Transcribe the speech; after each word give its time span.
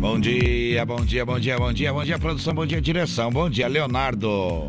Bom 0.00 0.20
dia, 0.20 0.86
bom 0.86 1.04
dia, 1.04 1.24
bom 1.26 1.40
dia, 1.40 1.58
bom 1.58 1.72
dia, 1.72 1.92
bom 1.92 2.04
dia, 2.04 2.18
produção, 2.20 2.54
bom 2.54 2.64
dia, 2.64 2.80
direção, 2.80 3.30
bom 3.32 3.50
dia, 3.50 3.66
Leonardo. 3.66 4.28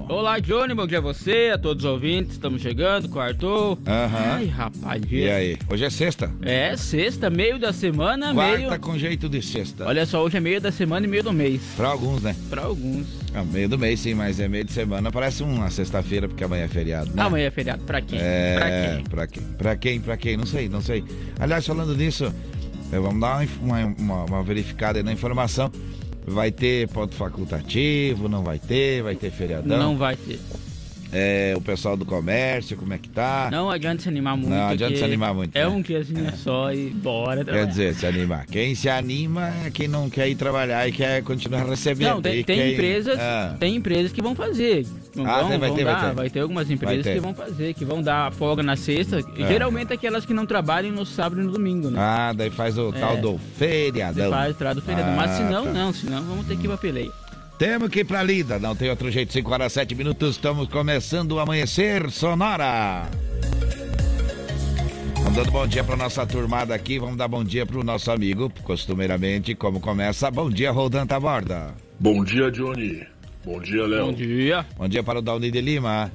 Olá, 0.10 0.40
Johnny, 0.40 0.74
bom 0.74 0.88
dia 0.88 0.98
a 0.98 1.02
você, 1.02 1.52
a 1.54 1.58
todos 1.58 1.86
os 1.86 1.92
ouvintes, 1.92 2.32
estamos 2.34 2.62
chegando, 2.64 3.08
quartou. 3.10 3.78
Aham. 3.86 4.18
Ai, 4.38 4.46
rapaz, 4.48 5.04
E 5.10 5.30
aí? 5.30 5.58
Hoje 5.70 5.86
é 5.86 5.90
sexta? 5.92 6.32
É, 6.42 6.76
sexta, 6.76 7.30
meio 7.30 7.60
da 7.60 7.72
semana, 7.72 8.34
Quarta 8.34 8.58
meio... 8.58 8.80
com 8.80 8.98
jeito 8.98 9.30
de 9.30 9.40
sexta. 9.42 9.86
Olha 9.86 10.04
só, 10.08 10.24
hoje 10.24 10.38
é 10.38 10.40
meio 10.40 10.60
da 10.60 10.72
semana 10.72 11.06
e 11.06 11.10
meio 11.10 11.24
do 11.24 11.32
mês. 11.32 11.62
Pra 11.78 11.90
alguns, 11.90 12.24
né? 12.24 12.36
Pra 12.50 12.64
alguns. 12.64 13.06
É 13.34 13.44
meio 13.44 13.70
do 13.70 13.78
mês, 13.78 14.00
sim, 14.00 14.16
mas 14.16 14.40
é 14.40 14.48
meio 14.48 14.66
de 14.66 14.72
semana. 14.72 15.12
Parece 15.12 15.44
uma 15.44 15.70
sexta-feira, 15.70 16.28
porque 16.28 16.44
amanhã 16.44 16.64
é 16.64 16.68
feriado, 16.68 17.12
né? 17.14 17.22
Amanhã 17.22 17.46
é 17.46 17.52
feriado, 17.52 17.84
pra 17.84 18.02
quem? 18.02 18.18
É, 18.20 18.56
Pra 18.58 18.68
quem? 18.70 19.04
pra 19.04 19.28
quem? 19.28 19.44
Pra 19.44 19.76
quem? 19.76 20.02
Pra 20.02 20.18
quem? 20.18 20.38
Não 20.38 20.46
sei, 20.48 20.68
não 20.68 20.82
sei. 20.82 21.04
Aliás, 21.40 21.66
falando 21.68 21.96
nisso, 21.96 22.34
vamos 22.92 23.20
dar 23.22 23.46
uma, 23.62 23.86
uma, 23.86 24.24
uma- 24.26 24.44
verificada 24.44 25.04
na 25.04 25.12
informação. 25.12 25.72
Vai 26.26 26.52
ter 26.52 26.88
ponto 26.90 27.16
facultativo, 27.16 28.28
não 28.30 28.44
vai 28.44 28.60
ter, 28.60 29.02
vai 29.04 29.16
ter 29.16 29.32
feriadão. 29.32 29.78
Não 29.78 29.98
vai 29.98 30.16
ter. 30.16 30.40
É, 31.12 31.54
o 31.58 31.62
pessoal 31.62 31.98
do 31.98 32.06
comércio, 32.06 32.78
como 32.78 32.94
é 32.94 32.98
que 32.98 33.10
tá? 33.10 33.50
Não 33.52 33.70
adianta 33.70 34.04
se 34.04 34.08
animar 34.10 34.38
muito. 34.38 34.50
Não 34.52 34.68
adianta 34.68 34.96
se 34.96 35.04
animar 35.04 35.34
muito, 35.34 35.56
É 35.56 35.62
né? 35.62 35.68
um 35.68 35.82
quezinho 35.82 36.32
só 36.38 36.72
e 36.72 36.90
bora 36.92 37.38
Quer 37.38 37.46
trabalhar. 37.46 37.66
dizer, 37.66 37.96
se 37.96 38.06
animar. 38.06 38.46
Quem 38.46 38.76
se 38.76 38.88
anima 38.88 39.52
é 39.66 39.72
quem 39.72 39.88
não 39.88 40.08
quer 40.10 40.30
ir 40.30 40.36
trabalhar 40.36 40.88
e 40.88 40.92
quer 40.92 41.24
continuar 41.24 41.66
recebendo. 41.66 42.10
Não, 42.10 42.22
tem, 42.22 42.44
tem 42.44 42.74
empresas, 42.74 43.18
Ah, 43.20 43.56
tem 43.60 43.76
empresas 43.76 44.12
que 44.12 44.22
vão 44.22 44.36
fazer. 44.36 44.86
Não 45.16 45.26
Ah, 45.26 45.40
vão, 45.42 45.50
tem, 45.50 45.58
vai 45.60 45.70
vão 45.70 45.78
ter, 45.78 45.84
vai 45.84 45.94
dar, 45.96 46.16
ter. 46.24 46.30
ter 46.30 46.40
algumas 46.42 46.70
empresas 46.70 47.04
ter. 47.04 47.14
que 47.16 47.20
vão 47.20 47.34
fazer, 47.34 47.74
que 47.74 47.84
vão 47.86 48.02
dar 48.04 48.32
folga 48.32 48.62
na 48.62 48.76
sexta. 48.76 49.20
É. 49.38 49.48
Geralmente 49.48 49.92
aquelas 49.92 50.26
que 50.28 50.34
não 50.34 50.46
trabalham 50.46 50.92
no 50.92 51.06
sábado 51.08 51.42
e 51.42 51.44
no 51.44 51.52
domingo, 51.52 51.90
né? 51.90 52.00
ah, 52.00 52.34
daí 52.36 52.52
faz 52.52 52.78
o 52.78 52.92
tal 52.94 53.18
do 53.18 53.40
feriadão. 53.58 54.30
Faz, 54.30 54.56
traz 54.56 54.76
do 54.76 54.82
feriado. 54.84 55.10
Ah, 55.12 55.16
Mas 55.16 55.32
se 55.32 55.44
não, 55.44 55.66
tá. 55.66 55.72
não, 55.74 55.92
senão 55.94 56.24
vamos 56.24 56.46
ter 56.46 56.56
que 56.56 56.66
ir 56.66 56.68
pra 56.68 56.78
peleia. 56.78 57.10
Temos 57.60 57.90
que 57.90 58.00
ir 58.00 58.06
pra 58.06 58.24
lida, 58.24 58.58
não 58.58 58.74
tem 58.74 58.90
outro 58.90 59.12
jeito. 59.12 59.34
5 59.34 59.52
horas 59.52 59.74
7 59.74 59.94
minutos, 59.94 60.38
estamos 60.38 60.70
começando 60.70 61.34
o 61.34 61.40
Amanhecer 61.40 62.10
Sonora. 62.10 63.10
Vamos 65.16 65.36
dando 65.36 65.52
bom 65.52 65.68
dia 65.68 65.84
pra 65.84 65.98
nossa 65.98 66.26
turmada 66.26 66.74
aqui. 66.74 66.98
Vamos 66.98 67.18
dar 67.18 67.28
bom 67.28 67.44
dia 67.44 67.66
pro 67.66 67.84
nosso 67.84 68.10
amigo, 68.12 68.50
costumeiramente, 68.64 69.54
como 69.56 69.82
começa. 69.82 70.32
Bom 70.32 70.50
dia, 70.50 70.72
Roldan 70.72 71.06
Taborda. 71.06 71.76
Bom 72.00 72.24
dia, 72.24 72.50
Johnny. 72.50 73.06
Bom 73.44 73.60
dia, 73.60 73.86
Léo. 73.86 74.06
Bom 74.06 74.14
dia. 74.14 74.66
Bom 74.78 74.88
dia 74.88 75.04
para 75.04 75.20
o 75.20 75.22
Dauni 75.22 75.52
de 75.52 75.60
Lima. 75.60 76.10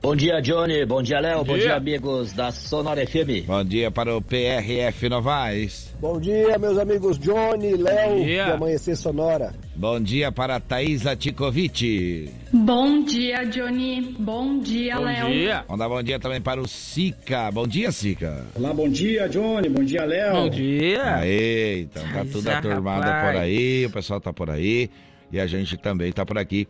Bom 0.00 0.14
dia, 0.14 0.40
Johnny. 0.40 0.86
Bom 0.86 1.02
dia, 1.02 1.18
Léo. 1.18 1.44
Bom 1.44 1.54
dia. 1.54 1.64
dia, 1.64 1.76
amigos 1.76 2.32
da 2.32 2.52
Sonora 2.52 3.04
FM. 3.04 3.44
Bom 3.46 3.64
dia 3.64 3.90
para 3.90 4.16
o 4.16 4.22
PRF 4.22 5.08
Novaes. 5.08 5.92
Bom 6.00 6.20
dia, 6.20 6.56
meus 6.56 6.78
amigos 6.78 7.18
Johnny, 7.18 7.74
Léo 7.76 8.18
e 8.20 8.38
Amanhecer 8.38 8.96
Sonora. 8.96 9.52
Bom 9.74 10.00
dia 10.00 10.30
para 10.30 10.54
a 10.54 10.60
Thaisa 10.60 11.16
Tikovic. 11.16 12.30
Bom 12.52 13.02
dia, 13.02 13.42
Johnny. 13.44 14.14
Bom 14.20 14.60
dia, 14.60 14.94
Bom 14.96 15.04
Léo. 15.04 15.26
dia. 15.32 15.64
Vamos 15.66 15.78
dar 15.80 15.88
bom 15.88 16.02
dia 16.02 16.20
também 16.20 16.40
para 16.40 16.60
o 16.60 16.68
Sica. 16.68 17.50
Bom 17.50 17.66
dia, 17.66 17.90
Sica. 17.90 18.44
Olá, 18.54 18.72
bom 18.72 18.88
dia, 18.88 19.28
Johnny. 19.28 19.68
Bom 19.68 19.82
dia, 19.82 20.04
Léo. 20.04 20.32
Bom 20.32 20.48
dia. 20.48 21.16
Aê, 21.16 21.80
então 21.80 22.04
tá 22.12 22.24
tudo 22.24 22.48
a 22.48 22.62
turmada 22.62 23.04
rapaz. 23.04 23.32
por 23.32 23.42
aí, 23.42 23.84
o 23.84 23.90
pessoal 23.90 24.20
tá 24.20 24.32
por 24.32 24.48
aí 24.48 24.88
e 25.32 25.40
a 25.40 25.46
gente 25.48 25.76
também 25.76 26.12
tá 26.12 26.24
por 26.24 26.38
aqui 26.38 26.68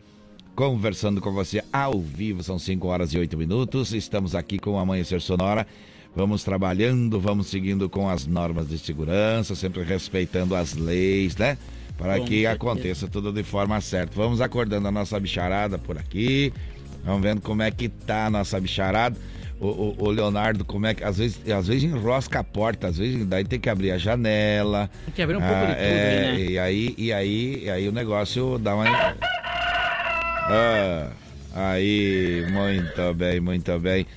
conversando 0.63 1.21
com 1.21 1.31
você 1.31 1.63
ao 1.71 1.97
vivo. 2.01 2.43
São 2.43 2.59
5 2.59 2.85
horas 2.85 3.13
e 3.13 3.17
8 3.17 3.37
minutos. 3.37 3.93
Estamos 3.93 4.35
aqui 4.35 4.59
com 4.59 4.71
o 4.71 4.77
Amanhecer 4.77 5.21
Sonora. 5.21 5.65
Vamos 6.13 6.43
trabalhando, 6.43 7.17
vamos 7.17 7.47
seguindo 7.47 7.87
com 7.87 8.09
as 8.09 8.27
normas 8.27 8.67
de 8.67 8.77
segurança, 8.77 9.55
sempre 9.55 9.83
respeitando 9.83 10.53
as 10.53 10.73
leis, 10.73 11.37
né? 11.37 11.57
Para 11.97 12.17
Com 12.19 12.25
que 12.25 12.45
aconteça 12.45 13.07
tudo 13.07 13.31
de 13.31 13.41
forma 13.41 13.79
certa. 13.79 14.11
Vamos 14.13 14.41
acordando 14.41 14.85
a 14.89 14.91
nossa 14.91 15.17
bicharada 15.17 15.77
por 15.77 15.97
aqui. 15.97 16.51
Vamos 17.05 17.21
vendo 17.21 17.39
como 17.39 17.61
é 17.61 17.71
que 17.71 17.87
tá 17.87 18.25
a 18.25 18.29
nossa 18.29 18.59
bicharada. 18.59 19.15
O, 19.61 19.67
o- 19.67 19.95
o 19.97 20.09
Leonardo, 20.09 20.65
como 20.65 20.85
é 20.87 20.93
que. 20.93 21.05
Às 21.05 21.19
vezes, 21.19 21.39
às 21.49 21.67
vezes 21.67 21.83
enrosca 21.85 22.39
a 22.39 22.43
porta, 22.43 22.87
às 22.87 22.97
vezes 22.97 23.25
daí 23.25 23.45
tem 23.45 23.59
que 23.61 23.69
abrir 23.69 23.91
a 23.91 23.97
janela. 23.97 24.89
Tem 25.05 25.13
que 25.13 25.21
abrir 25.21 25.37
um 25.37 25.41
pouco 25.41 25.55
de 25.67 25.73
tudo 25.73 25.75
é, 25.77 26.31
né? 26.33 26.39
E 26.41 26.59
aí, 26.59 26.95
e 26.97 27.13
aí, 27.13 27.61
e 27.63 27.69
aí 27.69 27.87
o 27.87 27.91
negócio 27.93 28.57
dá 28.57 28.75
uma. 28.75 29.15
Ah, 30.51 31.11
aí, 31.53 32.43
muito 32.49 33.13
bem, 33.13 33.39
muito 33.39 33.79
bem. 33.79 34.07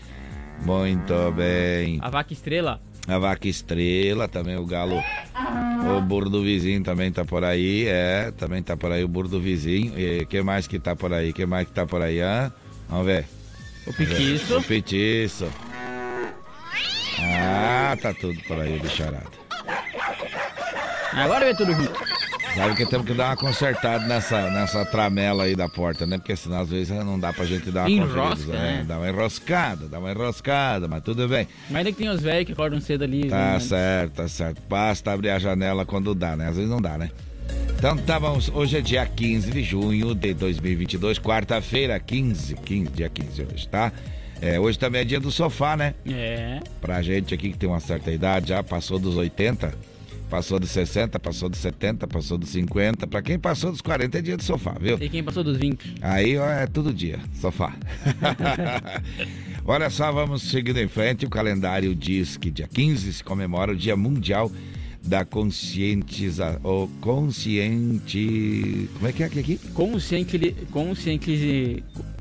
Muito 0.64 1.32
bem. 1.32 1.98
A 2.00 2.08
vaca 2.08 2.32
estrela. 2.32 2.80
A 3.06 3.18
vaca 3.18 3.48
estrela, 3.48 4.28
também 4.28 4.56
o 4.56 4.64
galo. 4.64 5.02
O 5.96 6.00
burro 6.00 6.30
do 6.30 6.42
vizinho 6.42 6.82
também 6.82 7.12
tá 7.12 7.24
por 7.24 7.44
aí. 7.44 7.86
É, 7.86 8.30
também 8.30 8.62
tá 8.62 8.76
por 8.76 8.92
aí 8.92 9.04
o 9.04 9.08
burro 9.08 9.28
do 9.28 9.40
vizinho. 9.40 9.98
E 9.98 10.24
que 10.24 10.40
mais 10.40 10.66
que 10.66 10.78
tá 10.78 10.96
por 10.96 11.12
aí? 11.12 11.32
que 11.32 11.44
mais 11.44 11.66
que 11.66 11.74
tá 11.74 11.84
por 11.84 12.00
aí? 12.00 12.20
hã? 12.22 12.50
Vamos 12.88 13.06
ver. 13.06 13.26
O 13.86 13.92
piquiço. 13.92 14.56
O 14.56 14.62
petiço. 14.62 15.48
Ah, 17.18 17.96
tá 18.00 18.14
tudo 18.14 18.40
por 18.44 18.58
aí, 18.58 18.78
bicharada. 18.78 19.26
Agora 21.12 21.44
vem 21.44 21.56
tudo 21.56 21.74
junto. 21.74 22.11
Sabe 22.54 22.76
que 22.76 22.84
temos 22.84 23.06
que 23.06 23.14
dar 23.14 23.30
uma 23.30 23.36
consertada 23.36 24.06
nessa, 24.06 24.50
nessa 24.50 24.84
tramela 24.84 25.44
aí 25.44 25.56
da 25.56 25.68
porta, 25.70 26.06
né? 26.06 26.18
Porque 26.18 26.36
senão 26.36 26.60
às 26.60 26.68
vezes 26.68 26.90
não 26.90 27.18
dá 27.18 27.32
pra 27.32 27.46
gente 27.46 27.70
dar 27.70 27.82
uma 27.82 27.90
Enrosca, 27.90 28.28
conferida, 28.28 28.52
né? 28.52 28.84
Dá 28.86 28.98
uma 28.98 29.08
enroscada, 29.08 29.88
dá 29.88 29.98
uma 29.98 30.10
enroscada, 30.10 30.86
mas 30.86 31.02
tudo 31.02 31.26
bem. 31.26 31.48
Mas 31.70 31.78
ainda 31.78 31.92
que 31.92 31.98
tem 31.98 32.10
os 32.10 32.20
velhos 32.20 32.44
que 32.44 32.52
acordam 32.52 32.78
cedo 32.78 33.04
ali. 33.04 33.28
Tá 33.28 33.54
né? 33.54 33.60
certo, 33.60 34.12
tá 34.12 34.28
certo. 34.28 34.62
Basta 34.68 35.12
abrir 35.12 35.30
a 35.30 35.38
janela 35.38 35.86
quando 35.86 36.14
dá, 36.14 36.36
né? 36.36 36.48
Às 36.48 36.56
vezes 36.56 36.70
não 36.70 36.80
dá, 36.80 36.98
né? 36.98 37.10
Então 37.78 37.96
tá 37.96 38.20
bom, 38.20 38.38
hoje 38.52 38.76
é 38.76 38.80
dia 38.80 39.04
15 39.06 39.50
de 39.50 39.62
junho 39.64 40.14
de 40.14 40.34
2022, 40.34 41.18
quarta-feira, 41.18 41.98
15, 41.98 42.54
15, 42.54 42.90
dia 42.90 43.08
15 43.08 43.46
hoje, 43.50 43.68
tá? 43.68 43.90
É, 44.42 44.60
hoje 44.60 44.78
também 44.78 45.00
é 45.00 45.04
dia 45.04 45.18
do 45.18 45.30
sofá, 45.30 45.76
né? 45.76 45.94
É. 46.06 46.60
Pra 46.80 47.00
gente 47.00 47.32
aqui 47.32 47.50
que 47.50 47.56
tem 47.56 47.68
uma 47.68 47.80
certa 47.80 48.10
idade, 48.10 48.50
já 48.50 48.62
passou 48.62 48.98
dos 48.98 49.16
80, 49.16 49.72
passou 50.32 50.58
dos 50.58 50.70
60, 50.70 51.20
passou 51.20 51.50
dos 51.50 51.58
70, 51.58 52.06
passou 52.06 52.38
dos 52.38 52.48
50. 52.48 53.06
Pra 53.06 53.20
quem 53.20 53.38
passou 53.38 53.70
dos 53.70 53.82
40 53.82 54.16
é 54.16 54.22
dia 54.22 54.34
do 54.34 54.42
sofá, 54.42 54.74
viu? 54.80 54.96
E 54.98 55.10
quem 55.10 55.22
passou 55.22 55.44
dos 55.44 55.58
20? 55.58 55.96
Aí 56.00 56.38
ó, 56.38 56.48
é 56.48 56.66
todo 56.66 56.90
dia, 56.90 57.20
sofá. 57.38 57.76
Olha 59.66 59.90
só, 59.90 60.10
vamos 60.10 60.44
seguindo 60.44 60.78
em 60.78 60.88
frente. 60.88 61.26
O 61.26 61.28
calendário 61.28 61.94
diz 61.94 62.38
que 62.38 62.50
dia 62.50 62.66
15 62.66 63.12
se 63.12 63.22
comemora 63.22 63.72
o 63.72 63.76
Dia 63.76 63.94
Mundial 63.94 64.50
da 65.04 65.22
Conscientiza... 65.22 66.58
ou 66.62 66.88
Consciente... 67.02 68.88
Como 68.94 69.08
é 69.08 69.12
que 69.12 69.22
é 69.22 69.26
aqui? 69.26 69.40
aqui? 69.40 69.60
Conscienti... 69.74 70.56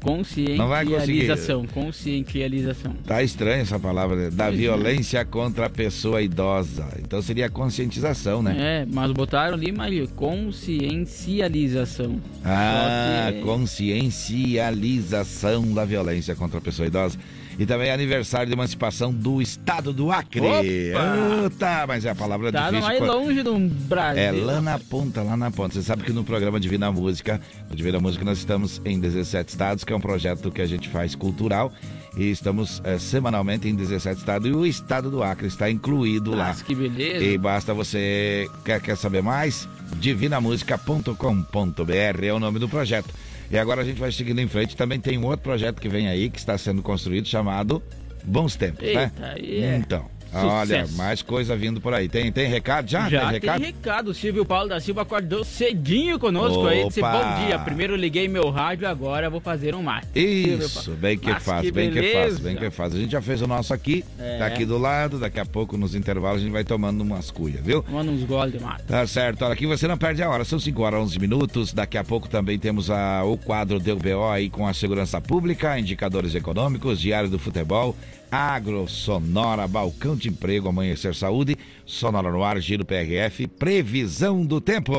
Conscienti... 0.01 0.57
Não 0.57 0.67
vai 0.67 0.84
conseguir. 0.84 1.28
Conscientização. 1.28 1.66
Conscientização. 1.67 2.94
Tá 3.06 3.22
estranha 3.22 3.62
essa 3.62 3.79
palavra, 3.79 4.16
né? 4.16 4.29
Da 4.31 4.50
violência 4.50 5.23
contra 5.23 5.67
a 5.67 5.69
pessoa 5.69 6.19
idosa. 6.22 6.88
Então 7.00 7.22
seria 7.22 7.47
conscientização, 7.50 8.41
né? 8.41 8.56
É, 8.57 8.85
mas 8.91 9.11
botaram 9.11 9.53
ali, 9.53 9.72
mas 9.72 10.09
consciencialização. 10.16 12.19
Ah, 12.44 13.29
que- 13.31 13.41
consciencialização 13.41 15.72
da 15.73 15.85
violência 15.85 16.35
contra 16.35 16.57
a 16.57 16.61
pessoa 16.61 16.88
idosa. 16.88 17.17
E 17.61 17.66
também 17.67 17.89
é 17.89 17.94
aniversário 17.94 18.47
de 18.47 18.53
emancipação 18.53 19.13
do 19.13 19.39
estado 19.39 19.94
do 19.94 20.11
Acre. 20.11 20.41
Opa! 20.41 21.52
Tá, 21.59 21.85
mas 21.87 22.03
é 22.05 22.09
a 22.09 22.16
palavra 22.16 22.52
Tá 22.52 22.72
difícil. 22.72 22.87
mais 22.87 22.99
longe 22.99 23.43
do 23.43 23.59
Brasil. 23.59 24.19
É 24.19 24.31
lá 24.31 24.59
na 24.59 24.79
ponta, 24.79 25.22
lá 25.22 25.37
na 25.37 25.52
ponta. 25.52 25.75
Você 25.75 25.84
sabe 25.84 26.02
que 26.02 26.11
no 26.11 26.23
programa 26.23 26.59
Divina 26.59 26.91
Música, 26.91 27.40
no 27.69 27.75
Divina 27.75 27.99
Música 27.99 28.25
nós 28.25 28.40
estamos 28.40 28.81
em 28.84 28.99
17 28.99 29.49
estados, 29.49 29.84
que 29.84 29.93
é 29.93 29.96
um 29.96 30.02
projeto 30.02 30.49
que 30.49 30.59
a 30.59 30.66
gente 30.66 30.90
faz 30.90 31.13
cultural. 31.13 31.72
E 32.17 32.31
estamos 32.31 32.81
eh, 32.84 32.97
semanalmente 32.97 33.69
em 33.69 33.75
17 33.75 34.17
estados 34.17 34.49
e 34.49 34.52
o 34.52 34.66
estado 34.66 35.11
do 35.11 35.22
Acre 35.22 35.46
está 35.46 35.69
incluído 35.69 36.31
lá. 36.31 36.47
Nossa, 36.47 36.66
que 36.66 36.73
beleza. 36.73 37.23
E 37.23 37.37
basta 37.37 37.75
você. 37.75 38.49
Quer, 38.66 38.81
quer 38.81 38.97
saber 38.97 39.22
mais? 39.22 39.69
Divinamusica.com.br 39.97 42.25
é 42.25 42.34
o 42.34 42.40
nome 42.40 42.57
do 42.57 42.67
projeto. 42.67 43.14
E 43.52 43.58
agora 43.58 43.82
a 43.82 43.84
gente 43.84 44.00
vai 44.00 44.12
seguindo 44.12 44.40
em 44.40 44.48
frente. 44.48 44.76
Também 44.78 45.00
tem 45.00 45.18
um 45.18 45.26
outro 45.26 45.42
projeto 45.42 45.82
que 45.82 45.90
vem 45.90 46.08
aí, 46.08 46.30
que 46.30 46.40
está 46.40 46.58
sendo 46.58 46.82
construído, 46.82 47.28
chamado 47.28 47.84
Bons 48.24 48.56
Tempos, 48.56 48.82
né? 48.82 49.12
Eita, 49.14 49.34
aí 49.36 49.64
é. 49.64 49.76
Então, 49.76 50.09
Olha, 50.41 50.81
Sucesso. 50.85 50.97
mais 50.97 51.22
coisa 51.22 51.55
vindo 51.55 51.81
por 51.81 51.93
aí. 51.93 52.07
Tem, 52.07 52.31
tem 52.31 52.47
recado 52.47 52.89
já? 52.89 53.09
Já 53.09 53.29
tem 53.31 53.39
tem 53.39 53.49
recado? 53.49 53.61
recado. 53.61 54.07
O 54.11 54.13
Silvio 54.13 54.45
Paulo 54.45 54.69
da 54.69 54.79
Silva 54.79 55.01
acordou 55.01 55.43
cedinho 55.43 56.17
conosco 56.17 56.66
aí. 56.67 56.87
Disse, 56.87 56.99
Opa! 57.01 57.11
bom 57.11 57.45
dia. 57.45 57.59
Primeiro 57.59 57.95
liguei 57.95 58.28
meu 58.28 58.49
rádio, 58.49 58.87
agora 58.87 59.29
vou 59.29 59.41
fazer 59.41 59.75
um 59.75 59.83
mate. 59.83 60.07
Isso, 60.16 60.91
bem 60.91 61.17
que 61.17 61.29
Mas 61.31 61.43
faz, 61.43 61.61
que 61.61 61.72
bem 61.72 61.91
que 61.91 62.01
faz, 62.13 62.39
bem 62.39 62.55
que 62.55 62.69
faz. 62.69 62.95
A 62.95 62.97
gente 62.97 63.11
já 63.11 63.22
fez 63.22 63.41
o 63.41 63.47
nosso 63.47 63.73
aqui, 63.73 64.03
É. 64.19 64.37
tá 64.39 64.45
aqui 64.45 64.66
do 64.66 64.78
lado, 64.78 65.19
daqui 65.19 65.39
a 65.39 65.45
pouco 65.45 65.78
nos 65.78 65.95
intervalos 65.95 66.41
a 66.41 66.43
gente 66.43 66.53
vai 66.53 66.63
tomando 66.63 67.01
umas 67.01 67.29
cuias, 67.31 67.61
viu? 67.63 67.83
Manda 67.89 68.11
uns 68.11 68.23
goles 68.23 68.53
de 68.53 68.59
mate. 68.59 68.83
Tá 68.83 69.05
certo, 69.05 69.43
olha 69.43 69.53
aqui 69.53 69.66
você 69.67 69.87
não 69.87 69.97
perde 69.97 70.23
a 70.23 70.29
hora, 70.29 70.43
são 70.45 70.59
5 70.59 70.81
horas 70.81 70.99
11 71.01 71.19
minutos. 71.19 71.73
Daqui 71.73 71.97
a 71.97 72.03
pouco 72.03 72.29
também 72.29 72.57
temos 72.57 72.89
a, 72.89 73.23
o 73.23 73.37
quadro 73.37 73.79
do 73.79 73.95
BO 73.95 74.29
aí 74.29 74.49
com 74.49 74.66
a 74.67 74.73
segurança 74.73 75.19
pública, 75.19 75.78
indicadores 75.78 76.35
econômicos, 76.35 76.99
diário 76.99 77.29
do 77.29 77.37
futebol, 77.39 77.95
agro, 78.31 78.87
sonora, 78.87 79.67
balcão 79.67 80.16
de 80.16 80.29
emprego, 80.29 80.69
amanhecer 80.69 81.13
saúde, 81.13 81.57
sonora 81.85 82.31
no 82.31 82.43
ar, 82.43 82.59
giro 82.61 82.85
PRF, 82.85 83.45
previsão 83.47 84.45
do 84.45 84.61
tempo. 84.61 84.93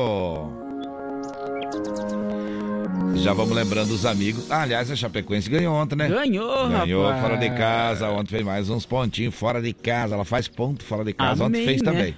Já 3.15 3.33
vamos 3.33 3.55
lembrando 3.55 3.91
os 3.91 4.05
amigos. 4.05 4.51
Ah, 4.51 4.61
aliás, 4.63 4.89
a 4.91 4.95
Chapecoense 4.95 5.49
ganhou 5.49 5.73
ontem, 5.75 5.95
né? 5.95 6.07
Ganhou, 6.09 6.67
Ganhou 6.69 7.03
rapaz. 7.05 7.21
fora 7.21 7.37
de 7.37 7.49
casa. 7.51 8.09
Ontem 8.09 8.29
fez 8.31 8.43
mais 8.43 8.69
uns 8.69 8.85
pontinhos 8.85 9.33
fora 9.33 9.61
de 9.61 9.71
casa. 9.73 10.15
Ela 10.15 10.25
faz 10.25 10.47
ponto 10.47 10.83
fora 10.83 11.03
de 11.05 11.13
casa. 11.13 11.43
ontem 11.43 11.57
Amém, 11.61 11.65
fez 11.65 11.81
né? 11.81 11.91
também. 11.91 12.15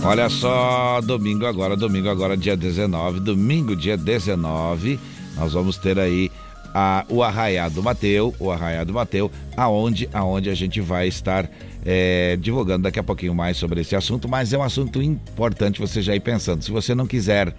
Olha 0.04 0.28
só, 0.28 1.00
domingo 1.00 1.46
agora, 1.46 1.76
domingo 1.76 2.08
agora, 2.08 2.36
dia 2.36 2.56
19, 2.56 3.20
domingo, 3.20 3.76
dia 3.76 3.96
19, 3.96 4.98
nós 5.36 5.52
vamos 5.52 5.76
ter 5.76 5.96
aí 5.96 6.28
a, 6.74 7.06
o 7.08 7.22
Arraiá 7.22 7.68
do 7.68 7.80
Mateu, 7.84 8.34
o 8.40 8.50
Arraiá 8.50 8.82
do 8.82 8.92
Mateu, 8.92 9.30
aonde, 9.56 10.08
aonde 10.12 10.50
a 10.50 10.54
gente 10.54 10.80
vai 10.80 11.06
estar 11.06 11.48
é, 11.86 12.36
divulgando 12.40 12.82
daqui 12.82 12.98
a 12.98 13.02
pouquinho 13.02 13.32
mais 13.32 13.56
sobre 13.56 13.80
esse 13.80 13.94
assunto, 13.94 14.28
mas 14.28 14.52
é 14.52 14.58
um 14.58 14.64
assunto 14.64 15.00
importante 15.00 15.80
você 15.80 16.02
já 16.02 16.16
ir 16.16 16.20
pensando. 16.20 16.64
Se 16.64 16.72
você 16.72 16.96
não 16.96 17.06
quiser, 17.06 17.54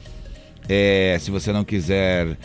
é, 0.68 1.18
se 1.22 1.32
você 1.32 1.54
não 1.54 1.64
quiser 1.64 2.38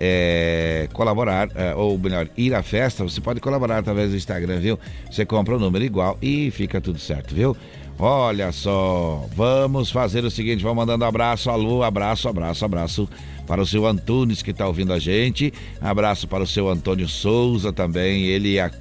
é, 0.00 0.88
colaborar, 0.94 1.50
ou 1.76 1.98
melhor, 1.98 2.26
ir 2.38 2.54
à 2.54 2.62
festa, 2.62 3.04
você 3.04 3.20
pode 3.20 3.38
colaborar 3.38 3.78
através 3.78 4.10
do 4.10 4.16
Instagram, 4.16 4.60
viu? 4.60 4.78
Você 5.10 5.26
compra 5.26 5.56
o 5.56 5.58
número 5.58 5.84
igual 5.84 6.16
e 6.22 6.50
fica 6.50 6.80
tudo 6.80 6.98
certo, 6.98 7.34
viu? 7.34 7.54
Olha 8.04 8.50
só, 8.50 9.28
vamos 9.32 9.88
fazer 9.88 10.24
o 10.24 10.30
seguinte, 10.30 10.60
vamos 10.60 10.78
mandando 10.78 11.04
abraço, 11.04 11.48
alô, 11.48 11.84
abraço, 11.84 12.28
abraço, 12.28 12.64
abraço 12.64 13.08
para 13.46 13.62
o 13.62 13.66
seu 13.66 13.86
Antunes 13.86 14.42
que 14.42 14.50
está 14.50 14.66
ouvindo 14.66 14.92
a 14.92 14.98
gente, 14.98 15.54
abraço 15.80 16.26
para 16.26 16.42
o 16.42 16.46
seu 16.46 16.68
Antônio 16.68 17.06
Souza 17.06 17.72
também, 17.72 18.24
ele 18.24 18.54
e 18.54 18.58
a 18.58 18.72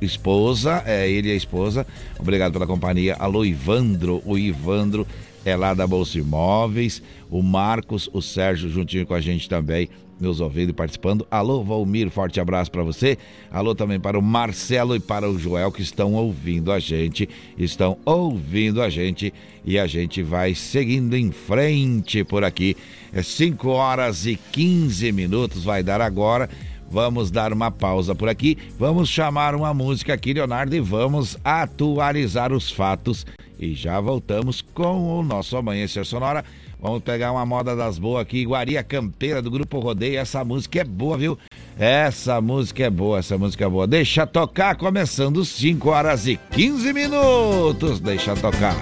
esposa, 0.00 0.82
é 0.86 1.06
ele 1.06 1.28
e 1.28 1.32
a 1.32 1.34
esposa, 1.34 1.86
obrigado 2.18 2.54
pela 2.54 2.66
companhia, 2.66 3.16
alô 3.18 3.44
Ivandro, 3.44 4.22
o 4.24 4.38
Ivandro 4.38 5.06
é 5.44 5.54
lá 5.54 5.74
da 5.74 5.86
Bolsa 5.86 6.18
Imóveis, 6.18 7.02
o 7.30 7.42
Marcos, 7.42 8.08
o 8.14 8.22
Sérgio 8.22 8.70
juntinho 8.70 9.06
com 9.06 9.12
a 9.12 9.20
gente 9.20 9.46
também, 9.46 9.90
nos 10.20 10.40
ouvindo 10.40 10.70
e 10.70 10.72
participando. 10.72 11.26
Alô, 11.30 11.62
Valmir, 11.62 12.10
forte 12.10 12.40
abraço 12.40 12.70
para 12.70 12.82
você. 12.82 13.16
Alô 13.50 13.74
também 13.74 14.00
para 14.00 14.18
o 14.18 14.22
Marcelo 14.22 14.96
e 14.96 15.00
para 15.00 15.28
o 15.28 15.38
Joel 15.38 15.72
que 15.72 15.82
estão 15.82 16.14
ouvindo 16.14 16.72
a 16.72 16.78
gente, 16.78 17.28
estão 17.56 17.98
ouvindo 18.04 18.82
a 18.82 18.88
gente 18.88 19.32
e 19.64 19.78
a 19.78 19.86
gente 19.86 20.22
vai 20.22 20.54
seguindo 20.54 21.16
em 21.16 21.30
frente 21.30 22.24
por 22.24 22.44
aqui. 22.44 22.76
É 23.12 23.22
5 23.22 23.68
horas 23.68 24.26
e 24.26 24.36
15 24.36 25.12
minutos, 25.12 25.64
vai 25.64 25.82
dar 25.82 26.00
agora. 26.00 26.48
Vamos 26.90 27.30
dar 27.30 27.52
uma 27.52 27.70
pausa 27.70 28.14
por 28.14 28.30
aqui, 28.30 28.56
vamos 28.78 29.10
chamar 29.10 29.54
uma 29.54 29.74
música 29.74 30.14
aqui, 30.14 30.32
Leonardo, 30.32 30.74
e 30.74 30.80
vamos 30.80 31.36
atualizar 31.44 32.50
os 32.50 32.70
fatos. 32.70 33.26
E 33.60 33.74
já 33.74 34.00
voltamos 34.00 34.62
com 34.62 35.18
o 35.18 35.22
nosso 35.22 35.54
Amanhecer 35.56 36.06
Sonora. 36.06 36.42
Vamos 36.80 37.02
pegar 37.02 37.32
uma 37.32 37.44
moda 37.44 37.74
das 37.74 37.98
boas 37.98 38.22
aqui, 38.22 38.44
Guaria 38.44 38.82
Campeira 38.84 39.42
do 39.42 39.50
Grupo 39.50 39.80
Rodeio. 39.80 40.18
Essa 40.18 40.44
música 40.44 40.80
é 40.80 40.84
boa, 40.84 41.18
viu? 41.18 41.38
Essa 41.76 42.40
música 42.40 42.84
é 42.84 42.90
boa, 42.90 43.18
essa 43.18 43.36
música 43.36 43.64
é 43.64 43.68
boa. 43.68 43.86
Deixa 43.86 44.26
tocar, 44.26 44.76
começando 44.76 45.44
5 45.44 45.90
horas 45.90 46.26
e 46.26 46.38
15 46.52 46.92
minutos. 46.92 47.98
Deixa 47.98 48.34
tocar. 48.36 48.76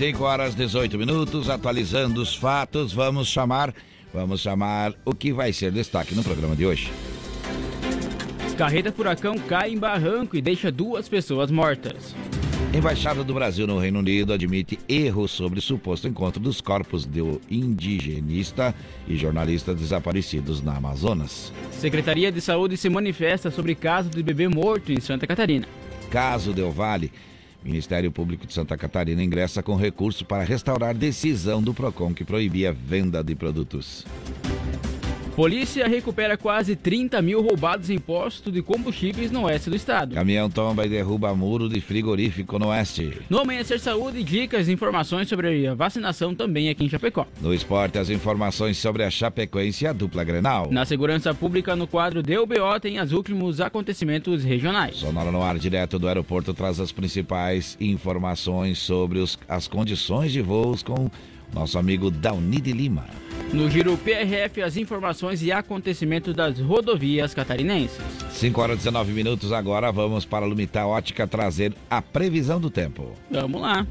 5 0.00 0.24
horas 0.24 0.54
18 0.54 0.96
minutos, 0.96 1.50
atualizando 1.50 2.22
os 2.22 2.34
fatos. 2.34 2.90
Vamos 2.90 3.28
chamar, 3.28 3.74
vamos 4.14 4.40
chamar 4.40 4.94
o 5.04 5.14
que 5.14 5.30
vai 5.30 5.52
ser 5.52 5.70
destaque 5.70 6.14
no 6.14 6.24
programa 6.24 6.56
de 6.56 6.64
hoje. 6.64 6.90
Carreta 8.56 8.90
furacão 8.90 9.36
cai 9.38 9.72
em 9.72 9.78
barranco 9.78 10.38
e 10.38 10.40
deixa 10.40 10.72
duas 10.72 11.06
pessoas 11.06 11.50
mortas. 11.50 12.14
Embaixada 12.72 13.22
do 13.22 13.34
Brasil 13.34 13.66
no 13.66 13.78
Reino 13.78 13.98
Unido 13.98 14.32
admite 14.32 14.78
erro 14.88 15.28
sobre 15.28 15.60
suposto 15.60 16.08
encontro 16.08 16.40
dos 16.40 16.62
corpos 16.62 17.04
do 17.04 17.38
indigenista 17.50 18.74
e 19.06 19.18
jornalista 19.18 19.74
desaparecidos 19.74 20.62
na 20.62 20.78
Amazonas. 20.78 21.52
Secretaria 21.72 22.32
de 22.32 22.40
Saúde 22.40 22.78
se 22.78 22.88
manifesta 22.88 23.50
sobre 23.50 23.74
caso 23.74 24.08
de 24.08 24.22
bebê 24.22 24.48
morto 24.48 24.92
em 24.92 24.98
Santa 24.98 25.26
Catarina. 25.26 25.68
Caso 26.10 26.54
Del 26.54 26.72
Vale, 26.72 27.12
Ministério 27.64 28.10
Público 28.10 28.46
de 28.46 28.52
Santa 28.52 28.76
Catarina 28.76 29.22
ingressa 29.22 29.62
com 29.62 29.76
recurso 29.76 30.24
para 30.24 30.44
restaurar 30.44 30.94
decisão 30.94 31.62
do 31.62 31.74
PROCON 31.74 32.14
que 32.14 32.24
proibia 32.24 32.70
a 32.70 32.72
venda 32.72 33.22
de 33.22 33.34
produtos. 33.34 34.06
Polícia 35.36 35.86
recupera 35.86 36.36
quase 36.36 36.74
30 36.76 37.22
mil 37.22 37.40
roubados 37.40 37.88
em 37.88 37.98
postos 37.98 38.52
de 38.52 38.60
combustíveis 38.60 39.30
no 39.30 39.44
oeste 39.44 39.70
do 39.70 39.76
estado. 39.76 40.14
Caminhão 40.14 40.50
tomba 40.50 40.84
e 40.84 40.88
derruba 40.88 41.34
muro 41.34 41.68
de 41.68 41.80
frigorífico 41.80 42.58
no 42.58 42.66
oeste. 42.68 43.22
No 43.30 43.38
Amanhecer 43.38 43.78
Saúde, 43.80 44.22
dicas 44.22 44.68
e 44.68 44.72
informações 44.72 45.28
sobre 45.28 45.66
a 45.66 45.74
vacinação 45.74 46.34
também 46.34 46.68
aqui 46.68 46.84
em 46.84 46.88
Chapecó. 46.88 47.26
No 47.40 47.54
esporte, 47.54 47.96
as 47.98 48.10
informações 48.10 48.76
sobre 48.76 49.02
a 49.04 49.10
Chapecoense 49.10 49.84
e 49.84 49.86
a 49.86 49.92
dupla 49.92 50.24
Grenal. 50.24 50.68
Na 50.70 50.84
segurança 50.84 51.32
pública, 51.32 51.74
no 51.76 51.86
quadro 51.86 52.22
DUBO, 52.22 52.80
tem 52.80 53.00
os 53.00 53.12
últimos 53.12 53.60
acontecimentos 53.60 54.44
regionais. 54.44 54.96
Sonora 54.96 55.30
no 55.30 55.42
ar 55.42 55.58
direto 55.58 55.98
do 55.98 56.08
aeroporto 56.08 56.52
traz 56.52 56.80
as 56.80 56.92
principais 56.92 57.78
informações 57.80 58.78
sobre 58.78 59.20
os- 59.20 59.38
as 59.48 59.66
condições 59.68 60.32
de 60.32 60.42
voos 60.42 60.82
com 60.82 61.10
nosso 61.52 61.78
amigo 61.78 62.10
Dauni 62.10 62.60
de 62.60 62.72
Lima. 62.72 63.06
No 63.52 63.68
Giro 63.68 63.96
PRF, 63.98 64.62
as 64.62 64.76
informações 64.76 65.42
e 65.42 65.50
acontecimentos 65.50 66.32
das 66.34 66.60
rodovias 66.60 67.34
catarinenses. 67.34 67.98
5 68.30 68.60
horas 68.60 68.76
e 68.76 68.78
19 68.78 69.12
minutos 69.12 69.52
agora, 69.52 69.90
vamos 69.90 70.24
para 70.24 70.46
a 70.46 70.48
Lumita 70.48 70.86
Ótica 70.86 71.26
trazer 71.26 71.74
a 71.90 72.00
previsão 72.00 72.60
do 72.60 72.70
tempo. 72.70 73.12
Vamos 73.28 73.60
lá. 73.60 73.84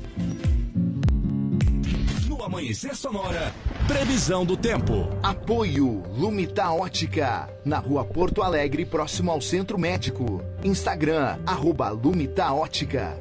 No 2.25 2.42
Amanhecer 2.42 2.96
Sonora, 2.96 3.54
previsão 3.86 4.46
do 4.46 4.56
tempo. 4.56 5.10
Apoio 5.22 6.04
Lumita 6.18 6.72
Ótica, 6.72 7.50
na 7.66 7.80
rua 7.80 8.06
Porto 8.06 8.42
Alegre, 8.42 8.86
próximo 8.86 9.30
ao 9.30 9.42
Centro 9.42 9.78
Médico. 9.78 10.42
Instagram, 10.63 11.38
arroba 11.46 11.89
Lumita 11.89 12.54
Ótica. 12.54 13.18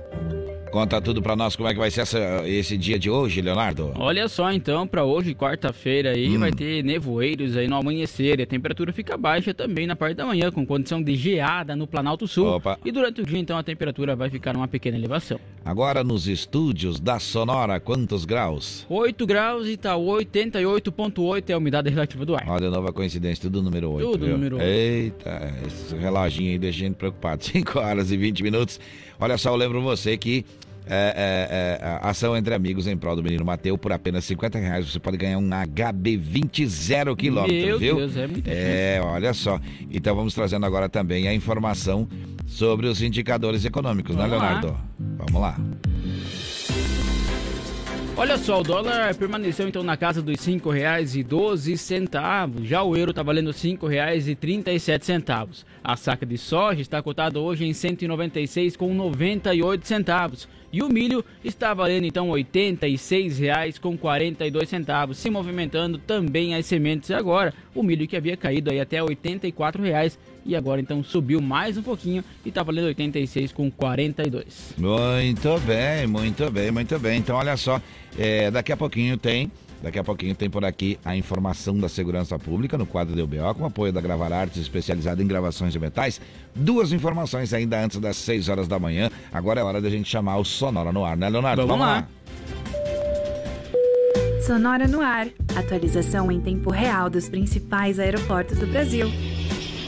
Conta 0.70 1.00
tudo 1.00 1.22
pra 1.22 1.34
nós 1.34 1.56
como 1.56 1.68
é 1.68 1.72
que 1.72 1.78
vai 1.78 1.90
ser 1.90 2.02
essa- 2.02 2.42
esse 2.46 2.76
dia 2.76 2.98
de 2.98 3.08
hoje, 3.10 3.40
Leonardo. 3.40 3.92
Olha 3.96 4.28
só 4.28 4.52
então, 4.52 4.87
para 4.87 5.04
hoje, 5.04 5.34
quarta-feira 5.34 6.10
aí, 6.10 6.37
vai 6.37 6.52
ter 6.52 6.84
nevoeiros 6.84 7.56
aí 7.56 7.66
no 7.66 7.76
amanhecer 7.76 8.38
e 8.38 8.42
a 8.42 8.46
temperatura 8.46 8.92
fica 8.92 9.16
baixa 9.16 9.54
também 9.54 9.87
na 9.87 9.96
parte 9.96 10.16
da 10.16 10.26
manhã, 10.26 10.50
com 10.52 10.64
condição 10.66 11.02
de 11.02 11.14
geada 11.16 11.75
no 11.75 11.87
Planalto 11.87 12.28
Sul. 12.28 12.46
Opa. 12.46 12.78
E 12.84 12.92
durante 12.92 13.20
o 13.20 13.26
dia, 13.26 13.38
então, 13.38 13.56
a 13.56 13.62
temperatura 13.62 14.14
vai 14.14 14.28
ficar 14.30 14.56
uma 14.56 14.68
pequena 14.68 14.96
elevação. 14.98 15.40
Agora 15.64 16.04
nos 16.04 16.28
estúdios 16.28 17.00
da 17.00 17.18
Sonora, 17.18 17.80
quantos 17.80 18.25
graus? 18.25 18.87
8 18.88 19.26
graus 19.26 19.66
e 19.66 19.76
tá 19.76 19.96
88,8 19.96 21.50
é 21.50 21.52
a 21.54 21.58
umidade 21.58 21.90
relativa 21.90 22.25
do 22.25 22.34
ar. 22.34 22.44
Olha, 22.46 22.70
nova 22.70 22.92
coincidência, 22.92 23.42
tudo 23.42 23.62
número 23.62 23.90
8. 23.90 24.10
Tudo 24.12 24.26
número 24.28 24.56
oito. 24.56 24.64
Eita, 24.66 25.54
esse 25.66 25.94
reloginho 25.96 26.52
aí 26.52 26.58
deixa 26.58 26.78
a 26.78 26.87
gente 26.88 26.94
preocupado. 26.96 27.42
5 27.48 27.78
horas 27.78 28.10
e 28.12 28.16
20 28.16 28.42
minutos. 28.42 28.80
Olha 29.20 29.37
só, 29.37 29.50
eu 29.50 29.56
lembro 29.56 29.80
você 29.82 30.16
que 30.16 30.44
é, 30.90 31.78
é, 31.80 31.87
é, 31.87 31.98
ação 32.08 32.34
entre 32.37 32.54
amigos 32.54 32.87
em 32.87 32.96
prol 32.96 33.14
do 33.14 33.22
menino 33.22 33.44
Mateu, 33.44 33.76
por 33.76 33.92
apenas 33.92 34.25
50 34.25 34.58
reais, 34.58 34.90
você 34.90 34.98
pode 34.98 35.18
ganhar 35.18 35.37
um 35.37 35.48
HB20 35.48 36.66
zero 36.66 37.14
quilômetro, 37.14 37.54
Meu 37.54 37.78
viu? 37.78 37.96
Deus, 37.96 38.16
é 38.16 38.26
muito 38.26 38.48
É, 38.48 39.00
olha 39.02 39.34
só. 39.34 39.60
Então 39.90 40.16
vamos 40.16 40.32
trazendo 40.32 40.64
agora 40.64 40.88
também 40.88 41.28
a 41.28 41.34
informação 41.34 42.08
sobre 42.46 42.87
os 42.87 43.02
indicadores 43.02 43.64
econômicos, 43.66 44.16
né, 44.16 44.22
Vamos 44.22 44.38
lá. 44.38 44.48
Leonardo? 44.48 44.76
Vamos 44.98 45.40
lá. 45.40 45.58
Olha 48.18 48.37
só, 48.37 48.58
o 48.58 48.64
dólar 48.64 49.14
permaneceu 49.14 49.68
então 49.68 49.84
na 49.84 49.96
casa 49.96 50.20
dos 50.20 50.44
R$ 50.44 50.54
5,12. 50.54 52.64
Já 52.64 52.82
o 52.82 52.96
euro 52.96 53.10
está 53.10 53.22
valendo 53.22 53.52
R$ 53.52 53.56
5,37. 53.56 55.64
A 55.84 55.96
saca 55.96 56.26
de 56.26 56.37
soja 56.37 56.82
está 56.82 57.00
cotada 57.00 57.38
hoje 57.38 57.64
em 57.64 57.68
R$ 57.68 57.75
196,98 57.75 60.48
e 60.72 60.82
o 60.82 60.88
milho 60.88 61.25
está 61.44 61.75
valendo 61.75 62.04
então 62.04 62.32
R$ 62.32 62.44
86,42, 62.44 65.14
se 65.14 65.30
movimentando 65.30 65.98
também 65.98 66.54
as 66.54 66.66
sementes 66.66 67.10
agora. 67.10 67.52
O 67.75 67.82
milho 67.82 68.06
que 68.06 68.16
havia 68.16 68.37
caído 68.37 68.70
aí 68.70 68.80
até 68.80 69.02
84 69.02 69.82
reais 69.82 70.16
e 70.44 70.54
agora 70.56 70.80
então 70.80 71.04
subiu 71.04 71.40
mais 71.40 71.76
um 71.76 71.82
pouquinho 71.82 72.22
e 72.44 72.48
está 72.48 72.62
valendo 72.62 72.87
R$ 72.87 72.94
86,42. 72.94 74.78
Muito 74.78 75.58
bem, 75.66 76.06
muito 76.06 76.48
bem, 76.50 76.70
muito 76.70 76.98
bem. 76.98 77.18
Então, 77.18 77.37
olha 77.37 77.56
só, 77.56 77.80
é, 78.18 78.50
daqui 78.50 78.72
a 78.72 78.76
pouquinho 78.76 79.16
tem 79.16 79.50
Daqui 79.82 79.99
a 79.99 80.04
pouquinho 80.04 80.35
tem 80.35 80.50
por 80.50 80.64
aqui 80.64 80.99
a 81.04 81.16
informação 81.16 81.78
da 81.78 81.88
segurança 81.88 82.38
pública 82.38 82.76
no 82.76 82.85
quadro 82.85 83.14
do 83.14 83.23
UBO, 83.23 83.54
com 83.54 83.64
apoio 83.64 83.92
da 83.92 84.00
Gravar 84.00 84.32
Artes, 84.32 84.61
especializada 84.61 85.23
em 85.23 85.26
gravações 85.26 85.73
de 85.73 85.78
metais. 85.78 86.20
Duas 86.54 86.92
informações 86.92 87.54
ainda 87.54 87.80
antes 87.80 87.99
das 88.00 88.16
6 88.16 88.49
horas 88.49 88.66
da 88.66 88.78
manhã. 88.78 89.11
Agora 89.32 89.61
é 89.61 89.62
hora 89.62 89.80
da 89.80 89.88
gente 89.88 90.08
chamar 90.08 90.38
o 90.38 90.44
Sonora 90.44 90.92
no 90.92 91.04
ar, 91.04 91.16
né, 91.16 91.28
Leonardo? 91.28 91.66
Vamos 91.66 91.87
lá. 91.87 92.08
Sonora 94.44 94.88
no 94.88 95.00
ar. 95.00 95.28
Atualização 95.54 96.32
em 96.32 96.40
tempo 96.40 96.70
real 96.70 97.08
dos 97.08 97.28
principais 97.28 97.99
aeroportos 97.99 98.58
do 98.58 98.66
Brasil. 98.66 99.08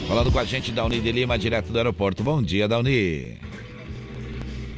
Falando 0.07 0.31
com 0.31 0.39
a 0.39 0.45
gente, 0.45 0.71
Dauni 0.71 0.99
de 0.99 1.11
Lima, 1.11 1.37
direto 1.37 1.71
do 1.71 1.77
aeroporto. 1.77 2.23
Bom 2.23 2.41
dia, 2.41 2.67
Dauni. 2.67 3.50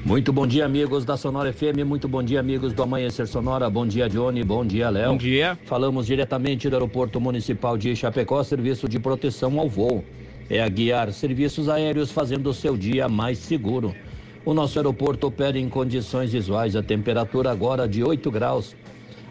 Muito 0.05 0.33
bom 0.33 0.45
dia, 0.45 0.65
amigos 0.65 1.05
da 1.05 1.15
Sonora 1.15 1.53
FM. 1.53 1.85
Muito 1.85 2.09
bom 2.09 2.21
dia, 2.21 2.37
amigos 2.37 2.73
do 2.73 2.83
Amanhecer 2.83 3.25
Sonora. 3.25 3.69
Bom 3.69 3.87
dia, 3.87 4.09
Johnny. 4.09 4.43
Bom 4.43 4.65
dia, 4.65 4.89
Léo. 4.89 5.11
Bom 5.11 5.17
dia. 5.17 5.57
Falamos 5.63 6.07
diretamente 6.07 6.69
do 6.69 6.75
Aeroporto 6.75 7.21
Municipal 7.21 7.77
de 7.77 7.95
Chapecó, 7.95 8.43
serviço 8.43 8.89
de 8.89 8.99
proteção 8.99 9.57
ao 9.57 9.69
voo. 9.69 10.03
É 10.49 10.61
a 10.61 10.67
guiar 10.67 11.13
serviços 11.13 11.69
aéreos 11.69 12.11
fazendo 12.11 12.49
o 12.49 12.53
seu 12.53 12.75
dia 12.75 13.07
mais 13.07 13.37
seguro. 13.37 13.95
O 14.43 14.53
nosso 14.53 14.77
aeroporto 14.77 15.27
opera 15.27 15.57
em 15.57 15.69
condições 15.69 16.33
visuais. 16.33 16.75
A 16.75 16.83
temperatura 16.83 17.49
agora 17.49 17.87
de 17.87 18.03
8 18.03 18.29
graus. 18.29 18.75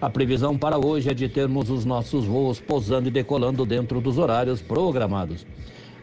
A 0.00 0.08
previsão 0.08 0.56
para 0.56 0.78
hoje 0.78 1.10
é 1.10 1.14
de 1.14 1.28
termos 1.28 1.68
os 1.68 1.84
nossos 1.84 2.24
voos 2.24 2.58
pousando 2.58 3.08
e 3.08 3.10
decolando 3.10 3.66
dentro 3.66 4.00
dos 4.00 4.16
horários 4.16 4.62
programados. 4.62 5.46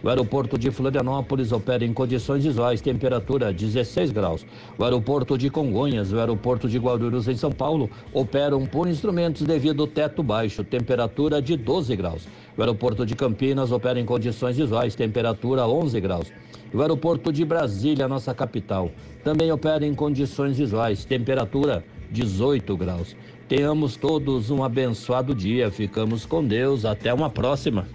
O 0.01 0.07
aeroporto 0.07 0.57
de 0.57 0.71
Florianópolis 0.71 1.51
opera 1.51 1.83
em 1.83 1.91
condições 1.91 2.45
visuais, 2.45 2.79
temperatura 2.79 3.51
16 3.51 4.11
graus. 4.11 4.45
O 4.77 4.83
aeroporto 4.83 5.37
de 5.37 5.49
Congonhas, 5.49 6.13
o 6.13 6.19
aeroporto 6.19 6.69
de 6.69 6.77
Guarulhos 6.77 7.27
em 7.27 7.35
São 7.35 7.51
Paulo 7.51 7.89
operam 8.13 8.65
por 8.65 8.87
instrumentos 8.87 9.41
devido 9.41 9.81
ao 9.81 9.87
teto 9.87 10.23
baixo, 10.23 10.63
temperatura 10.63 11.41
de 11.41 11.57
12 11.57 11.95
graus. 11.97 12.27
O 12.57 12.61
aeroporto 12.61 13.05
de 13.05 13.13
Campinas 13.13 13.73
opera 13.73 13.99
em 13.99 14.05
condições 14.05 14.55
visuais, 14.55 14.95
temperatura 14.95 15.67
11 15.67 15.99
graus. 15.99 16.31
O 16.73 16.81
aeroporto 16.81 17.33
de 17.33 17.43
Brasília, 17.43 18.07
nossa 18.07 18.33
capital, 18.33 18.91
também 19.21 19.51
opera 19.51 19.85
em 19.85 19.93
condições 19.93 20.57
visuais, 20.57 21.03
temperatura 21.03 21.83
18 22.09 22.77
graus. 22.77 23.15
Tenhamos 23.49 23.97
todos 23.97 24.49
um 24.49 24.63
abençoado 24.63 25.33
dia. 25.33 25.71
Ficamos 25.71 26.25
com 26.25 26.45
Deus. 26.45 26.85
Até 26.85 27.13
uma 27.13 27.29
próxima. 27.29 27.87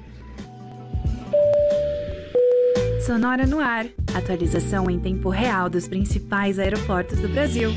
Sonora 3.05 3.47
no 3.47 3.61
ar. 3.61 3.85
Atualização 4.15 4.91
em 4.91 4.99
tempo 4.99 5.29
real 5.29 5.69
dos 5.69 5.87
principais 5.87 6.59
aeroportos 6.59 7.21
do 7.21 7.29
Brasil. 7.29 7.71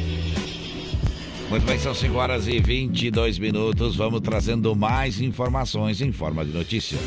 Muito 1.50 1.66
bem, 1.66 1.78
são 1.78 1.94
5 1.94 2.16
horas 2.18 2.48
e 2.48 2.62
22 2.62 3.38
minutos. 3.38 3.98
Vamos 3.98 4.22
trazendo 4.22 4.74
mais 4.74 5.20
informações 5.20 6.00
em 6.00 6.14
forma 6.14 6.46
de 6.46 6.54
notícia. 6.54 6.98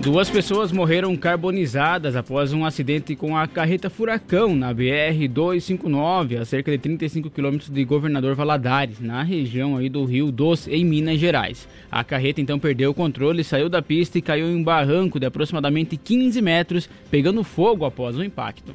Duas 0.00 0.30
pessoas 0.30 0.72
morreram 0.72 1.14
carbonizadas 1.14 2.16
após 2.16 2.54
um 2.54 2.64
acidente 2.64 3.14
com 3.14 3.36
a 3.36 3.46
carreta 3.46 3.90
Furacão 3.90 4.56
na 4.56 4.74
BR-259, 4.74 6.40
a 6.40 6.44
cerca 6.46 6.70
de 6.70 6.78
35 6.78 7.28
quilômetros 7.28 7.68
de 7.68 7.84
Governador 7.84 8.34
Valadares, 8.34 8.98
na 8.98 9.22
região 9.22 9.76
aí 9.76 9.90
do 9.90 10.02
Rio 10.06 10.32
Doce, 10.32 10.70
em 10.70 10.86
Minas 10.86 11.20
Gerais. 11.20 11.68
A 11.90 12.02
carreta 12.02 12.40
então 12.40 12.58
perdeu 12.58 12.92
o 12.92 12.94
controle, 12.94 13.44
saiu 13.44 13.68
da 13.68 13.82
pista 13.82 14.16
e 14.16 14.22
caiu 14.22 14.48
em 14.48 14.56
um 14.56 14.64
barranco 14.64 15.20
de 15.20 15.26
aproximadamente 15.26 15.98
15 15.98 16.40
metros, 16.40 16.88
pegando 17.10 17.44
fogo 17.44 17.84
após 17.84 18.16
o 18.16 18.24
impacto. 18.24 18.74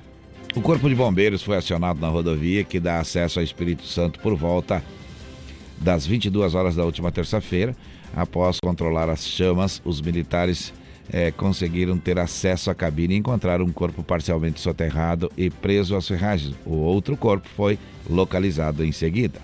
O 0.55 0.62
Corpo 0.62 0.88
de 0.88 0.94
Bombeiros 0.94 1.41
foi 1.41 1.58
acionado 1.58 2.00
na 2.00 2.08
rodovia 2.08 2.63
que 2.63 2.79
dá 2.79 3.00
acesso 3.00 3.39
ao 3.39 3.44
Espírito 3.44 3.84
Santo 3.84 4.20
por 4.20 4.36
volta 4.36 4.84
das 5.82 6.05
22 6.05 6.53
horas 6.53 6.75
da 6.75 6.86
última 6.86 7.12
terça-feira. 7.12 7.75
Após 8.15 8.60
controlar 8.60 9.10
as 9.10 9.27
chamas, 9.27 9.82
os 9.84 10.00
militares 10.00 10.72
é, 11.12 11.32
conseguiram 11.32 11.98
ter 11.98 12.18
acesso 12.20 12.70
à 12.70 12.76
cabine 12.76 13.16
e 13.16 13.18
encontraram 13.18 13.66
um 13.66 13.72
corpo 13.72 14.04
parcialmente 14.04 14.60
soterrado 14.60 15.32
e 15.38 15.50
preso 15.50 15.96
às 15.96 16.08
ferragens. 16.08 16.56
O 16.66 16.76
outro 16.76 17.16
corpo 17.16 17.48
foi 17.56 17.78
localizado 18.10 18.84
em 18.84 18.92
seguida. 18.92 19.40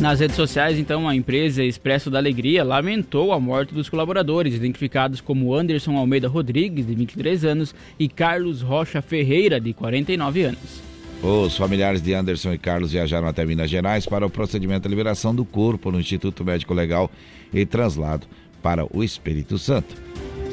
Nas 0.00 0.20
redes 0.20 0.36
sociais, 0.36 0.78
então, 0.78 1.08
a 1.08 1.16
empresa 1.16 1.64
Expresso 1.64 2.10
da 2.10 2.18
Alegria 2.18 2.62
lamentou 2.62 3.32
a 3.32 3.40
morte 3.40 3.72
dos 3.72 3.88
colaboradores, 3.88 4.54
identificados 4.54 5.22
como 5.22 5.54
Anderson 5.54 5.96
Almeida 5.96 6.28
Rodrigues, 6.28 6.86
de 6.86 6.94
23 6.94 7.44
anos, 7.46 7.74
e 7.98 8.06
Carlos 8.06 8.60
Rocha 8.60 9.00
Ferreira, 9.00 9.58
de 9.58 9.72
49 9.72 10.42
anos. 10.42 10.82
Os 11.22 11.56
familiares 11.56 12.02
de 12.02 12.12
Anderson 12.12 12.52
e 12.52 12.58
Carlos 12.58 12.92
viajaram 12.92 13.26
até 13.26 13.46
Minas 13.46 13.70
Gerais 13.70 14.04
para 14.04 14.26
o 14.26 14.30
procedimento 14.30 14.82
de 14.82 14.90
liberação 14.90 15.34
do 15.34 15.46
corpo 15.46 15.90
no 15.90 15.98
Instituto 15.98 16.44
Médico 16.44 16.74
Legal 16.74 17.10
e 17.52 17.64
translado 17.64 18.26
para 18.62 18.84
o 18.94 19.02
Espírito 19.02 19.58
Santo. 19.58 19.96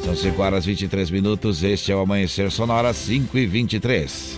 São 0.03 0.13
5 0.13 0.41
horas 0.41 0.65
23 0.65 1.09
minutos, 1.09 1.63
este 1.63 1.89
é 1.89 1.95
o 1.95 2.01
Amanhecer 2.01 2.51
Sonora 2.51 2.91
5 2.91 3.37
e 3.37 3.45
23. 3.45 4.37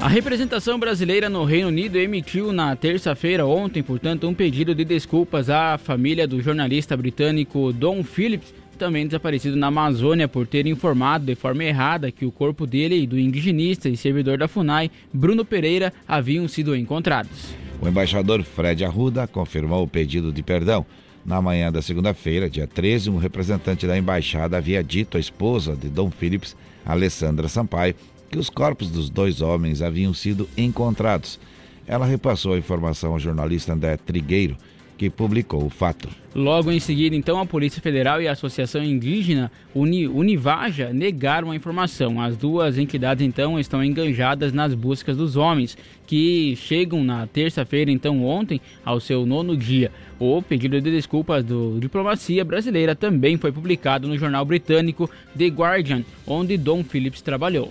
A 0.00 0.08
representação 0.08 0.76
brasileira 0.76 1.30
no 1.30 1.44
Reino 1.44 1.68
Unido 1.68 1.96
emitiu 1.96 2.52
na 2.52 2.74
terça-feira, 2.74 3.46
ontem, 3.46 3.80
portanto, 3.80 4.26
um 4.26 4.34
pedido 4.34 4.74
de 4.74 4.84
desculpas 4.84 5.48
à 5.48 5.78
família 5.78 6.26
do 6.26 6.42
jornalista 6.42 6.96
britânico 6.96 7.72
Don 7.72 8.02
Phillips, 8.02 8.52
também 8.76 9.06
desaparecido 9.06 9.56
na 9.56 9.68
Amazônia, 9.68 10.26
por 10.26 10.48
ter 10.48 10.66
informado 10.66 11.26
de 11.26 11.36
forma 11.36 11.62
errada 11.62 12.10
que 12.10 12.26
o 12.26 12.32
corpo 12.32 12.66
dele 12.66 13.00
e 13.00 13.06
do 13.06 13.16
indigenista 13.16 13.88
e 13.88 13.96
servidor 13.96 14.36
da 14.36 14.48
FUNAI, 14.48 14.90
Bruno 15.12 15.44
Pereira, 15.44 15.92
haviam 16.08 16.48
sido 16.48 16.74
encontrados. 16.74 17.54
O 17.80 17.86
embaixador 17.86 18.42
Fred 18.42 18.84
Arruda 18.84 19.28
confirmou 19.28 19.84
o 19.84 19.88
pedido 19.88 20.32
de 20.32 20.42
perdão. 20.42 20.84
Na 21.24 21.40
manhã 21.40 21.72
da 21.72 21.80
segunda-feira, 21.80 22.50
dia 22.50 22.66
13, 22.66 23.08
um 23.08 23.16
representante 23.16 23.86
da 23.86 23.96
embaixada 23.96 24.58
havia 24.58 24.84
dito 24.84 25.16
à 25.16 25.20
esposa 25.20 25.74
de 25.74 25.88
Dom 25.88 26.10
Phillips, 26.10 26.54
Alessandra 26.84 27.48
Sampaio, 27.48 27.94
que 28.30 28.38
os 28.38 28.50
corpos 28.50 28.90
dos 28.90 29.08
dois 29.08 29.40
homens 29.40 29.80
haviam 29.80 30.12
sido 30.12 30.46
encontrados. 30.54 31.40
Ela 31.86 32.04
repassou 32.04 32.52
a 32.52 32.58
informação 32.58 33.12
ao 33.12 33.18
jornalista 33.18 33.72
André 33.72 33.96
Trigueiro, 33.96 34.56
que 35.04 35.10
publicou 35.10 35.66
o 35.66 35.70
fato. 35.70 36.08
Logo 36.34 36.72
em 36.72 36.80
seguida, 36.80 37.14
então, 37.14 37.38
a 37.38 37.46
Polícia 37.46 37.80
Federal 37.80 38.22
e 38.22 38.26
a 38.26 38.32
Associação 38.32 38.82
Indígena 38.82 39.52
Uni, 39.74 40.08
Univaja 40.08 40.92
negaram 40.92 41.50
a 41.50 41.56
informação. 41.56 42.20
As 42.20 42.36
duas 42.36 42.78
entidades, 42.78 43.24
então, 43.24 43.58
estão 43.58 43.84
enganjadas 43.84 44.52
nas 44.52 44.74
buscas 44.74 45.16
dos 45.16 45.36
homens, 45.36 45.76
que 46.06 46.56
chegam 46.56 47.04
na 47.04 47.26
terça-feira, 47.26 47.90
então, 47.90 48.24
ontem, 48.24 48.60
ao 48.84 48.98
seu 48.98 49.26
nono 49.26 49.56
dia. 49.56 49.92
O 50.18 50.40
pedido 50.40 50.80
de 50.80 50.90
desculpas 50.90 51.44
do 51.44 51.78
Diplomacia 51.78 52.44
Brasileira 52.44 52.96
também 52.96 53.36
foi 53.36 53.52
publicado 53.52 54.08
no 54.08 54.16
jornal 54.16 54.44
britânico 54.44 55.08
The 55.36 55.48
Guardian, 55.48 56.02
onde 56.26 56.56
Dom 56.56 56.82
Phillips 56.82 57.20
trabalhou. 57.20 57.70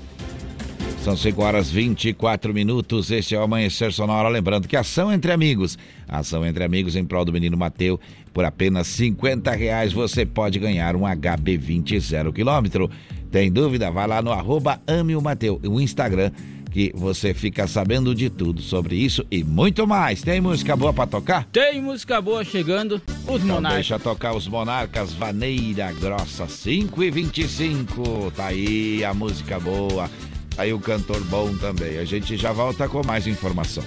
São 1.03 1.17
5 1.17 1.43
horas 1.43 1.69
24 1.69 2.53
minutos. 2.53 3.11
Este 3.11 3.35
é 3.35 3.37
o 3.37 3.41
Amanhecer 3.41 3.91
Sonora. 3.91 4.29
Lembrando 4.29 4.69
que 4.69 4.77
ação 4.77 5.11
entre 5.11 5.33
amigos. 5.33 5.77
Ação 6.07 6.45
entre 6.45 6.63
amigos 6.63 6.95
em 6.95 7.03
prol 7.03 7.25
do 7.25 7.33
menino 7.33 7.57
Mateu. 7.57 7.99
Por 8.33 8.45
apenas 8.45 8.87
50 8.87 9.51
reais 9.51 9.91
você 9.91 10.25
pode 10.25 10.59
ganhar 10.59 10.95
um 10.95 11.01
HB20 11.01 11.99
zero 11.99 12.31
quilômetro. 12.31 12.89
Tem 13.29 13.51
dúvida? 13.51 13.91
Vai 13.91 14.07
lá 14.07 14.21
no 14.21 14.31
arroba 14.31 14.81
Ame 14.87 15.13
o 15.13 15.21
Mateu, 15.21 15.59
o 15.65 15.81
Instagram, 15.81 16.31
que 16.71 16.93
você 16.95 17.33
fica 17.33 17.67
sabendo 17.67 18.15
de 18.15 18.29
tudo 18.29 18.61
sobre 18.61 18.95
isso 18.95 19.25
e 19.29 19.43
muito 19.43 19.85
mais. 19.85 20.21
Tem 20.21 20.39
música 20.39 20.73
boa 20.73 20.93
para 20.93 21.05
tocar? 21.05 21.43
Tem 21.51 21.81
música 21.81 22.21
boa 22.21 22.45
chegando. 22.45 23.01
Os 23.27 23.43
então 23.43 23.55
Monarcas. 23.55 23.75
Deixa 23.75 23.99
tocar 23.99 24.33
os 24.33 24.47
Monarcas, 24.47 25.11
Vaneira 25.11 25.91
Grossa, 25.91 26.47
5 26.47 27.03
e 27.03 27.11
25. 27.11 28.31
Tá 28.31 28.45
aí 28.45 29.03
a 29.03 29.13
música 29.13 29.59
boa. 29.59 30.09
Aí 30.57 30.73
o 30.73 30.79
cantor 30.79 31.21
bom 31.25 31.53
também. 31.55 31.97
A 31.97 32.05
gente 32.05 32.37
já 32.37 32.51
volta 32.51 32.87
com 32.87 33.05
mais 33.05 33.27
informação. 33.27 33.83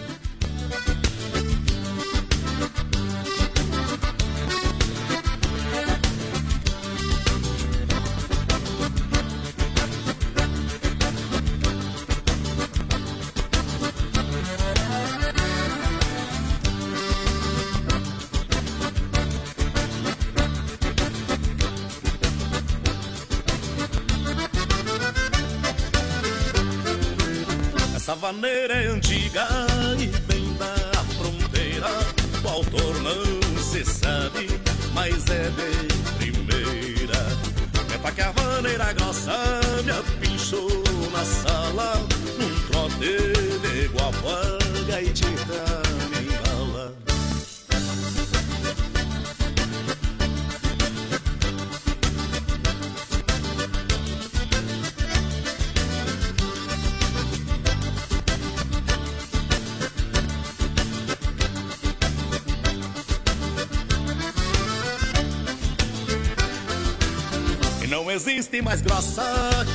Mais 68.63 68.81
grossa 68.81 69.25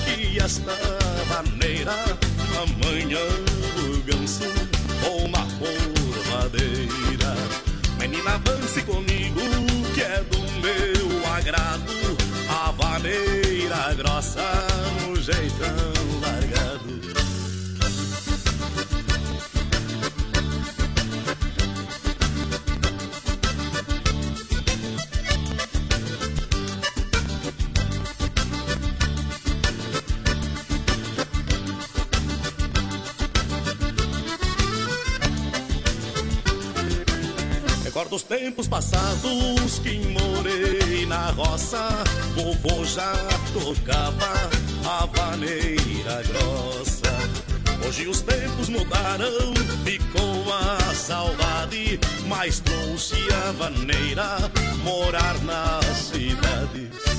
que 0.06 0.39
esta 0.39 0.76
maneira. 1.30 1.94
Amanhã 2.62 3.20
o 3.78 4.02
ganso 4.04 4.44
ou 5.06 5.26
uma 5.26 5.46
porvadeira. 5.60 7.36
Menina, 8.00 8.38
dance 8.39 8.82
comigo 8.84 9.41
que 9.94 10.02
é 10.02 10.24
do 10.24 10.39
meu 10.62 11.34
agrado. 11.34 12.17
A 12.50 12.72
vaneira 12.72 13.94
grossa 13.96 14.41
no 15.08 15.15
jeitão 15.15 16.00
tempos 38.62 38.67
passados 38.67 39.80
que 39.80 39.97
morei 40.08 41.06
na 41.06 41.32
roça. 41.32 41.89
Vovô 42.36 42.84
já 42.86 43.13
tocava 43.54 44.50
a 44.86 45.06
vaneira 45.06 46.21
grossa. 46.24 47.12
Hoje 47.88 48.08
os 48.08 48.21
tempos 48.21 48.69
mudaram, 48.69 49.54
ficou 49.84 50.54
a 50.54 50.93
saudade, 50.93 52.00
mas 52.28 52.60
trouxe 52.60 53.15
a 53.47 53.52
vaneira 53.54 54.38
morar 54.84 55.39
na 55.43 55.82
cidade. 55.93 57.11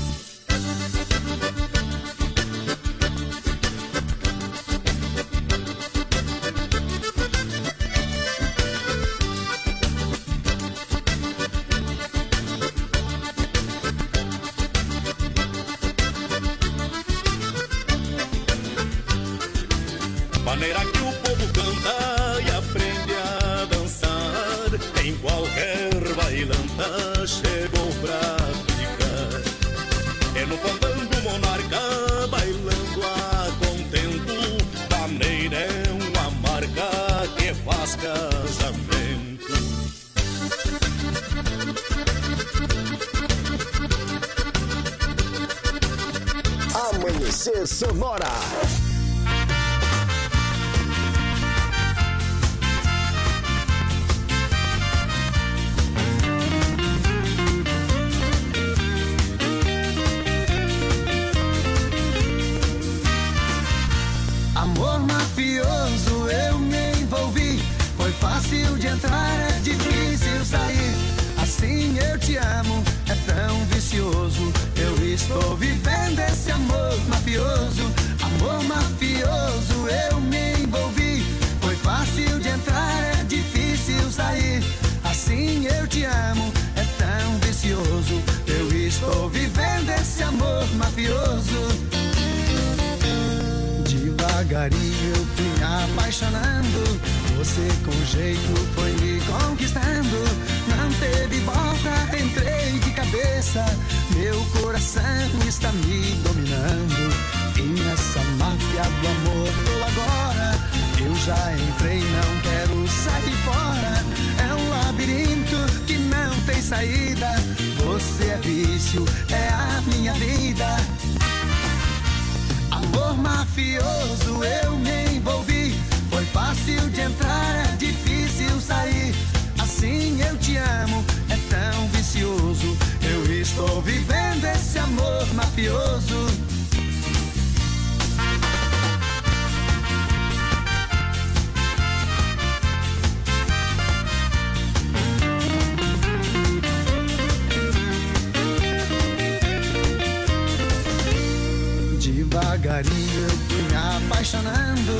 Devagarinho 152.53 153.29
fui 153.49 153.63
me 153.63 153.75
apaixonando. 153.75 154.95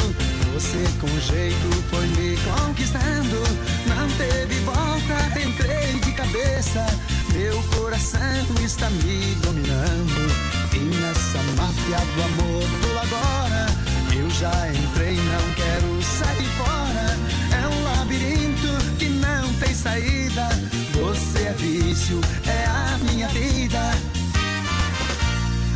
Você 0.54 0.84
com 1.00 1.08
jeito 1.20 1.84
foi 1.92 2.08
me 2.08 2.36
conquistando. 2.38 3.44
Não 3.86 4.10
teve 4.18 4.60
volta, 4.62 5.40
entrei 5.40 6.00
de 6.00 6.12
cabeça. 6.14 6.84
Meu 7.32 7.62
coração 7.76 8.20
está 8.64 8.90
me 8.90 9.36
dominando. 9.44 10.32
E 10.74 10.80
nessa 10.80 11.38
máfia 11.56 12.00
do 12.16 12.24
amor 12.24 12.64
tô 12.82 13.00
agora. 13.00 13.68
Eu 14.16 14.28
já 14.32 14.70
entrei, 14.70 15.16
não 15.16 15.54
quero 15.54 16.02
sair 16.02 16.50
fora. 16.58 17.18
É 17.62 17.68
um 17.68 17.84
labirinto 17.84 18.98
que 18.98 19.10
não 19.10 19.54
tem 19.60 19.76
saída. 19.76 20.50
Você 20.94 21.44
é 21.44 21.54
vício, 21.54 22.20
é 22.48 22.66
a 22.66 22.98
minha 23.04 23.28
vida. 23.28 23.92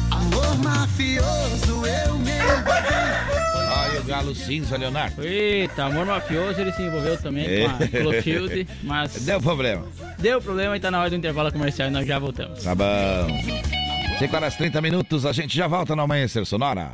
Amor 0.10 0.58
mafioso. 0.58 1.67
Olha 3.90 4.00
o 4.00 4.04
galo 4.04 4.36
cinza, 4.36 4.78
Leonardo. 4.78 5.24
Eita, 5.24 5.86
amor 5.86 6.06
mafioso, 6.06 6.60
ele 6.62 6.72
se 6.72 6.82
envolveu 6.84 7.18
também 7.22 7.46
É. 7.46 7.68
com 7.70 7.84
a 7.84 7.88
Clotilde, 7.88 8.68
mas 8.84 9.14
Deu 9.26 9.42
problema. 9.42 9.86
deu 10.20 10.42
problema 10.42 10.76
e 10.76 10.80
tá 10.80 10.90
na 10.92 11.00
hora 11.00 11.10
do 11.10 11.16
intervalo 11.16 11.52
comercial 11.52 11.88
e 11.88 11.92
nós 11.92 12.06
já 12.08 12.18
voltamos. 12.20 12.64
Tá 12.64 12.74
bom. 12.76 12.86
5 14.20 14.36
horas 14.36 14.56
30 14.56 14.82
minutos, 14.82 15.26
a 15.26 15.32
gente 15.32 15.56
já 15.56 15.68
volta 15.68 15.96
no 15.96 16.02
Amanhecer 16.02 16.46
Sonora. 16.46 16.94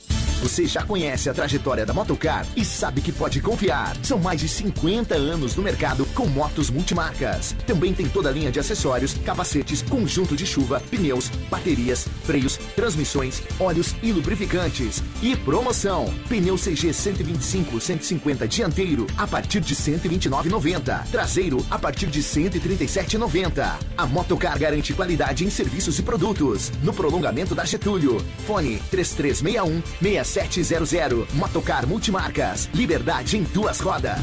Você 0.41 0.65
já 0.65 0.81
conhece 0.81 1.29
a 1.29 1.33
trajetória 1.35 1.85
da 1.85 1.93
Motocar 1.93 2.47
e 2.55 2.65
sabe 2.65 2.99
que 2.99 3.11
pode 3.11 3.39
confiar. 3.41 3.95
São 4.01 4.17
mais 4.17 4.41
de 4.41 4.49
50 4.49 5.13
anos 5.13 5.55
no 5.55 5.61
mercado 5.61 6.03
com 6.15 6.25
motos 6.25 6.71
multimarcas. 6.71 7.55
Também 7.67 7.93
tem 7.93 8.07
toda 8.07 8.29
a 8.29 8.31
linha 8.31 8.51
de 8.51 8.59
acessórios, 8.59 9.13
capacetes, 9.23 9.83
conjunto 9.83 10.35
de 10.35 10.47
chuva, 10.47 10.79
pneus, 10.89 11.29
baterias, 11.47 12.07
freios, 12.23 12.57
transmissões, 12.75 13.43
óleos 13.59 13.95
e 14.01 14.11
lubrificantes. 14.11 15.03
E 15.21 15.35
promoção: 15.35 16.11
pneu 16.27 16.55
CG 16.55 16.91
125 16.91 17.79
150 17.79 18.47
dianteiro 18.47 19.05
a 19.19 19.27
partir 19.27 19.59
de 19.59 19.75
129,90. 19.75 21.03
Traseiro 21.11 21.63
a 21.69 21.77
partir 21.77 22.07
de 22.07 22.21
137,90. 22.23 23.77
A 23.95 24.07
Motocar 24.07 24.57
garante 24.57 24.91
qualidade 24.91 25.45
em 25.45 25.51
serviços 25.51 25.99
e 25.99 26.01
produtos. 26.01 26.71
No 26.81 26.93
prolongamento 26.93 27.53
da 27.53 27.63
Getúlio. 27.63 28.19
Fone 28.47 28.81
3361 28.89 29.83
6700. 30.31 31.27
Motocar 31.33 31.85
Multimarcas. 31.85 32.69
Liberdade 32.73 33.37
em 33.37 33.43
duas 33.43 33.79
rodas. 33.79 34.19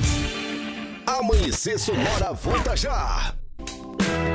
Amanhecer 1.06 1.78
Sonora 1.78 2.32
volta 2.32 2.76
já. 2.76 3.34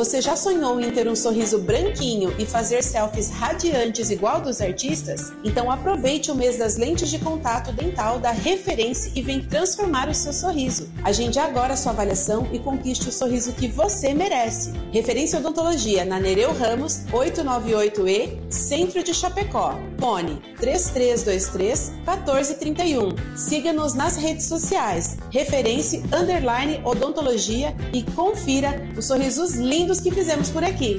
Você 0.00 0.22
já 0.22 0.34
sonhou 0.34 0.80
em 0.80 0.90
ter 0.90 1.06
um 1.06 1.14
sorriso 1.14 1.58
branquinho 1.58 2.34
e 2.38 2.46
fazer 2.46 2.82
selfies 2.82 3.28
radiantes 3.28 4.08
igual 4.08 4.40
dos 4.40 4.62
artistas? 4.62 5.30
Então 5.44 5.70
aproveite 5.70 6.30
o 6.30 6.34
mês 6.34 6.56
das 6.56 6.78
lentes 6.78 7.10
de 7.10 7.18
contato 7.18 7.70
dental 7.70 8.18
da 8.18 8.30
Referência 8.30 9.12
e 9.14 9.20
vem 9.20 9.42
transformar 9.42 10.08
o 10.08 10.14
seu 10.14 10.32
sorriso. 10.32 10.88
Agende 11.04 11.38
agora 11.38 11.76
sua 11.76 11.92
avaliação 11.92 12.48
e 12.50 12.58
conquiste 12.58 13.10
o 13.10 13.12
sorriso 13.12 13.52
que 13.52 13.68
você 13.68 14.14
merece. 14.14 14.72
Referência 14.90 15.38
Odontologia 15.38 16.02
na 16.02 16.18
Nereu 16.18 16.54
Ramos, 16.54 17.00
898E, 17.12 18.50
Centro 18.50 19.02
de 19.02 19.12
Chapecó. 19.12 19.78
Fone 19.98 20.40
3323 20.58 21.90
1431. 22.06 23.36
Siga-nos 23.36 23.92
nas 23.92 24.16
redes 24.16 24.46
sociais. 24.46 25.18
Referência 25.30 26.02
Underline 26.10 26.80
Odontologia 26.86 27.76
e 27.92 28.02
confira 28.02 28.88
os 28.96 29.04
sorrisos 29.04 29.56
lindos 29.56 29.89
que 29.98 30.10
fizemos 30.10 30.50
por 30.50 30.62
aqui. 30.62 30.98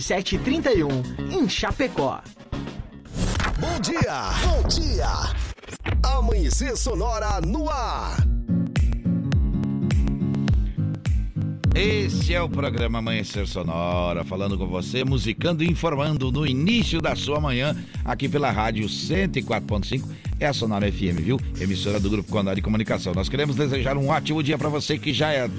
7731 0.01 1.31
em 1.31 1.47
Chapecó. 1.47 2.21
Bom 3.59 3.79
dia, 3.79 4.31
bom 4.43 4.67
dia. 4.67 5.07
Amanhecer 6.03 6.75
Sonora 6.75 7.39
no 7.41 7.69
ar. 7.69 8.17
Esse 11.73 12.33
é 12.33 12.41
o 12.41 12.49
programa 12.49 12.99
Amanhecer 12.99 13.47
Sonora, 13.47 14.25
falando 14.25 14.57
com 14.57 14.67
você, 14.67 15.05
musicando 15.05 15.63
e 15.63 15.69
informando 15.69 16.31
no 16.31 16.45
início 16.45 16.99
da 16.99 17.15
sua 17.15 17.39
manhã, 17.39 17.75
aqui 18.03 18.27
pela 18.27 18.51
rádio 18.51 18.87
104.5, 18.87 20.03
é 20.39 20.47
a 20.47 20.53
Sonora 20.53 20.91
FM, 20.91 21.21
viu? 21.21 21.39
Emissora 21.59 21.99
do 21.99 22.09
Grupo 22.09 22.29
Condado 22.29 22.55
de 22.55 22.61
Comunicação. 22.61 23.13
Nós 23.13 23.29
queremos 23.29 23.55
desejar 23.55 23.95
um 23.95 24.09
ótimo 24.09 24.43
dia 24.43 24.57
para 24.57 24.67
você 24.67 24.97
que 24.97 25.13
já 25.13 25.31
é 25.31 25.49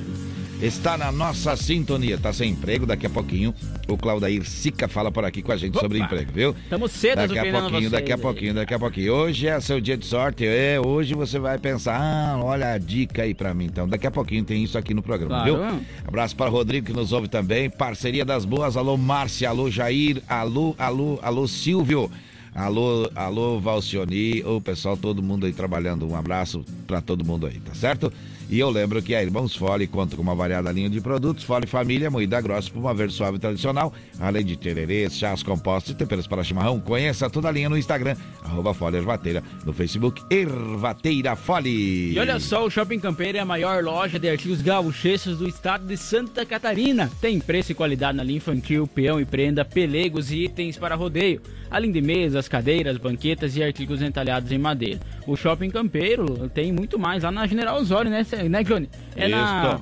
está 0.62 0.96
na 0.96 1.10
nossa 1.10 1.56
sintonia. 1.56 2.16
Tá 2.16 2.32
sem 2.32 2.52
emprego, 2.52 2.86
daqui 2.86 3.04
a 3.04 3.10
pouquinho 3.10 3.52
o 3.88 3.96
Claudair 3.96 4.44
Sica 4.48 4.86
fala 4.86 5.10
por 5.10 5.24
aqui 5.24 5.42
com 5.42 5.50
a 5.50 5.56
gente 5.56 5.72
Opa. 5.72 5.80
sobre 5.80 5.98
emprego, 5.98 6.30
viu? 6.32 6.56
Estamos 6.62 6.92
cedo 6.92 7.16
Daqui 7.16 7.38
a 7.38 7.52
pouquinho, 7.52 7.90
daqui 7.90 8.12
a 8.12 8.18
pouquinho, 8.18 8.54
daqui 8.54 8.74
a 8.74 8.78
pouquinho. 8.78 9.12
Hoje 9.12 9.48
é 9.48 9.60
seu 9.60 9.80
dia 9.80 9.96
de 9.96 10.06
sorte, 10.06 10.46
é, 10.46 10.80
hoje 10.80 11.14
você 11.14 11.38
vai 11.38 11.58
pensar, 11.58 11.98
ah, 12.00 12.38
olha 12.42 12.72
a 12.72 12.78
dica 12.78 13.22
aí 13.22 13.34
pra 13.34 13.52
mim. 13.52 13.64
Então, 13.64 13.88
daqui 13.88 14.06
a 14.06 14.10
pouquinho 14.10 14.44
tem 14.44 14.62
isso 14.62 14.78
aqui 14.78 14.94
no 14.94 15.02
programa, 15.02 15.42
claro. 15.42 15.68
viu? 15.68 15.80
Abraço 16.06 16.36
para 16.36 16.48
o 16.48 16.52
Rodrigo 16.52 16.86
que 16.86 16.92
nos 16.92 17.12
ouve 17.12 17.28
também, 17.28 17.68
parceria 17.68 18.24
das 18.24 18.44
boas, 18.44 18.76
alô 18.76 18.96
Márcia, 18.96 19.48
alô 19.48 19.68
Jair, 19.70 20.22
alô, 20.28 20.74
alô, 20.78 21.18
alô 21.22 21.48
Silvio. 21.48 22.10
Alô, 22.54 23.10
alô 23.14 23.58
Valcioni, 23.58 24.44
o 24.44 24.60
pessoal, 24.60 24.94
todo 24.94 25.22
mundo 25.22 25.46
aí 25.46 25.54
trabalhando. 25.54 26.06
Um 26.06 26.14
abraço 26.14 26.62
para 26.86 27.00
todo 27.00 27.24
mundo 27.24 27.46
aí, 27.46 27.58
tá 27.58 27.74
certo? 27.74 28.12
E 28.52 28.60
eu 28.60 28.68
lembro 28.68 29.00
que 29.00 29.14
a 29.14 29.22
Irmãos 29.22 29.56
Fole 29.56 29.86
conta 29.86 30.14
com 30.14 30.20
uma 30.20 30.34
variada 30.34 30.70
linha 30.70 30.90
de 30.90 31.00
produtos, 31.00 31.42
Fole 31.42 31.66
Família, 31.66 32.10
moída 32.10 32.38
grossa, 32.38 32.70
uma 32.74 32.92
verde 32.92 33.14
suave 33.14 33.38
tradicional, 33.38 33.94
além 34.20 34.44
de 34.44 34.58
tererês, 34.58 35.16
chás 35.16 35.42
compostos 35.42 35.94
e 35.94 35.96
temperos 35.96 36.26
para 36.26 36.44
chimarrão. 36.44 36.78
Conheça 36.78 37.30
toda 37.30 37.48
a 37.48 37.50
linha 37.50 37.70
no 37.70 37.78
Instagram, 37.78 38.14
arroba 38.44 38.74
Fole 38.74 38.98
Ervateira, 38.98 39.42
no 39.64 39.72
Facebook, 39.72 40.22
Ervateira 40.28 41.34
Fole. 41.34 42.12
E 42.12 42.18
olha 42.18 42.38
só, 42.38 42.66
o 42.66 42.70
Shopping 42.70 43.00
Campeiro 43.00 43.38
é 43.38 43.40
a 43.40 43.46
maior 43.46 43.82
loja 43.82 44.18
de 44.18 44.28
artigos 44.28 44.60
gaúchescos 44.60 45.38
do 45.38 45.48
estado 45.48 45.86
de 45.86 45.96
Santa 45.96 46.44
Catarina. 46.44 47.10
Tem 47.22 47.40
preço 47.40 47.72
e 47.72 47.74
qualidade 47.74 48.18
na 48.18 48.22
linha 48.22 48.36
infantil, 48.36 48.86
peão 48.86 49.18
e 49.18 49.24
prenda, 49.24 49.64
pelegos 49.64 50.30
e 50.30 50.44
itens 50.44 50.76
para 50.76 50.94
rodeio, 50.94 51.40
além 51.72 51.90
de 51.90 52.02
mesas, 52.02 52.46
cadeiras, 52.46 52.98
banquetas 52.98 53.56
e 53.56 53.62
artigos 53.62 54.02
entalhados 54.02 54.52
em 54.52 54.58
madeira. 54.58 55.00
O 55.26 55.34
Shopping 55.34 55.70
Campeiro 55.70 56.50
tem 56.50 56.70
muito 56.70 56.98
mais 56.98 57.22
lá 57.22 57.32
na 57.32 57.46
General 57.46 57.80
Osório, 57.80 58.10
né? 58.10 58.24
né, 58.48 58.62
Johnny? 58.62 58.88
É 59.16 59.26
Isso. 59.26 59.30
na 59.30 59.80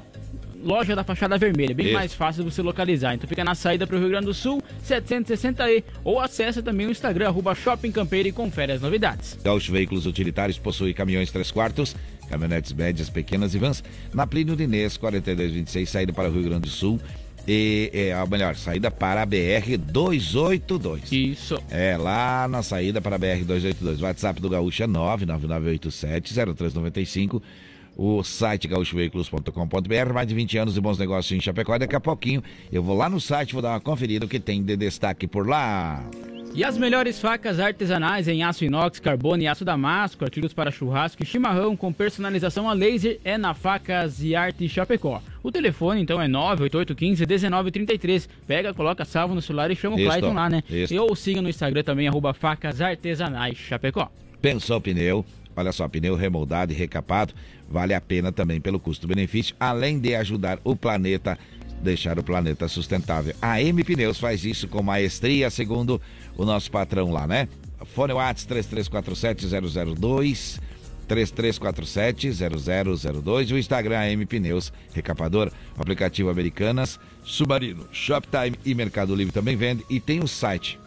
loja 0.63 0.95
da 0.95 1.03
fachada 1.03 1.37
vermelha, 1.37 1.75
bem 1.75 1.87
Isso. 1.87 1.95
mais 1.95 2.15
fácil 2.15 2.45
de 2.45 2.51
você 2.53 2.63
localizar. 2.63 3.15
Então 3.15 3.29
fica 3.29 3.43
na 3.43 3.55
saída 3.55 3.87
para 3.87 3.97
o 3.97 3.99
Rio 3.99 4.09
Grande 4.09 4.27
do 4.27 4.35
Sul, 4.35 4.63
760E, 4.87 5.83
ou 6.05 6.21
acessa 6.21 6.63
também 6.63 6.87
o 6.87 6.91
Instagram, 6.91 7.27
arroba 7.27 7.55
Shopping 7.55 7.91
Campeiro 7.91 8.29
e 8.29 8.33
confere 8.33 8.73
as 8.73 8.81
novidades. 8.81 9.39
Gaúcho 9.43 9.73
Veículos 9.73 10.07
Utilitários 10.07 10.59
possui 10.59 10.95
caminhões 10.95 11.33
3 11.33 11.51
quartos, 11.51 11.97
caminhonetes 12.29 12.73
médias, 12.73 13.11
pequenas 13.11 13.55
e 13.55 13.59
vans, 13.59 13.83
na 14.15 14.27
Plínio 14.27 14.55
de 14.55 14.63
Inês, 14.65 14.97
4226, 14.97 15.89
saída 15.89 16.13
para 16.13 16.29
o 16.29 16.33
Rio 16.33 16.45
Grande 16.45 16.63
do 16.63 16.69
Sul, 16.69 17.01
e, 17.53 17.91
é, 17.93 18.27
melhor, 18.27 18.55
saída 18.55 18.93
para 18.93 19.23
a 19.23 19.27
BR 19.27 19.77
282. 19.77 21.11
Isso. 21.11 21.61
É, 21.69 21.97
lá 21.97 22.47
na 22.47 22.63
saída 22.63 23.01
para 23.01 23.17
a 23.17 23.19
BR 23.19 23.45
282. 23.45 24.01
O 24.01 24.05
WhatsApp 24.05 24.41
do 24.41 24.49
Gaúcho 24.49 24.85
é 24.85 24.87
99987 24.87 26.33
0395 26.33 27.43
o 27.97 28.23
site 28.23 28.69
gaúchoveículos.com.br, 28.69 30.15
mais 30.15 30.29
de 30.29 30.35
20 30.35 30.59
anos 30.59 30.75
de 30.75 30.81
bons 30.81 30.97
negócios 30.97 31.37
em 31.37 31.41
Chapecó. 31.41 31.77
Daqui 31.77 31.97
a 31.97 32.01
pouquinho 32.01 32.41
eu 32.73 32.85
vou 32.85 32.97
lá 32.97 33.09
no 33.11 33.21
site, 33.21 33.53
vou 33.53 33.61
dar 33.61 33.71
uma 33.71 33.81
conferida 33.81 34.25
o 34.25 34.29
que 34.29 34.39
tem 34.39 34.63
de 34.63 34.77
destaque 34.77 35.27
por 35.27 35.47
lá. 35.47 36.03
E 36.53 36.65
as 36.65 36.77
melhores 36.77 37.21
facas 37.21 37.61
artesanais 37.61 38.27
em 38.27 38.43
aço 38.43 38.65
inox, 38.65 38.99
carbono 38.99 39.41
e 39.41 39.47
aço 39.47 39.65
damasco, 39.65 40.25
artigos 40.25 40.53
para 40.53 40.73
churrasco 40.73 41.23
e 41.23 41.27
chimarrão 41.27 41.77
com 41.77 41.93
personalização 41.93 42.69
a 42.69 42.73
laser 42.73 43.21
é 43.25 43.39
na 43.39 43.55
Facas 43.55 44.21
e 44.21 44.35
Arte 44.35 44.69
Chapecó. 44.69 45.23
O 45.45 45.53
telefone 45.53 46.03
então 46.03 46.21
é 46.21 46.27
988151933. 46.27 48.29
Pega, 48.49 48.75
coloca 48.75 49.05
salvo 49.05 49.33
no 49.35 49.41
celular 49.41 49.71
e 49.71 49.77
chama 49.77 49.95
o 49.95 49.99
Clayton 49.99 50.33
lá, 50.33 50.51
né? 50.51 50.65
Isso. 50.69 50.97
Ou 50.97 51.15
siga 51.15 51.41
no 51.41 51.49
Instagram 51.49 51.85
também, 51.85 52.09
arroba 52.09 52.35
facas 52.35 52.81
artesanais 52.81 53.57
Chapecó. 53.57 54.11
Pensou 54.43 54.81
Pneu, 54.81 55.25
Olha 55.57 55.73
só, 55.73 55.89
pneu 55.89 56.15
remoldado 56.15 56.73
e 56.73 56.77
recapado 56.77 57.35
vale 57.69 57.93
a 57.93 58.01
pena 58.01 58.31
também 58.33 58.61
pelo 58.61 58.81
custo-benefício, 58.81 59.55
além 59.61 59.99
de 59.99 60.15
ajudar 60.15 60.59
o 60.65 60.75
planeta 60.75 61.39
deixar 61.83 62.19
o 62.19 62.23
planeta 62.23 62.69
sustentável. 62.69 63.35
A 63.41 63.61
M 63.61 63.83
Pneus 63.83 64.19
faz 64.19 64.45
isso 64.45 64.69
com 64.69 64.83
maestria, 64.83 65.51
segundo 65.51 66.01
o 66.41 66.45
nosso 66.47 66.71
patrão 66.71 67.13
lá, 67.13 67.27
né? 67.27 67.47
Fone 67.95 68.15
Whats 68.15 68.47
3347-002, 68.47 70.59
3347-0002, 71.07 73.53
o 73.53 73.59
Instagram 73.59 73.99
AM 73.99 74.25
Pneus, 74.25 74.73
Recapador, 74.95 75.53
aplicativo 75.77 76.31
Americanas, 76.31 76.99
Submarino, 77.23 77.87
Shoptime 77.93 78.57
e 78.65 78.75
Mercado 78.75 79.15
Livre 79.15 79.35
também 79.35 79.55
vende. 79.55 79.85
E 79.91 80.01
tem 80.01 80.21
o 80.21 80.29
site 80.29 80.80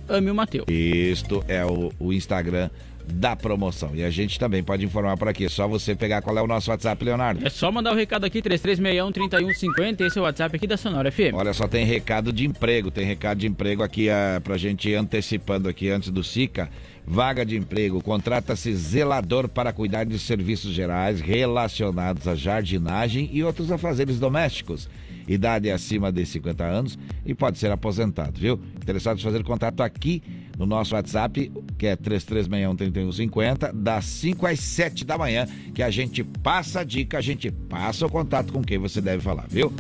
Ame 0.10 0.32
o 0.32 0.36
Mateu. 0.36 0.66
Isto 0.70 1.44
é 1.48 1.66
o, 1.66 1.92
o 2.00 2.14
Instagram 2.14 2.70
da 3.14 3.36
promoção. 3.36 3.96
E 3.96 4.04
a 4.04 4.10
gente 4.10 4.40
também 4.40 4.64
pode 4.64 4.86
informar 4.86 5.18
por 5.18 5.28
aqui. 5.28 5.46
É 5.46 5.50
só 5.50 5.68
você 5.68 5.96
pegar 5.96 6.22
qual 6.22 6.38
é 6.38 6.42
o 6.42 6.48
nosso 6.48 6.70
WhatsApp, 6.70 7.04
Leonardo. 7.04 7.46
É 7.46 7.50
só 7.50 7.72
mandar 7.72 7.94
o 7.94 7.96
recado 7.96 8.26
aqui, 8.26 8.42
3361-3150. 8.42 10.02
Esse 10.02 10.18
é 10.18 10.22
o 10.22 10.24
WhatsApp 10.26 10.56
aqui 10.56 10.68
da 10.68 10.78
Sonora 10.78 11.12
FM. 11.12 11.34
Olha 11.34 11.54
só, 11.54 11.68
tem 11.68 11.86
recado 11.86 12.34
de 12.34 12.46
emprego. 12.46 12.92
Tem 12.92 13.06
recado 13.06 13.40
de 13.40 13.48
emprego 13.48 13.82
aqui 13.84 14.08
uh, 14.10 14.42
pra 14.42 14.58
gente 14.58 14.90
ir 14.90 14.96
antecipando 14.96 15.70
aqui 15.70 15.90
antes 15.90 16.10
do 16.10 16.24
SICA. 16.24 16.70
Vaga 17.06 17.46
de 17.46 17.56
emprego. 17.56 18.02
Contrata-se 18.02 18.74
zelador 18.76 19.48
para 19.48 19.72
cuidar 19.72 20.04
de 20.04 20.20
serviços 20.20 20.74
gerais 20.74 21.22
relacionados 21.22 22.28
à 22.28 22.36
jardinagem 22.36 23.30
e 23.32 23.44
outros 23.44 23.72
afazeres 23.72 24.20
domésticos. 24.20 24.90
Idade 25.28 25.70
acima 25.70 26.12
de 26.12 26.26
50 26.26 26.64
anos 26.64 27.00
e 27.26 27.34
pode 27.34 27.58
ser 27.58 27.70
aposentado, 27.72 28.40
viu? 28.40 28.60
Interessados 28.82 29.22
em 29.22 29.26
fazer 29.26 29.44
contato 29.44 29.82
aqui 29.82 30.22
no 30.58 30.66
nosso 30.66 30.96
WhatsApp, 30.96 31.52
que 31.78 31.88
é 31.88 31.96
3361-3150, 31.96 33.72
das 33.74 34.06
5 34.06 34.48
às 34.48 34.60
7 34.60 35.06
da 35.06 35.18
manhã, 35.18 35.48
que 35.74 35.84
a 35.84 35.90
gente 35.90 36.24
passa 36.24 36.80
a 36.80 36.84
dica, 36.84 37.18
a 37.18 37.22
gente 37.22 37.52
passa 37.52 38.06
o 38.06 38.10
contato 38.10 38.52
com 38.52 38.64
quem 38.64 38.78
você 38.78 39.00
deve 39.00 39.22
falar, 39.22 39.46
viu? 39.48 39.72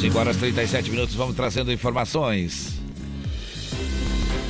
5 0.00 0.18
horas 0.18 0.36
e 0.36 0.40
37 0.40 0.90
minutos, 0.90 1.14
vamos 1.14 1.36
trazendo 1.36 1.72
informações. 1.72 2.73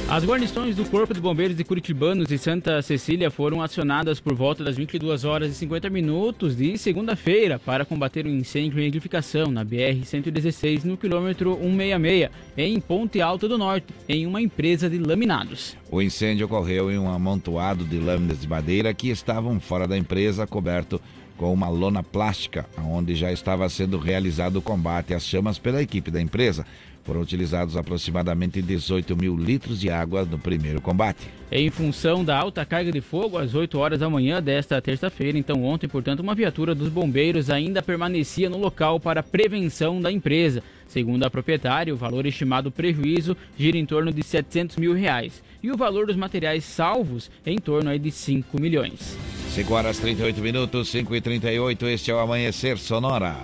As 0.06 0.22
guarnições 0.22 0.76
do 0.76 0.84
Corpo 0.84 1.14
de 1.14 1.20
Bombeiros 1.20 1.56
de 1.56 1.64
Curitibanos 1.64 2.30
e 2.30 2.36
Santa 2.36 2.82
Cecília 2.82 3.30
foram 3.30 3.62
acionadas 3.62 4.20
por 4.20 4.34
volta 4.34 4.62
das 4.62 4.76
22 4.76 5.24
horas 5.24 5.50
e 5.50 5.54
50 5.54 5.88
minutos 5.88 6.54
de 6.54 6.76
segunda-feira 6.76 7.58
para 7.58 7.86
combater 7.86 8.26
um 8.26 8.30
incêndio 8.30 8.78
em 8.78 8.86
edificação 8.86 9.50
na 9.50 9.64
BR-116 9.64 10.84
no 10.84 10.98
quilômetro 10.98 11.56
166, 11.56 12.30
em 12.56 12.78
Ponte 12.80 13.20
Alta 13.22 13.48
do 13.48 13.56
Norte, 13.56 13.86
em 14.06 14.26
uma 14.26 14.42
empresa 14.42 14.90
de 14.90 14.98
laminados. 14.98 15.74
O 15.90 16.02
incêndio 16.02 16.46
ocorreu 16.46 16.92
em 16.92 16.98
um 16.98 17.10
amontoado 17.10 17.82
de 17.82 17.98
lâminas 17.98 18.42
de 18.42 18.46
madeira 18.46 18.92
que 18.92 19.08
estavam 19.08 19.58
fora 19.58 19.88
da 19.88 19.96
empresa, 19.96 20.46
coberto 20.46 21.00
com 21.36 21.52
uma 21.52 21.68
lona 21.68 22.02
plástica, 22.02 22.66
onde 22.78 23.14
já 23.14 23.32
estava 23.32 23.68
sendo 23.68 23.98
realizado 23.98 24.56
o 24.56 24.62
combate 24.62 25.14
às 25.14 25.26
chamas 25.26 25.58
pela 25.58 25.82
equipe 25.82 26.10
da 26.10 26.20
empresa. 26.20 26.64
Foram 27.04 27.20
utilizados 27.20 27.76
aproximadamente 27.76 28.62
18 28.62 29.14
mil 29.14 29.36
litros 29.36 29.78
de 29.78 29.90
água 29.90 30.24
no 30.24 30.38
primeiro 30.38 30.80
combate. 30.80 31.28
Em 31.52 31.70
função 31.70 32.24
da 32.24 32.36
alta 32.36 32.64
carga 32.64 32.90
de 32.90 33.02
fogo, 33.02 33.36
às 33.36 33.54
8 33.54 33.78
horas 33.78 34.00
da 34.00 34.08
manhã 34.08 34.42
desta 34.42 34.80
terça-feira, 34.80 35.36
então 35.36 35.62
ontem, 35.62 35.86
portanto, 35.86 36.20
uma 36.20 36.34
viatura 36.34 36.74
dos 36.74 36.88
bombeiros 36.88 37.50
ainda 37.50 37.82
permanecia 37.82 38.48
no 38.48 38.56
local 38.56 38.98
para 38.98 39.22
prevenção 39.22 40.00
da 40.00 40.10
empresa. 40.10 40.62
Segundo 40.88 41.24
a 41.24 41.30
proprietária, 41.30 41.92
o 41.92 41.96
valor 41.96 42.24
estimado 42.24 42.70
prejuízo 42.70 43.36
gira 43.58 43.76
em 43.76 43.84
torno 43.84 44.10
de 44.10 44.22
700 44.22 44.76
mil 44.76 44.94
reais 44.94 45.42
e 45.62 45.70
o 45.70 45.76
valor 45.76 46.06
dos 46.06 46.16
materiais 46.16 46.64
salvos 46.64 47.30
em 47.44 47.58
torno 47.58 47.90
aí 47.90 47.98
de 47.98 48.10
5 48.10 48.60
milhões. 48.60 49.16
5 49.50 49.74
horas 49.74 49.98
38 49.98 50.40
minutos, 50.40 50.88
5 50.88 51.14
e 51.14 51.20
38 51.20 51.86
este 51.86 52.10
é 52.10 52.14
o 52.14 52.18
Amanhecer 52.18 52.78
Sonora. 52.78 53.36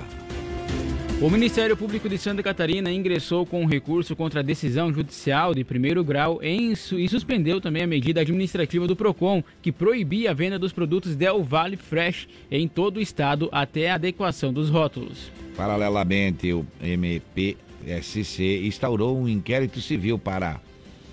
O 1.22 1.28
Ministério 1.28 1.76
Público 1.76 2.08
de 2.08 2.16
Santa 2.16 2.42
Catarina 2.42 2.90
ingressou 2.90 3.44
com 3.44 3.62
um 3.62 3.66
recurso 3.66 4.16
contra 4.16 4.40
a 4.40 4.42
decisão 4.42 4.90
judicial 4.90 5.54
de 5.54 5.62
primeiro 5.62 6.02
grau 6.02 6.42
em 6.42 6.72
e 6.72 7.08
suspendeu 7.10 7.60
também 7.60 7.82
a 7.82 7.86
medida 7.86 8.22
administrativa 8.22 8.86
do 8.86 8.96
PROCON, 8.96 9.44
que 9.60 9.70
proibia 9.70 10.30
a 10.30 10.34
venda 10.34 10.58
dos 10.58 10.72
produtos 10.72 11.14
Del 11.14 11.44
Vale 11.44 11.76
Fresh 11.76 12.26
em 12.50 12.66
todo 12.66 12.96
o 12.96 13.02
estado 13.02 13.50
até 13.52 13.90
a 13.90 13.96
adequação 13.96 14.50
dos 14.50 14.70
rótulos. 14.70 15.30
Paralelamente, 15.54 16.54
o 16.54 16.66
MPSC 16.82 18.62
instaurou 18.64 19.20
um 19.20 19.28
inquérito 19.28 19.78
civil 19.82 20.18
para 20.18 20.58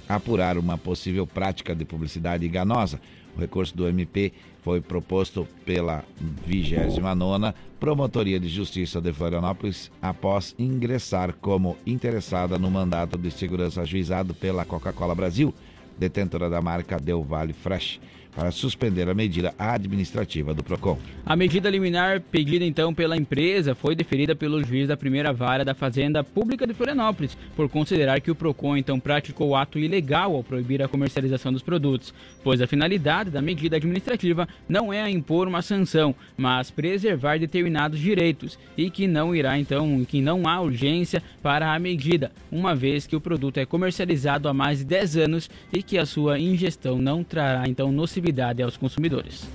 apurar 0.08 0.58
uma 0.58 0.78
possível 0.78 1.28
prática 1.28 1.76
de 1.76 1.84
publicidade 1.84 2.48
enganosa. 2.48 3.02
O 3.36 3.42
recurso 3.42 3.76
do 3.76 3.86
MP 3.86 4.32
foi 4.68 4.82
proposto 4.82 5.48
pela 5.66 6.04
29ª 6.46 7.54
Promotoria 7.80 8.38
de 8.38 8.50
Justiça 8.50 9.00
de 9.00 9.14
Florianópolis 9.14 9.90
após 10.02 10.54
ingressar 10.60 11.34
como 11.40 11.78
interessada 11.88 12.60
no 12.60 12.70
mandato 12.70 13.18
de 13.18 13.32
segurança 13.32 13.84
ajuizado 13.84 14.34
pela 14.34 14.66
Coca-Cola 14.66 15.16
Brasil, 15.16 15.54
detentora 15.98 16.50
da 16.50 16.62
marca 16.62 17.00
Del 17.00 17.24
Vale 17.24 17.54
Fresh, 17.54 18.02
para 18.38 18.52
suspender 18.52 19.10
a 19.10 19.16
medida 19.16 19.52
administrativa 19.58 20.54
do 20.54 20.64
PROCON. 20.64 21.00
A 21.26 21.36
medida 21.36 21.72
liminar 21.72 22.22
pedida 22.22 22.64
então 22.64 22.94
pela 22.94 23.18
empresa 23.18 23.74
foi 23.74 23.96
deferida 23.96 24.36
pelo 24.36 24.64
juiz 24.64 24.88
da 24.88 24.96
primeira 24.96 25.34
vara 25.34 25.66
da 25.66 25.74
Fazenda 25.74 26.24
Pública 26.24 26.68
de 26.68 26.76
Florianópolis, 26.76 27.36
por 27.56 27.68
considerar 27.68 28.22
que 28.22 28.30
o 28.30 28.36
PROCON 28.36 28.78
então 28.78 29.00
praticou 29.00 29.56
ato 29.56 29.80
ilegal 29.80 30.36
ao 30.36 30.44
proibir 30.44 30.84
a 30.84 30.88
comercialização 30.88 31.52
dos 31.52 31.64
produtos, 31.64 32.14
pois 32.44 32.62
a 32.62 32.68
finalidade 32.68 33.32
da 33.32 33.42
medida 33.42 33.78
administrativa 33.78 34.48
não 34.70 34.94
é 34.94 35.10
impor 35.10 35.48
uma 35.48 35.64
sanção, 35.64 36.14
mas 36.38 36.70
preservar 36.70 37.40
determinados 37.40 38.00
direitos 38.00 38.60
e 38.78 38.92
que 38.92 39.08
não 39.08 39.36
irá 39.36 39.58
então, 39.58 40.06
que 40.06 40.22
não 40.22 40.48
há 40.48 40.62
urgência 40.62 41.24
para 41.42 41.74
a 41.74 41.80
medida, 41.80 42.32
uma 42.52 42.76
vez 42.76 43.08
que 43.08 43.16
o 43.16 43.22
produto 43.22 43.58
é 43.58 43.66
comercializado 43.66 44.48
há 44.48 44.54
mais 44.54 44.78
de 44.78 44.86
10 44.86 45.18
anos 45.18 45.50
e 45.74 45.82
que 45.82 45.98
a 45.98 46.06
sua 46.06 46.40
ingestão 46.40 47.00
não 47.00 47.24
trará 47.24 47.68
então 47.68 47.92
nocividade 47.92 48.27
aos 48.64 48.78
consumidores. 48.78 49.48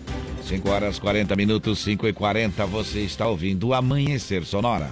5 0.43 0.69
horas 0.69 0.99
40 0.99 1.37
minutos, 1.37 1.79
5 1.81 2.07
e 2.09 2.13
40, 2.13 2.67
você 2.67 3.01
está 3.01 3.29
ouvindo 3.29 3.69
o 3.69 3.75
Amanhecer 3.75 4.45
Sonora. 4.45 4.91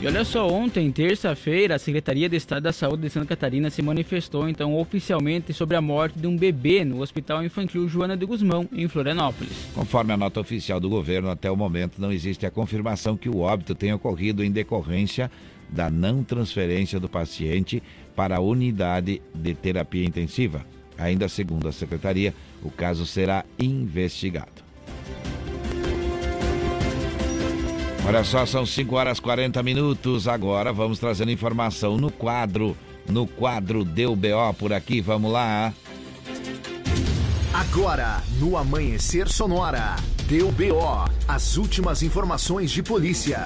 E 0.00 0.06
olha 0.06 0.24
só, 0.24 0.46
ontem, 0.48 0.90
terça-feira, 0.90 1.76
a 1.76 1.78
Secretaria 1.78 2.28
de 2.28 2.36
Estado 2.36 2.64
da 2.64 2.72
Saúde 2.72 3.02
de 3.02 3.10
Santa 3.10 3.26
Catarina 3.26 3.70
se 3.70 3.80
manifestou 3.80 4.48
então 4.48 4.76
oficialmente 4.76 5.52
sobre 5.54 5.76
a 5.76 5.80
morte 5.80 6.18
de 6.18 6.26
um 6.26 6.36
bebê 6.36 6.84
no 6.84 7.00
Hospital 7.00 7.42
Infantil 7.42 7.88
Joana 7.88 8.16
de 8.16 8.26
Guzmão, 8.26 8.68
em 8.72 8.86
Florianópolis. 8.88 9.52
Conforme 9.74 10.12
a 10.12 10.16
nota 10.16 10.40
oficial 10.40 10.78
do 10.78 10.90
governo, 10.90 11.30
até 11.30 11.50
o 11.50 11.56
momento 11.56 11.98
não 11.98 12.12
existe 12.12 12.44
a 12.44 12.50
confirmação 12.50 13.16
que 13.16 13.28
o 13.28 13.38
óbito 13.38 13.74
tenha 13.74 13.96
ocorrido 13.96 14.44
em 14.44 14.50
decorrência 14.50 15.30
da 15.70 15.88
não 15.88 16.22
transferência 16.22 17.00
do 17.00 17.08
paciente 17.08 17.82
para 18.14 18.36
a 18.36 18.40
unidade 18.40 19.22
de 19.34 19.54
terapia 19.54 20.04
intensiva. 20.04 20.66
Ainda 20.98 21.28
segundo 21.28 21.68
a 21.68 21.72
secretaria, 21.72 22.34
o 22.62 22.70
caso 22.70 23.04
será 23.06 23.44
investigado. 23.58 24.64
Olha 28.06 28.22
só, 28.22 28.44
são 28.44 28.66
5 28.66 28.94
horas 28.94 29.18
40 29.18 29.62
minutos. 29.62 30.28
Agora 30.28 30.72
vamos 30.72 30.98
trazendo 30.98 31.30
informação 31.30 31.96
no 31.96 32.10
quadro. 32.10 32.76
No 33.08 33.26
quadro 33.26 33.84
Deu 33.84 34.14
BO 34.14 34.54
por 34.58 34.72
aqui, 34.72 35.00
vamos 35.00 35.32
lá. 35.32 35.72
Agora, 37.52 38.22
no 38.38 38.56
Amanhecer 38.56 39.28
Sonora, 39.28 39.96
Deu 40.28 40.50
BO. 40.52 41.10
As 41.26 41.56
últimas 41.56 42.02
informações 42.02 42.70
de 42.70 42.82
polícia. 42.82 43.44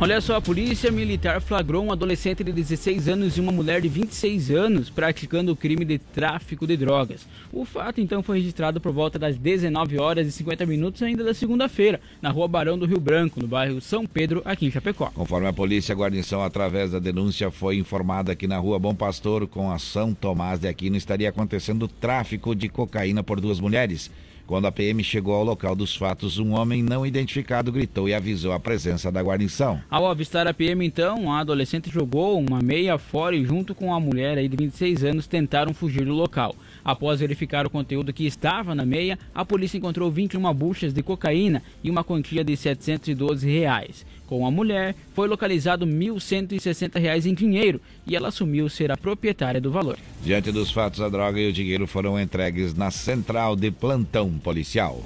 Olha 0.00 0.20
só, 0.20 0.36
a 0.36 0.40
polícia 0.40 0.92
militar 0.92 1.40
flagrou 1.40 1.84
um 1.84 1.90
adolescente 1.90 2.44
de 2.44 2.52
16 2.52 3.08
anos 3.08 3.36
e 3.36 3.40
uma 3.40 3.50
mulher 3.50 3.80
de 3.80 3.88
26 3.88 4.52
anos 4.52 4.88
praticando 4.88 5.50
o 5.50 5.56
crime 5.56 5.84
de 5.84 5.98
tráfico 5.98 6.68
de 6.68 6.76
drogas. 6.76 7.26
O 7.52 7.64
fato 7.64 8.00
então 8.00 8.22
foi 8.22 8.38
registrado 8.38 8.80
por 8.80 8.92
volta 8.92 9.18
das 9.18 9.36
19 9.36 9.98
horas 9.98 10.28
e 10.28 10.30
50 10.30 10.64
minutos 10.66 11.02
ainda 11.02 11.24
da 11.24 11.34
segunda-feira, 11.34 12.00
na 12.22 12.30
rua 12.30 12.46
Barão 12.46 12.78
do 12.78 12.86
Rio 12.86 13.00
Branco, 13.00 13.40
no 13.40 13.48
bairro 13.48 13.80
São 13.80 14.06
Pedro, 14.06 14.40
aqui 14.44 14.66
em 14.66 14.70
Chapecó. 14.70 15.10
Conforme 15.12 15.48
a 15.48 15.52
polícia, 15.52 15.92
a 15.92 15.98
guarnição, 15.98 16.44
através 16.44 16.92
da 16.92 17.00
denúncia, 17.00 17.50
foi 17.50 17.76
informada 17.76 18.36
que 18.36 18.46
na 18.46 18.56
rua 18.56 18.78
Bom 18.78 18.94
Pastor, 18.94 19.48
com 19.48 19.68
a 19.68 19.80
São 19.80 20.14
Tomás 20.14 20.60
de 20.60 20.68
Aquino, 20.68 20.96
estaria 20.96 21.28
acontecendo 21.28 21.88
tráfico 21.88 22.54
de 22.54 22.68
cocaína 22.68 23.24
por 23.24 23.40
duas 23.40 23.58
mulheres 23.58 24.12
Quando 24.48 24.64
a 24.64 24.72
PM 24.72 25.04
chegou 25.04 25.34
ao 25.34 25.44
local 25.44 25.76
dos 25.76 25.94
fatos, 25.94 26.38
um 26.38 26.54
homem 26.54 26.82
não 26.82 27.04
identificado 27.04 27.70
gritou 27.70 28.08
e 28.08 28.14
avisou 28.14 28.50
a 28.54 28.58
presença 28.58 29.12
da 29.12 29.20
guarnição. 29.20 29.78
Ao 29.90 30.06
avistar 30.06 30.46
a 30.46 30.54
PM, 30.54 30.86
então, 30.86 31.30
a 31.30 31.40
adolescente 31.40 31.90
jogou 31.90 32.40
uma 32.40 32.58
meia 32.62 32.96
fora 32.96 33.36
e, 33.36 33.44
junto 33.44 33.74
com 33.74 33.92
a 33.92 34.00
mulher 34.00 34.38
aí 34.38 34.48
de 34.48 34.56
26 34.56 35.04
anos, 35.04 35.26
tentaram 35.26 35.74
fugir 35.74 36.06
do 36.06 36.14
local. 36.14 36.56
Após 36.82 37.20
verificar 37.20 37.66
o 37.66 37.70
conteúdo 37.70 38.10
que 38.10 38.24
estava 38.24 38.74
na 38.74 38.86
meia, 38.86 39.18
a 39.34 39.44
polícia 39.44 39.76
encontrou 39.76 40.10
21 40.10 40.54
buchas 40.54 40.94
de 40.94 41.02
cocaína 41.02 41.62
e 41.84 41.90
uma 41.90 42.02
quantia 42.02 42.42
de 42.42 42.56
712 42.56 43.46
reais. 43.46 44.06
Com 44.28 44.46
a 44.46 44.50
mulher, 44.50 44.94
foi 45.14 45.26
localizado 45.26 45.86
1.160 45.86 47.00
reais 47.00 47.24
em 47.24 47.32
dinheiro 47.32 47.80
e 48.06 48.14
ela 48.14 48.28
assumiu 48.28 48.68
ser 48.68 48.92
a 48.92 48.96
proprietária 48.96 49.58
do 49.58 49.70
valor. 49.70 49.96
Diante 50.22 50.52
dos 50.52 50.70
fatos, 50.70 51.00
a 51.00 51.08
droga 51.08 51.40
e 51.40 51.48
o 51.48 51.52
dinheiro 51.52 51.86
foram 51.86 52.20
entregues 52.20 52.74
na 52.74 52.90
central 52.90 53.56
de 53.56 53.70
plantão 53.70 54.30
policial. 54.38 55.02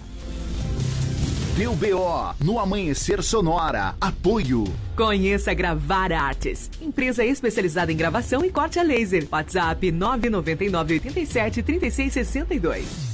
Deu 1.57 1.77
BO 1.77 2.35
no 2.43 2.59
Amanhecer 2.59 3.23
Sonora. 3.23 3.95
Apoio. 4.01 4.64
Conheça 4.97 5.55
Gravar 5.55 6.11
Artes, 6.11 6.68
empresa 6.81 7.25
especializada 7.25 7.93
em 7.93 7.97
gravação 7.97 8.45
e 8.45 8.51
corte 8.51 8.81
a 8.81 8.83
laser. 8.83 9.29
WhatsApp 9.31 9.93
999 9.93 10.95
87 10.95 11.62
3662. 11.62 13.12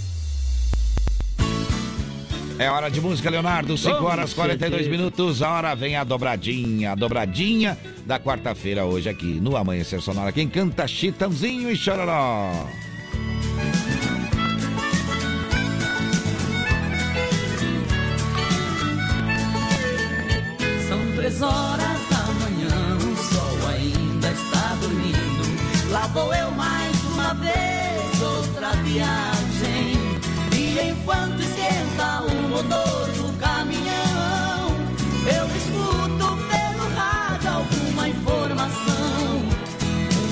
É 2.59 2.69
hora 2.69 2.91
de 2.91 3.01
música, 3.01 3.31
Leonardo. 3.31 3.79
5 3.79 4.05
horas 4.05 4.35
42 4.35 4.89
minutos. 4.89 5.43
A 5.43 5.53
hora 5.53 5.77
vem 5.77 5.95
a 5.95 6.03
dobradinha. 6.03 6.91
A 6.91 6.95
dobradinha 6.97 7.79
da 8.05 8.19
quarta-feira 8.19 8.85
hoje 8.85 9.09
aqui 9.09 9.39
no 9.41 9.57
Amanhecer 9.57 10.01
Sonora. 10.01 10.33
Quem 10.33 10.49
canta 10.49 10.87
Chitãozinho 10.89 11.71
e 11.71 11.77
Chororó. 11.77 12.51
São 20.89 21.13
três 21.15 21.41
horas 21.41 22.01
da 22.11 22.25
manhã, 22.41 22.97
o 22.97 23.17
sol 23.17 23.69
ainda 23.69 24.31
está 24.33 24.75
dormindo. 24.81 25.93
Lá 25.93 26.09
vou 26.09 26.35
eu 26.35 26.51
mais 26.51 27.05
uma 27.05 27.35
vez, 27.35 28.21
outra 28.21 28.71
viagem. 28.83 29.97
E 30.53 30.91
enquanto 30.91 31.58
esquenta 31.99 32.23
o 32.23 32.49
motor 32.49 33.09
do 33.13 33.39
caminhão, 33.39 34.77
eu 35.27 35.47
escuto 35.57 36.39
pelo 36.49 36.95
rádio 36.95 37.51
alguma 37.51 38.09
informação. 38.09 39.43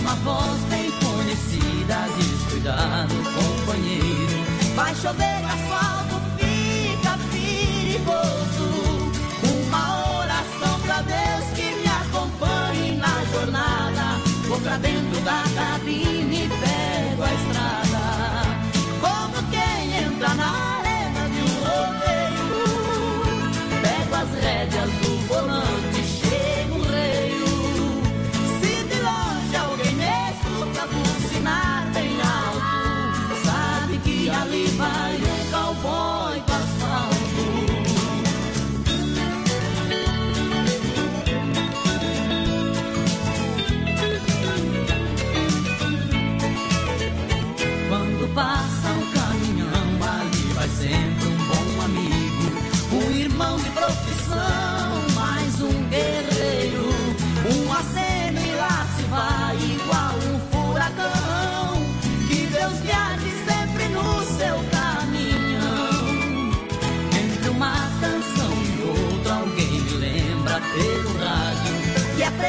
Uma 0.00 0.14
voz 0.16 0.60
bem 0.70 0.90
conhecida 0.92 1.96
diz: 2.18 2.50
Cuidado, 2.50 3.14
companheiro. 3.34 4.46
Vai 4.74 4.94
chover 4.94 5.44
asfalto, 5.44 6.20
fica 6.38 7.18
perigoso. 7.32 9.12
Uma 9.66 10.20
oração 10.20 10.80
pra 10.80 11.02
Deus 11.02 11.50
que 11.54 11.74
me 11.74 11.88
acompanhe 11.88 12.96
na 12.96 13.24
jornada. 13.32 14.20
Vou 14.48 14.60
pra 14.60 14.76
dentro 14.78 15.20
da 15.22 15.42
cabine 15.54 16.25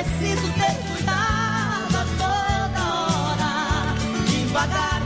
preciso 0.04 0.48
ter 0.54 0.76
cuidado 0.88 1.98
a 1.98 2.06
toda 2.18 2.84
hora. 2.94 3.96
Devagar 4.30 4.97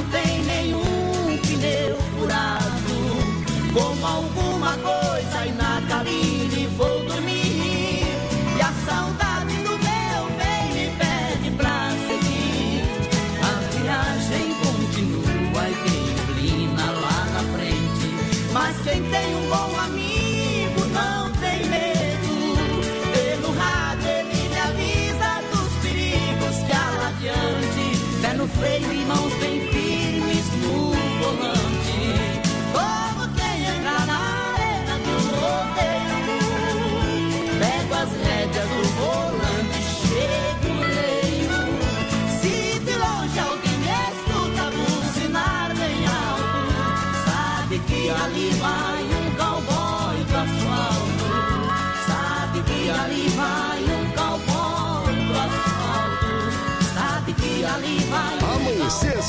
Vejo 0.00 0.12
se 0.12 0.29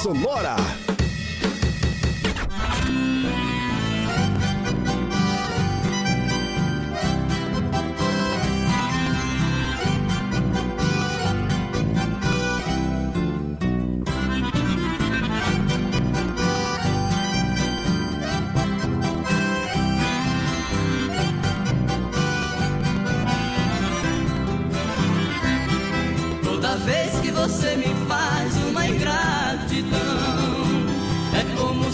Sonora. 0.02 0.81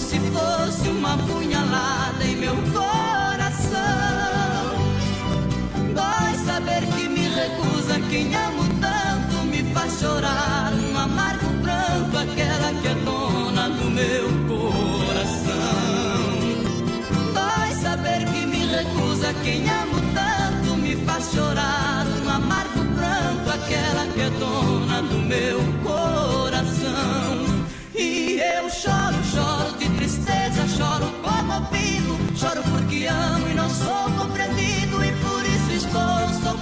Se 0.07 0.17
fosse 0.31 0.87
uma 0.87 1.17
punhalada 1.17 1.46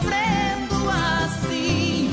sofrendo 0.06 0.90
assim. 0.90 2.10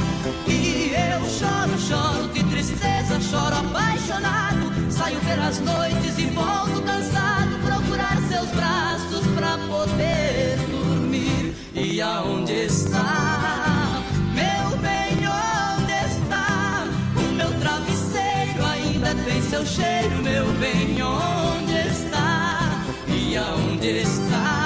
E 0.47 0.93
eu 0.95 1.21
choro, 1.29 1.79
choro 1.79 2.29
de 2.29 2.43
tristeza, 2.45 3.21
choro 3.21 3.57
apaixonado, 3.57 4.73
saio 4.91 5.21
pelas 5.21 5.61
noites 5.61 6.19
e 6.19 6.27
volto 6.27 6.83
cansado 6.83 7.59
procurar 7.65 8.17
seus 8.29 8.49
braços 8.51 9.27
pra 9.35 9.59
poder 9.69 10.57
dormir. 10.71 11.55
E 11.75 12.01
aonde 12.01 12.53
está? 12.67 14.03
Meu 14.35 14.79
bem, 14.79 15.27
onde 15.29 15.93
está? 15.93 16.85
O 17.17 17.33
meu 17.35 17.53
travesseiro 17.61 18.65
ainda 18.65 19.15
tem 19.25 19.43
seu 19.43 19.65
cheiro, 19.67 20.23
meu 20.23 20.47
bem, 20.55 21.03
onde 21.03 21.89
está? 21.89 22.85
E 23.09 23.37
aonde 23.37 23.89
está? 23.89 24.62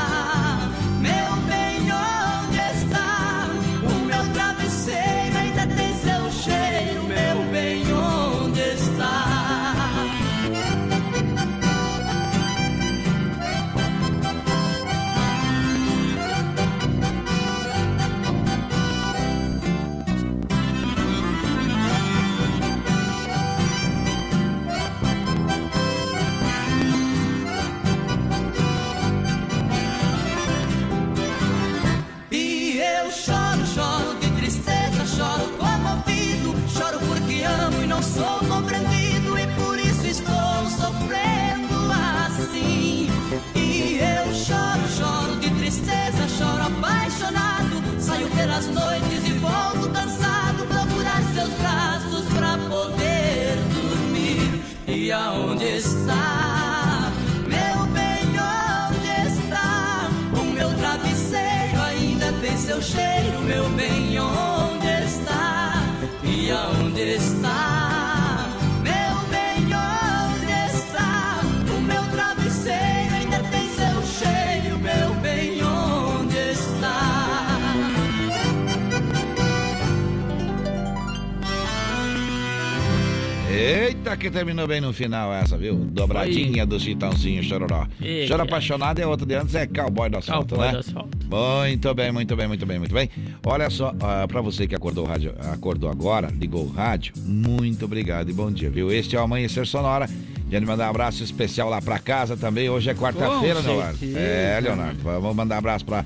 Que 84.19 84.31
terminou 84.31 84.67
bem 84.67 84.81
no 84.81 84.93
final 84.93 85.33
essa, 85.33 85.57
viu? 85.57 85.75
Dobradinha 85.77 86.65
do 86.67 86.81
Chitãozinho 86.81 87.43
Chororó. 87.43 87.87
Ei, 88.01 88.27
Choro 88.27 88.43
ai. 88.43 88.49
apaixonado 88.49 88.99
é 88.99 89.07
outro 89.07 89.27
de 89.27 89.35
antes, 89.35 89.55
é 89.55 89.67
cowboy 89.67 90.09
do 90.09 90.19
asfalto, 90.19 90.55
Cowboy 90.55 90.67
né? 90.67 90.73
do 90.73 90.79
asfalto. 90.79 91.19
Muito 91.31 91.95
bem, 91.95 92.13
muito 92.13 92.35
bem, 92.37 92.49
muito 92.49 92.67
bem, 92.67 92.79
muito 92.79 92.95
bem. 92.95 93.11
Olha 93.45 93.69
só, 93.71 93.95
ah, 94.01 94.27
pra 94.27 94.41
você 94.41 94.67
que 94.67 94.75
acordou, 94.75 95.05
rádio, 95.05 95.35
acordou 95.53 95.91
agora, 95.91 96.29
ligou 96.29 96.65
o 96.65 96.69
rádio, 96.69 97.13
muito 97.25 97.85
obrigado 97.85 98.31
e 98.31 98.33
bom 98.33 98.51
dia, 98.51 98.71
viu? 98.71 98.91
Este 98.91 99.15
é 99.17 99.21
o 99.21 99.23
Amanhecer 99.23 99.67
Sonora. 99.67 100.09
Já 100.51 100.61
mandar 100.61 100.87
um 100.87 100.91
abraço 100.91 101.23
especial 101.23 101.69
lá 101.69 101.83
pra 101.83 101.99
casa 101.99 102.37
também. 102.37 102.69
Hoje 102.71 102.89
é 102.89 102.95
quarta-feira, 102.95 103.61
Leonardo. 103.61 103.99
É, 104.17 104.61
Leonardo. 104.63 105.03
Vamos 105.03 105.35
mandar 105.35 105.57
um 105.57 105.59
abraço 105.59 105.85
pra, 105.85 106.05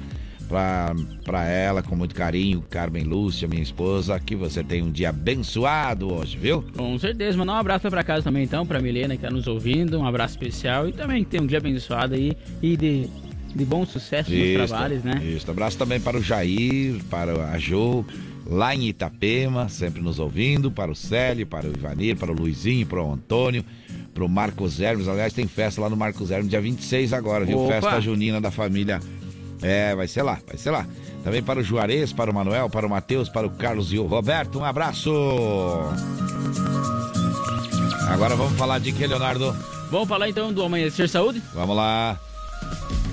pra, 0.51 0.93
pra 1.25 1.45
ela 1.47 1.81
com 1.81 1.95
muito 1.95 2.13
carinho, 2.13 2.61
Carmen 2.69 3.05
Lúcia, 3.05 3.47
minha 3.47 3.63
esposa. 3.63 4.19
Que 4.19 4.35
você 4.35 4.65
tenha 4.65 4.85
um 4.85 4.91
dia 4.91 5.11
abençoado 5.11 6.13
hoje, 6.13 6.37
viu? 6.37 6.65
Com 6.77 6.99
certeza, 6.99 7.39
mandar 7.39 7.53
um 7.53 7.57
abraço 7.57 7.89
pra 7.89 8.03
casa 8.03 8.25
também 8.25 8.43
então, 8.43 8.67
pra 8.67 8.81
Milena 8.81 9.15
que 9.15 9.23
tá 9.23 9.31
nos 9.31 9.47
ouvindo, 9.47 9.99
um 9.99 10.05
abraço 10.05 10.35
especial 10.35 10.89
e 10.89 10.93
também 10.93 11.23
que 11.23 11.31
tenha 11.31 11.43
um 11.43 11.47
dia 11.47 11.59
abençoado 11.59 12.15
aí 12.15 12.37
e 12.61 12.77
de, 12.77 13.09
de 13.55 13.65
bom 13.65 13.87
sucesso 13.87 14.29
nos 14.31 14.69
trabalhos, 14.69 15.05
né? 15.05 15.23
Isso. 15.25 15.49
Abraço 15.49 15.79
também 15.79 16.01
para 16.01 16.19
o 16.19 16.23
Jair, 16.23 17.01
para 17.09 17.53
a 17.53 17.57
Jo, 17.57 18.05
lá 18.45 18.75
em 18.75 18.89
Itapema, 18.89 19.69
sempre 19.69 20.03
nos 20.03 20.19
ouvindo, 20.19 20.69
para 20.69 20.91
o 20.91 20.97
Célio, 20.97 21.47
para 21.47 21.69
o 21.69 21.71
Ivanir, 21.71 22.17
para 22.17 22.33
o 22.33 22.35
Luizinho, 22.35 22.85
para 22.87 23.01
o 23.01 23.13
Antônio, 23.13 23.65
para 24.13 24.25
o 24.25 24.29
Marcos 24.29 24.81
Hermes. 24.81 25.07
Aliás, 25.07 25.33
tem 25.33 25.47
festa 25.47 25.81
lá 25.81 25.89
no 25.89 25.97
Marcos 25.97 26.33
Hermes, 26.33 26.51
dia 26.51 26.61
26 26.61 27.13
agora, 27.13 27.45
viu? 27.45 27.61
Opa! 27.61 27.75
Festa 27.75 28.01
junina 28.01 28.41
da 28.41 28.51
família. 28.51 29.01
É, 29.63 29.95
vai 29.95 30.09
ser 30.09 30.23
lá, 30.23 30.39
vai 30.47 30.57
ser 30.57 30.71
lá. 30.71 30.87
Também 31.23 31.43
para 31.43 31.61
o 31.61 31.63
Juarez, 31.63 32.13
para 32.13 32.31
o 32.31 32.35
Manuel, 32.35 32.71
para 32.71 32.87
o 32.87 32.91
Matheus, 32.91 33.29
para 33.29 33.47
o 33.47 33.51
Carlos 33.51 33.93
e 33.93 33.99
o 33.99 34.07
Roberto. 34.07 34.59
Um 34.59 34.65
abraço! 34.65 35.11
Agora 38.09 38.35
vamos 38.35 38.59
falar 38.59 38.81
de 38.81 38.93
que, 38.93 39.07
Leonardo? 39.07 39.55
Vamos 39.91 40.09
falar 40.09 40.29
então 40.29 40.53
do 40.53 40.63
Amanhecer 40.63 41.09
Saúde? 41.09 41.43
Vamos 41.53 41.77
lá. 41.77 42.19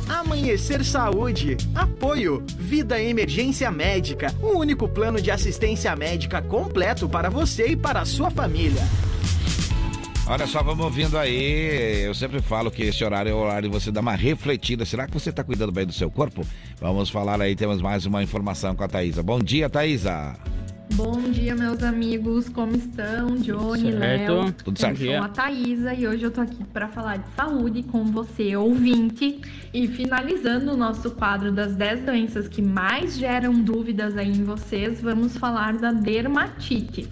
Amanhecer 0.08 0.86
Saúde. 0.86 1.58
Apoio. 1.76 2.44
Vida 2.58 3.02
Emergência 3.02 3.70
Médica. 3.70 4.34
O 4.42 4.58
único 4.58 4.88
plano 4.88 5.22
de 5.22 5.30
assistência 5.30 5.96
médica 5.96 6.42
completo 6.42 7.10
para 7.10 7.30
você 7.30 7.68
e 7.68 7.76
para 7.76 8.02
a 8.02 8.06
sua 8.06 8.30
família. 8.30 8.82
Olha 10.30 10.46
só, 10.46 10.62
vamos 10.62 10.84
ouvindo 10.84 11.18
aí. 11.18 12.02
Eu 12.04 12.14
sempre 12.14 12.42
falo 12.42 12.70
que 12.70 12.84
esse 12.84 13.02
horário 13.04 13.32
é 13.32 13.34
o 13.34 13.38
horário 13.38 13.70
de 13.70 13.74
você 13.74 13.92
dar 13.92 14.02
uma 14.02 14.16
refletida. 14.16 14.84
Será 14.86 15.08
que 15.08 15.14
você 15.14 15.30
está 15.30 15.42
cuidando 15.42 15.72
bem 15.72 15.86
do 15.86 15.94
seu 15.94 16.12
corpo? 16.12 16.46
Vamos 16.82 17.10
falar 17.10 17.42
aí, 17.42 17.56
temos 17.56 17.82
mais 17.82 18.06
uma 18.06 18.22
informação 18.22 18.76
com 18.76 18.84
a 18.84 18.88
Thaísa. 18.90 19.24
Bom 19.24 19.40
dia, 19.40 19.70
Thaísa. 19.70 20.36
Bom 20.96 21.22
dia, 21.32 21.56
meus 21.56 21.82
amigos, 21.82 22.50
como 22.50 22.76
estão? 22.76 23.36
Johnny, 23.38 23.92
Certo. 23.94 24.34
Léo. 24.34 24.52
Tudo 24.52 24.80
certo. 24.80 25.02
Eu 25.04 25.18
sou 25.18 25.24
a 25.26 25.30
Thaísa 25.30 25.94
e 25.94 26.08
hoje 26.08 26.24
eu 26.24 26.32
tô 26.32 26.42
aqui 26.42 26.64
para 26.74 26.88
falar 26.90 27.18
de 27.18 27.30
saúde 27.36 27.84
com 27.84 28.04
você, 28.06 28.56
ouvinte. 28.58 29.40
E 29.74 29.88
finalizando 29.88 30.74
o 30.74 30.78
nosso 30.78 31.12
quadro 31.12 31.52
das 31.54 31.74
10 31.76 32.02
doenças 32.02 32.48
que 32.50 32.62
mais 32.62 33.18
geram 33.18 33.54
dúvidas 33.54 34.18
aí 34.18 34.30
em 34.30 34.44
vocês, 34.44 35.00
vamos 35.02 35.38
falar 35.38 35.78
da 35.78 35.92
dermatite, 35.92 37.08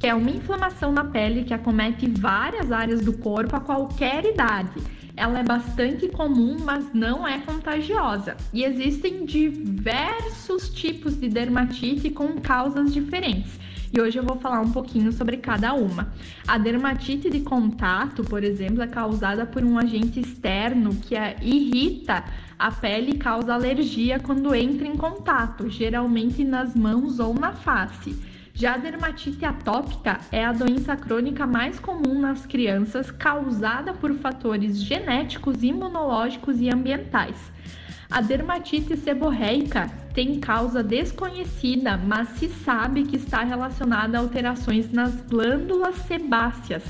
que 0.00 0.06
é 0.06 0.14
uma 0.14 0.30
inflamação 0.30 0.90
na 0.90 1.04
pele 1.04 1.44
que 1.44 1.52
acomete 1.52 2.08
várias 2.08 2.72
áreas 2.72 3.02
do 3.02 3.12
corpo 3.12 3.54
a 3.54 3.60
qualquer 3.60 4.24
idade. 4.24 4.80
Ela 5.14 5.40
é 5.40 5.42
bastante 5.42 6.08
comum, 6.08 6.56
mas 6.64 6.94
não 6.94 7.28
é 7.28 7.38
contagiosa. 7.40 8.34
E 8.50 8.64
existem 8.64 9.26
diversos 9.26 10.70
tipos 10.70 11.20
de 11.20 11.28
dermatite 11.28 12.08
com 12.08 12.40
causas 12.40 12.94
diferentes. 12.94 13.60
E 13.92 14.00
hoje 14.00 14.18
eu 14.18 14.24
vou 14.24 14.36
falar 14.36 14.60
um 14.60 14.70
pouquinho 14.70 15.12
sobre 15.12 15.36
cada 15.36 15.74
uma. 15.74 16.10
A 16.48 16.56
dermatite 16.56 17.28
de 17.28 17.40
contato, 17.40 18.22
por 18.22 18.42
exemplo, 18.42 18.82
é 18.82 18.86
causada 18.86 19.44
por 19.44 19.62
um 19.62 19.76
agente 19.76 20.18
externo 20.18 20.94
que 20.94 21.14
irrita 21.42 22.24
a 22.58 22.70
pele 22.70 23.12
e 23.12 23.18
causa 23.18 23.52
alergia 23.52 24.18
quando 24.18 24.54
entra 24.54 24.86
em 24.86 24.96
contato, 24.96 25.68
geralmente 25.68 26.42
nas 26.42 26.74
mãos 26.74 27.18
ou 27.18 27.34
na 27.34 27.52
face. 27.52 28.29
Já 28.60 28.74
a 28.74 28.76
dermatite 28.76 29.42
atópica 29.42 30.20
é 30.30 30.44
a 30.44 30.52
doença 30.52 30.94
crônica 30.94 31.46
mais 31.46 31.80
comum 31.80 32.20
nas 32.20 32.44
crianças, 32.44 33.10
causada 33.10 33.94
por 33.94 34.12
fatores 34.16 34.82
genéticos, 34.82 35.62
imunológicos 35.62 36.60
e 36.60 36.68
ambientais. 36.68 37.50
A 38.10 38.20
dermatite 38.20 38.98
seborreica 38.98 39.90
tem 40.12 40.38
causa 40.38 40.82
desconhecida, 40.82 41.96
mas 41.96 42.28
se 42.36 42.50
sabe 42.50 43.04
que 43.04 43.16
está 43.16 43.42
relacionada 43.44 44.18
a 44.18 44.20
alterações 44.20 44.92
nas 44.92 45.18
glândulas 45.22 45.94
sebáceas 46.06 46.84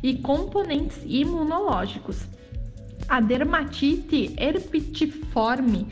e 0.00 0.14
componentes 0.18 1.00
imunológicos. 1.04 2.28
A 3.08 3.20
dermatite 3.20 4.36
herpetiforme 4.38 5.88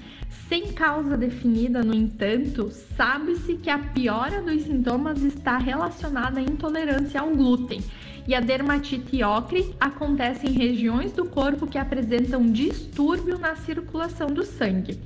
Sem 0.49 0.73
causa 0.73 1.17
definida, 1.17 1.83
no 1.83 1.93
entanto, 1.93 2.71
sabe-se 2.97 3.55
que 3.55 3.69
a 3.69 3.79
piora 3.79 4.41
dos 4.41 4.63
sintomas 4.63 5.21
está 5.23 5.59
relacionada 5.59 6.39
à 6.39 6.43
intolerância 6.43 7.21
ao 7.21 7.31
glúten. 7.31 7.83
E 8.29 8.35
a 8.35 8.39
dermatite 8.41 9.25
ocre 9.25 9.75
acontece 9.81 10.47
em 10.47 10.53
regiões 10.53 11.13
do 11.13 11.25
corpo 11.25 11.67
que 11.67 11.79
apresentam 11.79 12.47
distúrbio 12.47 13.39
na 13.39 13.57
circulação 13.57 14.29
do 14.29 14.45
sangue. 14.45 15.01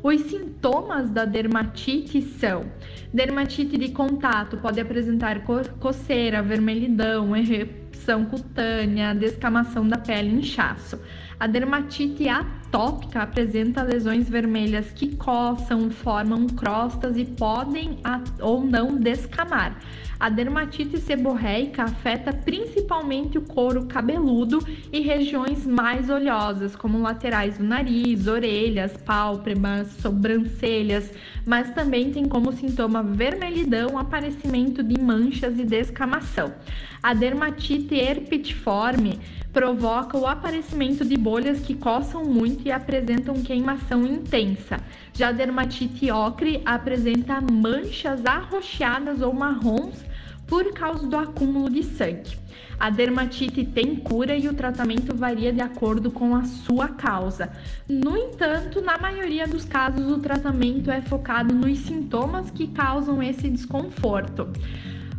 Os 0.00 0.20
sintomas 0.22 1.10
da 1.10 1.24
dermatite 1.24 2.22
são: 2.22 2.64
dermatite 3.12 3.76
de 3.76 3.88
contato 3.88 4.58
pode 4.58 4.80
apresentar 4.80 5.44
coceira, 5.80 6.40
vermelhidão, 6.40 7.36
erupção 7.36 8.26
cutânea, 8.26 9.14
descamação 9.14 9.88
da 9.88 9.98
pele, 9.98 10.38
inchaço. 10.38 11.00
A 11.38 11.46
dermatite 11.46 12.28
atópica 12.28 13.22
apresenta 13.22 13.82
lesões 13.82 14.28
vermelhas 14.28 14.90
que 14.92 15.16
coçam, 15.16 15.90
formam 15.90 16.46
crostas 16.46 17.16
e 17.16 17.24
podem 17.24 17.98
ou 18.40 18.64
não 18.64 18.96
descamar. 18.96 19.78
A 20.18 20.28
dermatite 20.28 20.96
seborreica 20.98 21.84
afeta 21.84 22.32
principalmente 22.32 23.36
o 23.36 23.42
couro 23.42 23.86
cabeludo 23.86 24.64
e 24.92 25.00
regiões 25.00 25.66
mais 25.66 26.08
oleosas, 26.08 26.76
como 26.76 27.02
laterais 27.02 27.58
do 27.58 27.64
nariz, 27.64 28.26
orelhas, 28.26 28.96
pálpebras, 28.96 29.88
sobrancelhas, 30.00 31.12
mas 31.44 31.70
também 31.72 32.12
tem 32.12 32.26
como 32.26 32.52
sintoma 32.52 33.02
vermelhidão, 33.02 33.98
aparecimento 33.98 34.82
de 34.82 34.98
manchas 35.00 35.58
e 35.58 35.64
descamação. 35.64 36.54
A 37.02 37.12
dermatite 37.12 37.94
herpetiforme 37.96 39.20
provoca 39.54 40.18
o 40.18 40.26
aparecimento 40.26 41.04
de 41.04 41.16
bolhas 41.16 41.60
que 41.60 41.74
coçam 41.74 42.24
muito 42.24 42.66
e 42.66 42.72
apresentam 42.72 43.40
queimação 43.40 44.04
intensa. 44.04 44.80
Já 45.12 45.28
a 45.28 45.32
dermatite 45.32 46.10
ocre 46.10 46.60
apresenta 46.66 47.40
manchas 47.40 48.26
arroxeadas 48.26 49.22
ou 49.22 49.32
marrons 49.32 50.04
por 50.44 50.74
causa 50.74 51.06
do 51.06 51.16
acúmulo 51.16 51.70
de 51.70 51.84
sangue. 51.84 52.36
A 52.80 52.90
dermatite 52.90 53.64
tem 53.64 53.94
cura 53.94 54.36
e 54.36 54.48
o 54.48 54.54
tratamento 54.54 55.16
varia 55.16 55.52
de 55.52 55.60
acordo 55.60 56.10
com 56.10 56.34
a 56.34 56.42
sua 56.42 56.88
causa. 56.88 57.52
No 57.88 58.16
entanto, 58.16 58.80
na 58.80 58.98
maioria 58.98 59.46
dos 59.46 59.64
casos, 59.64 60.10
o 60.10 60.18
tratamento 60.18 60.90
é 60.90 61.00
focado 61.00 61.54
nos 61.54 61.78
sintomas 61.78 62.50
que 62.50 62.66
causam 62.66 63.22
esse 63.22 63.48
desconforto. 63.48 64.48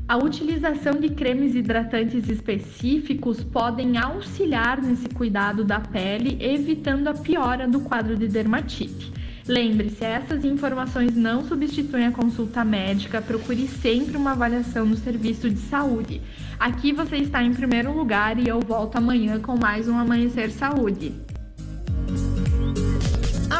A 0.07 0.17
utilização 0.17 0.93
de 0.99 1.09
cremes 1.09 1.55
hidratantes 1.55 2.29
específicos 2.29 3.43
podem 3.43 3.97
auxiliar 3.97 4.79
nesse 4.79 5.09
cuidado 5.09 5.63
da 5.63 5.79
pele, 5.79 6.37
evitando 6.39 7.07
a 7.07 7.13
piora 7.15 7.67
do 7.67 7.79
quadro 7.79 8.15
de 8.15 8.27
dermatite. 8.27 9.11
Lembre-se, 9.47 10.05
essas 10.05 10.45
informações 10.45 11.15
não 11.15 11.43
substituem 11.43 12.05
a 12.05 12.11
consulta 12.11 12.63
médica, 12.63 13.19
procure 13.19 13.67
sempre 13.67 14.15
uma 14.15 14.33
avaliação 14.33 14.85
no 14.85 14.95
serviço 14.95 15.49
de 15.49 15.57
saúde. 15.57 16.21
Aqui 16.59 16.93
você 16.93 17.17
está 17.17 17.41
em 17.41 17.53
primeiro 17.53 17.91
lugar 17.91 18.37
e 18.37 18.47
eu 18.47 18.59
volto 18.59 18.97
amanhã 18.97 19.39
com 19.39 19.57
mais 19.57 19.87
um 19.87 19.97
Amanhecer 19.97 20.51
Saúde. 20.51 21.13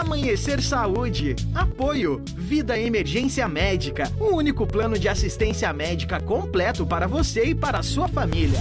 Amanhecer 0.06 0.62
Saúde. 0.62 1.36
Apoio. 1.54 2.22
Vida 2.38 2.80
Emergência 2.80 3.48
Médica. 3.48 4.12
O 4.20 4.26
um 4.26 4.36
único 4.36 4.68
plano 4.68 5.00
de 5.00 5.10
assistência 5.10 5.74
médica 5.74 6.22
completo 6.22 6.86
para 6.86 7.08
você 7.08 7.46
e 7.46 7.56
para 7.56 7.80
a 7.80 7.84
sua 7.84 8.08
família. 8.08 8.60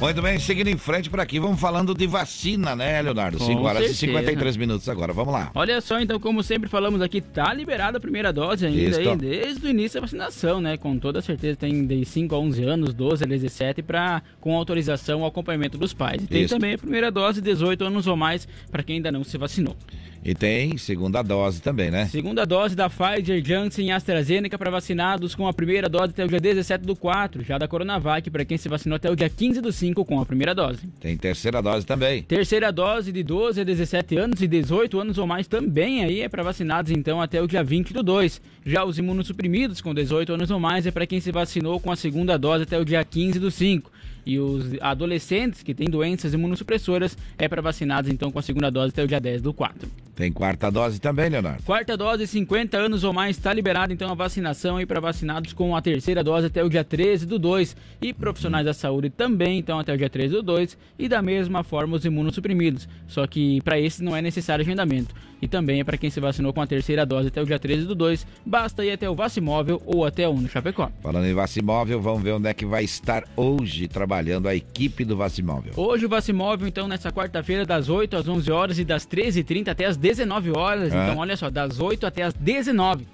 Muito 0.00 0.20
bem, 0.20 0.38
seguindo 0.40 0.68
em 0.68 0.76
frente 0.76 1.08
por 1.08 1.20
aqui, 1.20 1.38
vamos 1.38 1.60
falando 1.60 1.94
de 1.94 2.06
vacina, 2.06 2.74
né, 2.74 3.00
Leonardo? 3.00 3.38
5 3.38 3.62
horas 3.62 3.78
certeza. 3.78 4.04
e 4.04 4.08
53 4.08 4.56
minutos 4.56 4.88
agora, 4.88 5.12
vamos 5.12 5.32
lá. 5.32 5.52
Olha 5.54 5.80
só, 5.80 6.00
então, 6.00 6.18
como 6.18 6.42
sempre 6.42 6.68
falamos 6.68 7.00
aqui, 7.00 7.20
tá 7.20 7.54
liberada 7.54 7.98
a 7.98 8.00
primeira 8.00 8.32
dose 8.32 8.66
ainda 8.66 8.98
aí, 8.98 9.16
desde 9.16 9.64
o 9.64 9.70
início 9.70 10.00
da 10.00 10.00
vacinação, 10.00 10.60
né? 10.60 10.76
Com 10.76 10.98
toda 10.98 11.22
certeza 11.22 11.56
tem 11.56 11.86
de 11.86 12.04
5 12.04 12.34
a 12.34 12.38
11 12.38 12.64
anos, 12.64 12.92
12 12.92 13.22
a 13.22 13.26
17, 13.26 13.82
pra, 13.82 14.20
com 14.40 14.56
autorização 14.56 15.22
ao 15.22 15.28
acompanhamento 15.28 15.78
dos 15.78 15.94
pais. 15.94 16.24
E 16.24 16.26
tem 16.26 16.42
Isso. 16.42 16.54
também 16.54 16.74
a 16.74 16.78
primeira 16.78 17.10
dose, 17.10 17.40
18 17.40 17.84
anos 17.84 18.06
ou 18.08 18.16
mais, 18.16 18.48
para 18.70 18.82
quem 18.82 18.96
ainda 18.96 19.12
não 19.12 19.22
se 19.22 19.38
vacinou. 19.38 19.76
E 20.24 20.34
tem 20.34 20.78
segunda 20.78 21.20
dose 21.20 21.60
também, 21.60 21.90
né? 21.90 22.06
Segunda 22.06 22.46
dose 22.46 22.74
da 22.74 22.88
Pfizer, 22.88 23.44
Janssen 23.44 23.88
e 23.88 23.92
AstraZeneca 23.92 24.56
para 24.56 24.70
vacinados 24.70 25.34
com 25.34 25.46
a 25.46 25.52
primeira 25.52 25.86
dose 25.86 26.12
até 26.12 26.24
o 26.24 26.28
dia 26.28 26.40
17 26.40 26.82
do 26.82 26.96
4. 26.96 27.44
Já 27.44 27.58
da 27.58 27.68
Coronavac 27.68 28.30
para 28.30 28.42
quem 28.42 28.56
se 28.56 28.66
vacinou 28.66 28.96
até 28.96 29.10
o 29.10 29.14
dia 29.14 29.28
15 29.28 29.60
do 29.60 29.70
5 29.70 30.02
com 30.02 30.18
a 30.18 30.24
primeira 30.24 30.54
dose. 30.54 30.80
Tem 30.98 31.14
terceira 31.14 31.60
dose 31.60 31.84
também. 31.84 32.22
Terceira 32.22 32.72
dose 32.72 33.12
de 33.12 33.22
12 33.22 33.60
a 33.60 33.64
17 33.64 34.16
anos 34.16 34.40
e 34.40 34.48
18 34.48 34.98
anos 34.98 35.18
ou 35.18 35.26
mais 35.26 35.46
também 35.46 36.02
aí 36.02 36.22
é 36.22 36.28
para 36.28 36.42
vacinados 36.42 36.90
então 36.90 37.20
até 37.20 37.42
o 37.42 37.46
dia 37.46 37.62
20 37.62 37.92
do 37.92 38.02
2. 38.02 38.40
Já 38.64 38.82
os 38.82 38.98
imunossuprimidos 38.98 39.82
com 39.82 39.92
18 39.92 40.32
anos 40.32 40.50
ou 40.50 40.58
mais 40.58 40.86
é 40.86 40.90
para 40.90 41.06
quem 41.06 41.20
se 41.20 41.30
vacinou 41.30 41.78
com 41.78 41.92
a 41.92 41.96
segunda 41.96 42.38
dose 42.38 42.62
até 42.62 42.78
o 42.78 42.84
dia 42.84 43.04
15 43.04 43.38
do 43.38 43.50
5. 43.50 43.92
E 44.26 44.38
os 44.38 44.66
adolescentes 44.80 45.62
que 45.62 45.74
têm 45.74 45.88
doenças 45.88 46.32
imunossupressoras 46.34 47.16
é 47.38 47.48
para 47.48 47.60
vacinados 47.60 48.10
então 48.10 48.30
com 48.30 48.38
a 48.38 48.42
segunda 48.42 48.70
dose 48.70 48.90
até 48.90 49.04
o 49.04 49.08
dia 49.08 49.20
10 49.20 49.42
do 49.42 49.52
4. 49.52 49.88
Tem 50.14 50.32
quarta 50.32 50.70
dose 50.70 51.00
também, 51.00 51.28
Leonardo? 51.28 51.62
Quarta 51.64 51.96
dose, 51.96 52.26
50 52.26 52.76
anos 52.76 53.02
ou 53.02 53.12
mais, 53.12 53.36
está 53.36 53.52
liberada 53.52 53.92
então 53.92 54.10
a 54.10 54.14
vacinação 54.14 54.76
aí 54.76 54.86
para 54.86 55.00
vacinados 55.00 55.52
com 55.52 55.74
a 55.74 55.82
terceira 55.82 56.22
dose 56.22 56.46
até 56.46 56.62
o 56.62 56.68
dia 56.68 56.84
13 56.84 57.26
do 57.26 57.38
2 57.38 57.76
e 58.00 58.12
profissionais 58.12 58.64
da 58.64 58.72
saúde 58.72 59.10
também 59.10 59.58
então 59.58 59.78
até 59.78 59.92
o 59.92 59.98
dia 59.98 60.08
13 60.08 60.34
do 60.36 60.42
2 60.42 60.78
e 60.98 61.08
da 61.08 61.20
mesma 61.20 61.64
forma 61.64 61.96
os 61.96 62.04
imunossuprimidos. 62.04 62.88
Só 63.08 63.26
que 63.26 63.60
para 63.62 63.78
esses 63.78 64.00
não 64.00 64.16
é 64.16 64.22
necessário 64.22 64.64
agendamento. 64.64 65.14
E 65.42 65.48
também 65.48 65.80
é 65.80 65.84
para 65.84 65.98
quem 65.98 66.08
se 66.08 66.20
vacinou 66.20 66.54
com 66.54 66.62
a 66.62 66.66
terceira 66.66 67.04
dose 67.04 67.28
até 67.28 67.42
o 67.42 67.44
dia 67.44 67.58
13 67.58 67.84
do 67.84 67.94
2, 67.94 68.26
basta 68.46 68.82
ir 68.84 68.92
até 68.92 69.10
o 69.10 69.14
Vacimóvel 69.14 69.82
ou 69.84 70.06
até 70.06 70.26
o 70.26 70.30
Uno 70.30 70.48
Chapecó. 70.48 70.90
Falando 71.02 71.26
em 71.26 71.34
Vacimóvel, 71.34 72.00
vamos 72.00 72.22
ver 72.22 72.32
onde 72.32 72.48
é 72.48 72.54
que 72.54 72.64
vai 72.64 72.84
estar 72.84 73.24
hoje 73.36 73.86
trabalhando 73.86 74.13
a 74.48 74.54
equipe 74.54 75.04
do 75.04 75.16
Vacimóvel. 75.16 75.72
Hoje 75.76 76.06
o 76.06 76.08
Vacimóvel, 76.08 76.68
então, 76.68 76.86
nessa 76.86 77.10
quarta-feira, 77.10 77.64
das 77.64 77.88
8 77.88 78.16
às 78.16 78.28
11 78.28 78.52
horas 78.52 78.78
e 78.78 78.84
das 78.84 79.06
13h30 79.06 79.68
até 79.68 79.86
as 79.86 79.96
19 79.96 80.50
horas. 80.56 80.92
É. 80.92 81.02
Então, 81.02 81.18
olha 81.18 81.36
só, 81.36 81.50
das 81.50 81.80
8 81.80 82.06
até 82.06 82.22
as 82.22 82.34
19 82.34 83.06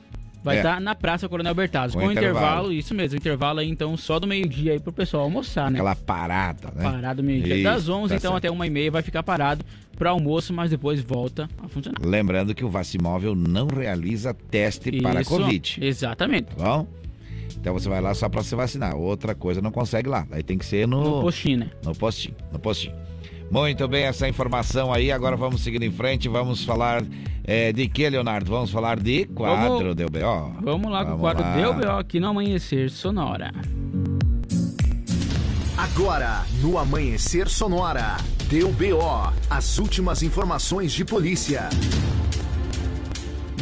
vai 0.42 0.58
estar 0.58 0.70
é. 0.70 0.74
tá 0.74 0.80
na 0.80 0.94
Praça 0.94 1.28
Coronel 1.28 1.54
Bertazzo. 1.54 1.94
Com, 1.94 2.04
com 2.04 2.12
intervalo. 2.12 2.38
intervalo. 2.38 2.72
isso 2.72 2.94
mesmo, 2.94 3.16
intervalo 3.16 3.60
aí 3.60 3.68
então 3.68 3.96
só 3.96 4.18
do 4.18 4.26
meio-dia 4.26 4.72
aí 4.72 4.80
pro 4.80 4.92
pessoal 4.92 5.24
almoçar, 5.24 5.70
né? 5.70 5.78
Aquela 5.78 5.94
parada, 5.94 6.72
né? 6.74 6.82
Parada 6.82 7.22
meio-dia. 7.22 7.62
Das 7.62 7.88
11 7.88 8.08
tá 8.08 8.16
então 8.16 8.32
certo. 8.32 8.36
até 8.36 8.50
uma 8.50 8.66
e 8.66 8.70
meia 8.70 8.90
vai 8.90 9.02
ficar 9.02 9.22
parado 9.22 9.64
para 9.96 10.10
almoço, 10.10 10.52
mas 10.52 10.70
depois 10.70 11.00
volta 11.00 11.48
a 11.62 11.68
funcionar. 11.68 11.98
Lembrando 12.02 12.54
que 12.54 12.64
o 12.64 12.70
Vacimóvel 12.70 13.34
não 13.34 13.66
realiza 13.66 14.32
teste 14.32 14.90
isso, 14.90 15.02
para 15.02 15.24
Covid. 15.24 15.78
Exatamente. 15.80 16.54
Tá 16.56 16.64
bom? 16.64 16.86
Então 17.56 17.72
você 17.72 17.88
vai 17.88 18.00
lá 18.00 18.14
só 18.14 18.28
para 18.28 18.42
se 18.42 18.54
vacinar. 18.54 18.96
Outra 18.96 19.34
coisa 19.34 19.60
não 19.60 19.70
consegue 19.70 20.08
lá. 20.08 20.26
Aí 20.30 20.42
tem 20.42 20.58
que 20.58 20.64
ser 20.64 20.86
no. 20.86 21.02
No 21.02 21.20
postinho, 21.22 21.58
né? 21.58 21.70
No 21.84 21.94
postinho. 21.94 22.36
No 22.52 22.58
postinho. 22.58 22.94
Muito 23.50 23.88
bem, 23.88 24.04
essa 24.04 24.28
informação 24.28 24.92
aí. 24.92 25.10
Agora 25.10 25.36
vamos 25.36 25.62
seguir 25.62 25.82
em 25.82 25.90
frente. 25.90 26.28
Vamos 26.28 26.64
falar 26.64 27.02
é, 27.42 27.72
de 27.72 27.88
que, 27.88 28.08
Leonardo? 28.08 28.48
Vamos 28.48 28.70
falar 28.70 29.00
de 29.00 29.24
quadro 29.26 29.78
vamos, 29.78 29.96
do 29.96 30.06
BO. 30.06 30.62
Vamos 30.62 30.90
lá 30.90 31.02
vamos 31.02 31.10
com 31.10 31.16
o 31.16 31.18
quadro 31.18 31.42
lá. 31.42 31.72
do 31.72 31.80
BO 31.80 31.90
aqui 31.98 32.20
no 32.20 32.28
Amanhecer 32.28 32.90
Sonora. 32.90 33.50
Agora, 35.76 36.44
no 36.60 36.78
Amanhecer 36.78 37.48
Sonora, 37.48 38.18
deu 38.48 38.70
BO. 38.70 39.32
As 39.48 39.78
últimas 39.78 40.22
informações 40.22 40.92
de 40.92 41.04
polícia. 41.04 41.68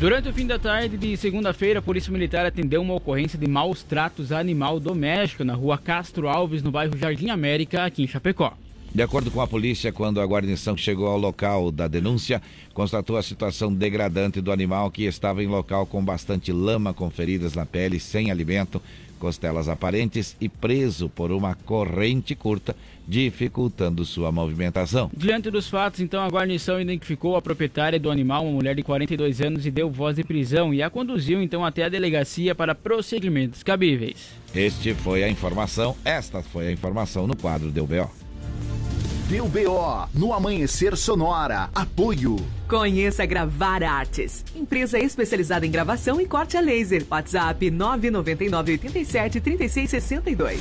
Durante 0.01 0.29
o 0.29 0.33
fim 0.33 0.47
da 0.47 0.61
tarde 0.61 0.97
de 0.97 1.17
segunda-feira, 1.17 1.81
a 1.81 1.83
Polícia 1.83 2.13
Militar 2.13 2.47
atendeu 2.47 2.81
uma 2.81 2.95
ocorrência 2.95 3.37
de 3.37 3.49
maus 3.49 3.83
tratos 3.83 4.31
a 4.31 4.39
animal 4.39 4.79
doméstico 4.79 5.43
na 5.43 5.55
rua 5.55 5.77
Castro 5.77 6.29
Alves, 6.29 6.63
no 6.63 6.71
bairro 6.71 6.97
Jardim 6.97 7.31
América, 7.31 7.85
aqui 7.85 8.05
em 8.05 8.07
Chapecó. 8.07 8.53
De 8.95 9.03
acordo 9.03 9.29
com 9.29 9.41
a 9.41 9.47
polícia, 9.49 9.93
quando 9.93 10.21
a 10.21 10.25
guarnição 10.25 10.77
chegou 10.77 11.09
ao 11.09 11.19
local 11.19 11.73
da 11.73 11.89
denúncia, 11.89 12.41
constatou 12.73 13.17
a 13.17 13.25
situação 13.25 13.75
degradante 13.75 14.41
do 14.41 14.53
animal 14.53 14.89
que 14.89 15.03
estava 15.03 15.43
em 15.43 15.49
local 15.49 15.85
com 15.85 16.03
bastante 16.03 16.53
lama, 16.53 16.95
com 16.95 17.11
feridas 17.11 17.55
na 17.55 17.67
pele, 17.67 17.99
sem 17.99 18.31
alimento, 18.31 18.81
costelas 19.19 19.69
aparentes 19.69 20.37
e 20.41 20.49
preso 20.49 21.09
por 21.09 21.31
uma 21.31 21.55
corrente 21.55 22.35
curta, 22.35 22.75
dificultando 23.07 24.05
sua 24.05 24.31
movimentação. 24.33 25.11
Diante 25.17 25.51
dos 25.51 25.69
fatos, 25.69 26.01
então, 26.01 26.23
a 26.23 26.29
guarnição 26.29 26.81
identificou 26.81 27.37
a 27.37 27.43
proprietária 27.43 27.99
do 27.99 28.11
animal, 28.11 28.45
uma 28.45 28.53
mulher 28.53 28.75
de 28.75 28.83
42 28.83 29.41
anos, 29.41 29.67
e 29.67 29.71
deu 29.71 29.91
voz 29.91 30.17
de 30.17 30.25
prisão 30.25 30.73
e 30.73 30.83
a 30.83 30.89
conduziu 30.89 31.43
então 31.43 31.65
até 31.65 31.85
a 31.85 31.89
delegacia 31.89 32.55
para 32.55 32.75
procedimentos 32.75 33.63
cabíveis. 33.63 34.31
Este 34.55 34.95
foi 34.95 35.25
a 35.25 35.29
informação, 35.29 35.97
esta 36.05 36.43
foi 36.43 36.69
a 36.69 36.73
informação 36.73 37.27
no 37.27 37.37
quadro 37.37 37.71
do 37.71 37.87
BO. 37.87 38.28
Deu 39.29 39.47
BO 39.47 40.09
no 40.15 40.33
Amanhecer 40.33 40.97
Sonora. 40.97 41.69
Apoio. 41.75 42.37
Conheça 42.67 43.27
Gravar 43.27 43.83
Artes, 43.83 44.43
empresa 44.57 44.99
especializada 44.99 45.67
em 45.67 45.71
gravação 45.71 46.19
e 46.19 46.25
corte 46.25 46.57
a 46.57 46.63
laser. 46.63 47.05
WhatsApp 47.11 47.71
999 47.71 48.73
87 48.73 49.39
36 49.43 49.91
62. 49.91 50.61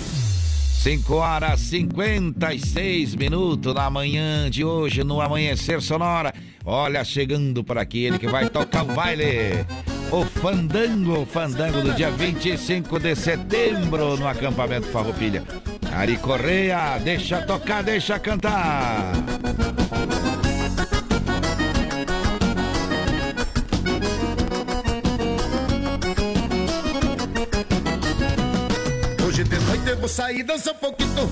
5 0.83 1.13
horas 1.15 1.61
56 1.61 3.15
minutos 3.15 3.73
da 3.73 3.89
manhã 3.89 4.49
de 4.49 4.65
hoje 4.65 5.01
no 5.01 5.21
Amanhecer 5.21 5.81
Sonora. 5.81 6.33
Olha, 6.65 7.05
chegando 7.05 7.63
por 7.63 7.77
aqui, 7.77 8.03
ele 8.03 8.19
que 8.19 8.27
vai 8.27 8.49
tocar 8.49 8.83
o 8.83 8.93
baile. 8.93 9.65
O 10.09 10.23
Fandango, 10.23 11.25
Fandango 11.25 11.81
do 11.81 11.93
dia 11.93 12.09
25 12.09 12.97
de 12.97 13.13
setembro 13.13 14.15
no 14.15 14.25
acampamento 14.25 14.87
Farroupilha. 14.87 15.43
Ari 15.93 16.15
Correia, 16.17 16.97
deixa 17.03 17.41
tocar, 17.41 17.83
deixa 17.83 18.17
cantar. 18.17 19.11
Hoje 29.27 29.43
de 29.43 29.59
noite 29.59 29.89
eu 29.89 29.97
vou 29.97 30.07
sair 30.07 30.43
dançar 30.43 30.73
um 30.73 30.77
pouquinho 30.77 31.29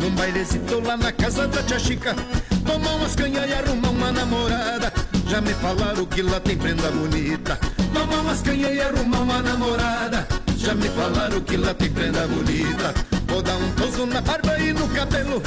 Num 0.00 0.10
bailezito 0.10 0.80
lá 0.80 0.96
na 0.96 1.12
casa 1.12 1.46
da 1.46 1.62
tia 1.62 1.78
Chica 1.78 2.14
Tomar 2.66 2.96
umas 2.96 3.14
canhas 3.14 3.48
e 3.48 3.54
arrumar 3.54 3.90
uma 3.90 4.10
namorada 4.10 4.92
Já 5.28 5.40
me 5.40 5.52
falaram 5.54 6.06
que 6.06 6.22
lá 6.22 6.38
tem 6.40 6.56
prenda 6.56 6.90
bonita. 6.90 7.58
Tomar 7.92 8.20
umas 8.20 8.42
canhas 8.42 8.72
e 8.72 8.80
arrumar 8.80 9.20
uma 9.20 9.42
namorada? 9.42 10.26
Já 10.56 10.74
me 10.74 10.88
falaram 10.88 11.40
que 11.40 11.56
lá 11.56 11.74
tem 11.74 11.90
prenda 11.90 12.26
bonita. 12.28 12.94
Vou 13.26 13.42
dar 13.42 13.56
um 13.56 13.70
toso 13.72 14.06
na 14.06 14.20
barba 14.20 14.56
e 14.58 14.72
no 14.72 14.88
cabelo. 14.88 15.42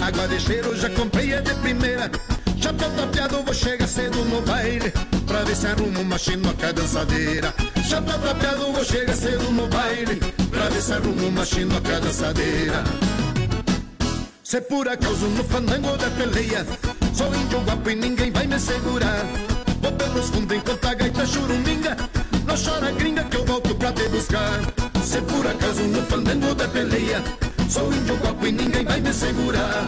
Água 0.00 0.28
de 0.28 0.38
cheiro 0.38 0.76
já 0.76 0.90
comprei 0.90 1.32
é 1.32 1.40
de 1.40 1.54
primeira. 1.54 2.10
Já 2.56 2.72
tô 2.74 2.84
tapeado, 2.90 3.42
vou 3.42 3.54
chegar 3.54 3.88
cedo 3.88 4.24
no 4.24 4.42
baile. 4.42 4.92
Pra 5.26 5.42
ver 5.44 5.56
se 5.56 5.66
arrumo 5.66 6.00
uma 6.00 6.18
chinoca 6.18 6.72
dançadeira. 6.72 7.54
Já 7.88 8.02
tô 8.02 8.12
tapeado, 8.18 8.72
vou 8.72 8.84
chegar 8.84 9.14
cedo 9.14 9.50
no 9.50 9.66
baile. 9.68 10.20
Pra 10.50 10.68
ver 10.68 10.82
se 10.82 10.92
arrumo 10.92 11.28
uma 11.28 11.44
chinoca 11.44 12.00
dançadeira. 12.00 12.84
Se 14.44 14.60
por 14.60 14.86
acaso 14.86 15.26
no 15.28 15.42
fandango 15.44 15.96
da 15.96 16.10
peleia 16.10 16.66
Sou 17.14 17.34
índio 17.34 17.60
guapo 17.60 17.90
e 17.90 17.94
ninguém 17.94 18.30
vai 18.30 18.46
me 18.46 18.58
segurar. 18.58 19.24
Vou 19.80 19.92
pelos 19.92 20.30
fundos 20.30 20.56
enquanto 20.56 20.86
a 20.86 20.94
gaita 20.94 21.26
churuminga. 21.26 21.96
Não 22.46 22.56
chora 22.56 22.90
gringa 22.92 23.24
que 23.24 23.36
eu 23.36 23.44
volto 23.44 23.74
pra 23.74 23.92
te 23.92 24.08
buscar. 24.08 24.60
Se 25.04 25.20
por 25.22 25.46
acaso 25.46 25.82
no 25.82 26.02
fandango 26.02 26.54
da 26.54 26.68
peleia 26.68 27.22
Sou 27.68 27.92
índio 27.92 28.16
guapo 28.16 28.46
e 28.46 28.52
ninguém 28.52 28.84
vai 28.84 29.00
me 29.00 29.12
segurar. 29.12 29.86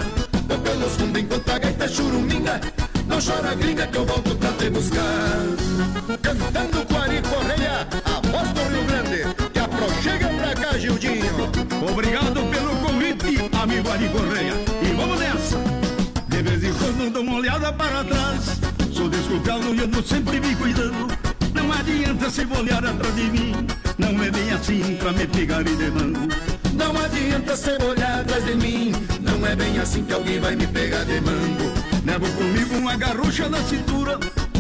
Vou 0.49 0.59
pelos 0.59 0.97
fundos 0.97 1.21
enquanto 1.23 1.51
a 1.51 1.59
gaita 1.59 1.87
churuminga. 1.87 2.61
Não 3.07 3.19
chora 3.21 3.55
gringa 3.55 3.87
que 3.87 3.99
eu 3.99 4.07
volto 4.07 4.35
pra 4.37 4.53
te 4.53 4.71
buscar. 4.71 5.03
Cantando 6.23 6.87
com 6.87 6.97
Ari 6.97 7.21
Correia 7.23 7.87
A 8.07 8.27
voz 8.29 8.49
do 8.53 8.61
Rio 8.73 8.85
Grande. 8.85 9.51
Que 9.53 9.59
aproxega 9.59 10.29
pra 10.29 10.55
cá 10.55 10.79
Gildinho. 10.79 11.51
Obrigado 11.91 12.41
pelo 12.51 12.77
convite, 12.77 13.51
amigo 13.53 13.91
Ari 13.91 14.09
Correia. 14.09 14.64
Uma 17.35 17.41
olhada 17.41 17.73
para 17.73 18.05
trás. 18.05 18.61
Sou 18.93 19.09
desculpado 19.09 19.75
e 19.75 19.89
tô 19.89 20.03
sempre 20.03 20.39
me 20.39 20.55
cuidando. 20.55 21.09
Não 21.53 21.73
adianta 21.73 22.31
se 22.31 22.47
olhar 22.47 22.85
atrás 22.85 23.15
de 23.17 23.25
mim. 23.25 23.67
Não 23.99 24.23
é 24.23 24.31
bem 24.31 24.53
assim 24.53 24.97
pra 24.97 25.13
me 25.13 25.27
pegar 25.27 25.63
e 25.63 25.77
de 25.77 25.91
mão. 25.91 26.29
Não 26.75 26.97
adianta 27.03 27.57
você 27.57 27.77
olhar 27.85 28.21
atrás 28.21 28.45
de 28.45 28.57
mim 28.57 28.93
Não 29.21 29.47
é 29.47 29.55
bem 29.55 29.79
assim 29.79 30.03
que 30.05 30.13
alguém 30.13 30.41
vai 30.41 30.57
me 30.57 30.67
pegar 30.67 31.05
de 31.05 31.21
mango 31.21 31.73
Levo 32.05 32.27
comigo 32.33 32.75
uma 32.77 32.97
garrucha 32.97 33.49
na 33.49 33.63
cintura. 33.63 34.19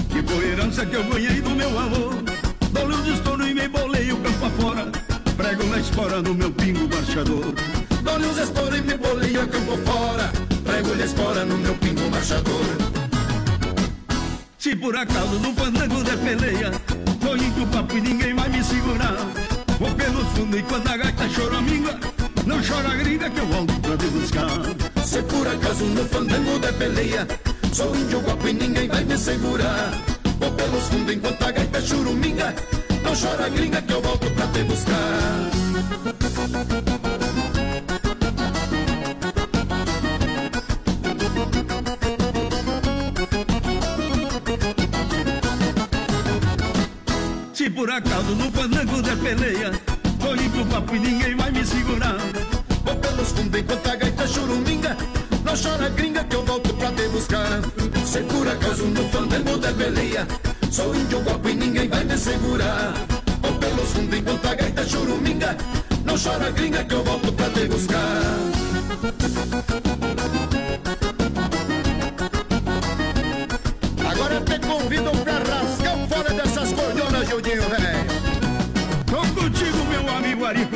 Que 0.08 0.22
foi 0.22 0.50
herança 0.50 0.86
que 0.86 0.94
eu 0.94 1.04
ganhei 1.04 1.40
do 1.40 1.50
meu 1.50 1.78
avô. 1.78 2.10
Dou-lhe 2.70 2.94
um 2.94 3.14
estouro 3.14 3.48
e 3.48 3.54
me 3.54 3.68
bolei 3.68 4.12
o 4.12 4.16
campo 4.18 4.46
afora. 4.46 4.86
Prego 5.36 5.64
na 5.64 5.78
espora 5.78 6.22
no 6.22 6.34
meu 6.34 6.50
pingo 6.52 6.88
marchador. 6.88 7.54
Dou-lhe 8.02 8.26
uns 8.26 8.38
esporos 8.38 8.78
e 8.78 8.82
me 8.82 8.96
bolei 8.96 9.36
a 9.36 9.46
campo 9.46 9.76
fora 9.78 10.30
Prego-lhe 10.64 11.02
a 11.02 11.06
espora 11.06 11.44
no 11.44 11.56
meu 11.58 11.74
pingo 11.76 11.93
Se 14.58 14.74
por 14.76 14.96
acaso 14.96 15.38
no 15.40 15.52
fandango 15.52 16.02
de 16.02 16.16
peleia 16.16 16.70
Tô 17.20 17.36
indo 17.36 17.64
o 17.64 17.66
papo 17.66 17.98
e 17.98 18.00
ninguém 18.00 18.34
vai 18.34 18.48
me 18.48 18.64
segurar 18.64 19.14
Vou 19.78 19.90
pelos 19.94 20.26
fundos 20.28 20.58
e 20.58 20.62
quando 20.62 20.88
a 20.88 20.96
gaita 20.96 21.28
choraminga 21.28 22.00
Não 22.46 22.62
chora 22.62 22.96
gringa 22.96 23.28
que 23.28 23.40
eu 23.40 23.46
volto 23.46 23.78
pra 23.80 23.96
te 23.98 24.06
buscar. 24.06 25.04
Se 25.04 25.22
por 25.24 25.46
acaso 25.46 25.84
no 25.84 26.06
fandango 26.06 26.58
da 26.60 26.72
peleia 26.72 27.28
Sou 27.74 27.94
índio 27.94 28.20
guapo 28.20 28.48
e 28.48 28.54
ninguém 28.54 28.88
vai 28.88 29.04
me 29.04 29.18
segurar 29.18 29.92
Vou 30.40 30.50
pelos 30.52 30.84
fundos 30.84 31.14
enquanto 31.14 31.42
a 31.42 31.50
gaita 31.50 31.82
churuminga 31.82 32.54
Não 33.02 33.14
chora 33.14 33.50
gringa 33.50 33.82
que 33.82 33.92
eu 33.92 34.00
volto 34.00 34.30
pra 34.30 34.46
te 34.46 34.62
buscar 34.64 35.14
por 47.74 47.90
acaso 47.90 48.34
no 48.36 48.50
fandango 48.52 49.02
de 49.02 49.16
peleia. 49.16 49.70
Tô 50.20 50.34
indo 50.34 50.62
o 50.62 50.66
papo 50.66 50.94
e 50.94 50.98
ninguém 51.00 51.34
vai 51.34 51.50
me 51.50 51.64
segurar. 51.64 52.16
Vou 52.84 52.96
pelos 52.96 53.32
fundos 53.32 53.60
enquanto 53.60 53.86
a 53.88 53.96
gaita 53.96 54.26
churuminga. 54.26 54.96
Não 55.44 55.54
chora 55.56 55.88
gringa 55.90 56.24
que 56.24 56.36
eu 56.36 56.44
volto 56.44 56.72
pra 56.74 56.92
te 56.92 57.08
buscar. 57.08 57.60
Se 58.06 58.20
por 58.22 58.48
acaso 58.48 58.84
no 58.84 59.08
fandango 59.08 59.58
da 59.58 59.72
peleia. 59.72 60.26
Sou 60.70 60.94
índio 60.94 61.20
guapo 61.20 61.48
e 61.48 61.54
ninguém 61.54 61.88
vai 61.88 62.04
me 62.04 62.16
segurar. 62.16 62.94
Vou 63.42 63.52
pelos 63.54 63.90
fundos 63.90 64.18
enquanto 64.18 64.46
a 64.46 64.54
gaita 64.54 64.86
churuminga. 64.86 65.56
Não 66.04 66.16
chora 66.16 66.50
gringa 66.52 66.84
que 66.84 66.94
eu 66.94 67.04
volto 67.04 67.32
pra 67.32 67.50
te 67.50 67.66
buscar 67.66 68.54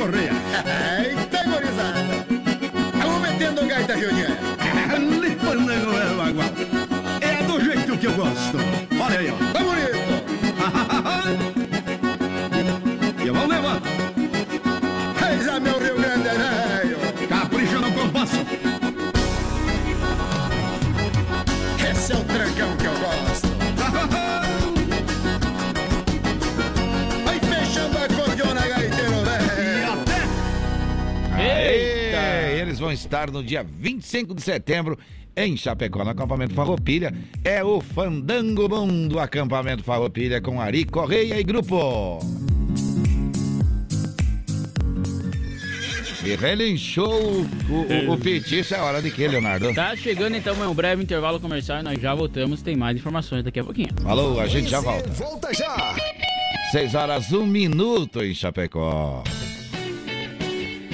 amigo 0.03 1.19
Eles 32.79 32.87
vão 32.87 32.91
estar 32.93 33.29
no 33.29 33.43
dia 33.43 33.61
25 33.61 34.33
de 34.33 34.41
setembro 34.41 34.97
em 35.35 35.57
Chapecó, 35.57 36.05
no 36.05 36.11
acampamento 36.11 36.53
Farroupilha. 36.53 37.13
É 37.43 37.61
o 37.61 37.81
Fandango 37.81 38.69
Bom 38.69 38.87
do 39.05 39.19
acampamento 39.19 39.83
Farroupilha 39.83 40.39
com 40.39 40.61
Ari 40.61 40.85
Correia 40.85 41.37
e 41.37 41.43
grupo. 41.43 42.19
E 46.23 46.35
relinchou 46.35 47.45
o, 47.69 48.09
o, 48.09 48.13
o 48.13 48.17
petiço, 48.17 48.73
é 48.75 48.79
hora 48.79 49.01
de 49.01 49.11
quê, 49.11 49.27
Leonardo? 49.27 49.73
Tá 49.73 49.93
chegando 49.97 50.37
então 50.37 50.55
um 50.69 50.73
breve 50.73 51.03
intervalo 51.03 51.39
comercial 51.39 51.79
e 51.79 51.83
nós 51.83 51.99
já 51.99 52.15
voltamos. 52.15 52.61
Tem 52.61 52.77
mais 52.77 52.95
informações 52.95 53.43
daqui 53.43 53.59
a 53.59 53.63
pouquinho. 53.63 53.89
Falou, 54.01 54.39
a 54.39 54.47
gente 54.47 54.69
já 54.69 54.79
volta. 54.79 55.09
Volta 55.09 55.53
já! 55.53 55.95
6 56.71 56.95
horas, 56.95 57.31
1 57.33 57.45
minuto 57.45 58.23
em 58.23 58.33
Chapecó. 58.33 59.23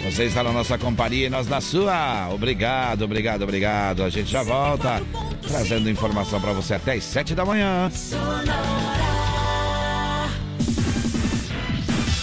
Você 0.05 0.25
está 0.25 0.43
na 0.43 0.51
nossa 0.51 0.77
companhia 0.77 1.27
e 1.27 1.29
nós 1.29 1.47
na 1.47 1.59
sua. 1.59 2.29
Obrigado, 2.29 3.03
obrigado, 3.03 3.41
obrigado. 3.41 4.03
A 4.03 4.09
gente 4.09 4.31
já 4.31 4.43
volta 4.43 5.01
trazendo 5.47 5.89
informação 5.89 6.39
para 6.39 6.53
você 6.53 6.75
até 6.75 6.93
as 6.93 7.03
7 7.03 7.33
da 7.35 7.43
manhã. 7.43 7.91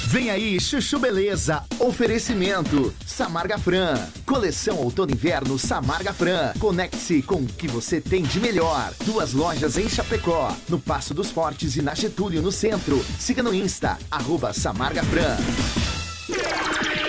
Vem 0.06 0.30
aí, 0.30 0.60
Chuchu 0.60 0.98
Beleza. 0.98 1.64
Oferecimento. 1.78 2.94
Samarga 3.04 3.58
Fran. 3.58 3.98
Coleção 4.24 4.76
Outono 4.76 5.10
e 5.10 5.14
Inverno 5.14 5.58
Samarga 5.58 6.12
Fran. 6.12 6.52
Conecte-se 6.60 7.22
com 7.22 7.36
o 7.36 7.46
que 7.46 7.66
você 7.66 8.00
tem 8.00 8.22
de 8.22 8.38
melhor. 8.38 8.92
Duas 9.04 9.32
lojas 9.32 9.76
em 9.76 9.88
Chapecó. 9.88 10.54
No 10.68 10.78
Passo 10.78 11.14
dos 11.14 11.30
Fortes 11.30 11.76
e 11.76 11.82
na 11.82 11.94
Getúlio, 11.94 12.42
no 12.42 12.52
centro. 12.52 13.04
Siga 13.18 13.42
no 13.42 13.54
Insta, 13.54 13.98
arroba 14.10 14.52
Samarga 14.52 15.02
Fran. 15.02 15.36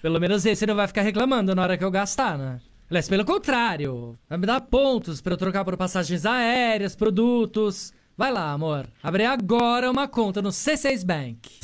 Pelo 0.00 0.20
menos 0.20 0.46
esse 0.46 0.66
não 0.66 0.76
vai 0.76 0.86
ficar 0.86 1.02
reclamando 1.02 1.54
na 1.54 1.62
hora 1.62 1.76
que 1.76 1.84
eu 1.84 1.90
gastar, 1.90 2.38
né? 2.38 2.60
Aliás, 2.90 3.08
pelo 3.08 3.24
contrário, 3.24 4.18
vai 4.28 4.38
me 4.38 4.46
dar 4.46 4.60
pontos 4.62 5.20
pra 5.20 5.34
eu 5.34 5.36
trocar 5.36 5.64
por 5.64 5.76
passagens 5.76 6.24
aéreas, 6.24 6.96
produtos. 6.96 7.92
Vai 8.16 8.32
lá, 8.32 8.50
amor. 8.52 8.86
Abre 9.02 9.24
agora 9.26 9.90
uma 9.90 10.08
conta 10.08 10.40
no 10.40 10.48
C6 10.48 11.04
Bank. 11.04 11.60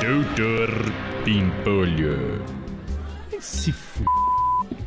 Doutor 0.00 0.70
Pimpolho. 1.24 2.44
Se 3.40 3.70
f... 3.70 4.04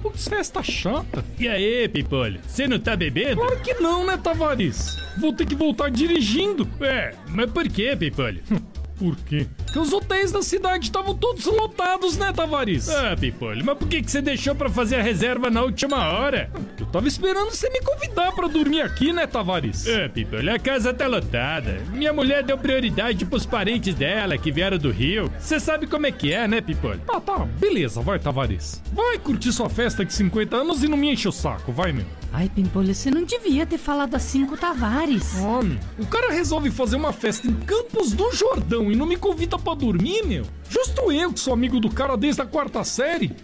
Putz, 0.01 0.27
festa 0.27 0.61
chata. 0.61 1.23
E 1.39 1.47
aí, 1.47 1.87
Pimpolho? 1.87 2.41
Você 2.45 2.67
não 2.67 2.77
tá 2.77 2.95
bebendo? 2.95 3.37
Claro 3.37 3.59
que 3.61 3.73
não, 3.75 4.05
né, 4.05 4.17
Tavares? 4.17 4.97
Vou 5.17 5.33
ter 5.33 5.45
que 5.45 5.55
voltar 5.55 5.89
dirigindo. 5.89 6.69
É, 6.81 7.15
mas 7.29 7.49
por 7.49 7.67
que, 7.67 7.95
Pimpolho? 7.95 8.43
Por 8.97 9.15
quê? 9.17 9.47
Porque 9.65 9.79
os 9.79 9.91
hotéis 9.91 10.31
da 10.31 10.41
cidade 10.41 10.85
estavam 10.85 11.15
todos 11.15 11.45
lotados, 11.45 12.17
né, 12.17 12.31
Tavares? 12.31 12.89
Ah, 12.89 13.15
Pimpolho, 13.19 13.63
mas 13.65 13.77
por 13.77 13.87
que, 13.87 14.01
que 14.01 14.11
você 14.11 14.21
deixou 14.21 14.55
pra 14.55 14.69
fazer 14.69 14.97
a 14.97 15.01
reserva 15.01 15.49
na 15.49 15.61
última 15.61 16.07
hora? 16.09 16.49
Eu 16.79 16.85
tava 16.85 17.07
esperando 17.07 17.49
você 17.51 17.69
me 17.69 17.81
convidar 17.81 18.31
pra 18.33 18.47
dormir 18.47 18.81
aqui, 18.81 19.11
né, 19.11 19.25
Tavares? 19.27 19.85
Ah, 19.87 20.09
Pimpolho, 20.09 20.53
a 20.53 20.59
casa 20.59 20.93
tá 20.93 21.07
lotada. 21.07 21.81
Minha 21.91 22.13
mulher 22.13 22.43
deu 22.43 22.57
prioridade 22.57 23.25
pros 23.25 23.45
parentes 23.45 23.95
dela 23.95 24.37
que 24.37 24.51
vieram 24.51 24.77
do 24.77 24.91
Rio. 24.91 25.31
Você 25.39 25.59
sabe 25.59 25.87
como 25.87 26.05
é 26.05 26.11
que 26.11 26.31
é, 26.31 26.47
né, 26.47 26.61
Pimpolho? 26.61 26.99
Tá, 27.01 27.19
tá, 27.19 27.39
beleza, 27.59 28.01
vai, 28.01 28.19
Tavares. 28.19 28.81
Vai 28.93 29.17
curtir 29.17 29.51
sua 29.51 29.69
festa 29.69 30.05
de 30.05 30.13
50 30.13 30.55
anos 30.55 30.83
e 30.83 30.87
não 30.87 30.97
me 30.97 31.11
enche 31.11 31.27
o 31.27 31.31
saco, 31.31 31.71
vai, 31.71 31.91
meu. 31.91 32.05
Ai, 32.35 32.49
Pimpolho, 32.49 32.95
você 32.95 33.11
não 33.11 33.23
devia 33.23 33.63
ter 33.63 33.77
falado 33.77 34.15
assim 34.15 34.43
com 34.43 34.55
o 34.55 34.57
Tavares. 34.57 35.35
Homem, 35.35 35.79
o 35.99 36.05
cara 36.07 36.33
resolve 36.33 36.71
fazer 36.71 36.95
uma 36.95 37.13
festa 37.13 37.47
em 37.47 37.53
Campos 37.53 38.11
do 38.11 38.31
Jordão 38.35 38.91
e 38.91 38.95
não 38.95 39.05
me 39.05 39.15
convida 39.15 39.57
pra 39.59 39.75
dormir, 39.75 40.23
meu. 40.25 40.43
Justo 40.67 41.11
eu 41.11 41.31
que 41.31 41.39
sou 41.39 41.53
amigo 41.53 41.79
do 41.79 41.91
cara 41.91 42.17
desde 42.17 42.41
a 42.41 42.45
quarta 42.45 42.83
série. 42.83 43.35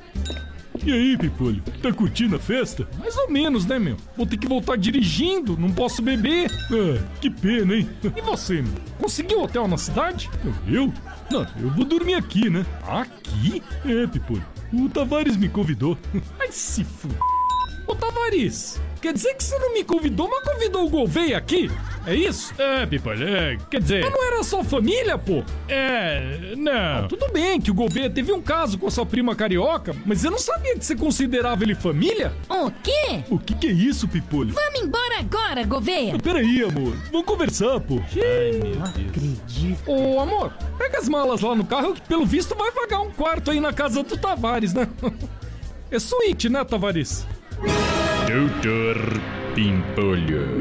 E 0.84 0.92
aí, 0.92 1.18
Pipolho, 1.18 1.62
tá 1.84 1.94
curtindo 1.94 2.38
a 2.38 2.40
festa? 2.40 2.88
Mais 2.98 3.16
ou 3.16 3.30
menos, 3.30 3.64
né, 3.66 3.78
meu? 3.78 3.96
Vou 4.18 4.26
ter 4.26 4.38
que 4.38 4.48
voltar 4.48 4.76
dirigindo, 4.76 5.56
não 5.56 5.72
posso 5.72 6.02
beber. 6.02 6.50
Ah, 6.72 7.04
que 7.22 7.30
pena, 7.30 7.76
hein? 7.76 7.88
E 8.16 8.22
você, 8.22 8.62
meu? 8.62 8.74
Conseguiu 8.98 9.44
hotel 9.44 9.68
na 9.68 9.78
cidade? 9.78 10.30
Eu? 10.68 10.92
Não, 11.30 11.46
eu 11.62 11.70
vou 11.76 11.86
dormir 11.86 12.16
aqui, 12.16 12.50
né? 12.50 12.66
Aqui? 12.88 13.62
É, 13.86 14.08
Pipolho. 14.08 14.46
O 14.74 14.90
Tavares 14.90 15.38
me 15.38 15.48
convidou. 15.48 15.96
Ai, 16.40 16.52
se 16.52 16.82
f... 16.82 17.08
Ô, 17.90 17.96
Tavares, 17.96 18.80
quer 19.02 19.12
dizer 19.12 19.34
que 19.34 19.44
você 19.44 19.58
não 19.58 19.74
me 19.74 19.84
convidou, 19.84 20.30
mas 20.30 20.44
convidou 20.44 20.86
o 20.86 20.90
Gouveia 20.92 21.36
aqui? 21.36 21.72
É 22.06 22.14
isso? 22.14 22.54
É, 22.62 22.86
Pipolho, 22.86 23.28
é, 23.28 23.58
quer 23.68 23.82
dizer... 23.82 24.04
Mas 24.04 24.14
não 24.14 24.24
era 24.24 24.44
só 24.44 24.64
família, 24.64 25.18
pô? 25.18 25.44
É, 25.68 26.54
não... 26.56 27.08
tudo 27.08 27.32
bem 27.32 27.60
que 27.60 27.72
o 27.72 27.74
Gouveia 27.74 28.08
teve 28.08 28.32
um 28.32 28.44
caso 28.44 28.78
com 28.78 28.86
a 28.86 28.92
sua 28.92 29.08
prima 29.08 29.36
carioca, 29.36 29.96
mas 30.06 30.24
eu 30.24 30.30
não 30.30 30.38
sabia 30.38 30.78
que 30.78 30.86
você 30.86 30.96
considerava 30.96 31.64
ele 31.64 31.74
família. 31.74 32.32
O 32.48 32.70
quê? 32.70 33.24
O 33.28 33.40
que 33.40 33.56
que 33.56 33.66
é 33.66 33.72
isso, 33.72 34.08
Pipolho? 34.08 34.54
Vamos 34.54 34.82
embora 34.82 35.18
agora, 35.18 35.64
Gouveia. 35.64 36.16
Peraí, 36.20 36.62
amor, 36.62 36.96
vamos 37.12 37.26
conversar, 37.26 37.80
pô. 37.80 38.00
Ai, 38.00 38.52
meu 38.52 38.84
Deus. 38.84 39.08
acredito. 39.10 39.92
Ô, 39.92 40.20
amor, 40.20 40.54
pega 40.78 41.00
as 41.00 41.10
malas 41.10 41.42
lá 41.42 41.56
no 41.56 41.66
carro 41.66 41.96
que 41.96 42.02
pelo 42.02 42.24
visto 42.24 42.54
vai 42.54 42.70
vagar 42.70 43.02
um 43.02 43.10
quarto 43.10 43.50
aí 43.50 43.60
na 43.60 43.74
casa 43.74 44.04
do 44.04 44.16
Tavares, 44.16 44.76
né? 44.76 44.88
É 45.92 45.98
suíte, 45.98 46.50
né, 46.50 46.64
Tavares? 46.64 47.26
Doutor 47.60 48.96
Pimpolho. 49.54 50.60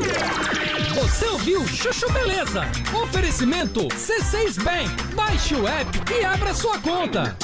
Você 0.95 1.27
ouviu 1.27 1.67
Chuchu 1.69 2.11
Beleza? 2.13 2.65
Oferecimento 3.03 3.87
C6 3.89 4.61
Bank. 4.63 5.15
Baixe 5.15 5.55
o 5.55 5.67
app 5.67 5.91
e 6.13 6.25
abra 6.25 6.53
sua 6.53 6.79
conta. 6.81 7.37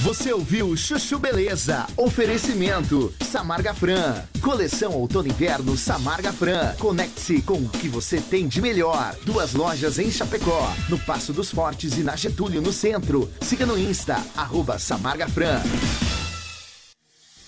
Você 0.00 0.32
ouviu 0.32 0.76
Chuchu 0.76 1.18
Beleza? 1.18 1.86
Oferecimento 1.96 3.14
Samarga 3.20 3.72
Fran. 3.72 4.20
Coleção 4.40 4.92
Outono 4.92 5.28
e 5.28 5.30
Inverno 5.30 5.76
Samarga 5.76 6.32
Fran. 6.32 6.74
Conecte-se 6.78 7.40
com 7.42 7.58
o 7.58 7.68
que 7.68 7.88
você 7.88 8.20
tem 8.20 8.48
de 8.48 8.60
melhor. 8.60 9.14
Duas 9.24 9.52
lojas 9.52 9.98
em 9.98 10.10
Chapecó, 10.10 10.74
no 10.88 10.98
Passo 10.98 11.32
dos 11.32 11.52
Fortes 11.52 11.96
e 11.98 12.02
na 12.02 12.16
Getúlio, 12.16 12.60
no 12.60 12.72
centro. 12.72 13.30
Siga 13.42 13.64
no 13.64 13.78
Insta, 13.78 14.20
arroba 14.36 14.78
Samarga 14.78 15.28
Fran. 15.28 15.60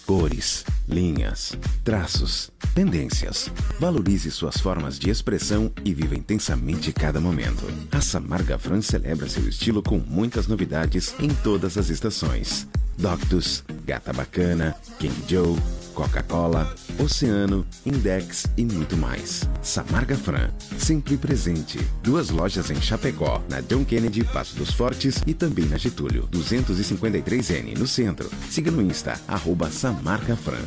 Cores, 0.06 0.64
linhas, 0.88 1.56
traços, 1.84 2.50
tendências. 2.74 3.50
Valorize 3.78 4.30
suas 4.30 4.56
formas 4.56 4.98
de 4.98 5.10
expressão 5.10 5.72
e 5.84 5.94
viva 5.94 6.16
intensamente 6.16 6.92
cada 6.92 7.20
momento. 7.20 7.64
A 7.92 8.00
Samarga 8.00 8.58
Fran 8.58 8.82
celebra 8.82 9.28
seu 9.28 9.48
estilo 9.48 9.82
com 9.82 9.98
muitas 9.98 10.46
novidades 10.46 11.14
em 11.20 11.28
todas 11.28 11.78
as 11.78 11.88
estações. 11.88 12.66
Doctus, 12.98 13.64
Gata 13.86 14.12
Bacana, 14.12 14.76
King 14.98 15.14
Joe, 15.28 15.56
Coca-Cola, 15.92 16.74
Oceano, 16.98 17.66
Index 17.86 18.46
e 18.56 18.64
muito 18.64 18.96
mais. 18.96 19.48
Samarga 19.62 20.16
Fran, 20.16 20.50
sempre 20.78 21.16
presente. 21.16 21.78
Duas 22.02 22.30
lojas 22.30 22.70
em 22.70 22.80
Chapecó, 22.80 23.42
na 23.48 23.60
John 23.60 23.84
Kennedy, 23.84 24.24
Passo 24.24 24.56
dos 24.56 24.72
Fortes 24.72 25.22
e 25.26 25.34
também 25.34 25.66
na 25.66 25.76
Getúlio, 25.76 26.28
253N, 26.32 27.78
no 27.78 27.86
centro. 27.86 28.30
Siga 28.50 28.70
no 28.70 28.82
Insta, 28.82 29.20
arroba 29.28 29.70
Samarga 29.70 30.36
Fran. 30.36 30.66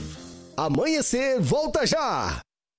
Amanhecer, 0.57 1.41
volta 1.41 1.85
já! 1.85 2.39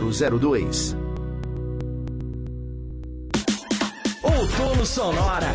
0002. 0.00 0.96
Outono 4.22 4.86
Sonora. 4.86 5.54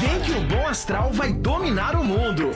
Vem 0.00 0.20
que 0.20 0.32
o 0.32 0.40
bom 0.42 0.66
astral 0.66 1.12
vai 1.12 1.32
dominar 1.32 1.94
o 1.94 2.04
mundo. 2.04 2.50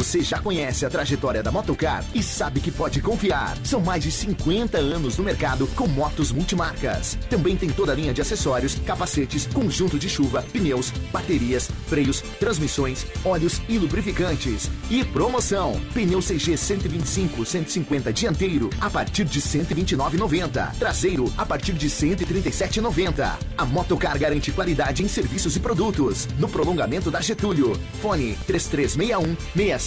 Você 0.00 0.22
já 0.22 0.38
conhece 0.38 0.86
a 0.86 0.88
trajetória 0.88 1.42
da 1.42 1.52
Motocar 1.52 2.02
e 2.14 2.22
sabe 2.22 2.58
que 2.58 2.70
pode 2.70 3.02
confiar. 3.02 3.54
São 3.62 3.82
mais 3.82 4.02
de 4.02 4.10
50 4.10 4.78
anos 4.78 5.18
no 5.18 5.22
mercado 5.22 5.66
com 5.76 5.86
motos 5.86 6.32
multimarcas. 6.32 7.18
Também 7.28 7.54
tem 7.54 7.68
toda 7.68 7.92
a 7.92 7.94
linha 7.94 8.14
de 8.14 8.22
acessórios, 8.22 8.76
capacetes, 8.86 9.46
conjunto 9.48 9.98
de 9.98 10.08
chuva, 10.08 10.40
pneus, 10.54 10.90
baterias, 11.12 11.70
freios, 11.86 12.22
transmissões, 12.40 13.04
óleos 13.22 13.60
e 13.68 13.76
lubrificantes. 13.76 14.70
E 14.88 15.04
promoção: 15.04 15.78
pneu 15.92 16.20
CG 16.20 16.56
125 16.56 17.44
150 17.44 18.10
dianteiro 18.10 18.70
a 18.80 18.88
partir 18.88 19.26
de 19.26 19.38
129,90. 19.38 20.78
Traseiro 20.78 21.30
a 21.36 21.44
partir 21.44 21.74
de 21.74 21.90
137,90. 21.90 23.36
A 23.58 23.64
Motocar 23.66 24.18
garante 24.18 24.50
qualidade 24.50 25.02
em 25.02 25.08
serviços 25.08 25.56
e 25.56 25.60
produtos. 25.60 26.26
No 26.38 26.48
prolongamento 26.48 27.10
da 27.10 27.20
Getúlio. 27.20 27.78
Fone 28.00 28.34
3361 28.46 29.36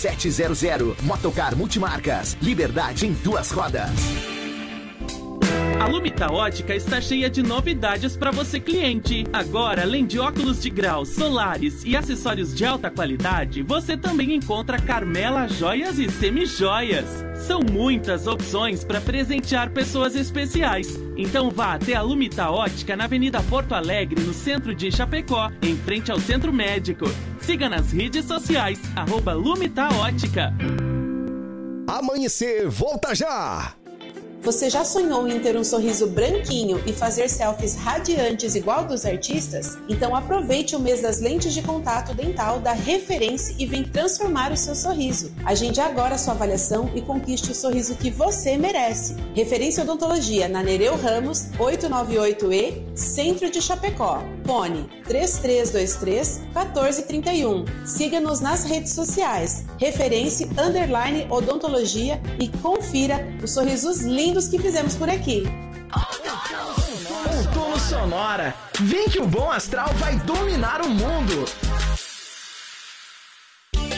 6700. 0.03 0.97
Motocar 1.03 1.55
Multimarcas. 1.55 2.37
Liberdade 2.41 3.07
em 3.07 3.13
duas 3.13 3.51
rodas. 3.51 3.89
A 5.79 5.85
Lumita 5.85 6.31
Ótica 6.31 6.75
está 6.75 7.01
cheia 7.01 7.29
de 7.29 7.41
novidades 7.41 8.15
para 8.15 8.31
você 8.31 8.59
cliente. 8.59 9.25
Agora, 9.33 9.81
além 9.81 10.05
de 10.05 10.19
óculos 10.19 10.61
de 10.61 10.69
grau, 10.69 11.05
solares 11.05 11.83
e 11.83 11.95
acessórios 11.95 12.53
de 12.53 12.65
alta 12.65 12.89
qualidade, 12.89 13.61
você 13.63 13.97
também 13.97 14.33
encontra 14.33 14.79
Carmela 14.79 15.47
Joias 15.47 15.99
e 15.99 16.09
Semijoias. 16.09 17.25
São 17.35 17.61
muitas 17.61 18.27
opções 18.27 18.83
para 18.83 19.01
presentear 19.01 19.71
pessoas 19.71 20.15
especiais. 20.15 20.97
Então 21.17 21.49
vá 21.49 21.73
até 21.73 21.95
a 21.95 22.01
Lumita 22.01 22.49
Ótica 22.49 22.95
na 22.95 23.05
Avenida 23.05 23.41
Porto 23.43 23.73
Alegre, 23.73 24.21
no 24.21 24.33
centro 24.33 24.73
de 24.73 24.91
Chapecó, 24.91 25.51
em 25.61 25.75
frente 25.75 26.11
ao 26.11 26.19
Centro 26.19 26.53
Médico. 26.53 27.05
Siga 27.45 27.67
nas 27.67 27.91
redes 27.91 28.25
sociais, 28.25 28.79
arroba 28.95 29.33
Lumita 29.33 29.89
Ótica. 29.95 30.53
Amanhecer, 31.87 32.69
volta 32.69 33.13
já! 33.13 33.75
Você 34.43 34.69
já 34.69 34.83
sonhou 34.83 35.25
em 35.25 35.39
ter 35.39 35.55
um 35.55 35.63
sorriso 35.63 36.05
branquinho 36.05 36.83
e 36.85 36.91
fazer 36.91 37.29
selfies 37.29 37.75
radiantes 37.75 38.55
igual 38.55 38.85
dos 38.85 39.05
artistas? 39.05 39.77
Então 39.87 40.13
aproveite 40.13 40.75
o 40.75 40.79
mês 40.81 41.01
das 41.01 41.21
lentes 41.21 41.53
de 41.53 41.61
contato 41.61 42.13
dental 42.13 42.59
da 42.59 42.73
Referência 42.73 43.55
e 43.57 43.65
vem 43.65 43.83
transformar 43.83 44.51
o 44.51 44.57
seu 44.57 44.75
sorriso. 44.75 45.31
Agende 45.45 45.79
agora 45.79 46.17
sua 46.17 46.33
avaliação 46.33 46.91
e 46.93 47.01
conquiste 47.01 47.51
o 47.51 47.55
sorriso 47.55 47.95
que 47.95 48.09
você 48.09 48.57
merece. 48.57 49.15
Referência 49.33 49.81
Odontologia 49.81 50.49
na 50.49 50.61
Nereu 50.61 50.97
Ramos, 50.97 51.45
898E, 51.57 52.97
Centro 52.97 53.49
de 53.49 53.61
Chapecó. 53.61 54.21
Fone 54.45 54.89
3323 55.05 56.39
1431. 56.53 57.63
Siga-nos 57.85 58.41
nas 58.41 58.65
redes 58.65 58.91
sociais. 58.91 59.63
Referência 59.79 60.49
Odontologia 61.29 62.21
e 62.37 62.49
confira 62.49 63.25
os 63.41 63.51
sorrisos 63.51 64.01
lindos 64.01 64.32
que 64.41 64.57
fizemos 64.57 64.95
por 64.95 65.09
aqui. 65.09 65.43
Outono 67.37 67.79
Sonora. 67.79 68.55
Vem 68.79 69.07
que 69.07 69.21
o 69.21 69.27
bom 69.27 69.51
astral 69.51 69.89
vai 69.95 70.15
dominar 70.19 70.81
o 70.81 70.89
mundo. 70.89 71.45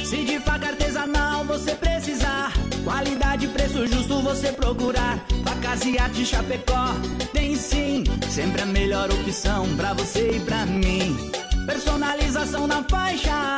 Se 0.03 0.23
de 0.23 0.39
faca 0.39 0.67
artesanal 0.67 1.45
você 1.45 1.73
precisar, 1.73 2.51
qualidade 2.83 3.45
e 3.45 3.47
preço 3.47 3.87
justo 3.87 4.21
você 4.21 4.51
procurar. 4.51 5.17
Facas 5.43 5.85
e 5.85 5.97
arte 5.97 6.25
Chapecó, 6.25 6.93
tem 7.33 7.55
sim, 7.55 8.03
sempre 8.29 8.61
a 8.61 8.65
melhor 8.65 9.09
opção 9.11 9.65
pra 9.75 9.93
você 9.93 10.37
e 10.37 10.39
pra 10.41 10.65
mim. 10.65 11.17
Personalização 11.65 12.67
na 12.67 12.83
faixa, 12.83 13.57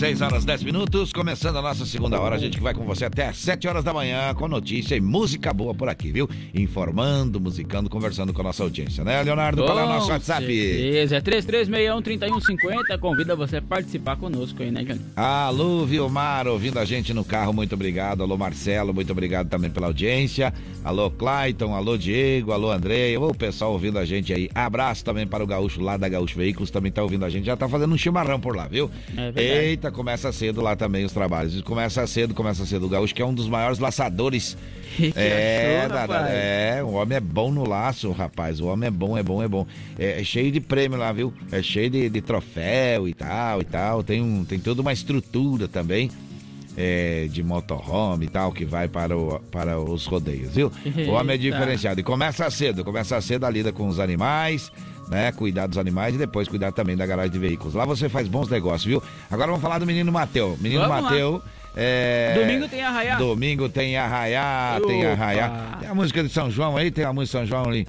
6 0.00 0.22
horas 0.22 0.46
10 0.46 0.62
minutos, 0.62 1.12
começando 1.12 1.56
a 1.56 1.60
nossa 1.60 1.84
segunda 1.84 2.18
hora. 2.18 2.36
A 2.36 2.38
gente 2.38 2.56
que 2.56 2.62
vai 2.62 2.72
com 2.72 2.86
você 2.86 3.04
até 3.04 3.26
às 3.26 3.36
7 3.36 3.68
horas 3.68 3.84
da 3.84 3.92
manhã 3.92 4.32
com 4.32 4.48
notícia 4.48 4.96
e 4.96 5.00
música 5.00 5.52
boa 5.52 5.74
por 5.74 5.90
aqui, 5.90 6.10
viu? 6.10 6.26
Informando, 6.54 7.38
musicando, 7.38 7.90
conversando 7.90 8.32
com 8.32 8.40
a 8.40 8.44
nossa 8.44 8.62
audiência, 8.62 9.04
né, 9.04 9.22
Leonardo? 9.22 9.62
Qual 9.62 9.78
é 9.78 9.84
o 9.84 9.88
nosso 9.90 10.10
WhatsApp? 10.10 10.46
Beleza, 10.46 11.16
é 11.16 11.20
3361-3150. 11.20 12.98
Convida 12.98 13.36
você 13.36 13.58
a 13.58 13.62
participar 13.62 14.16
conosco 14.16 14.62
aí, 14.62 14.70
né, 14.70 14.84
Johnny? 14.84 15.02
Alô, 15.14 15.84
Vilmar, 15.84 16.48
ouvindo 16.48 16.78
a 16.78 16.86
gente 16.86 17.12
no 17.12 17.22
carro, 17.22 17.52
muito 17.52 17.74
obrigado. 17.74 18.22
Alô, 18.22 18.38
Marcelo, 18.38 18.94
muito 18.94 19.12
obrigado 19.12 19.50
também 19.50 19.70
pela 19.70 19.88
audiência. 19.88 20.50
Alô, 20.82 21.10
Clayton, 21.10 21.74
alô, 21.74 21.98
Diego, 21.98 22.52
alô, 22.52 22.70
Andrei. 22.70 23.18
O 23.18 23.34
pessoal 23.34 23.72
ouvindo 23.72 23.98
a 23.98 24.06
gente 24.06 24.32
aí. 24.32 24.48
Abraço 24.54 25.04
também 25.04 25.26
para 25.26 25.44
o 25.44 25.46
Gaúcho 25.46 25.82
lá 25.82 25.98
da 25.98 26.08
Gaúcho 26.08 26.38
Veículos, 26.38 26.70
também 26.70 26.90
tá 26.90 27.02
ouvindo 27.02 27.26
a 27.26 27.28
gente. 27.28 27.44
Já 27.44 27.54
tá 27.54 27.68
fazendo 27.68 27.92
um 27.92 27.98
chimarrão 27.98 28.40
por 28.40 28.56
lá, 28.56 28.66
viu? 28.66 28.90
É 29.14 29.30
verdade. 29.30 29.46
Eita, 29.46 29.89
começa 29.90 30.32
cedo 30.32 30.60
lá 30.60 30.74
também 30.76 31.04
os 31.04 31.12
trabalhos. 31.12 31.60
Começa 31.62 32.06
cedo, 32.06 32.34
começa 32.34 32.64
cedo. 32.66 32.86
O 32.86 32.88
Gaúcho 32.88 33.14
que 33.14 33.22
é 33.22 33.26
um 33.26 33.34
dos 33.34 33.48
maiores 33.48 33.78
laçadores. 33.78 34.56
Que 34.96 35.12
é, 35.16 35.82
achou, 35.86 36.08
da- 36.08 36.28
é, 36.30 36.82
o 36.82 36.94
homem 36.94 37.16
é 37.16 37.20
bom 37.20 37.50
no 37.52 37.66
laço, 37.66 38.10
rapaz. 38.10 38.60
O 38.60 38.66
homem 38.66 38.88
é 38.88 38.90
bom, 38.90 39.16
é 39.16 39.22
bom, 39.22 39.40
é 39.42 39.46
bom. 39.46 39.64
É, 39.96 40.20
é 40.20 40.24
cheio 40.24 40.50
de 40.50 40.60
prêmio 40.60 40.98
lá, 40.98 41.12
viu? 41.12 41.32
É 41.52 41.62
cheio 41.62 41.88
de, 41.88 42.08
de 42.10 42.20
troféu 42.20 43.08
e 43.08 43.14
tal 43.14 43.62
e 43.62 43.64
tal. 43.64 44.02
Tem, 44.02 44.20
um, 44.20 44.44
tem 44.44 44.58
toda 44.58 44.82
uma 44.82 44.92
estrutura 44.92 45.68
também. 45.68 46.10
é, 46.76 47.28
de 47.30 47.42
motorhome 47.42 48.26
e 48.26 48.28
tal, 48.28 48.52
que 48.52 48.64
vai 48.64 48.88
para, 48.88 49.16
o, 49.16 49.38
para 49.50 49.78
os 49.78 50.06
rodeios, 50.06 50.54
viu? 50.54 50.72
O 51.08 51.12
homem 51.12 51.34
é 51.34 51.38
diferenciado. 51.38 52.00
E 52.00 52.02
começa 52.02 52.50
cedo, 52.50 52.84
começa 52.84 53.20
cedo 53.20 53.44
a 53.44 53.50
lida 53.50 53.70
com 53.72 53.86
os 53.86 54.00
animais, 54.00 54.72
né? 55.10 55.32
Cuidar 55.32 55.66
dos 55.66 55.76
animais 55.76 56.14
e 56.14 56.18
depois 56.18 56.48
cuidar 56.48 56.72
também 56.72 56.96
da 56.96 57.04
garagem 57.04 57.32
de 57.32 57.38
veículos. 57.38 57.74
Lá 57.74 57.84
você 57.84 58.08
faz 58.08 58.28
bons 58.28 58.48
negócios, 58.48 58.84
viu? 58.84 59.02
Agora 59.30 59.48
vamos 59.48 59.62
falar 59.62 59.78
do 59.78 59.86
menino 59.86 60.10
Mateu. 60.12 60.56
Menino. 60.60 60.88
Mateu. 60.88 61.42
É... 61.76 62.34
Domingo 62.38 62.68
tem 62.68 62.82
arraiá. 62.82 63.16
Domingo 63.16 63.68
tem 63.68 63.96
arraiá, 63.96 64.80
tem 64.86 65.04
Opa. 65.04 65.12
arraiá. 65.12 65.78
Tem 65.80 65.88
a 65.88 65.94
música 65.94 66.22
de 66.22 66.28
São 66.28 66.50
João 66.50 66.76
aí, 66.76 66.90
tem 66.90 67.04
a 67.04 67.12
música 67.12 67.40
de 67.40 67.48
São 67.48 67.58
João 67.58 67.70
ali. 67.70 67.86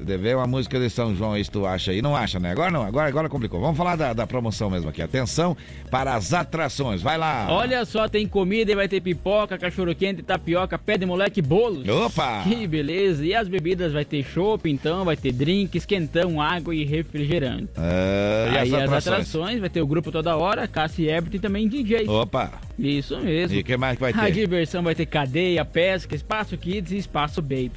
Dever 0.00 0.36
uma 0.36 0.46
música 0.46 0.78
de 0.78 0.88
São 0.88 1.14
João 1.14 1.42
se 1.42 1.50
tu 1.50 1.66
acha 1.66 1.90
aí. 1.90 2.00
Não 2.00 2.14
acha, 2.14 2.38
né? 2.38 2.50
Agora 2.52 2.70
não, 2.70 2.82
agora, 2.82 3.08
agora 3.08 3.28
complicou. 3.28 3.60
Vamos 3.60 3.76
falar 3.76 3.96
da, 3.96 4.12
da 4.12 4.26
promoção 4.26 4.70
mesmo 4.70 4.88
aqui. 4.88 5.02
Atenção 5.02 5.56
para 5.90 6.14
as 6.14 6.32
atrações. 6.32 7.02
Vai 7.02 7.18
lá. 7.18 7.46
Olha 7.50 7.84
só, 7.84 8.08
tem 8.08 8.26
comida 8.26 8.70
e 8.72 8.74
vai 8.74 8.86
ter 8.88 9.00
pipoca, 9.00 9.58
cachorro 9.58 9.94
quente, 9.94 10.22
tapioca, 10.22 10.78
pé 10.78 10.96
de 10.96 11.04
moleque, 11.06 11.42
bolos. 11.42 11.88
Opa! 11.88 12.42
Que 12.44 12.66
beleza. 12.66 13.24
E 13.26 13.34
as 13.34 13.48
bebidas 13.48 13.92
vai 13.92 14.04
ter 14.04 14.22
chopp, 14.24 14.70
então, 14.70 15.04
vai 15.04 15.16
ter 15.16 15.32
drinks, 15.32 15.84
quentão, 15.84 16.40
água 16.40 16.74
e 16.74 16.84
refrigerante. 16.84 17.68
Ah, 17.76 18.46
e 18.52 18.58
Aí 18.58 18.68
as 18.68 18.74
as 18.74 18.82
atrações? 18.82 19.06
atrações 19.08 19.60
vai 19.60 19.68
ter 19.68 19.82
o 19.82 19.86
grupo 19.86 20.12
toda 20.12 20.36
hora, 20.36 20.66
Cassie 20.68 21.06
e 21.06 21.08
Everton 21.10 21.36
e 21.36 21.40
também 21.40 21.68
DJ. 21.68 22.08
Opa! 22.08 22.52
Isso 22.78 23.18
mesmo. 23.18 23.56
E 23.56 23.60
o 23.60 23.64
que 23.64 23.76
mais 23.76 23.96
que 23.96 24.00
vai 24.00 24.12
A 24.12 24.24
ter? 24.26 24.32
diversão 24.32 24.82
vai 24.82 24.94
ter 24.94 25.06
cadeia, 25.06 25.64
pesca, 25.64 26.14
espaço 26.14 26.56
kids 26.56 26.92
e 26.92 26.96
espaço 26.98 27.42
baby. 27.42 27.72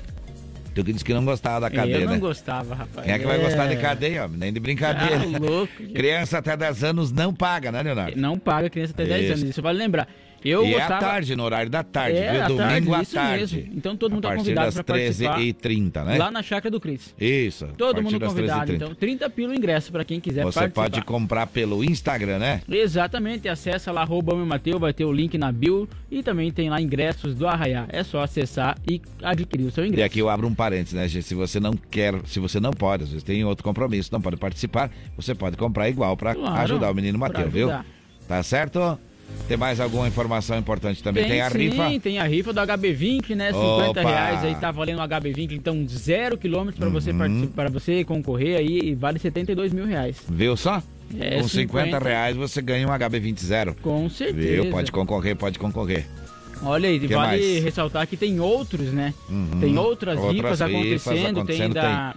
Tu 0.73 0.83
que 0.83 0.93
disse 0.93 1.03
que 1.03 1.13
não 1.13 1.25
gostava 1.25 1.61
da 1.61 1.69
cadeia, 1.69 1.97
Eu 1.97 2.05
não 2.05 2.13
né? 2.13 2.19
gostava, 2.19 2.73
rapaz. 2.73 3.05
Quem 3.05 3.13
é 3.13 3.19
que 3.19 3.25
vai 3.25 3.37
gostar 3.39 3.67
de 3.67 3.75
cadeia, 3.75 4.25
homem? 4.25 4.37
Nem 4.37 4.53
de 4.53 4.59
brincadeira. 4.59 5.17
Ah, 5.21 5.37
louco. 5.39 5.73
Criança 5.93 6.37
até 6.37 6.55
10 6.55 6.83
anos 6.85 7.11
não 7.11 7.33
paga, 7.33 7.71
né, 7.71 7.81
Leonardo? 7.83 8.17
Não 8.19 8.39
paga 8.39 8.69
criança 8.69 8.93
até 8.93 9.03
10 9.05 9.23
Isso. 9.23 9.33
anos, 9.33 9.43
isso 9.49 9.61
vale 9.61 9.77
lembrar. 9.77 10.07
Eu 10.43 10.65
e 10.65 10.71
gostava... 10.71 10.93
é 10.93 10.97
à 10.97 10.99
tarde, 10.99 11.35
no 11.35 11.43
horário 11.43 11.69
da 11.69 11.83
tarde, 11.83 12.17
É, 12.17 12.31
viu? 12.31 12.41
à 12.43 12.47
Domingo 12.47 12.91
tarde, 12.91 13.17
à 13.17 13.21
tarde. 13.21 13.55
mesmo. 13.57 13.73
Então 13.75 13.95
todo 13.95 14.11
mundo 14.13 14.21
tá 14.23 14.29
partir 14.29 14.39
convidado 14.43 14.65
das 14.67 14.73
pra 14.75 14.83
participar. 14.83 15.39
13h30, 15.39 16.03
né? 16.05 16.17
Lá 16.17 16.31
na 16.31 16.41
chácara 16.41 16.71
do 16.71 16.79
Cris. 16.79 17.13
Isso. 17.19 17.67
Todo 17.77 18.01
mundo 18.01 18.19
convidado, 18.19 18.71
13h30. 18.71 18.75
então 18.75 18.95
30 18.95 19.29
pila 19.29 19.53
o 19.53 19.55
ingresso 19.55 19.91
pra 19.91 20.03
quem 20.03 20.19
quiser 20.19 20.43
Você 20.43 20.59
participar. 20.59 20.83
pode 20.89 21.01
comprar 21.03 21.47
pelo 21.47 21.83
Instagram, 21.83 22.39
né? 22.39 22.61
Exatamente, 22.69 23.47
acessa 23.47 23.91
lá 23.91 24.01
arroba 24.01 24.35
meu 24.35 24.45
Mateu, 24.45 24.79
vai 24.79 24.93
ter 24.93 25.05
o 25.05 25.11
link 25.11 25.37
na 25.37 25.51
bio 25.51 25.87
e 26.09 26.23
também 26.23 26.51
tem 26.51 26.69
lá 26.69 26.81
ingressos 26.81 27.35
do 27.35 27.47
Arraiá. 27.47 27.85
É 27.89 28.03
só 28.03 28.21
acessar 28.21 28.77
e 28.89 29.01
adquirir 29.21 29.65
o 29.65 29.71
seu 29.71 29.85
E 29.85 29.89
ingresso. 29.89 30.05
aqui 30.05 30.19
eu 30.19 30.29
abro 30.29 30.47
um 30.47 30.53
parênteses, 30.55 30.93
né, 30.93 31.07
gente? 31.07 31.23
Se 31.25 31.35
você 31.35 31.59
não 31.59 31.73
quer, 31.73 32.15
se 32.25 32.39
você 32.39 32.59
não 32.59 32.71
pode, 32.71 33.03
às 33.03 33.09
vezes 33.09 33.23
tem 33.23 33.43
outro 33.45 33.63
compromisso, 33.63 34.09
não 34.11 34.21
pode 34.21 34.37
participar, 34.37 34.89
você 35.15 35.35
pode 35.35 35.55
comprar 35.57 35.87
igual 35.89 36.17
pra 36.17 36.33
Claro, 36.35 36.61
ajudar 36.61 36.91
o 36.91 36.95
menino 36.95 37.17
Mateu, 37.19 37.49
viu? 37.49 37.71
Tá 38.27 38.41
certo? 38.43 38.97
Tem 39.47 39.57
mais 39.57 39.79
alguma 39.81 40.07
informação 40.07 40.57
importante 40.57 41.03
também? 41.03 41.27
Tem, 41.27 41.41
a 41.41 41.49
sim, 41.49 41.57
rifa? 41.69 41.99
tem 42.01 42.19
a 42.19 42.23
rifa 42.23 42.53
do 42.53 42.61
HB20, 42.61 43.35
né? 43.35 43.51
50 43.51 43.89
Opa! 43.89 44.01
reais 44.01 44.43
aí 44.45 44.55
tá 44.55 44.71
valendo 44.71 44.99
o 44.99 45.01
HB20, 45.07 45.51
então 45.51 45.85
zero 45.87 46.37
quilômetros 46.37 46.77
pra 46.77 46.87
Uhum. 46.87 46.93
você 46.93 47.13
participar, 47.13 47.53
para 47.53 47.69
você 47.69 48.03
concorrer 48.05 48.57
aí 48.59 48.79
e 48.81 48.95
vale 48.95 49.19
72 49.19 49.73
mil 49.73 49.85
reais. 49.85 50.17
Viu 50.29 50.55
só? 50.55 50.81
É, 51.19 51.41
Com 51.41 51.47
50, 51.49 51.83
50 51.89 51.99
reais 51.99 52.37
você 52.37 52.61
ganha 52.61 52.87
um 52.87 52.91
HB20 52.91 53.39
zero. 53.41 53.75
Com 53.81 54.09
certeza. 54.09 54.61
Viu? 54.63 54.71
Pode 54.71 54.89
concorrer, 54.91 55.35
pode 55.35 55.59
concorrer. 55.59 56.05
Olha 56.63 56.87
aí, 56.87 56.99
Que 56.99 57.07
vale 57.07 57.41
mais? 57.41 57.63
ressaltar 57.63 58.07
que 58.07 58.15
tem 58.15 58.39
outros, 58.39 58.93
né? 58.93 59.13
Uhum. 59.29 59.59
Tem 59.59 59.77
outras, 59.77 60.17
Outras 60.17 60.35
rifas 60.35 60.59
rifas 60.59 60.61
acontecendo, 60.61 61.37
acontecendo, 61.39 61.73
tem 61.73 61.81
da. 61.81 62.15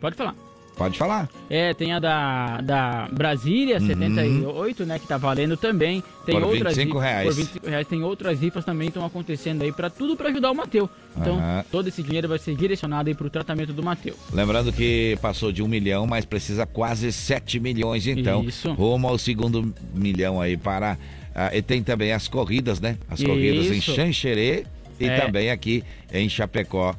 Pode 0.00 0.14
falar. 0.14 0.34
Pode 0.78 0.96
falar. 0.96 1.28
É, 1.50 1.74
tem 1.74 1.92
a 1.92 1.98
da, 1.98 2.60
da 2.60 3.08
Brasília, 3.12 3.78
Uhum. 3.80 3.86
78, 3.88 4.86
né? 4.86 4.98
Que 4.98 5.08
tá 5.08 5.18
valendo 5.18 5.56
também. 5.56 6.02
Tem 6.24 6.36
Por 6.36 6.44
outras 6.44 6.76
25 6.76 6.98
rifas- 6.98 7.02
reais. 7.10 7.26
Por 7.26 7.34
25 7.34 7.66
reais. 7.68 7.86
Tem 7.88 8.02
outras 8.04 8.40
rifas 8.40 8.64
também 8.64 8.86
que 8.86 8.90
estão 8.92 9.04
acontecendo 9.04 9.62
aí 9.62 9.72
para 9.72 9.90
tudo 9.90 10.16
para 10.16 10.28
ajudar 10.28 10.52
o 10.52 10.54
Mateu. 10.54 10.88
Então, 11.16 11.36
Aham. 11.36 11.64
todo 11.70 11.88
esse 11.88 12.00
dinheiro 12.02 12.28
vai 12.28 12.38
ser 12.38 12.54
direcionado 12.54 13.08
aí 13.08 13.14
pro 13.14 13.28
tratamento 13.28 13.72
do 13.72 13.82
Mateu. 13.82 14.14
Lembrando 14.32 14.72
que 14.72 15.18
passou 15.20 15.50
de 15.50 15.62
um 15.64 15.68
milhão, 15.68 16.06
mas 16.06 16.24
precisa 16.24 16.64
quase 16.64 17.10
7 17.12 17.58
milhões, 17.58 18.06
então. 18.06 18.44
Isso. 18.44 18.72
Rumo 18.72 19.08
ao 19.08 19.18
segundo 19.18 19.74
milhão 19.92 20.40
aí 20.40 20.56
para. 20.56 20.96
ah, 21.34 21.50
e 21.56 21.60
tem 21.60 21.82
também 21.82 22.12
as 22.12 22.28
corridas, 22.28 22.80
né? 22.80 22.96
As 23.10 23.20
corridas 23.22 23.66
em 23.66 23.78
Isso. 23.78 23.94
Xanxerê 23.94 24.64
e 25.00 25.06
É. 25.06 25.20
também 25.20 25.50
aqui 25.50 25.82
em 26.12 26.28
Chapecó 26.28 26.94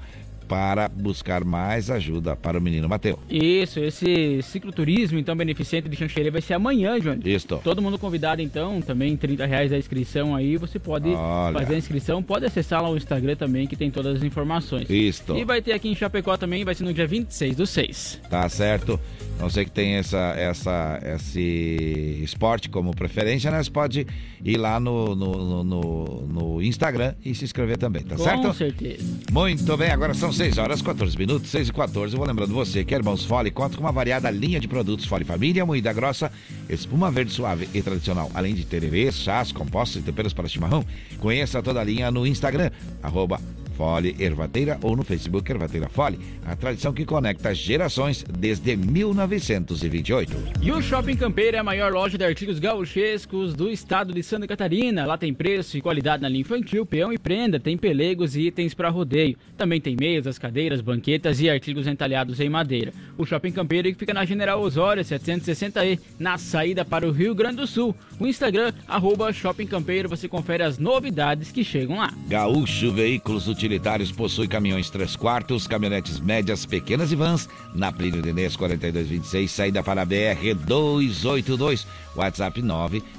para 0.50 0.90
buscar 0.90 1.44
mais 1.46 1.92
ajuda 1.92 2.36
para 2.36 2.58
o 2.58 2.62
menino 2.62 2.90
Mateu. 2.90 3.20
Isso, 3.30 3.80
esse 3.80 4.42
cicloturismo, 4.42 5.20
então, 5.20 5.36
beneficente 5.36 5.88
de 5.88 5.96
Xanxerê 5.96 6.32
vai 6.32 6.42
ser 6.42 6.56
amanhã, 6.56 7.00
Johnny. 7.00 7.22
Isto. 7.32 7.62
Todo 7.64 7.84
mundo 7.84 8.00
convidado, 8.00 8.42
então, 8.42 8.82
também 8.82 9.16
30 9.16 9.46
reais 9.46 9.72
a 9.72 9.78
inscrição 9.78 10.36
aí, 10.36 10.58
você 10.58 10.80
pode 10.80 11.08
Olha. 11.10 11.60
fazer 11.60 11.76
a 11.76 11.78
inscrição, 11.78 12.24
pode 12.24 12.46
acessar 12.46 12.82
lá 12.82 12.90
o 12.90 12.98
Instagram 12.98 13.36
também, 13.36 13.68
que 13.68 13.76
tem 13.76 13.92
todas 13.92 14.18
as 14.18 14.24
informações. 14.24 14.90
Isto. 14.90 15.38
E 15.38 15.46
vai 15.46 15.62
ter 15.62 15.74
aqui 15.74 15.88
em 15.88 15.96
Chapecó 15.96 16.36
também, 16.36 16.66
vai 16.66 16.74
ser 16.74 16.84
no 16.84 16.94
dia 16.94 17.06
26 17.06 17.56
do 17.56 17.68
6. 17.68 18.22
Tá 18.28 18.50
certo? 18.50 19.00
Não 19.40 19.50
sei 19.52 19.66
que 19.66 19.72
tem 19.72 19.94
essa, 19.94 20.34
essa, 20.36 21.00
esse 21.16 22.20
esporte 22.24 22.70
como 22.70 22.94
preferência, 22.96 23.52
né? 23.52 23.62
Você 23.64 23.70
pode 23.70 24.08
ir 24.44 24.58
lá 24.58 24.80
no, 24.80 25.16
no, 25.16 25.64
no, 25.64 26.28
no- 26.28 26.62
Instagram 26.62 27.14
e 27.24 27.34
se 27.36 27.46
inscrever 27.46 27.78
também, 27.78 28.04
tá 28.04 28.16
Com 28.18 28.24
certo? 28.24 28.54
certeza. 28.54 29.04
Muito 29.32 29.78
bem, 29.78 29.92
agora 29.92 30.14
são 30.14 30.32
6 30.40 30.58
horas 30.58 30.82
14 30.82 31.18
minutos, 31.18 31.52
6 31.52 31.68
e 31.68 31.74
14. 31.74 32.14
Eu 32.14 32.18
vou 32.18 32.26
lembrando 32.26 32.54
você 32.54 32.86
que 32.86 32.96
Irmãos 32.96 33.26
Fole 33.26 33.52
conta 33.52 33.76
com 33.76 33.84
uma 33.84 33.92
variada 33.92 34.32
linha 34.32 34.58
de 34.58 34.70
produtos 34.70 35.06
Fole 35.06 35.26
Família, 35.26 35.66
moída 35.66 35.92
grossa, 35.92 36.32
espuma 36.70 37.12
verde 37.12 37.34
suave 37.34 37.68
e 37.74 37.82
tradicional, 37.82 38.32
além 38.34 38.56
de 38.56 38.64
tererês, 38.64 39.16
chás, 39.16 39.52
compostos 39.52 40.02
e 40.02 40.02
temperos 40.02 40.32
para 40.32 40.48
chimarrão. 40.48 40.86
Conheça 41.20 41.62
toda 41.62 41.82
a 41.82 41.84
linha 41.84 42.10
no 42.10 42.26
Instagram, 42.26 42.72
arroba 43.04 43.42
Fole 43.80 44.14
Ervateira 44.20 44.78
ou 44.84 44.94
no 44.94 45.06
Facebook 45.06 45.50
Ervateira 45.50 45.88
Fole, 45.88 46.20
a 46.46 46.54
tradição 46.54 46.92
que 46.92 47.06
conecta 47.06 47.56
gerações 47.56 48.26
desde 48.38 48.76
1928. 48.76 50.34
E 50.62 50.70
o 50.70 50.82
Shopping 50.82 51.16
Campeiro 51.16 51.56
é 51.56 51.62
a 51.62 51.64
maior 51.64 51.94
loja 51.94 52.18
de 52.18 52.26
artigos 52.26 52.60
gauchescos 52.60 53.54
do 53.54 53.70
estado 53.70 54.14
de 54.14 54.22
Santa 54.22 54.46
Catarina. 54.46 55.06
Lá 55.06 55.18
tem 55.18 55.34
preço 55.34 55.78
e 55.78 55.82
qualidade 55.82 56.22
na 56.22 56.28
linha 56.28 56.42
infantil, 56.42 56.86
peão 56.86 57.14
e 57.14 57.18
prenda, 57.18 57.58
tem 57.58 57.78
pelegos 57.78 58.36
e 58.36 58.48
itens 58.48 58.74
para 58.74 58.90
rodeio. 58.90 59.38
Também 59.58 59.80
tem 59.80 59.96
mesas, 59.98 60.38
cadeiras, 60.38 60.82
banquetas 60.82 61.40
e 61.40 61.50
artigos 61.50 61.88
entalhados 61.88 62.42
em 62.42 62.50
madeira. 62.50 62.92
O 63.18 63.26
Shopping 63.26 63.54
Campeiro 63.54 63.88
que 63.88 63.98
fica 63.98 64.14
na 64.14 64.26
General 64.26 64.60
Osório 64.60 65.04
760E, 65.04 66.02
na 66.20 66.38
saída 66.38 66.84
para 66.84 67.08
o 67.08 67.12
Rio 67.12 67.34
Grande 67.34 67.56
do 67.56 67.68
Sul. 67.68 67.96
O 68.20 68.28
Instagram, 68.28 68.74
arroba 68.90 69.32
Shopping 69.32 69.68
Campeiro, 69.68 70.10
você 70.10 70.28
confere 70.28 70.64
as 70.64 70.78
novidades 70.78 71.50
que 71.50 71.64
chegam 71.64 72.00
lá. 72.00 72.14
Gaúcho 72.28 72.92
Veículos 72.92 73.48
Utilitários 73.70 74.12
possui 74.12 74.48
caminhões 74.48 74.90
3 74.90 75.16
quartos, 75.16 75.68
caminhonetes 75.68 76.20
médias, 76.20 76.66
pequenas 76.66 77.12
e 77.12 77.16
vans, 77.16 77.48
na 77.72 77.92
Plínio 77.92 78.20
Denês 78.20 78.56
4226, 78.56 79.52
saída 79.52 79.84
para 79.84 80.02
a 80.02 80.06
BR 80.06 80.56
282, 80.66 81.86
WhatsApp 82.16 82.64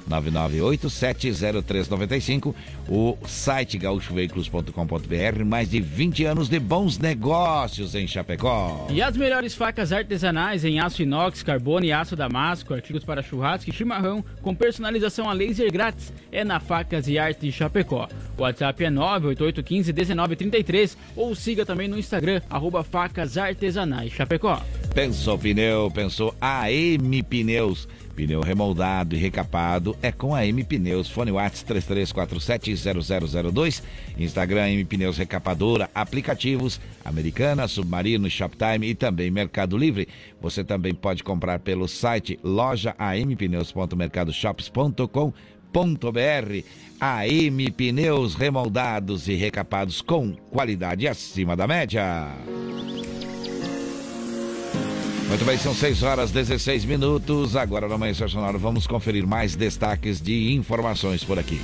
999870395, 0.09 2.53
o 2.89 3.17
site 3.25 3.77
gaúchoveículos.com.br, 3.77 5.45
mais 5.45 5.69
de 5.69 5.79
20 5.79 6.25
anos 6.25 6.49
de 6.49 6.59
bons 6.59 6.99
negócios 6.99 7.95
em 7.95 8.05
Chapecó. 8.05 8.87
E 8.89 9.01
as 9.01 9.15
melhores 9.15 9.55
facas 9.55 9.93
artesanais 9.93 10.65
em 10.65 10.81
aço 10.81 11.01
inox, 11.01 11.43
carbono 11.43 11.85
e 11.85 11.93
aço 11.93 12.13
damasco, 12.13 12.73
artigos 12.73 13.05
para 13.05 13.23
churrasco 13.23 13.69
e 13.69 13.73
chimarrão, 13.73 14.21
com 14.41 14.53
personalização 14.53 15.29
a 15.29 15.33
laser 15.33 15.71
grátis, 15.71 16.11
é 16.29 16.43
na 16.43 16.59
Facas 16.59 17.07
e 17.07 17.17
Arte 17.17 17.45
de 17.45 17.53
Chapecó. 17.53 18.09
WhatsApp 18.37 18.83
é 18.83 18.89
988151933 20.49 20.97
ou 21.15 21.35
siga 21.35 21.65
também 21.65 21.87
no 21.87 21.97
Instagram, 21.97 22.41
arroba 22.49 22.83
facas 22.83 23.37
artesanais 23.37 24.11
Chapecó. 24.11 24.61
Pensou 24.93 25.37
pneu, 25.37 25.89
pensou 25.91 26.35
AM 26.41 27.23
Pneus. 27.23 27.87
Pneu 28.15 28.41
remoldado 28.41 29.15
e 29.15 29.17
recapado 29.17 29.95
é 30.01 30.11
com 30.11 30.35
a 30.35 30.45
M 30.45 30.61
Pneus. 30.65 31.09
Fone 31.09 31.31
Whats 31.31 31.63
33470002. 31.63 33.81
Instagram 34.17 34.67
M 34.69 34.83
Pneus 34.83 35.17
Recapadora. 35.17 35.89
Aplicativos 35.95 36.81
Americana, 37.05 37.69
Submarino, 37.69 38.29
Shoptime 38.29 38.89
e 38.89 38.95
também 38.95 39.31
Mercado 39.31 39.77
Livre. 39.77 40.09
Você 40.41 40.61
também 40.63 40.93
pode 40.93 41.23
comprar 41.23 41.59
pelo 41.59 41.87
site 41.87 42.37
loja 42.43 42.93
ampneus.mercadoshops.com.br. 42.99 45.60
AM 46.99 47.71
Pneus 47.71 48.35
remoldados 48.35 49.27
e 49.27 49.33
recapados 49.33 50.01
com 50.01 50.33
qualidade 50.51 51.07
acima 51.07 51.55
da 51.55 51.65
média. 51.65 52.27
Muito 55.27 55.45
bem, 55.45 55.57
são 55.57 55.73
6 55.73 56.03
horas 56.03 56.29
16 56.29 56.85
minutos. 56.85 57.55
Agora 57.55 57.87
no 57.87 57.95
Amanhecer 57.95 58.29
Sonoro 58.29 58.59
vamos 58.59 58.85
conferir 58.85 59.25
mais 59.25 59.55
destaques 59.55 60.21
de 60.21 60.53
informações 60.53 61.23
por 61.23 61.39
aqui. 61.39 61.59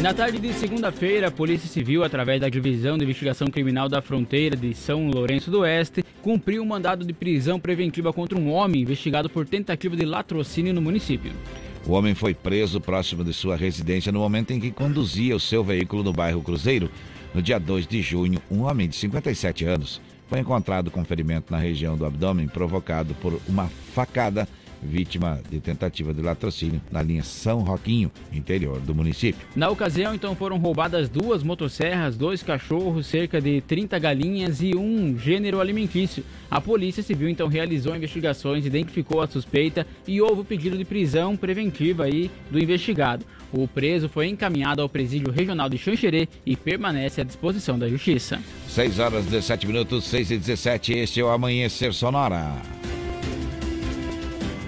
Na 0.00 0.14
tarde 0.14 0.38
de 0.38 0.52
segunda-feira, 0.54 1.28
a 1.28 1.30
Polícia 1.30 1.68
Civil, 1.68 2.02
através 2.02 2.40
da 2.40 2.48
Divisão 2.48 2.96
de 2.96 3.04
Investigação 3.04 3.48
Criminal 3.48 3.88
da 3.88 4.00
Fronteira 4.00 4.56
de 4.56 4.74
São 4.74 5.08
Lourenço 5.08 5.50
do 5.50 5.60
Oeste, 5.60 6.02
cumpriu 6.22 6.62
um 6.62 6.66
mandado 6.66 7.04
de 7.04 7.12
prisão 7.12 7.60
preventiva 7.60 8.12
contra 8.12 8.38
um 8.38 8.50
homem 8.50 8.80
investigado 8.80 9.28
por 9.28 9.46
tentativa 9.46 9.94
de 9.94 10.06
latrocínio 10.06 10.72
no 10.72 10.80
município. 10.80 11.32
O 11.86 11.92
homem 11.92 12.14
foi 12.14 12.34
preso 12.34 12.80
próximo 12.80 13.24
de 13.24 13.32
sua 13.32 13.56
residência 13.56 14.12
no 14.12 14.20
momento 14.20 14.52
em 14.52 14.60
que 14.60 14.70
conduzia 14.70 15.34
o 15.34 15.40
seu 15.40 15.64
veículo 15.64 16.02
no 16.02 16.12
bairro 16.12 16.42
Cruzeiro. 16.42 16.90
No 17.34 17.40
dia 17.40 17.58
2 17.58 17.86
de 17.86 18.02
junho, 18.02 18.40
um 18.50 18.62
homem 18.62 18.88
de 18.88 18.96
57 18.96 19.64
anos 19.64 20.00
foi 20.28 20.38
encontrado 20.38 20.90
com 20.90 21.04
ferimento 21.04 21.50
na 21.50 21.58
região 21.58 21.96
do 21.96 22.06
abdômen 22.06 22.46
provocado 22.46 23.14
por 23.14 23.40
uma 23.48 23.66
facada 23.66 24.48
vítima 24.82 25.40
de 25.50 25.60
tentativa 25.60 26.12
de 26.12 26.22
latrocínio 26.22 26.80
na 26.90 27.02
linha 27.02 27.22
São 27.22 27.60
Roquinho, 27.60 28.10
interior 28.32 28.80
do 28.80 28.94
município. 28.94 29.46
Na 29.54 29.68
ocasião, 29.68 30.14
então, 30.14 30.34
foram 30.34 30.58
roubadas 30.58 31.08
duas 31.08 31.42
motosserras, 31.42 32.16
dois 32.16 32.42
cachorros, 32.42 33.06
cerca 33.06 33.40
de 33.40 33.60
30 33.62 33.98
galinhas 33.98 34.62
e 34.62 34.74
um 34.74 35.18
gênero 35.18 35.60
alimentício. 35.60 36.24
A 36.50 36.60
Polícia 36.60 37.02
Civil, 37.02 37.28
então, 37.28 37.48
realizou 37.48 37.94
investigações, 37.94 38.66
identificou 38.66 39.20
a 39.20 39.26
suspeita 39.26 39.86
e 40.06 40.20
houve 40.20 40.42
o 40.42 40.44
pedido 40.44 40.76
de 40.76 40.84
prisão 40.84 41.36
preventiva 41.36 42.04
aí 42.04 42.30
do 42.50 42.58
investigado. 42.58 43.24
O 43.52 43.66
preso 43.66 44.08
foi 44.08 44.28
encaminhado 44.28 44.80
ao 44.80 44.88
presídio 44.88 45.32
regional 45.32 45.68
de 45.68 45.76
Xanxerê 45.76 46.28
e 46.46 46.56
permanece 46.56 47.20
à 47.20 47.24
disposição 47.24 47.78
da 47.78 47.88
Justiça. 47.88 48.40
6 48.68 48.98
horas 48.98 49.24
17 49.24 49.66
minutos, 49.66 50.04
6 50.04 50.30
e 50.30 50.38
17, 50.38 50.92
este 50.92 51.20
é 51.20 51.24
o 51.24 51.28
Amanhecer 51.28 51.92
Sonora. 51.92 52.52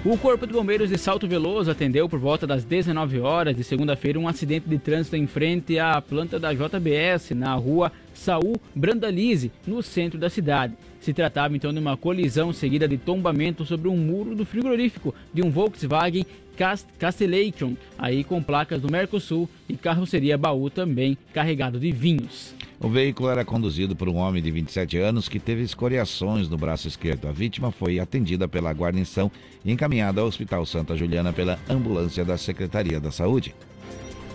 O 0.04 0.18
Corpo 0.18 0.48
de 0.48 0.52
Bombeiros 0.52 0.90
de 0.90 0.98
Salto 0.98 1.28
Veloso 1.28 1.70
atendeu 1.70 2.08
por 2.08 2.18
volta 2.18 2.44
das 2.44 2.64
19 2.64 3.20
horas 3.20 3.54
de 3.54 3.62
segunda-feira 3.62 4.18
um 4.18 4.26
acidente 4.26 4.68
de 4.68 4.76
trânsito 4.76 5.14
em 5.14 5.28
frente 5.28 5.78
à 5.78 6.02
planta 6.02 6.40
da 6.40 6.52
JBS 6.52 7.30
na 7.36 7.54
rua 7.54 7.92
Saul 8.12 8.60
Brandalize, 8.74 9.52
no 9.64 9.80
centro 9.80 10.18
da 10.18 10.28
cidade. 10.28 10.74
Se 10.98 11.12
tratava 11.12 11.54
então 11.54 11.72
de 11.72 11.78
uma 11.78 11.96
colisão 11.96 12.52
seguida 12.52 12.88
de 12.88 12.98
tombamento 12.98 13.64
sobre 13.64 13.86
um 13.86 13.96
muro 13.96 14.34
do 14.34 14.44
frigorífico 14.44 15.14
de 15.32 15.40
um 15.40 15.52
Volkswagen 15.52 16.26
Cast 16.56 16.88
Castellation, 16.98 17.76
aí 17.96 18.24
com 18.24 18.42
placas 18.42 18.80
do 18.80 18.90
Mercosul 18.90 19.48
e 19.68 19.76
carroceria 19.76 20.36
baú 20.36 20.68
também 20.68 21.16
carregado 21.32 21.78
de 21.78 21.92
vinhos. 21.92 22.56
O 22.82 22.88
veículo 22.88 23.28
era 23.28 23.44
conduzido 23.44 23.94
por 23.94 24.08
um 24.08 24.16
homem 24.16 24.42
de 24.42 24.50
27 24.50 24.98
anos 24.98 25.28
que 25.28 25.38
teve 25.38 25.62
escoriações 25.62 26.48
no 26.48 26.58
braço 26.58 26.88
esquerdo. 26.88 27.28
A 27.28 27.32
vítima 27.32 27.70
foi 27.70 28.00
atendida 28.00 28.48
pela 28.48 28.72
guarnição 28.72 29.30
e 29.64 29.70
encaminhada 29.70 30.20
ao 30.20 30.26
Hospital 30.26 30.66
Santa 30.66 30.96
Juliana 30.96 31.32
pela 31.32 31.60
ambulância 31.70 32.24
da 32.24 32.36
Secretaria 32.36 32.98
da 32.98 33.12
Saúde. 33.12 33.54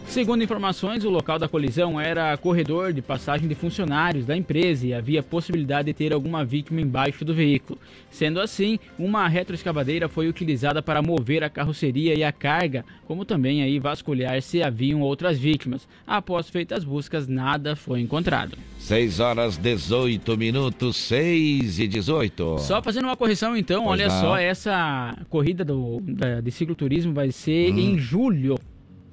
Segundo 0.08 0.44
informações, 0.44 1.04
o 1.06 1.10
local 1.10 1.38
da 1.38 1.48
colisão 1.48 2.00
era 2.02 2.36
corredor 2.38 2.92
de 2.92 3.02
passagem 3.04 3.48
de 3.48 3.54
funcionários 3.54 4.26
da 4.26 4.36
empresa 4.36 4.88
e 4.88 4.94
havia 4.94 5.22
possibilidade 5.22 5.88
de 5.88 5.94
ter 5.94 6.12
alguma 6.12 6.44
vítima 6.44 6.82
embaixo 6.82 7.24
do 7.24 7.36
veículo. 7.36 7.78
Sendo 8.10 8.40
assim, 8.40 8.80
uma 8.98 9.28
retroescavadeira 9.28 10.08
foi 10.10 10.28
utilizada 10.28 10.82
para 10.82 11.04
mover 11.04 11.44
a 11.44 11.50
carroceria 11.52 12.16
e 12.18 12.24
a 12.24 12.32
carga, 12.32 12.84
como 13.06 13.26
também 13.26 13.62
aí 13.62 13.78
vasculhar 13.80 14.42
se 14.42 14.64
haviam 14.64 15.02
outras 15.02 15.38
vítimas. 15.38 15.88
Após 16.08 16.50
feitas 16.50 16.84
buscas, 16.84 17.28
nada 17.28 17.76
foi 17.76 18.00
encontrado. 18.00 18.58
6 18.80 19.20
horas 19.20 19.56
18 19.58 20.36
minutos, 20.36 20.96
6 20.96 21.80
e 21.80 21.88
18. 21.88 22.58
Só 22.60 22.82
fazendo 22.82 23.06
uma 23.06 23.18
correção 23.18 23.56
então, 23.56 23.84
Pois 23.84 24.00
olha 24.00 24.08
não. 24.08 24.20
só, 24.22 24.38
essa 24.38 25.16
corrida 25.30 25.64
do, 25.64 26.02
da- 26.02 26.42
de 26.42 26.50
cicloturismo 26.50 27.14
vai 27.14 27.30
ser 27.32 27.72
Hum. 27.74 27.78
em 27.78 28.00
julho. 28.00 28.58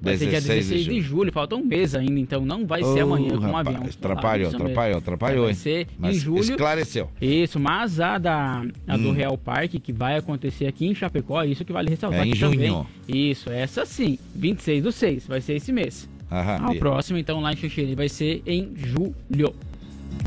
Vai 0.01 0.17
ser 0.17 0.25
dia 0.29 0.41
16 0.41 0.65
de 0.67 0.73
16 0.75 0.85
de 0.85 1.01
julho, 1.01 1.31
falta 1.31 1.55
um 1.55 1.63
mês 1.63 1.95
ainda, 1.95 2.19
então 2.19 2.45
não 2.45 2.65
vai 2.67 2.83
ser 2.83 3.01
Ô, 3.03 3.13
amanhã 3.13 3.29
com 3.29 3.35
um 3.37 3.39
rapaz, 3.51 3.67
avião. 3.67 3.83
atrapalhou, 3.89 4.51
mesmo. 4.51 4.63
atrapalhou, 4.63 4.97
atrapalhou, 4.99 5.45
Vai 5.45 5.53
ser 5.55 5.87
Mas 5.97 6.17
em 6.17 6.19
julho. 6.19 6.39
esclareceu. 6.41 7.09
Isso, 7.19 7.59
mas 7.59 7.99
a, 7.99 8.17
da, 8.17 8.63
a 8.87 8.97
do 8.97 9.09
Hum. 9.09 9.13
Real 9.13 9.37
Parque, 9.37 9.79
que 9.79 9.91
vai 9.91 10.17
acontecer 10.17 10.67
aqui 10.67 10.85
em 10.85 10.93
Chapecó, 10.93 11.43
isso 11.43 11.65
que 11.65 11.73
vale 11.73 11.89
ressaltar 11.89 12.19
É 12.21 12.25
em 12.25 12.31
aqui 12.31 12.39
também. 12.39 12.67
junho. 12.69 12.87
Isso, 13.07 13.49
essa 13.49 13.85
sim, 13.85 14.19
26 14.35 14.83
do 14.83 14.91
6, 14.91 15.25
vai 15.27 15.41
ser 15.41 15.53
esse 15.53 15.71
mês. 15.71 16.07
Aham. 16.31 16.69
O 16.69 16.73
E- 16.73 16.79
próximo, 16.79 17.17
então, 17.17 17.39
lá 17.39 17.51
em 17.53 17.55
Xixiri, 17.55 17.95
vai 17.95 18.09
ser 18.09 18.43
em 18.45 18.73
julho. 18.75 19.55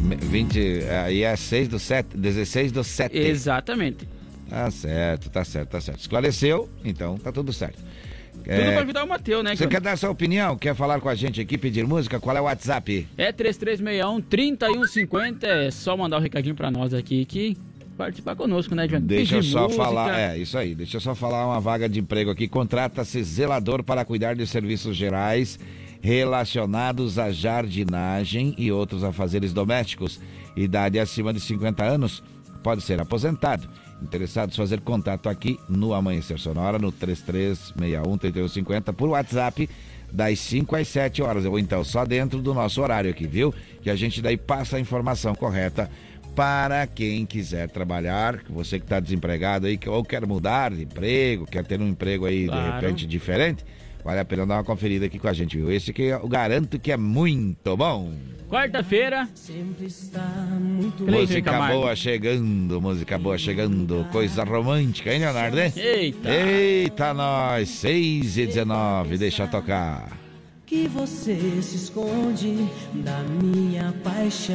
20, 0.02 0.58
aí 1.04 1.22
é 1.22 1.34
6 1.36 1.68
do 1.68 1.78
7, 1.78 2.16
16 2.16 2.72
do 2.72 2.82
7. 2.84 3.16
Exatamente. 3.16 4.08
Tá 4.48 4.70
certo, 4.70 5.28
tá 5.30 5.44
certo, 5.44 5.68
tá 5.70 5.80
certo. 5.80 6.00
Esclareceu, 6.00 6.68
então 6.84 7.18
tá 7.18 7.30
tudo 7.30 7.52
certo. 7.52 7.78
Tudo 8.56 8.72
pra 8.72 8.82
ajudar 8.82 9.04
o 9.04 9.08
Matheus, 9.08 9.44
né? 9.44 9.54
Você 9.56 9.64
que- 9.64 9.70
quer 9.70 9.80
dar 9.80 9.96
sua 9.98 10.10
opinião? 10.10 10.56
Quer 10.56 10.74
falar 10.74 11.00
com 11.00 11.08
a 11.08 11.14
gente 11.14 11.40
aqui, 11.40 11.58
pedir 11.58 11.86
música? 11.86 12.18
Qual 12.18 12.36
é 12.36 12.40
o 12.40 12.44
WhatsApp? 12.44 13.06
É 13.16 13.30
3361-3150, 13.32 15.44
é 15.44 15.70
só 15.70 15.96
mandar 15.96 16.16
o 16.16 16.20
um 16.20 16.22
recadinho 16.22 16.54
pra 16.54 16.70
nós 16.70 16.94
aqui 16.94 17.24
que 17.24 17.56
participar 17.96 18.36
conosco, 18.36 18.74
né, 18.74 18.86
Johnny? 18.86 19.06
Deixa 19.06 19.36
eu 19.36 19.42
só 19.42 19.64
música. 19.64 19.82
falar, 19.84 20.18
é, 20.18 20.38
isso 20.38 20.56
aí. 20.56 20.74
Deixa 20.74 20.96
eu 20.96 21.00
só 21.00 21.14
falar 21.14 21.46
uma 21.46 21.60
vaga 21.60 21.88
de 21.88 22.00
emprego 22.00 22.30
aqui. 22.30 22.48
Contrata-se 22.48 23.22
zelador 23.22 23.82
para 23.82 24.04
cuidar 24.04 24.34
de 24.34 24.46
serviços 24.46 24.96
gerais 24.96 25.58
relacionados 26.00 27.18
à 27.18 27.30
jardinagem 27.32 28.54
e 28.56 28.70
outros 28.70 29.02
afazeres 29.02 29.52
domésticos. 29.52 30.20
Idade 30.56 30.98
acima 30.98 31.32
de 31.32 31.40
50 31.40 31.84
anos, 31.84 32.22
pode 32.62 32.82
ser 32.82 33.00
aposentado. 33.00 33.68
Interessados 34.02 34.56
fazer 34.56 34.80
contato 34.80 35.28
aqui 35.28 35.58
no 35.68 35.92
Amanhecer 35.92 36.38
Sonora 36.38 36.78
no 36.78 36.92
3361-3150 36.92 38.92
por 38.92 39.08
WhatsApp 39.08 39.68
das 40.10 40.38
5 40.38 40.76
às 40.76 40.88
7 40.88 41.22
horas, 41.22 41.44
ou 41.44 41.58
então 41.58 41.84
só 41.84 42.04
dentro 42.04 42.40
do 42.40 42.54
nosso 42.54 42.80
horário 42.80 43.10
aqui, 43.10 43.26
viu? 43.26 43.52
Que 43.82 43.90
a 43.90 43.96
gente 43.96 44.22
daí 44.22 44.36
passa 44.36 44.76
a 44.76 44.80
informação 44.80 45.34
correta 45.34 45.90
para 46.34 46.86
quem 46.86 47.26
quiser 47.26 47.68
trabalhar, 47.68 48.40
você 48.48 48.78
que 48.78 48.84
está 48.84 49.00
desempregado 49.00 49.66
aí, 49.66 49.78
ou 49.86 50.04
quer 50.04 50.24
mudar 50.24 50.70
de 50.70 50.84
emprego, 50.84 51.44
quer 51.44 51.66
ter 51.66 51.80
um 51.80 51.88
emprego 51.88 52.26
aí 52.26 52.46
Claro. 52.46 52.62
de 52.62 52.80
repente 52.80 53.06
diferente, 53.06 53.64
vale 54.04 54.20
a 54.20 54.24
pena 54.24 54.46
dar 54.46 54.54
uma 54.56 54.64
conferida 54.64 55.06
aqui 55.06 55.18
com 55.18 55.28
a 55.28 55.32
gente, 55.32 55.56
viu? 55.56 55.70
Esse 55.70 55.92
que 55.92 56.02
eu 56.02 56.26
garanto 56.28 56.78
que 56.78 56.90
é 56.92 56.96
muito 56.96 57.76
bom. 57.76 58.12
Quarta-feira. 58.48 59.28
Cleiton 60.96 61.04
música 61.20 61.50
Camargo. 61.50 61.80
boa 61.80 61.94
chegando, 61.96 62.80
música 62.80 63.18
boa 63.18 63.36
chegando, 63.36 64.06
coisa 64.10 64.42
romântica, 64.42 65.12
hein, 65.12 65.20
Leonardo? 65.20 65.58
hein? 65.60 65.72
Eita! 65.76 66.28
Eita, 66.30 67.12
nós, 67.14 67.68
6 67.68 68.38
e 68.38 68.46
19, 68.46 69.18
deixa 69.18 69.46
tocar. 69.46 70.10
que 70.64 70.88
você 70.88 71.60
se 71.60 71.76
esconde 71.76 72.66
da 72.94 73.20
minha 73.42 73.92
paixão. 74.02 74.54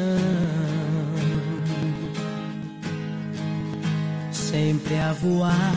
Sempre 4.32 4.96
a 4.96 5.14
voar, 5.14 5.76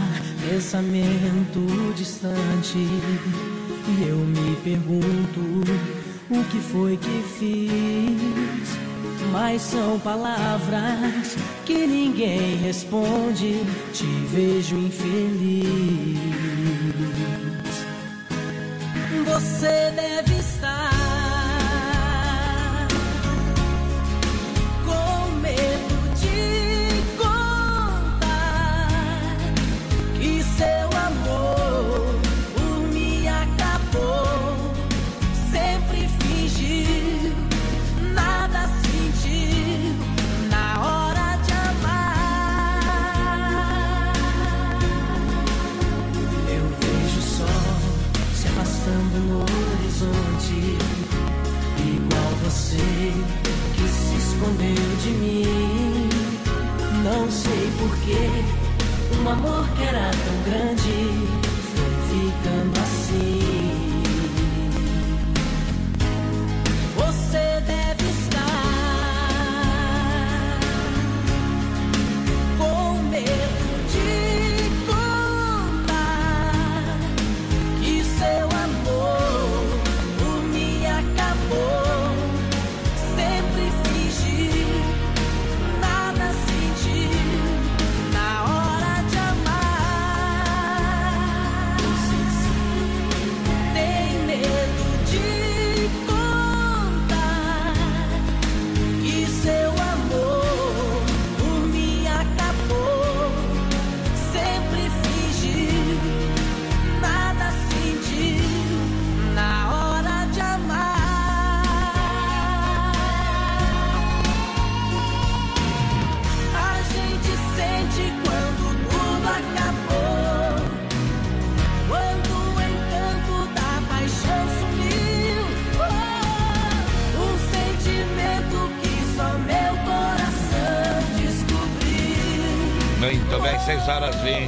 pensamento 0.48 1.66
distante. 1.94 2.78
E 3.88 4.08
eu 4.08 4.16
me 4.16 4.56
pergunto 4.64 5.40
o 6.28 6.44
que 6.44 6.58
foi 6.58 6.96
que 6.96 7.22
fiz. 7.38 8.76
Mas 9.30 9.62
são 9.62 9.98
palavras 10.00 11.36
que 11.64 11.86
ninguém 11.86 12.56
responde. 12.56 13.60
Te 13.92 14.06
vejo 14.32 14.76
infeliz. 14.76 16.16
Você 19.24 19.92
deve 19.94 20.34
estar 20.38 20.90
com 24.84 25.30
medo 25.40 25.75
sei 57.86 57.96
porquê, 58.06 59.18
um 59.20 59.28
amor 59.28 59.68
que 59.76 59.82
era 59.84 60.10
tão 60.10 60.42
grande 60.44 60.85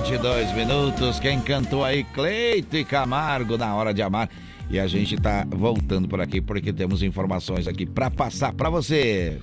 22 0.08 0.54
minutos. 0.54 1.20
Quem 1.20 1.38
cantou 1.38 1.84
aí? 1.84 2.02
Cleito 2.02 2.78
e 2.78 2.82
Camargo 2.82 3.58
na 3.58 3.74
hora 3.74 3.92
de 3.92 4.00
amar. 4.00 4.30
E 4.70 4.80
a 4.80 4.86
gente 4.86 5.18
tá 5.18 5.46
voltando 5.46 6.08
por 6.08 6.18
aqui 6.18 6.40
porque 6.40 6.72
temos 6.72 7.02
informações 7.02 7.68
aqui 7.68 7.84
para 7.84 8.10
passar 8.10 8.54
para 8.54 8.70
você. 8.70 9.38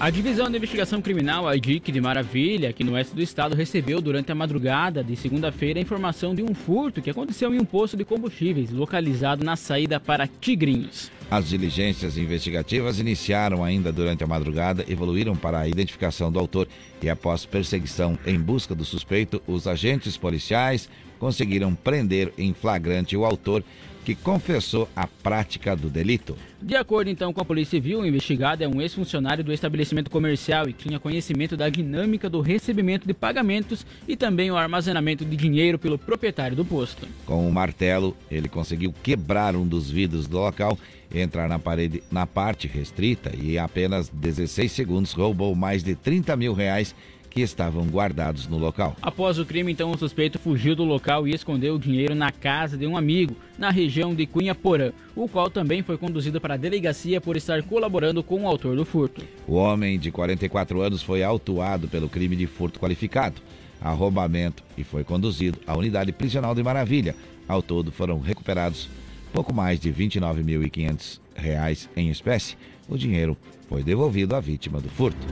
A 0.00 0.08
Divisão 0.08 0.48
de 0.48 0.56
Investigação 0.56 1.02
Criminal, 1.02 1.46
a 1.46 1.54
DIC 1.56 1.92
de 1.92 2.00
Maravilha, 2.00 2.70
aqui 2.70 2.82
no 2.82 2.92
oeste 2.92 3.14
do 3.14 3.20
estado, 3.20 3.54
recebeu 3.54 4.00
durante 4.00 4.32
a 4.32 4.34
madrugada 4.34 5.04
de 5.04 5.14
segunda-feira 5.14 5.78
a 5.78 5.82
informação 5.82 6.34
de 6.34 6.42
um 6.42 6.54
furto 6.54 7.02
que 7.02 7.10
aconteceu 7.10 7.54
em 7.54 7.60
um 7.60 7.66
posto 7.66 7.98
de 7.98 8.06
combustíveis 8.06 8.70
localizado 8.70 9.44
na 9.44 9.56
saída 9.56 10.00
para 10.00 10.26
Tigrinhos. 10.26 11.10
As 11.32 11.48
diligências 11.48 12.18
investigativas 12.18 12.98
iniciaram 12.98 13.64
ainda 13.64 13.90
durante 13.90 14.22
a 14.22 14.26
madrugada, 14.26 14.84
evoluíram 14.86 15.34
para 15.34 15.60
a 15.60 15.66
identificação 15.66 16.30
do 16.30 16.38
autor 16.38 16.68
e, 17.02 17.08
após 17.08 17.46
perseguição 17.46 18.18
em 18.26 18.38
busca 18.38 18.74
do 18.74 18.84
suspeito, 18.84 19.42
os 19.46 19.66
agentes 19.66 20.18
policiais 20.18 20.90
conseguiram 21.18 21.74
prender 21.74 22.34
em 22.36 22.52
flagrante 22.52 23.16
o 23.16 23.24
autor 23.24 23.64
que 24.04 24.14
confessou 24.14 24.88
a 24.94 25.06
prática 25.06 25.76
do 25.76 25.88
delito. 25.88 26.36
De 26.60 26.76
acordo 26.76 27.08
então 27.08 27.32
com 27.32 27.40
a 27.40 27.44
Polícia 27.44 27.70
Civil, 27.70 28.00
o 28.00 28.06
investigado 28.06 28.62
é 28.62 28.68
um 28.68 28.80
ex-funcionário 28.80 29.42
do 29.42 29.52
estabelecimento 29.52 30.10
comercial 30.10 30.68
e 30.68 30.72
tinha 30.72 30.98
conhecimento 30.98 31.56
da 31.56 31.68
dinâmica 31.68 32.28
do 32.28 32.40
recebimento 32.40 33.06
de 33.06 33.14
pagamentos 33.14 33.86
e 34.06 34.16
também 34.16 34.50
o 34.50 34.56
armazenamento 34.56 35.24
de 35.24 35.36
dinheiro 35.36 35.78
pelo 35.78 35.96
proprietário 35.96 36.56
do 36.56 36.64
posto. 36.64 37.06
Com 37.24 37.46
um 37.46 37.50
martelo, 37.50 38.16
ele 38.30 38.48
conseguiu 38.48 38.92
quebrar 39.02 39.56
um 39.56 39.66
dos 39.66 39.90
vidros 39.90 40.26
do 40.26 40.38
local, 40.38 40.78
entrar 41.14 41.48
na 41.48 41.58
parede 41.58 42.02
na 42.10 42.26
parte 42.26 42.66
restrita 42.66 43.32
e 43.36 43.54
em 43.54 43.58
apenas 43.58 44.08
16 44.08 44.70
segundos 44.70 45.12
roubou 45.12 45.54
mais 45.54 45.82
de 45.82 45.94
30 45.94 46.36
mil 46.36 46.52
reais 46.52 46.94
que 47.32 47.40
estavam 47.40 47.86
guardados 47.86 48.46
no 48.46 48.58
local. 48.58 48.94
Após 49.00 49.38
o 49.38 49.46
crime, 49.46 49.72
então, 49.72 49.90
o 49.90 49.96
suspeito 49.96 50.38
fugiu 50.38 50.76
do 50.76 50.84
local 50.84 51.26
e 51.26 51.34
escondeu 51.34 51.76
o 51.76 51.78
dinheiro 51.78 52.14
na 52.14 52.30
casa 52.30 52.76
de 52.76 52.86
um 52.86 52.94
amigo, 52.94 53.34
na 53.58 53.70
região 53.70 54.14
de 54.14 54.26
Cunha 54.26 54.54
Porã, 54.54 54.92
o 55.16 55.26
qual 55.26 55.48
também 55.48 55.82
foi 55.82 55.96
conduzido 55.96 56.40
para 56.40 56.54
a 56.54 56.58
delegacia 56.58 57.22
por 57.22 57.36
estar 57.36 57.62
colaborando 57.62 58.22
com 58.22 58.42
o 58.42 58.46
autor 58.46 58.76
do 58.76 58.84
furto. 58.84 59.24
O 59.48 59.54
homem 59.54 59.98
de 59.98 60.10
44 60.10 60.82
anos 60.82 61.02
foi 61.02 61.22
autuado 61.22 61.88
pelo 61.88 62.08
crime 62.08 62.36
de 62.36 62.46
furto 62.46 62.78
qualificado, 62.78 63.40
arrombamento 63.80 64.62
e 64.76 64.84
foi 64.84 65.02
conduzido 65.02 65.58
à 65.66 65.74
unidade 65.74 66.12
prisional 66.12 66.54
de 66.54 66.62
Maravilha. 66.62 67.16
Ao 67.48 67.62
todo 67.62 67.90
foram 67.90 68.20
recuperados 68.20 68.88
pouco 69.32 69.52
mais 69.52 69.80
de 69.80 69.90
R$ 69.90 70.04
29.500 70.06 71.88
em 71.96 72.10
espécie. 72.10 72.56
O 72.88 72.96
dinheiro 72.96 73.36
foi 73.68 73.82
devolvido 73.82 74.36
à 74.36 74.40
vítima 74.40 74.80
do 74.80 74.88
furto. 74.88 75.26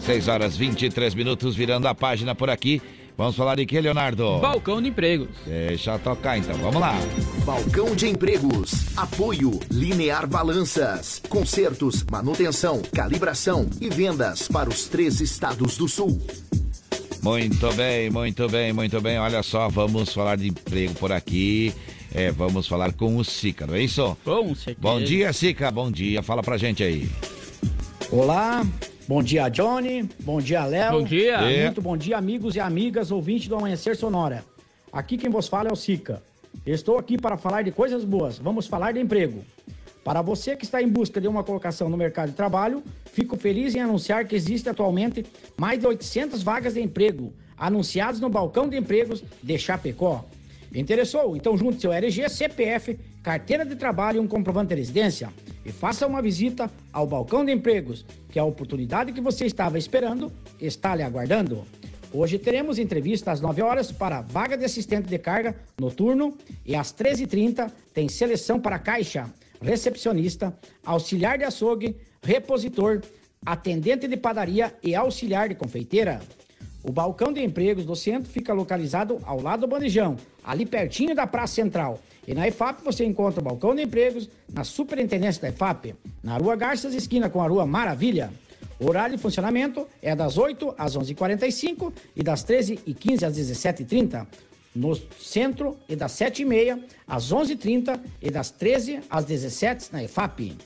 6 0.00 0.28
horas 0.28 0.56
23 0.56 1.14
minutos, 1.14 1.54
virando 1.54 1.86
a 1.88 1.94
página 1.94 2.34
por 2.34 2.48
aqui. 2.48 2.80
Vamos 3.16 3.34
falar 3.34 3.56
de 3.56 3.66
que, 3.66 3.80
Leonardo? 3.80 4.38
Balcão 4.38 4.80
de 4.80 4.88
empregos. 4.90 5.28
Deixa 5.44 5.98
tocar 5.98 6.38
então, 6.38 6.56
vamos 6.58 6.80
lá. 6.80 6.94
Balcão 7.44 7.94
de 7.96 8.06
empregos. 8.06 8.96
Apoio 8.96 9.58
Linear 9.70 10.28
Balanças. 10.28 11.20
Consertos, 11.28 12.04
manutenção, 12.04 12.80
calibração 12.94 13.68
e 13.80 13.90
vendas 13.90 14.46
para 14.46 14.68
os 14.68 14.84
três 14.86 15.20
estados 15.20 15.76
do 15.76 15.88
sul. 15.88 16.22
Muito 17.20 17.72
bem, 17.74 18.08
muito 18.08 18.48
bem, 18.48 18.72
muito 18.72 19.00
bem. 19.00 19.18
Olha 19.18 19.42
só, 19.42 19.68
vamos 19.68 20.12
falar 20.12 20.36
de 20.36 20.46
emprego 20.48 20.94
por 20.94 21.10
aqui. 21.10 21.74
É, 22.18 22.32
vamos 22.32 22.66
falar 22.66 22.92
com 22.94 23.16
o 23.16 23.24
Sica, 23.24 23.64
não 23.64 23.76
é 23.76 23.80
isso? 23.80 24.16
Com 24.24 24.52
certeza. 24.52 24.78
Bom 24.80 25.00
dia, 25.00 25.32
Sica. 25.32 25.70
Bom 25.70 25.88
dia. 25.88 26.20
Fala 26.20 26.42
pra 26.42 26.56
gente 26.56 26.82
aí. 26.82 27.08
Olá, 28.10 28.66
Bom 29.06 29.22
dia, 29.22 29.48
Johnny. 29.48 30.06
Bom 30.20 30.38
dia, 30.38 30.66
Léo. 30.66 30.98
Bom 30.98 31.04
dia. 31.04 31.36
É. 31.36 31.64
Muito 31.64 31.80
bom 31.80 31.96
dia, 31.96 32.18
amigos 32.18 32.56
e 32.56 32.60
amigas 32.60 33.12
ouvintes 33.12 33.46
do 33.46 33.54
Amanhecer 33.54 33.96
Sonora. 33.96 34.44
Aqui 34.92 35.16
quem 35.16 35.30
vos 35.30 35.46
fala 35.46 35.70
é 35.70 35.72
o 35.72 35.76
Sica. 35.76 36.20
Estou 36.66 36.98
aqui 36.98 37.16
para 37.16 37.38
falar 37.38 37.62
de 37.62 37.70
coisas 37.70 38.04
boas. 38.04 38.36
Vamos 38.36 38.66
falar 38.66 38.92
de 38.92 39.00
emprego. 39.00 39.44
Para 40.04 40.20
você 40.20 40.56
que 40.56 40.64
está 40.64 40.82
em 40.82 40.88
busca 40.88 41.20
de 41.20 41.28
uma 41.28 41.44
colocação 41.44 41.88
no 41.88 41.96
mercado 41.96 42.30
de 42.30 42.34
trabalho, 42.34 42.82
fico 43.12 43.36
feliz 43.36 43.76
em 43.76 43.80
anunciar 43.80 44.26
que 44.26 44.34
existe 44.34 44.68
atualmente 44.68 45.24
mais 45.56 45.78
de 45.78 45.86
800 45.86 46.42
vagas 46.42 46.74
de 46.74 46.82
emprego 46.82 47.32
anunciadas 47.56 48.20
no 48.20 48.28
balcão 48.28 48.68
de 48.68 48.76
empregos 48.76 49.22
de 49.40 49.56
Chapecó. 49.56 50.24
Interessou? 50.74 51.36
Então 51.36 51.56
junte 51.56 51.80
seu 51.80 51.92
RG, 51.92 52.28
CPF, 52.28 52.98
carteira 53.22 53.64
de 53.64 53.76
trabalho 53.76 54.18
e 54.18 54.20
um 54.20 54.28
comprovante 54.28 54.68
de 54.68 54.76
residência 54.76 55.30
e 55.64 55.72
faça 55.72 56.06
uma 56.06 56.22
visita 56.22 56.70
ao 56.92 57.06
balcão 57.06 57.44
de 57.44 57.52
empregos, 57.52 58.04
que 58.30 58.38
a 58.38 58.44
oportunidade 58.44 59.12
que 59.12 59.20
você 59.20 59.44
estava 59.44 59.78
esperando 59.78 60.32
está 60.60 60.94
lhe 60.94 61.02
aguardando. 61.02 61.64
Hoje 62.12 62.38
teremos 62.38 62.78
entrevista 62.78 63.30
às 63.30 63.40
9 63.40 63.60
horas 63.60 63.92
para 63.92 64.22
vaga 64.22 64.56
de 64.56 64.64
assistente 64.64 65.08
de 65.08 65.18
carga 65.18 65.54
noturno 65.78 66.36
e 66.64 66.74
às 66.74 66.92
13h30 66.92 67.70
tem 67.92 68.08
seleção 68.08 68.58
para 68.58 68.78
caixa, 68.78 69.30
recepcionista, 69.60 70.56
auxiliar 70.84 71.36
de 71.36 71.44
açougue, 71.44 71.96
repositor, 72.22 73.02
atendente 73.44 74.08
de 74.08 74.16
padaria 74.16 74.74
e 74.82 74.94
auxiliar 74.94 75.50
de 75.50 75.54
confeiteira. 75.54 76.20
O 76.82 76.92
balcão 76.92 77.32
de 77.32 77.42
empregos 77.42 77.84
do 77.84 77.96
centro 77.96 78.30
fica 78.30 78.52
localizado 78.52 79.18
ao 79.24 79.42
lado 79.42 79.60
do 79.60 79.66
bandejão, 79.66 80.16
ali 80.44 80.64
pertinho 80.64 81.14
da 81.14 81.26
Praça 81.26 81.54
Central. 81.54 81.98
E 82.26 82.32
na 82.32 82.46
EFAP 82.46 82.84
você 82.84 83.04
encontra 83.04 83.40
o 83.40 83.44
balcão 83.44 83.74
de 83.74 83.82
empregos 83.82 84.30
na 84.52 84.62
Superintendência 84.62 85.42
da 85.42 85.48
EFAP, 85.48 85.96
na 86.22 86.36
Rua 86.36 86.54
Garças, 86.54 86.94
esquina 86.94 87.28
com 87.28 87.42
a 87.42 87.48
Rua 87.48 87.66
Maravilha. 87.66 88.30
O 88.78 88.86
horário 88.86 89.16
de 89.16 89.22
funcionamento 89.22 89.88
é 90.00 90.14
das 90.14 90.38
8 90.38 90.74
às 90.78 90.96
11h45 90.96 91.92
e 92.14 92.22
das 92.22 92.44
13h15 92.44 93.22
às 93.24 93.36
17h30 93.36 94.26
no 94.72 94.94
centro 95.18 95.76
e 95.88 95.96
das 95.96 96.12
7h30 96.12 96.80
às 97.08 97.32
11h30 97.32 97.98
e 98.22 98.30
das 98.30 98.50
13 98.52 99.00
às 99.10 99.24
17 99.24 99.92
na 99.92 100.04
EFAP. 100.04 100.56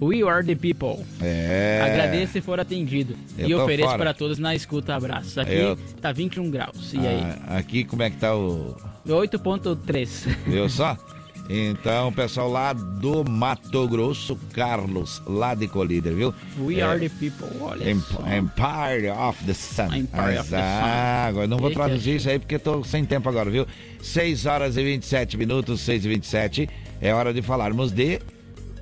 We 0.00 0.22
are 0.26 0.42
the 0.44 0.54
people. 0.54 1.04
É. 1.20 1.80
Agradeço 1.84 2.32
se 2.32 2.40
for 2.40 2.58
atendido. 2.58 3.14
Eu 3.36 3.48
e 3.48 3.54
ofereço 3.54 3.88
fora. 3.88 3.98
para 3.98 4.14
todos 4.14 4.38
na 4.38 4.54
escuta 4.54 4.94
abraços. 4.94 5.36
Aqui 5.36 5.52
Eu- 5.54 5.76
tá 6.00 6.10
21 6.10 6.50
graus. 6.50 6.92
E 6.94 6.98
aí? 6.98 7.20
Ah, 7.46 7.58
aqui 7.58 7.84
como 7.84 8.02
é 8.02 8.08
que 8.10 8.16
tá 8.16 8.34
o. 8.34 8.74
8.3. 9.06 10.26
Viu 10.46 10.68
só? 10.68 10.96
Então, 11.52 12.12
pessoal 12.12 12.48
lá 12.48 12.72
do 12.72 13.28
Mato 13.28 13.88
Grosso, 13.88 14.38
Carlos, 14.52 15.20
lá 15.26 15.52
de 15.52 15.66
Colíder, 15.66 16.14
viu? 16.14 16.32
We 16.60 16.76
É, 16.78 16.82
are 16.82 17.00
the 17.00 17.08
people. 17.08 17.48
Olha 17.60 17.90
Em- 17.90 17.98
só. 17.98 18.20
Empire 18.20 19.10
of 19.10 19.42
the 19.44 19.52
Sun. 19.54 19.86
Empire 19.96 20.38
of 20.38 20.48
the 20.48 20.56
Ah, 20.56 21.22
Sun. 21.24 21.28
agora 21.30 21.46
não 21.48 21.58
vou 21.58 21.70
que 21.70 21.74
traduzir 21.74 22.12
é? 22.12 22.14
isso 22.14 22.30
aí 22.30 22.38
porque 22.38 22.56
tô 22.56 22.84
sem 22.84 23.04
tempo 23.04 23.28
agora, 23.28 23.50
viu? 23.50 23.66
6 24.00 24.46
horas 24.46 24.76
e 24.76 24.84
27 24.84 25.36
minutos, 25.36 25.80
6 25.80 26.04
e 26.04 26.08
27. 26.08 26.68
É 27.00 27.12
hora 27.12 27.34
de 27.34 27.42
falarmos 27.42 27.90
de 27.90 28.20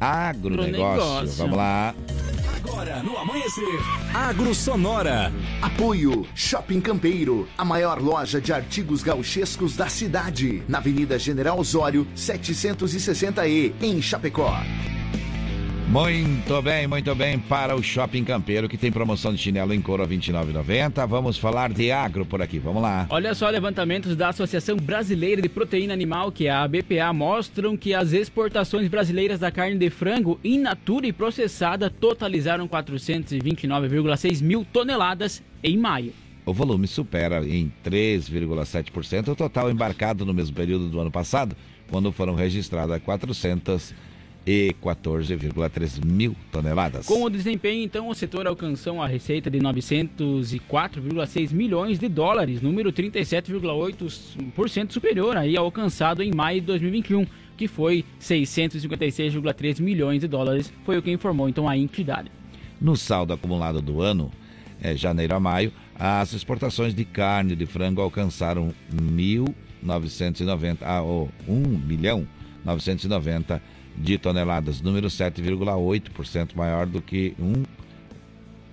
agronegócio. 0.00 1.02
Agronegócio. 1.02 1.36
Vamos 1.38 1.56
lá. 1.56 1.94
Agora 2.56 3.02
no 3.02 3.16
amanhecer, 3.16 3.64
Agro 4.12 4.54
Sonora. 4.54 5.32
Apoio 5.62 6.26
Shopping 6.34 6.80
Campeiro, 6.80 7.48
a 7.56 7.64
maior 7.64 8.00
loja 8.00 8.40
de 8.40 8.52
artigos 8.52 9.02
gauchescos 9.02 9.76
da 9.76 9.88
cidade, 9.88 10.62
na 10.68 10.78
Avenida 10.78 11.18
General 11.18 11.58
Osório, 11.58 12.06
760E, 12.16 13.72
em 13.80 14.02
Chapecó. 14.02 14.52
Muito 15.90 16.60
bem, 16.60 16.86
muito 16.86 17.14
bem. 17.14 17.38
Para 17.38 17.74
o 17.74 17.82
Shopping 17.82 18.22
Campeiro, 18.22 18.68
que 18.68 18.76
tem 18.76 18.92
promoção 18.92 19.32
de 19.32 19.38
chinelo 19.38 19.72
em 19.72 19.80
couro 19.80 20.02
a 20.02 20.06
R$ 20.06 20.18
29,90. 20.18 21.06
Vamos 21.08 21.38
falar 21.38 21.72
de 21.72 21.90
agro 21.90 22.26
por 22.26 22.42
aqui. 22.42 22.58
Vamos 22.58 22.82
lá. 22.82 23.06
Olha 23.08 23.34
só, 23.34 23.48
levantamentos 23.48 24.14
da 24.14 24.28
Associação 24.28 24.76
Brasileira 24.76 25.40
de 25.40 25.48
Proteína 25.48 25.94
Animal, 25.94 26.30
que 26.30 26.46
é 26.46 26.50
a 26.50 26.68
BPA, 26.68 27.10
mostram 27.14 27.74
que 27.74 27.94
as 27.94 28.12
exportações 28.12 28.86
brasileiras 28.86 29.40
da 29.40 29.50
carne 29.50 29.78
de 29.78 29.88
frango 29.88 30.38
in 30.44 30.58
natura 30.58 31.06
e 31.06 31.12
processada 31.12 31.88
totalizaram 31.88 32.68
429,6 32.68 34.42
mil 34.42 34.66
toneladas 34.70 35.42
em 35.62 35.78
maio. 35.78 36.12
O 36.44 36.52
volume 36.52 36.86
supera 36.86 37.42
em 37.46 37.72
3,7% 37.82 39.28
o 39.28 39.34
total 39.34 39.70
embarcado 39.70 40.26
no 40.26 40.34
mesmo 40.34 40.54
período 40.54 40.90
do 40.90 41.00
ano 41.00 41.10
passado, 41.10 41.56
quando 41.90 42.12
foram 42.12 42.34
registradas 42.34 43.00
414,3 44.82 46.04
mil 46.04 46.36
toneladas. 46.50 47.06
Com 47.06 47.22
o 47.22 47.30
desempenho, 47.30 47.84
então, 47.84 48.08
o 48.08 48.14
setor 48.14 48.46
alcançou 48.46 49.02
a 49.02 49.06
receita 49.06 49.50
de 49.50 49.58
904,6 49.58 51.52
milhões 51.52 51.98
de 51.98 52.08
dólares, 52.08 52.62
número 52.62 52.90
37,8% 52.92 54.92
superior 54.92 55.36
aí 55.36 55.56
ao 55.56 55.64
alcançado 55.66 56.22
em 56.22 56.32
maio 56.32 56.60
de 56.60 56.68
2021, 56.68 57.26
que 57.56 57.66
foi 57.68 58.04
656,3 58.20 59.80
milhões 59.80 60.20
de 60.22 60.28
dólares, 60.28 60.72
foi 60.84 60.96
o 60.96 61.02
que 61.02 61.10
informou 61.10 61.48
então 61.48 61.68
a 61.68 61.76
entidade. 61.76 62.30
No 62.80 62.96
saldo 62.96 63.32
acumulado 63.32 63.82
do 63.82 64.00
ano, 64.00 64.30
é, 64.80 64.94
janeiro 64.96 65.34
a 65.34 65.40
maio, 65.40 65.72
as 65.94 66.32
exportações 66.32 66.94
de 66.94 67.04
carne 67.04 67.56
de 67.56 67.66
frango 67.66 68.00
alcançaram 68.00 68.72
1.990, 68.94 70.78
ah, 70.82 71.02
oh, 71.02 71.28
1 71.48 71.54
milhão 71.86 72.24
990 72.64 73.60
de 74.00 74.16
toneladas, 74.18 74.80
número 74.80 75.08
7,8% 75.08 76.54
maior 76.54 76.86
do 76.86 77.02
que 77.02 77.34
1 77.38 77.64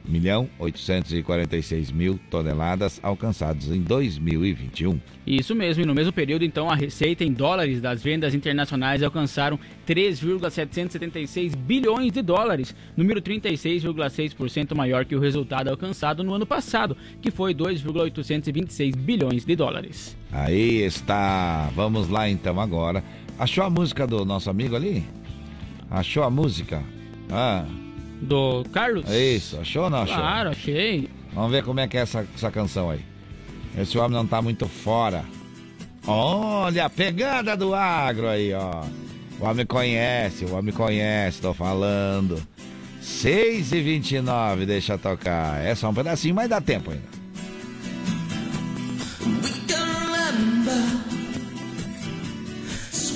milhão 0.08 0.48
846 0.60 1.92
mil 1.92 2.20
toneladas 2.30 3.00
alcançados 3.02 3.72
em 3.72 3.82
2021. 3.82 5.00
Isso 5.26 5.56
mesmo, 5.56 5.84
e 5.84 5.86
no 5.86 5.96
mesmo 5.96 6.14
período, 6.14 6.46
então, 6.46 6.70
a 6.70 6.76
receita 6.76 7.24
em 7.24 7.34
dólares 7.34 7.82
das 7.82 8.04
vendas 8.04 8.36
internacionais 8.36 9.02
alcançaram 9.02 9.60
3,776 9.86 11.56
bilhões 11.56 12.12
de 12.12 12.22
dólares, 12.22 12.76
número 12.96 13.22
36,6% 13.22 14.76
maior 14.76 15.06
que 15.06 15.16
o 15.16 15.20
resultado 15.20 15.70
alcançado 15.70 16.24
no 16.24 16.34
ano 16.34 16.46
passado, 16.46 16.96
que 17.22 17.32
foi 17.32 17.54
2,826 17.54 18.96
bilhões 18.96 19.44
de 19.44 19.56
dólares. 19.56 20.16
Aí 20.32 20.82
está. 20.84 21.72
Vamos 21.76 22.10
lá 22.10 22.30
então 22.30 22.60
agora. 22.60 23.04
Achou 23.38 23.64
a 23.64 23.70
música 23.70 24.07
do 24.07 24.24
nosso 24.24 24.49
amigo 24.49 24.76
ali? 24.76 25.03
Achou 25.90 26.24
a 26.24 26.30
música? 26.30 26.82
Ah. 27.30 27.66
Do 28.22 28.64
Carlos? 28.72 29.10
Isso, 29.10 29.60
achou 29.60 29.84
ou 29.84 29.90
não 29.90 29.99
achou? 29.99 30.16
Claro, 30.16 30.49
achei. 30.49 31.10
Vamos 31.34 31.52
ver 31.52 31.64
como 31.64 31.80
é 31.82 31.88
que 31.88 31.98
é 31.98 32.02
essa, 32.02 32.26
essa 32.34 32.49
canção 32.49 32.90
aí. 32.90 33.02
Esse 33.78 33.98
homem 33.98 34.18
não 34.18 34.26
tá 34.26 34.41
muito 34.41 34.68
fora. 34.68 35.26
Olha 36.07 36.86
a 36.86 36.90
pegada 36.90 37.57
do 37.57 37.76
agro 37.76 38.28
aí, 38.28 38.53
ó. 38.53 38.84
O 39.40 39.45
homem 39.45 39.66
conhece, 39.66 40.45
o 40.45 40.56
homem 40.56 40.74
conhece, 40.74 41.41
tô 41.41 41.53
falando. 41.53 42.41
6 43.02 43.74
e 43.74 43.82
29 43.82 44.66
deixa 44.66 44.98
tocar. 44.98 45.62
É 45.62 45.76
só 45.76 45.90
um 45.90 45.94
pedacinho, 45.94 46.36
mas 46.36 46.49
dá 46.49 46.62
tempo 46.62 46.91
ainda. 46.91 47.15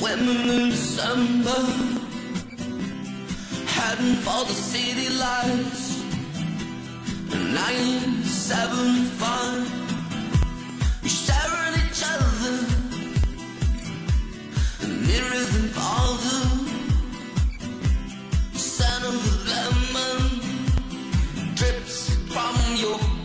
swimming 0.10 0.49
in 0.49 0.69
December, 0.69 1.61
heading 3.68 4.15
for 4.26 4.44
the 4.45 4.53
city 4.53 5.10
lights. 5.10 6.03
nine 7.53 8.23
seven 8.23 9.06
five, 9.19 9.68
We're 11.03 11.10
staring 11.10 11.65
at 11.68 11.76
each 11.86 12.03
other, 12.15 12.56
and 14.84 15.10
it 15.18 15.26
isn't 15.41 15.73
all 15.77 16.14
the 16.26 16.40
scent 18.57 19.03
of 19.06 19.15
the 19.26 19.36
lemon 19.52 20.22
drips 21.56 21.98
from 22.34 22.56
your. 22.77 23.18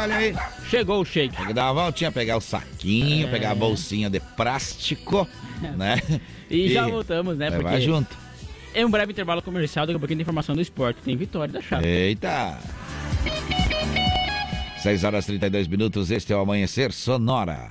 Olha 0.00 0.16
aí. 0.16 0.34
Chegou 0.68 1.00
o 1.00 1.04
shake. 1.04 1.36
Tem 1.36 1.46
que 1.46 1.52
dar 1.52 1.70
uma 1.72 1.82
voltinha, 1.82 2.10
pegar 2.10 2.36
o 2.36 2.40
saquinho, 2.40 3.28
É. 3.28 3.30
pegar 3.30 3.50
a 3.50 3.54
bolsinha 3.54 4.08
de 4.08 4.18
plástico, 4.20 5.28
né? 5.76 6.00
E, 6.50 6.72
já 6.72 6.88
voltamos, 6.88 7.38
né? 7.38 7.48
Levar 7.48 7.70
Porque 7.70 7.80
junto. 7.80 8.16
É 8.74 8.84
um 8.84 8.90
breve 8.90 9.12
intervalo 9.12 9.40
comercial, 9.40 9.86
daqui 9.86 9.96
a 9.96 10.00
pouquinho 10.00 10.18
tem 10.18 10.22
informação 10.22 10.54
do 10.56 10.60
esporte. 10.60 11.00
Tem 11.00 11.16
vitória 11.16 11.52
da 11.52 11.60
chave. 11.60 11.86
Eita! 11.86 12.58
6 14.82 15.04
horas 15.04 15.24
e 15.24 15.28
32 15.28 15.68
minutos, 15.68 16.10
este 16.10 16.32
é 16.32 16.36
o 16.36 16.40
Amanhecer 16.40 16.92
Sonora. 16.92 17.70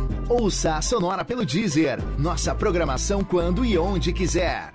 Ouça 0.31 0.75
a 0.75 0.81
Sonora 0.81 1.25
pelo 1.25 1.43
Deezer. 1.45 1.99
Nossa 2.17 2.55
programação 2.55 3.21
quando 3.21 3.65
e 3.65 3.77
onde 3.77 4.13
quiser. 4.13 4.71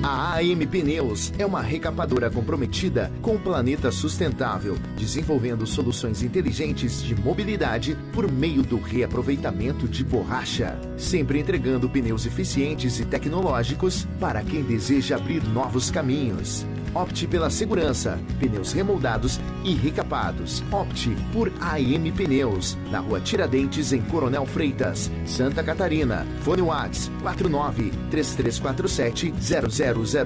A 0.00 0.36
AM 0.36 0.64
Pneus 0.64 1.32
é 1.36 1.44
uma 1.44 1.60
recapadora 1.60 2.30
comprometida 2.30 3.10
com 3.20 3.34
o 3.34 3.40
planeta 3.40 3.90
sustentável, 3.90 4.78
desenvolvendo 4.96 5.66
soluções 5.66 6.22
inteligentes 6.22 7.02
de 7.02 7.16
mobilidade 7.16 7.98
por 8.12 8.30
meio 8.30 8.62
do 8.62 8.78
reaproveitamento 8.78 9.88
de 9.88 10.04
borracha, 10.04 10.78
sempre 10.96 11.40
entregando 11.40 11.90
pneus 11.90 12.26
eficientes 12.26 13.00
e 13.00 13.04
tecnológicos 13.04 14.06
para 14.20 14.40
quem 14.44 14.62
deseja 14.62 15.16
abrir 15.16 15.42
novos 15.42 15.90
caminhos. 15.90 16.64
Opte 16.96 17.26
pela 17.26 17.50
segurança, 17.50 18.18
pneus 18.38 18.72
remoldados 18.72 19.38
e 19.62 19.74
recapados. 19.74 20.64
Opte 20.72 21.14
por 21.30 21.52
AM 21.60 22.10
Pneus, 22.10 22.74
na 22.90 23.00
rua 23.00 23.20
Tiradentes, 23.20 23.92
em 23.92 24.00
Coronel 24.00 24.46
Freitas, 24.46 25.10
Santa 25.26 25.62
Catarina. 25.62 26.26
Fone 26.40 26.62
Whats 26.62 27.10
49 27.20 27.92
3347 28.10 29.34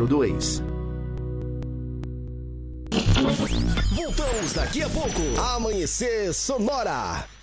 0002. 0.06 0.62
Voltamos 3.92 4.52
daqui 4.54 4.82
a 4.82 4.88
pouco. 4.90 5.40
Amanhecer 5.56 6.32
Sonora. 6.32 7.39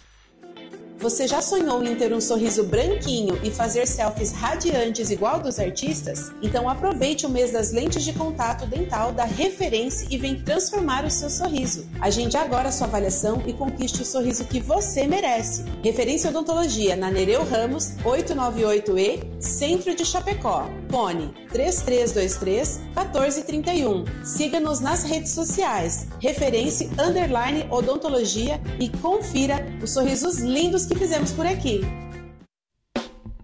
Você 1.00 1.28
já 1.28 1.44
sonhou 1.44 1.84
em 1.84 1.96
ter 1.96 2.12
um 2.12 2.20
sorriso 2.20 2.64
branquinho 2.64 3.40
e 3.44 3.52
fazer 3.52 3.86
selfies 3.86 4.32
radiantes 4.32 5.12
igual 5.12 5.40
dos 5.40 5.60
artistas? 5.60 6.32
Então 6.42 6.68
aproveite 6.68 7.24
o 7.24 7.30
mês 7.30 7.52
das 7.52 7.72
lentes 7.72 8.04
de 8.04 8.14
contato 8.14 8.66
dental 8.66 9.12
da 9.12 9.24
Referência 9.24 10.08
e 10.10 10.18
vem 10.18 10.42
transformar 10.42 11.06
o 11.06 11.12
seu 11.12 11.30
sorriso. 11.30 11.86
Agende 12.02 12.36
agora 12.36 12.72
sua 12.72 12.88
avaliação 12.88 13.44
e 13.46 13.54
conquiste 13.54 14.02
o 14.02 14.06
sorriso 14.06 14.46
que 14.46 14.60
você 14.60 15.06
merece. 15.06 15.64
Referência 15.84 16.32
Odontologia 16.32 16.96
na 16.96 17.12
Nereu 17.12 17.44
Ramos, 17.44 17.92
898E, 18.04 19.40
Centro 19.40 19.96
de 19.96 20.04
Chapecó. 20.04 20.68
Fone 20.90 21.32
3323 21.52 22.80
1431. 22.96 24.06
Siga-nos 24.24 24.80
nas 24.80 25.04
redes 25.04 25.32
sociais. 25.32 26.08
Referência 26.20 26.90
Odontologia 27.70 28.60
e 28.80 28.90
confira 28.90 29.64
os 29.82 29.92
sorrisos 29.92 30.38
lindos 30.38 30.87
que 30.88 30.96
fizemos 30.96 31.32
por 31.32 31.46
aqui. 31.46 31.82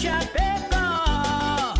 Chapecó. 0.00 1.74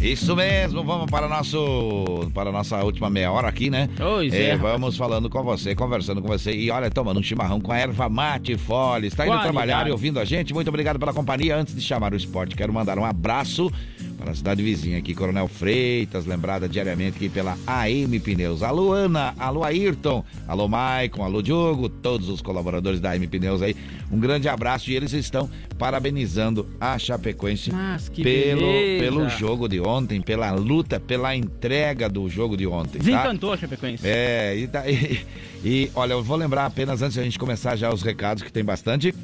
Isso 0.00 0.36
mesmo, 0.36 0.84
vamos 0.84 1.10
para 1.10 1.28
nosso 1.28 2.30
para 2.32 2.50
a 2.50 2.52
nossa 2.52 2.76
última 2.84 3.10
meia 3.10 3.32
hora 3.32 3.48
aqui, 3.48 3.68
né? 3.68 3.88
Pois 3.96 4.32
é. 4.32 4.56
Vamos 4.56 4.96
falando 4.96 5.28
com 5.28 5.42
você, 5.42 5.74
conversando 5.74 6.22
com 6.22 6.28
você 6.28 6.52
e 6.52 6.70
olha, 6.70 6.88
tomando 6.88 7.18
um 7.18 7.22
chimarrão 7.22 7.60
com 7.60 7.72
a 7.72 7.78
erva 7.78 8.08
mate 8.08 8.56
Fole. 8.56 9.08
Está 9.08 9.24
indo 9.24 9.30
Qualidade. 9.32 9.52
trabalhar 9.52 9.88
e 9.88 9.90
ouvindo 9.90 10.20
a 10.20 10.24
gente. 10.24 10.54
Muito 10.54 10.68
obrigado 10.68 11.00
pela 11.00 11.12
companhia. 11.12 11.56
Antes 11.56 11.74
de 11.74 11.80
chamar 11.82 12.12
o 12.12 12.16
esporte, 12.16 12.54
quero 12.54 12.72
mandar 12.72 12.96
um 12.96 13.04
abraço 13.04 13.72
para 14.18 14.32
a 14.32 14.34
cidade 14.34 14.62
vizinha 14.62 14.98
aqui, 14.98 15.14
Coronel 15.14 15.46
Freitas, 15.46 16.26
lembrada 16.26 16.68
diariamente 16.68 17.16
aqui 17.16 17.28
pela 17.28 17.56
AM 17.66 18.18
Pneus. 18.18 18.62
Alô, 18.64 18.92
Ana, 18.92 19.32
alô, 19.38 19.62
Ayrton, 19.62 20.24
alô, 20.46 20.66
Maicon, 20.66 21.22
alô, 21.22 21.40
Diogo, 21.40 21.88
todos 21.88 22.28
os 22.28 22.40
colaboradores 22.42 22.98
da 23.00 23.12
AM 23.12 23.26
Pneus 23.28 23.62
aí. 23.62 23.76
Um 24.10 24.18
grande 24.18 24.48
abraço 24.48 24.90
e 24.90 24.96
eles 24.96 25.12
estão 25.12 25.48
parabenizando 25.78 26.68
a 26.80 26.98
Chapecoense 26.98 27.70
Mas 27.70 28.08
que 28.08 28.22
pelo, 28.24 28.60
beleza. 28.62 29.04
pelo 29.04 29.28
jogo 29.28 29.68
de 29.68 29.80
ontem, 29.80 30.20
pela 30.20 30.50
luta, 30.52 30.98
pela 30.98 31.36
entrega 31.36 32.08
do 32.08 32.28
jogo 32.28 32.56
de 32.56 32.66
ontem. 32.66 32.98
Tá? 32.98 33.04
Desencantou 33.04 33.52
a 33.52 33.56
Chapecoense. 33.56 34.02
É, 34.04 34.56
e, 34.56 34.66
tá- 34.66 34.88
e- 34.90 35.20
e, 35.64 35.90
olha, 35.94 36.14
eu 36.14 36.22
vou 36.24 36.36
lembrar 36.36 36.66
apenas 36.66 37.02
antes 37.02 37.14
de 37.14 37.20
a 37.20 37.24
gente 37.24 37.38
começar 37.38 37.76
já 37.76 37.92
os 37.92 38.02
recados, 38.02 38.42
que 38.42 38.50
tem 38.52 38.64
bastante, 38.64 39.14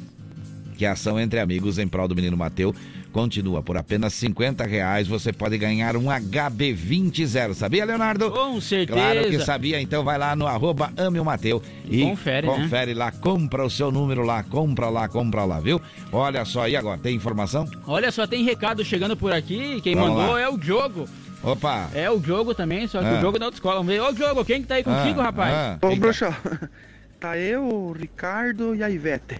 que 0.77 0.85
a 0.85 0.93
ação 0.93 1.19
entre 1.19 1.39
amigos 1.39 1.77
em 1.79 1.87
prol 1.87 2.07
do 2.07 2.15
menino 2.15 2.35
Mateu 2.37 2.73
continua. 3.19 3.63
Por 3.63 3.77
apenas 3.77 4.13
50 4.13 4.65
reais 4.65 5.07
você 5.07 5.31
pode 5.31 5.57
ganhar 5.57 5.95
um 5.95 6.07
HB20 6.07 7.53
sabia, 7.53 7.85
Leonardo? 7.85 8.29
Com 8.29 8.59
certeza. 8.59 8.99
Claro 8.99 9.29
que 9.29 9.39
sabia, 9.39 9.79
então 9.79 10.03
vai 10.03 10.17
lá 10.17 10.35
no 10.35 10.45
arroba 10.45 10.91
ame 10.97 11.17
o 11.17 11.23
Mateu 11.23 11.63
e 11.89 12.01
Confere, 12.03 12.45
né? 12.45 12.53
confere 12.53 12.93
lá, 12.93 13.11
compra 13.13 13.65
o 13.65 13.69
seu 13.69 13.89
número 13.89 14.21
lá, 14.25 14.43
compra 14.43 14.89
lá, 14.89 15.07
compra 15.07 15.45
lá, 15.45 15.61
viu? 15.61 15.81
Olha 16.11 16.43
só, 16.43 16.67
e 16.67 16.75
agora, 16.75 16.97
tem 16.99 17.15
informação? 17.15 17.65
Olha 17.87 18.11
só, 18.11 18.27
tem 18.27 18.43
recado 18.43 18.83
chegando 18.83 19.15
por 19.15 19.31
aqui. 19.31 19.79
Quem 19.81 19.95
Vamos 19.95 20.09
mandou 20.17 20.33
lá. 20.33 20.41
é 20.41 20.49
o 20.49 20.57
Diogo. 20.57 21.07
Opa! 21.41 21.89
É 21.93 22.09
o 22.11 22.19
Diogo 22.19 22.53
também, 22.53 22.85
só 22.85 22.99
que 22.99 23.05
Ah. 23.07 23.13
o 23.15 23.19
Diogo 23.19 23.39
da 23.39 23.45
autoescola. 23.45 23.75
Vamos 23.75 23.93
ver. 23.93 24.01
Ô, 24.01 24.11
Diogo, 24.11 24.43
quem 24.43 24.61
que 24.61 24.67
tá 24.67 24.75
aí 24.75 24.83
contigo, 24.83 25.21
Ah, 25.21 25.23
rapaz? 25.25 25.53
ah. 25.53 25.77
Ô, 25.81 25.95
bruxa, 25.95 26.35
tá 27.19 27.37
eu, 27.37 27.63
o 27.63 27.93
Ricardo 27.93 28.75
e 28.75 28.83
a 28.83 28.89
Ivete. 28.89 29.39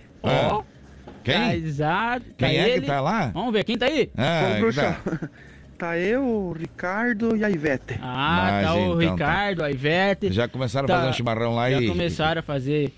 Ah. 1.32 1.34
Quem? 1.34 1.36
Tá 1.50 1.56
exato. 1.58 2.26
Quem 2.38 2.58
é 2.58 2.64
que 2.66 2.70
ele. 2.72 2.86
tá 2.88 3.02
lá? 3.02 3.28
Vamos 3.34 3.54
ver, 3.54 3.64
quem 3.64 3.78
tá 3.78 3.86
aí? 3.88 4.10
Ah, 4.18 4.56
Ô, 4.58 4.60
bruxa, 4.60 4.98
tá. 5.04 5.30
Tá 5.78 5.98
eu, 5.98 6.24
o 6.24 6.54
Ricardo 6.54 7.36
e 7.36 7.44
a 7.44 7.50
Ivete. 7.50 8.00
Ah, 8.02 8.50
Mas 8.50 8.66
tá 8.66 8.76
o 8.76 8.78
então, 8.80 8.96
tá. 8.98 9.12
Ricardo, 9.12 9.64
a 9.66 9.70
Ivete. 9.72 10.32
Já 10.32 10.48
começaram 10.48 10.86
a 10.86 10.88
Tá. 10.88 10.96
fazer 11.00 11.10
um 11.10 11.14
chimarrão 11.14 11.54
lá 11.54 11.70
Já 11.70 11.82
e. 11.82 11.88
começaram 11.90 12.40
a 12.40 12.42
fazer 12.42 12.94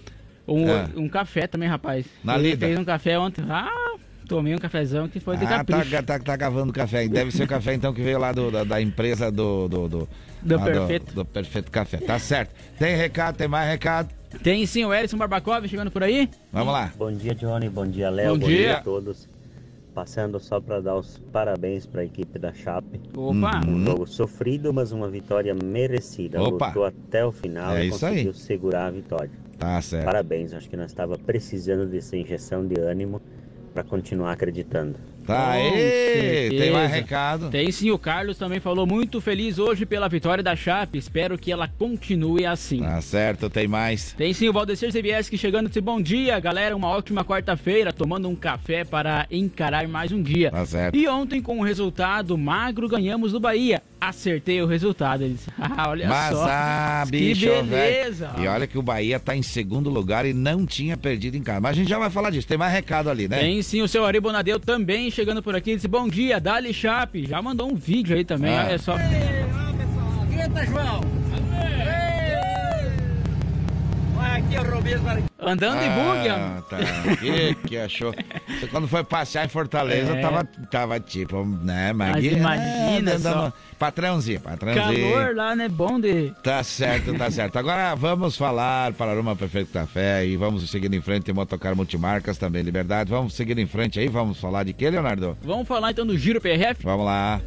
um, 0.48 0.70
É. 0.70 0.88
um 0.95 1.10
café 1.10 1.48
também, 1.48 1.68
rapaz. 1.68 2.06
Na 2.24 2.36
Ele 2.36 2.52
lida. 2.52 2.68
fez 2.68 2.78
um 2.78 2.86
café 2.86 3.18
ontem. 3.18 3.44
Ah, 3.49 3.95
tomei 4.28 4.54
um 4.54 4.60
cafezão 4.60 5.08
que 5.08 5.20
foi 5.20 5.38
de 5.38 5.45
Ah, 5.45 5.49
tá, 5.49 5.58
capricho. 5.58 6.04
tá, 6.04 6.20
tá 6.20 6.38
cavando 6.38 6.72
café. 6.72 7.08
Deve 7.08 7.32
ser 7.32 7.45
o 7.45 7.48
café 7.48 7.74
então 7.74 7.91
que 7.91 8.02
veio 8.04 8.20
lá 8.20 8.32
do, 8.32 8.52
da, 8.52 8.64
da 8.64 8.80
empresa 8.80 9.32
do. 9.32 9.68
Do, 9.68 9.88
do, 9.88 10.10
Do 10.44 10.60
Perfeito. 10.60 11.14
Do, 11.16 11.26
Perfeito 11.26 11.72
Café. 11.72 11.98
Tá 11.98 12.20
certo. 12.20 12.54
Tem 12.78 12.95
recado, 12.95 13.38
tem 13.38 13.48
mais 13.48 13.68
recado. 13.72 14.10
Tem 14.44 14.66
sim 14.66 14.84
o 14.86 14.94
Ellison 14.94 15.18
Barbacov 15.18 15.68
chegando 15.68 15.90
por 15.91 16.04
aí. 16.04 16.30
Vamos 16.52 16.74
lá. 16.74 16.91
Bom 16.98 17.12
dia, 17.12 17.34
Johnny. 17.34 17.70
Bom 17.70 17.88
dia, 17.88 18.10
Léo. 18.10 18.38
Bom 18.38 18.48
dia. 18.48 18.78
a 18.78 18.82
todos. 18.82 19.28
Passando 19.94 20.40
só 20.40 20.60
para 20.62 20.80
dar 20.80 20.95
os 20.95 21.18
parabéns 21.32 21.86
para 21.88 22.02
a 22.02 22.06
equipe 22.06 22.38
da 22.38 22.54
Chape. 22.54 22.99
Opa. 23.16 23.62
Um 23.68 23.84
jogo 23.84 24.06
sofrido, 24.06 24.72
mas 24.72 24.91
uma 24.91 25.10
vitória 25.10 25.56
merecida. 25.56 26.41
Opa. 26.41 26.68
Lutou 26.68 26.86
até 26.86 27.26
o 27.26 27.32
final 27.32 27.76
É 27.76 27.86
e 27.86 27.88
isso 27.90 28.06
aí. 28.06 28.12
conseguiu 28.12 28.34
segurar 28.34 28.86
a 28.88 28.91
vitória. 28.91 29.32
Tá 29.58 29.82
certo. 29.82 30.06
Parabéns. 30.06 30.54
Acho 30.54 30.70
que 30.70 30.78
nós 30.78 30.88
estava 30.91 31.18
precisando 31.18 31.88
dessa 31.90 32.16
injeção 32.16 32.68
de 32.68 32.80
ânimo 32.80 33.20
para 33.74 33.84
continuar 33.84 34.34
acreditando. 34.34 34.95
Tá 35.28 35.52
aí. 35.52 36.49
Tem 36.58 36.72
mais 36.72 36.90
recado. 36.90 37.49
Tem 37.49 37.70
sim, 37.70 37.91
o 37.91 37.99
Carlos 37.99 38.38
também 38.38 38.62
falou 38.62 38.88
muito 38.88 39.20
feliz 39.20 39.60
hoje 39.60 39.86
pela 39.86 40.08
vitória 40.08 40.41
da 40.41 40.56
Chape. 40.56 40.98
Espero 40.98 41.38
que 41.38 41.52
ela 41.52 41.68
continue 41.68 42.45
assim. 42.45 42.80
Tá 42.80 43.02
certo, 43.02 43.49
tem 43.49 43.68
mais. 43.68 44.14
Tem 44.14 44.34
sim 44.34 44.48
o 44.48 44.54
Valdecir 44.54 44.90
CBS 44.91 45.30
que 45.30 45.38
chegando 45.38 45.68
disse 45.68 45.82
bom 45.82 46.02
dia, 46.02 46.40
galera. 46.40 46.76
Uma 46.76 46.88
ótima 46.88 47.26
quarta-feira, 47.26 47.91
tomando 47.91 48.30
um 48.30 48.36
café 48.36 48.86
para 48.86 49.28
encarar 49.30 49.86
mais 49.88 50.14
um 50.14 50.22
dia. 50.24 50.49
Tá 50.49 50.66
certo. 50.66 50.95
E 50.95 51.08
ontem, 51.10 51.41
com 51.41 51.60
o 51.60 51.64
resultado 51.64 52.38
magro, 52.38 52.88
ganhamos 52.88 53.34
do 53.34 53.40
Bahia. 53.40 53.82
Acertei 53.99 54.62
o 54.62 54.66
resultado. 54.66 55.24
Ele 55.24 55.34
disse, 55.34 55.49
ah, 55.60 55.90
olha 55.90 56.08
Mas 56.08 56.36
só. 56.38 56.45
ah, 56.48 57.04
que 57.06 57.12
bicho, 57.12 57.45
beleza. 57.45 58.28
velho. 58.30 58.45
E 58.45 58.48
olha 58.48 58.68
que 58.68 58.78
o 58.78 58.82
Bahia 58.82 59.20
tá 59.20 59.36
em 59.36 59.41
segundo 59.41 59.90
lugar 59.90 60.26
e 60.26 60.34
não 60.34 60.66
tinha 60.66 60.95
perdido 60.95 61.36
em 61.36 61.44
casa. 61.44 61.60
Mas 61.60 61.72
a 61.72 61.74
gente 61.76 61.90
já 61.90 61.99
vai 61.99 62.10
falar 62.10 62.30
disso. 62.30 62.48
Tem 62.48 62.58
mais 62.58 62.72
recado 62.72 63.10
ali, 63.10 63.28
né? 63.28 63.40
Tem 63.40 63.62
sim 63.62 63.82
o 63.82 63.88
seu 63.88 64.06
Ari 64.06 64.20
Bonadeu 64.20 64.60
também 64.60 65.10
chegando 65.18 65.41
por 65.41 65.56
aqui. 65.56 65.73
Disse 65.76 65.88
bom 65.88 66.07
dia, 66.07 66.39
Dali 66.39 66.72
Chape. 66.72 67.26
Já 67.26 67.41
mandou 67.41 67.72
um 67.72 67.76
vídeo 67.76 68.15
aí 68.15 68.23
também, 68.23 68.56
Ah. 68.56 68.65
olha 68.68 68.77
só. 68.77 68.95
Grita, 70.30 70.64
João! 70.68 71.02
Aqui, 74.19 74.57
o 74.57 74.72
Robinho. 74.72 74.98
Andando 75.39 75.80
de 75.80 75.89
bug, 75.89 76.30
Ah, 76.30 76.61
tá. 76.69 76.77
Que 77.19 77.56
que 77.68 77.77
achou? 77.77 78.14
Você 78.60 78.68
quando 78.68 78.88
foi 78.88 79.03
passear 79.03 79.45
em 79.45 79.49
Fortaleza, 79.49 80.14
É. 80.14 80.22
tava, 80.22 80.44
tava 80.69 80.99
tipo, 80.99 81.45
né, 81.45 81.94
Mas 81.94 82.11
Magui? 82.15 82.34
imagina 82.34 83.11
É, 83.11 83.19
só. 83.19 83.53
Patrãozinho, 83.77 84.39
patrãozinho. 84.41 85.11
Calor 85.14 85.35
lá, 85.35 85.56
né? 85.56 85.69
Bom 85.69 85.99
de. 85.99 86.34
Tá 86.44 86.64
certo, 86.64 87.14
tá 87.14 87.30
certo. 87.30 87.57
Agora 87.57 87.94
vamos 87.95 88.35
falar 88.35 88.91
para 88.94 89.11
Aroma 89.11 89.35
Perfeito 89.35 89.72
Café 89.72 90.26
e 90.26 90.35
vamos 90.35 90.68
seguir 90.69 90.91
em 90.94 91.02
frente. 91.02 91.23
Tem 91.26 91.35
Motocar 91.35 91.76
Multimarcas 91.76 92.38
também, 92.38 92.64
Liberdade. 92.64 93.10
Vamos 93.11 93.34
seguir 93.34 93.57
em 93.60 93.68
frente 93.68 93.99
aí, 93.99 94.07
vamos 94.07 94.39
falar 94.39 94.64
de 94.64 94.73
que, 94.73 94.89
Leonardo? 94.89 95.38
Vamos 95.44 95.68
falar 95.68 95.91
então 95.91 96.06
do 96.06 96.18
Giro 96.18 96.41
PRF? 96.41 96.84
Vamos 96.84 97.06
lá. 97.06 97.39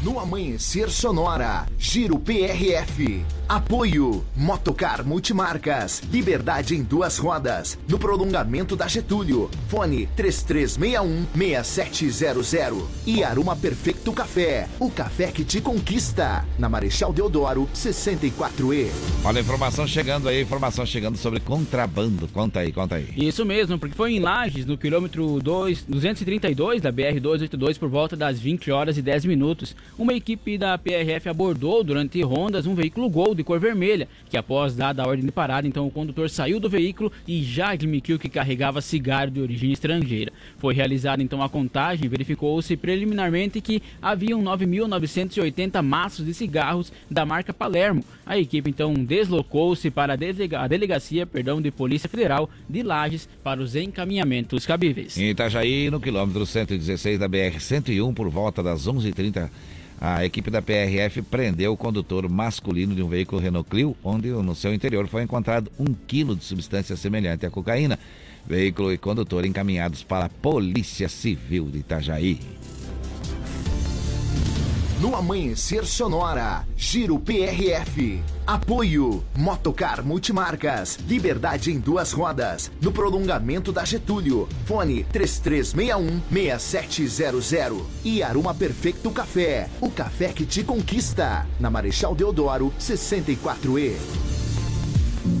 No 0.00 0.20
Amanhecer 0.20 0.88
Sonora, 0.90 1.66
Giro 1.76 2.20
PRF. 2.20 3.24
Apoio 3.48 4.24
Motocar 4.36 5.04
Multimarcas. 5.04 6.02
Liberdade 6.12 6.76
em 6.76 6.82
duas 6.82 7.18
rodas. 7.18 7.76
No 7.88 7.98
prolongamento 7.98 8.76
da 8.76 8.86
Getúlio. 8.86 9.50
Fone 9.68 10.08
3361-6700. 10.16 12.84
E 13.06 13.24
Aruma 13.24 13.56
Perfeito 13.56 14.12
Café. 14.12 14.68
O 14.78 14.90
café 14.90 15.32
que 15.32 15.42
te 15.44 15.62
conquista. 15.62 16.44
Na 16.58 16.68
Marechal 16.68 17.10
Deodoro, 17.12 17.66
64E. 17.74 18.90
Olha 19.24 19.38
a 19.38 19.40
informação 19.40 19.86
chegando 19.86 20.28
aí, 20.28 20.42
informação 20.42 20.84
chegando 20.84 21.16
sobre 21.16 21.40
contrabando. 21.40 22.28
Conta 22.28 22.60
aí, 22.60 22.70
conta 22.70 22.96
aí. 22.96 23.08
Isso 23.16 23.46
mesmo, 23.46 23.78
porque 23.78 23.96
foi 23.96 24.12
em 24.12 24.20
Lages, 24.20 24.66
no 24.66 24.76
quilômetro 24.76 25.40
2, 25.40 25.84
232 25.88 26.82
da 26.82 26.92
BR-282, 26.92 27.78
por 27.78 27.88
volta 27.88 28.14
das 28.14 28.38
20 28.38 28.70
horas 28.70 28.98
e 28.98 29.02
10 29.02 29.24
minutos. 29.24 29.74
Uma 29.96 30.12
equipe 30.14 30.56
da 30.56 30.76
PRF 30.78 31.28
abordou 31.28 31.82
durante 31.82 32.20
rondas 32.22 32.66
um 32.66 32.74
veículo 32.74 33.08
Gol 33.08 33.34
de 33.34 33.42
cor 33.42 33.58
vermelha, 33.58 34.06
que 34.30 34.36
após 34.36 34.74
dada 34.76 35.02
a 35.02 35.06
ordem 35.08 35.24
de 35.24 35.32
parada, 35.32 35.66
então 35.66 35.86
o 35.86 35.90
condutor 35.90 36.30
saiu 36.30 36.60
do 36.60 36.68
veículo 36.70 37.10
e 37.26 37.42
já 37.42 37.70
admitiu 37.70 38.18
que 38.18 38.28
carregava 38.28 38.80
cigarro 38.80 39.30
de 39.30 39.40
origem 39.40 39.72
estrangeira. 39.72 40.32
Foi 40.58 40.72
realizada 40.72 41.20
então 41.22 41.42
a 41.42 41.48
contagem 41.48 42.04
e 42.04 42.08
verificou-se 42.08 42.76
preliminarmente 42.76 43.60
que 43.60 43.82
haviam 44.00 44.40
9.980 44.42 45.82
maços 45.82 46.24
de 46.24 46.32
cigarros 46.34 46.92
da 47.10 47.26
marca 47.26 47.52
Palermo. 47.52 48.04
A 48.24 48.38
equipe 48.38 48.70
então 48.70 48.94
deslocou-se 48.94 49.90
para 49.90 50.12
a, 50.12 50.16
delega- 50.16 50.60
a 50.60 50.68
delegacia 50.68 51.26
perdão, 51.26 51.60
de 51.60 51.70
Polícia 51.70 52.08
Federal 52.08 52.48
de 52.68 52.82
Lages 52.82 53.28
para 53.42 53.60
os 53.60 53.74
encaminhamentos 53.74 54.64
cabíveis. 54.66 55.16
Em 55.18 55.30
Itajaí, 55.30 55.90
no 55.90 56.00
quilômetro 56.00 56.44
116 56.46 57.18
da 57.18 57.28
BR-101, 57.28 58.14
por 58.14 58.28
volta 58.28 58.62
das 58.62 58.86
11h30, 58.86 59.48
a 60.00 60.24
equipe 60.24 60.50
da 60.50 60.62
PRF 60.62 61.22
prendeu 61.22 61.72
o 61.72 61.76
condutor 61.76 62.28
masculino 62.28 62.94
de 62.94 63.02
um 63.02 63.08
veículo 63.08 63.40
Renault 63.40 63.68
Clio, 63.68 63.96
onde 64.02 64.28
no 64.28 64.54
seu 64.54 64.72
interior 64.72 65.08
foi 65.08 65.22
encontrado 65.22 65.72
um 65.78 65.92
quilo 66.06 66.36
de 66.36 66.44
substância 66.44 66.96
semelhante 66.96 67.44
à 67.44 67.50
cocaína. 67.50 67.98
Veículo 68.46 68.92
e 68.92 68.98
condutor 68.98 69.44
encaminhados 69.44 70.02
para 70.02 70.26
a 70.26 70.28
Polícia 70.28 71.08
Civil 71.08 71.68
de 71.68 71.78
Itajaí. 71.78 72.57
No 75.00 75.14
Amanhecer 75.14 75.86
Sonora, 75.86 76.66
Giro 76.76 77.20
PRF. 77.20 78.20
Apoio 78.44 79.22
Motocar 79.36 80.04
Multimarcas. 80.04 80.98
Liberdade 81.08 81.70
em 81.70 81.78
duas 81.78 82.10
rodas. 82.10 82.68
No 82.82 82.90
prolongamento 82.90 83.70
da 83.70 83.84
Getúlio. 83.84 84.48
Fone 84.66 85.06
3361-6700. 85.12 87.80
E 88.04 88.24
Aruma 88.24 88.52
Perfeito 88.52 89.08
Café. 89.12 89.70
O 89.80 89.88
café 89.88 90.32
que 90.32 90.44
te 90.44 90.64
conquista. 90.64 91.46
Na 91.60 91.70
Marechal 91.70 92.16
Deodoro, 92.16 92.72
64E. 92.80 93.94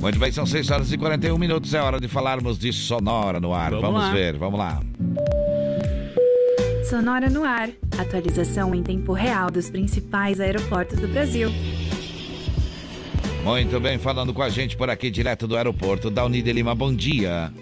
Muito 0.00 0.18
bem, 0.20 0.30
são 0.30 0.46
6 0.46 0.70
horas 0.70 0.92
e 0.92 0.98
41 0.98 1.36
minutos. 1.36 1.74
É 1.74 1.82
hora 1.82 1.98
de 1.98 2.06
falarmos 2.06 2.56
de 2.58 2.72
Sonora 2.72 3.40
no 3.40 3.52
ar. 3.52 3.72
Vamos 3.72 4.02
Vamos, 4.02 4.10
ver, 4.10 4.38
vamos 4.38 4.60
lá. 4.60 4.80
Sonora 6.88 7.28
no 7.28 7.44
ar. 7.44 7.68
Atualização 7.98 8.74
em 8.74 8.82
tempo 8.82 9.12
real 9.12 9.50
dos 9.50 9.68
principais 9.68 10.40
aeroportos 10.40 10.98
do 10.98 11.06
Brasil. 11.06 11.50
Muito 13.44 13.78
bem, 13.78 13.98
falando 13.98 14.32
com 14.32 14.40
a 14.40 14.48
gente 14.48 14.74
por 14.74 14.88
aqui, 14.88 15.10
direto 15.10 15.46
do 15.46 15.54
aeroporto 15.54 16.10
da 16.10 16.24
Unide 16.24 16.50
Lima. 16.50 16.74
Bom 16.74 16.94
dia. 16.94 17.52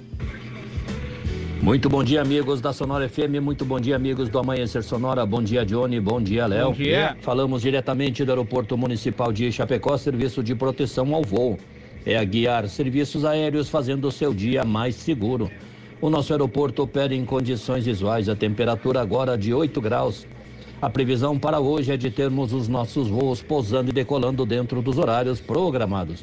Muito 1.61 1.89
bom 1.89 2.05
dia, 2.05 2.23
amigos 2.23 2.61
da 2.61 2.73
Sonora 2.73 3.09
FM. 3.09 3.40
Muito 3.43 3.65
bom 3.65 3.81
dia, 3.81 3.97
amigos 3.97 4.28
do 4.28 4.39
Amanhecer 4.39 4.85
Sonora. 4.85 5.27
Bom 5.27 5.43
dia, 5.43 5.66
Johnny. 5.66 5.98
Bom 5.98 6.23
dia, 6.23 6.47
Léo. 6.47 6.69
Bom 6.69 6.74
dia. 6.74 7.16
Falamos 7.20 7.62
diretamente 7.62 8.24
do 8.24 8.31
Aeroporto 8.31 8.78
Municipal 8.78 9.32
de 9.32 9.51
Chapecó, 9.51 9.98
serviço 9.98 10.40
de 10.40 10.55
proteção 10.55 11.12
ao 11.12 11.24
voo. 11.24 11.59
É 12.05 12.16
a 12.16 12.23
guiar 12.23 12.69
serviços 12.69 13.24
aéreos 13.24 13.69
fazendo 13.69 14.07
o 14.07 14.12
seu 14.12 14.32
dia 14.32 14.65
mais 14.65 14.94
seguro. 14.94 15.51
O 16.01 16.10
nosso 16.10 16.32
aeroporto 16.32 16.82
opera 16.82 17.14
em 17.14 17.24
condições 17.24 17.86
visuais. 17.86 18.28
A 18.28 18.36
temperatura 18.36 19.01
agora 19.01 19.36
de 19.36 19.55
8 19.55 19.81
graus. 19.81 20.27
A 20.81 20.90
previsão 20.90 21.39
para 21.39 21.59
hoje 21.59 21.90
é 21.90 21.97
de 21.97 22.10
termos 22.10 22.52
os 22.52 22.68
nossos 22.68 23.09
voos 23.09 23.43
pousando 23.43 23.89
e 23.89 23.94
decolando 23.94 24.44
dentro 24.44 24.82
dos 24.82 24.98
horários 24.98 25.40
programados. 25.40 26.23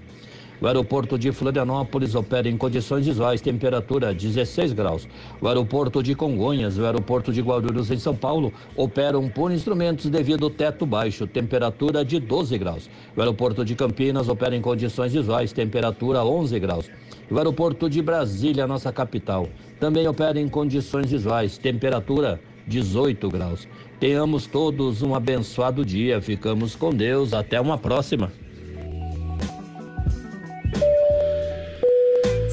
O 0.64 0.68
aeroporto 0.68 1.20
de 1.20 1.30
Florianópolis 1.34 2.16
opera 2.16 2.48
em 2.48 2.56
condições 2.56 3.06
visuais, 3.06 3.42
temperatura 3.42 4.14
16 4.14 4.72
graus. 4.72 5.06
O 5.42 5.48
aeroporto 5.50 6.02
de 6.02 6.16
Congonhas, 6.16 6.78
o 6.78 6.86
aeroporto 6.86 7.34
de 7.34 7.42
Guarulhos 7.42 7.92
em 7.92 7.98
São 7.98 8.16
Paulo 8.16 8.54
operam 8.74 9.28
por 9.28 9.52
instrumentos 9.52 10.10
devido 10.10 10.46
ao 10.46 10.50
teto 10.50 10.86
baixo, 10.86 11.28
temperatura 11.28 12.06
de 12.06 12.18
12 12.18 12.58
graus. 12.58 12.90
O 13.14 13.20
aeroporto 13.20 13.66
de 13.66 13.76
Campinas 13.76 14.30
opera 14.30 14.56
em 14.56 14.62
condições 14.62 15.12
visuais, 15.12 15.52
temperatura 15.52 16.24
11 16.24 16.58
graus. 16.62 16.90
O 17.30 17.38
aeroporto 17.38 17.90
de 17.90 18.02
Brasília, 18.02 18.66
nossa 18.66 18.90
capital, 18.94 19.50
também 19.82 20.08
opera 20.08 20.40
em 20.40 20.48
condições 20.48 21.12
visuais, 21.12 21.58
temperatura 21.58 22.40
18 22.68 23.28
graus. 23.28 23.68
Tenhamos 24.00 24.48
todos 24.48 25.02
um 25.02 25.14
abençoado 25.14 25.84
dia. 25.84 26.22
Ficamos 26.22 26.74
com 26.74 26.92
Deus. 26.92 27.34
Até 27.34 27.60
uma 27.60 27.78
próxima. 27.78 28.32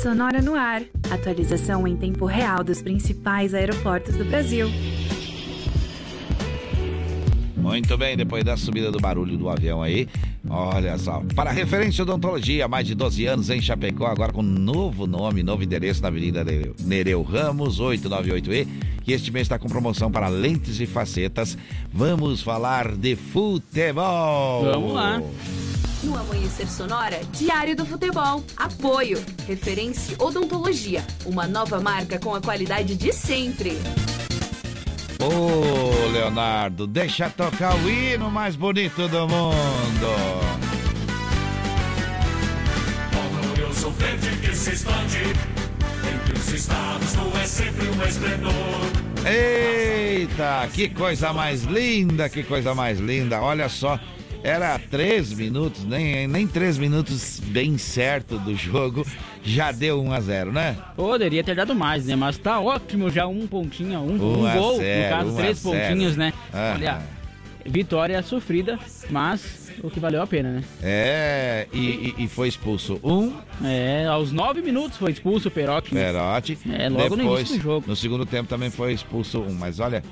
Sonora 0.02 0.40
no 0.40 0.54
ar. 0.54 0.80
Atualização 1.10 1.86
em 1.86 1.94
tempo 1.94 2.24
real 2.24 2.64
dos 2.64 2.80
principais 2.80 3.52
aeroportos 3.52 4.16
do 4.16 4.24
Brasil. 4.24 4.66
Muito 7.54 7.98
bem, 7.98 8.16
depois 8.16 8.42
da 8.42 8.56
subida 8.56 8.90
do 8.90 8.98
barulho 8.98 9.36
do 9.36 9.50
avião 9.50 9.82
aí, 9.82 10.08
olha 10.48 10.96
só. 10.96 11.22
Para 11.36 11.50
referência 11.50 12.02
odontologia, 12.02 12.64
há 12.64 12.68
mais 12.68 12.86
de 12.86 12.94
12 12.94 13.26
anos 13.26 13.50
em 13.50 13.60
Chapecó, 13.60 14.06
agora 14.06 14.32
com 14.32 14.40
novo 14.40 15.06
nome, 15.06 15.42
novo 15.42 15.62
endereço 15.62 16.00
na 16.00 16.08
Avenida 16.08 16.42
Nereu 16.80 17.22
Ramos, 17.22 17.78
898E. 17.78 18.66
que 19.02 19.12
este 19.12 19.30
mês 19.30 19.44
está 19.44 19.58
com 19.58 19.68
promoção 19.68 20.10
para 20.10 20.28
lentes 20.28 20.80
e 20.80 20.86
facetas. 20.86 21.58
Vamos 21.92 22.40
falar 22.40 22.96
de 22.96 23.16
futebol. 23.16 24.64
Vamos 24.64 24.94
lá. 24.94 25.22
No 26.02 26.16
Amanhecer 26.16 26.68
Sonora, 26.68 27.20
Diário 27.32 27.76
do 27.76 27.84
Futebol. 27.84 28.42
Apoio. 28.56 29.22
Referência 29.46 30.16
Odontologia. 30.18 31.04
Uma 31.26 31.46
nova 31.46 31.80
marca 31.80 32.18
com 32.18 32.34
a 32.34 32.40
qualidade 32.40 32.96
de 32.96 33.12
sempre. 33.12 33.78
Ô, 35.20 36.10
Leonardo, 36.10 36.86
deixa 36.86 37.28
tocar 37.28 37.76
o 37.76 37.90
hino 37.90 38.30
mais 38.30 38.56
bonito 38.56 39.06
do 39.08 39.28
mundo. 39.28 40.60
verde 44.00 44.36
que 44.40 44.54
se 44.54 44.72
expande 44.72 45.18
entre 45.18 46.38
os 46.38 46.52
estados, 46.52 47.12
tu 47.12 47.38
é 47.38 47.44
sempre 47.44 47.88
um 47.88 48.02
esplendor. 48.02 48.52
Eita, 49.26 50.68
que 50.72 50.88
coisa 50.88 51.32
mais 51.32 51.64
linda, 51.64 52.28
que 52.28 52.42
coisa 52.42 52.74
mais 52.74 52.98
linda. 52.98 53.40
Olha 53.42 53.68
só, 53.68 54.00
era 54.42 54.78
três 54.78 55.32
minutos, 55.32 55.84
nem, 55.84 56.26
nem 56.26 56.46
três 56.46 56.78
minutos 56.78 57.40
bem 57.46 57.76
certo 57.76 58.38
do 58.38 58.54
jogo, 58.56 59.06
já 59.42 59.70
deu 59.72 60.00
1 60.02 60.12
a 60.12 60.20
0 60.20 60.52
né? 60.52 60.76
Poderia 60.96 61.44
ter 61.44 61.54
dado 61.54 61.74
mais, 61.74 62.06
né? 62.06 62.16
Mas 62.16 62.38
tá 62.38 62.58
ótimo 62.60 63.10
já, 63.10 63.26
um 63.26 63.46
pontinho, 63.46 64.00
um, 64.00 64.40
Um 64.40 64.46
a 64.46 64.54
gol, 64.54 64.76
zero, 64.78 65.02
no 65.02 65.16
caso, 65.16 65.36
três 65.36 65.60
pontinhos, 65.60 66.16
né? 66.16 66.32
Aham. 66.54 66.74
Olha, 66.74 67.02
vitória 67.66 68.22
sofrida, 68.22 68.78
mas 69.10 69.70
o 69.82 69.90
que 69.90 70.00
valeu 70.00 70.22
a 70.22 70.26
pena, 70.26 70.50
né? 70.52 70.64
É, 70.82 71.66
e, 71.72 71.78
e- 72.18 72.24
e 72.24 72.28
foi 72.28 72.48
expulso 72.48 72.98
um, 73.04 73.34
É, 73.62 74.06
aos 74.06 74.32
nove 74.32 74.62
minutos 74.62 74.96
foi 74.98 75.12
expulso 75.12 75.48
o 75.48 75.50
Perotti. 75.50 75.90
Perotti. 75.90 76.58
É, 76.70 76.88
logo 76.88 77.10
no 77.16 77.22
Depois, 77.22 77.40
início 77.40 77.56
do 77.58 77.62
jogo. 77.62 77.84
No 77.86 77.94
segundo 77.96 78.24
tempo 78.24 78.48
também 78.48 78.70
foi 78.70 78.92
expulso 78.94 79.40
um. 79.40 79.52
Mas 79.54 79.78
olha, 79.80 80.02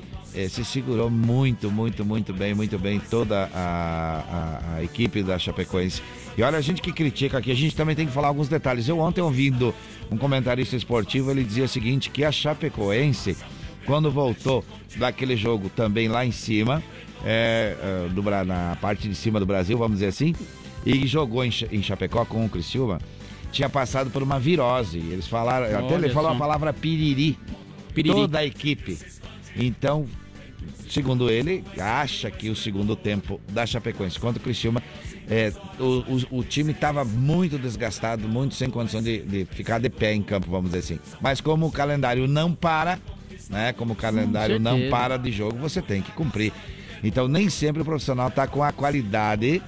eh, 0.45 0.49
se 0.49 0.65
segurou 0.65 1.11
muito, 1.11 1.71
muito, 1.71 2.05
muito 2.05 2.33
bem, 2.33 2.55
muito 2.55 2.79
bem 2.79 3.01
toda 3.01 3.51
a, 3.55 4.23
a- 4.31 4.77
a 4.77 4.85
equipe 4.85 5.23
da 5.23 5.39
Chapecoense. 5.39 6.01
E 6.37 6.43
olha, 6.43 6.57
a 6.59 6.61
gente 6.61 6.81
que 6.81 6.93
critica 6.93 7.39
aqui, 7.39 7.51
a 7.51 7.55
gente 7.55 7.75
também 7.75 7.97
tem 7.97 8.07
que 8.07 8.13
falar 8.13 8.29
alguns 8.29 8.49
detalhes. 8.49 8.89
Eu 8.89 8.99
ontem 9.01 9.21
ouvindo 9.21 9.75
um 10.11 10.17
comentarista 10.17 10.77
esportivo, 10.77 11.31
ele 11.31 11.43
dizia 11.43 11.65
o 11.65 11.69
seguinte, 11.69 12.11
que 12.11 12.25
a 12.25 12.31
Chapecoense, 12.31 13.37
quando 13.85 14.11
voltou 14.11 14.65
daquele 14.97 15.37
jogo 15.37 15.69
também 15.69 16.07
lá 16.09 16.25
em 16.25 16.31
cima, 16.33 16.83
é, 17.25 17.75
do, 18.13 18.23
na 18.45 18.77
parte 18.81 19.09
de 19.09 19.15
cima 19.15 19.41
do 19.41 19.47
Brasil, 19.47 19.77
vamos 19.77 19.95
dizer 19.99 20.07
assim, 20.07 20.35
e 20.87 21.07
jogou 21.07 21.45
em, 21.45 21.51
em 21.73 21.83
Chapecó 21.83 22.25
com 22.25 22.45
o 22.45 22.49
Criciúma, 22.49 23.01
tinha 23.51 23.69
passado 23.69 24.09
por 24.11 24.23
uma 24.23 24.39
virose. 24.39 24.99
Eles 24.99 25.27
falaram, 25.27 25.67
até 25.67 25.95
ele 25.95 26.05
Olha 26.05 26.13
falou 26.13 26.31
só. 26.31 26.37
a 26.37 26.39
palavra 26.39 26.73
piriri. 26.73 27.37
Piriri. 27.93 28.15
Toda 28.15 28.39
a 28.39 28.45
equipe. 28.45 28.97
Então, 29.57 30.07
segundo 30.89 31.31
ele, 31.31 31.65
acha 31.79 32.31
que 32.31 32.49
o 32.51 32.57
segundo 32.57 32.95
tempo 32.97 33.41
da 33.51 33.65
Chapecoense 33.67 34.19
contra 34.19 34.41
o 34.41 34.43
Criciúma, 34.43 34.83
é, 35.29 35.53
o, 35.79 35.85
o- 36.33 36.39
o 36.41 36.45
time 36.45 36.73
estava 36.73 37.05
muito 37.05 37.59
desgastado, 37.59 38.29
muito 38.29 38.55
sem 38.55 38.71
condição 38.71 39.03
de, 39.03 39.21
de 39.23 39.45
ficar 39.45 39.79
de 39.79 39.89
pé 39.91 40.15
em 40.15 40.23
campo, 40.23 40.51
vamos 40.51 40.71
dizer 40.71 40.79
assim. 40.95 40.99
Mas 41.21 41.41
como 41.41 41.67
o 41.67 41.71
calendário 41.73 42.27
não 42.27 42.55
para, 42.55 42.99
né? 43.51 43.73
Como 43.73 43.93
o 43.93 43.97
calendário 43.97 44.59
não 44.59 44.79
para 44.91 45.17
de 45.17 45.31
jogo, 45.31 45.57
você 45.59 45.81
tem 45.83 46.01
que 46.03 46.13
cumprir. 46.13 46.53
Então 47.05 47.29
nem 47.29 47.49
sempre 47.49 47.83
o 47.83 47.85
profissional 47.85 48.29
está 48.29 48.47
com 48.47 48.63
a 48.63 48.73
qualidade 48.73 49.63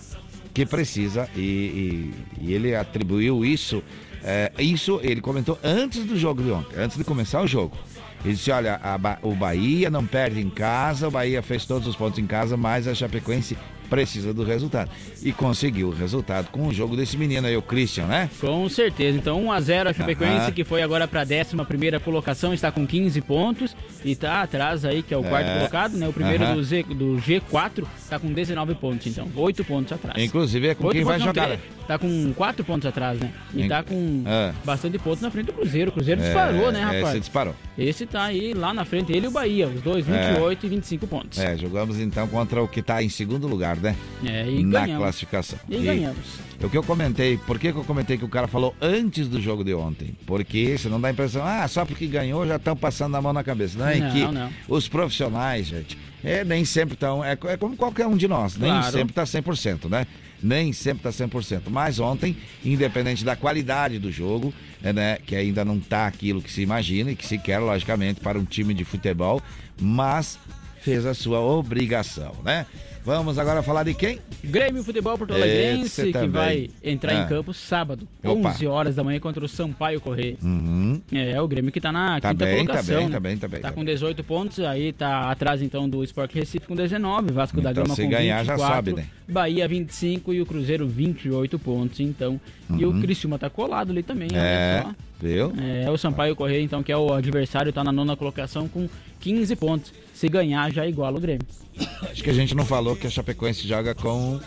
que 0.52 0.66
precisa 0.66 1.28
e, 1.36 1.40
e- 1.40 2.14
e 2.48 2.52
ele 2.54 2.74
atribuiu 2.74 3.44
isso. 3.44 3.82
é, 4.24 4.50
isso 4.58 5.00
ele 5.02 5.20
comentou 5.20 5.58
antes 5.62 6.04
do 6.04 6.18
jogo 6.18 6.42
de 6.42 6.50
ontem, 6.50 6.76
antes 6.78 6.96
de 6.98 7.04
começar 7.04 7.40
o 7.40 7.46
jogo. 7.46 7.76
Ele 8.24 8.34
disse: 8.34 8.50
olha, 8.50 8.78
Ba- 8.98 9.18
o 9.22 9.34
Bahia 9.34 9.88
não 9.90 10.04
perde 10.06 10.40
em 10.40 10.50
casa, 10.50 11.08
o 11.08 11.10
Bahia 11.10 11.42
fez 11.42 11.64
todos 11.64 11.88
os 11.88 11.96
pontos 11.96 12.18
em 12.18 12.26
casa, 12.26 12.56
mas 12.56 12.86
a 12.86 12.94
Chapecoense 12.94 13.56
precisa 13.90 14.32
do 14.32 14.44
resultado. 14.44 14.90
E 15.22 15.32
conseguiu 15.32 15.88
o 15.88 15.90
resultado 15.90 16.48
com 16.50 16.68
o 16.68 16.72
jogo 16.72 16.96
desse 16.96 17.16
menino 17.18 17.46
aí, 17.46 17.56
o 17.56 17.60
Christian, 17.62 18.06
né? 18.06 18.30
Com 18.40 18.66
certeza. 18.68 19.18
Então 19.18 19.44
1x0 19.44 19.88
a 19.88 19.92
Chapecoense, 19.92 20.36
Aham. 20.36 20.52
que 20.52 20.64
foi 20.64 20.80
agora 20.82 21.06
para 21.08 21.20
a 21.22 21.24
11 21.24 21.98
colocação, 22.02 22.54
está 22.54 22.70
com 22.70 22.86
15 22.86 23.20
pontos 23.20 23.76
e 24.04 24.14
tá 24.14 24.42
atrás 24.42 24.84
aí, 24.84 25.02
que 25.02 25.12
é 25.12 25.16
o 25.16 25.22
quarto 25.24 25.46
É. 25.48 25.56
colocado, 25.58 25.96
né? 25.96 26.08
O 26.08 26.12
primeiro 26.12 26.44
Aham. 26.44 26.54
do, 26.54 26.62
Z, 26.64 26.82
do 26.84 27.16
G4 27.20 27.84
tá 28.08 28.18
com 28.18 28.32
19 28.32 28.74
pontos, 28.76 29.06
então 29.08 29.28
8 29.34 29.64
pontos 29.64 29.92
atrás. 29.92 30.22
Inclusive 30.22 30.68
é 30.68 30.74
com 30.74 30.88
quem 30.88 31.04
vai 31.04 31.18
jogar. 31.18 31.46
três. 31.46 31.60
Tá 31.86 31.98
com 31.98 32.32
4 32.34 32.64
pontos 32.64 32.86
atrás, 32.86 33.18
né? 33.18 33.32
E 33.52 33.62
Em- 33.62 33.68
tá 33.68 33.82
com 33.82 34.22
É. 34.24 34.52
bastante 34.64 34.96
pontos 34.98 35.20
na 35.20 35.30
frente 35.30 35.46
do 35.46 35.52
Cruzeiro. 35.54 35.90
O 35.90 35.92
Cruzeiro 35.94 36.20
disparou, 36.20 36.68
É, 36.68 36.72
né, 36.72 36.78
é, 36.80 36.82
rapaz? 36.84 37.08
você 37.08 37.18
disparou. 37.20 37.54
Esse 37.76 38.06
tá 38.06 38.24
aí 38.24 38.54
lá 38.54 38.72
na 38.72 38.84
frente, 38.84 39.10
ele 39.12 39.26
e 39.26 39.28
o 39.28 39.30
Bahia, 39.32 39.66
os 39.66 39.82
dois, 39.82 40.06
28 40.06 40.66
e 40.66 40.68
25 40.68 41.06
pontos. 41.08 41.38
É, 41.40 41.56
jogamos 41.56 41.98
então 41.98 42.28
contra 42.28 42.62
o 42.62 42.68
que 42.68 42.78
está 42.78 43.02
em 43.02 43.08
segundo 43.08 43.48
lugar, 43.48 43.76
né? 43.80 43.96
É, 44.24 44.48
e 44.48 44.62
Na 44.64 44.80
ganhamos. 44.80 45.02
classificação. 45.04 45.58
E 45.68 45.78
ganhamos. 45.78 46.18
O 46.62 46.68
que 46.68 46.76
eu 46.76 46.82
comentei, 46.82 47.38
por 47.38 47.58
que, 47.58 47.72
que 47.72 47.78
eu 47.78 47.84
comentei 47.84 48.18
que 48.18 48.24
o 48.24 48.28
cara 48.28 48.46
falou 48.46 48.74
antes 48.80 49.28
do 49.28 49.40
jogo 49.40 49.64
de 49.64 49.72
ontem? 49.72 50.14
Porque 50.26 50.76
senão 50.76 51.00
dá 51.00 51.08
a 51.08 51.10
impressão, 51.10 51.42
ah, 51.44 51.66
só 51.66 51.84
porque 51.86 52.06
ganhou 52.06 52.46
já 52.46 52.56
estão 52.56 52.76
passando 52.76 53.16
a 53.16 53.22
mão 53.22 53.32
na 53.32 53.42
cabeça. 53.42 53.78
Não, 53.78 53.88
é 53.88 53.96
Não, 53.98 54.10
que 54.10 54.24
não. 54.26 54.50
os 54.68 54.86
profissionais, 54.88 55.66
gente, 55.68 55.96
é, 56.22 56.44
nem 56.44 56.64
sempre 56.66 56.94
estão, 56.94 57.24
é, 57.24 57.32
é 57.32 57.56
como 57.56 57.76
qualquer 57.76 58.06
um 58.06 58.16
de 58.16 58.28
nós, 58.28 58.56
nem 58.56 58.70
Claro. 58.70 58.92
sempre 58.92 59.10
está 59.12 59.24
100%, 59.24 59.88
né? 59.88 60.06
Nem 60.42 60.72
sempre 60.72 61.08
está 61.08 61.10
100%. 61.26 61.62
Mas 61.70 61.98
ontem, 61.98 62.36
independente 62.64 63.24
da 63.24 63.36
qualidade 63.36 63.98
do 63.98 64.10
jogo, 64.12 64.52
é, 64.82 64.92
né, 64.92 65.18
que 65.26 65.34
ainda 65.36 65.64
não 65.64 65.76
está 65.76 66.06
aquilo 66.06 66.40
que 66.42 66.50
se 66.52 66.62
imagina 66.62 67.10
e 67.10 67.16
que 67.16 67.26
se 67.26 67.38
quer, 67.38 67.58
logicamente, 67.58 68.20
para 68.20 68.38
um 68.38 68.44
time 68.44 68.72
de 68.74 68.84
futebol, 68.84 69.40
mas 69.80 70.38
fez 70.82 71.04
a 71.04 71.12
sua 71.12 71.40
obrigação, 71.40 72.32
né? 72.44 72.66
Vamos 73.10 73.40
agora 73.40 73.60
falar 73.60 73.82
de 73.82 73.92
quem? 73.92 74.20
Grêmio 74.44 74.84
Futebol 74.84 75.18
Porto 75.18 75.34
Alegrense, 75.34 76.04
que 76.04 76.12
também. 76.12 76.30
vai 76.30 76.70
entrar 76.80 77.10
Ah. 77.12 77.24
em 77.24 77.26
campo 77.26 77.52
sábado, 77.52 78.06
Opa. 78.22 78.50
11 78.50 78.66
horas 78.68 78.94
da 78.94 79.02
manhã 79.02 79.18
contra 79.18 79.44
o 79.44 79.48
Sampaio 79.48 80.00
Correia. 80.00 80.36
Uhum. 80.40 81.02
É, 81.10 81.42
o 81.42 81.48
Grêmio 81.48 81.72
que 81.72 81.80
tá 81.80 81.90
na 81.90 82.20
Tá 82.20 82.28
quinta 82.30 82.44
bem, 82.44 82.58
tá 82.58 82.60
colocação. 82.66 82.96
bem, 82.98 83.06
né? 83.06 83.10
tá 83.10 83.18
bem, 83.20 83.36
tá 83.36 83.48
bem, 83.48 83.60
Tá 83.62 83.68
tá 83.70 83.74
com 83.74 83.84
18 83.84 84.22
pontos, 84.22 84.60
aí 84.60 84.92
tá 84.92 85.28
atrás 85.28 85.60
então 85.60 85.88
do 85.88 86.04
Sport 86.04 86.32
Recife 86.34 86.68
com 86.68 86.76
19, 86.76 87.32
Vasco 87.32 87.60
da 87.60 87.72
Então, 87.72 87.82
Gama 87.82 87.96
se 87.96 88.04
com 88.04 88.10
ganhar, 88.10 88.44
já 88.44 88.52
24, 88.54 88.76
sobe, 88.76 88.92
né? 89.02 89.06
Bahia 89.28 89.66
25 89.66 90.32
e 90.32 90.40
o 90.40 90.46
Cruzeiro 90.46 90.86
28 90.86 91.58
pontos, 91.58 91.98
então. 91.98 92.40
E 92.78 92.84
o 92.84 92.90
Uhum. 92.92 93.00
Criciúma 93.00 93.40
tá 93.40 93.50
colado 93.50 93.90
ali 93.90 94.04
também, 94.04 94.28
É, 94.32 94.82
olha 94.84 94.94
só. 94.94 94.94
Viu? 95.28 95.52
É, 95.58 95.90
o 95.90 95.96
Sampaio 95.96 96.34
Correia, 96.36 96.62
então, 96.62 96.82
que 96.82 96.92
é 96.92 96.96
o 96.96 97.12
adversário, 97.12 97.72
tá 97.72 97.84
na 97.84 97.92
nona 97.92 98.16
colocação 98.16 98.68
com 98.68 98.88
15 99.20 99.56
pontos. 99.56 99.92
Se 100.14 100.28
ganhar, 100.28 100.72
já 100.72 100.86
iguala 100.86 101.16
o 101.16 101.20
Grêmio. 101.20 101.46
Acho 102.10 102.22
que 102.22 102.30
a 102.30 102.34
gente 102.34 102.54
não 102.54 102.66
falou 102.66 102.96
que 102.96 103.06
a 103.06 103.10
Chapecoense 103.10 103.66
joga 103.66 103.94
com. 103.94 104.38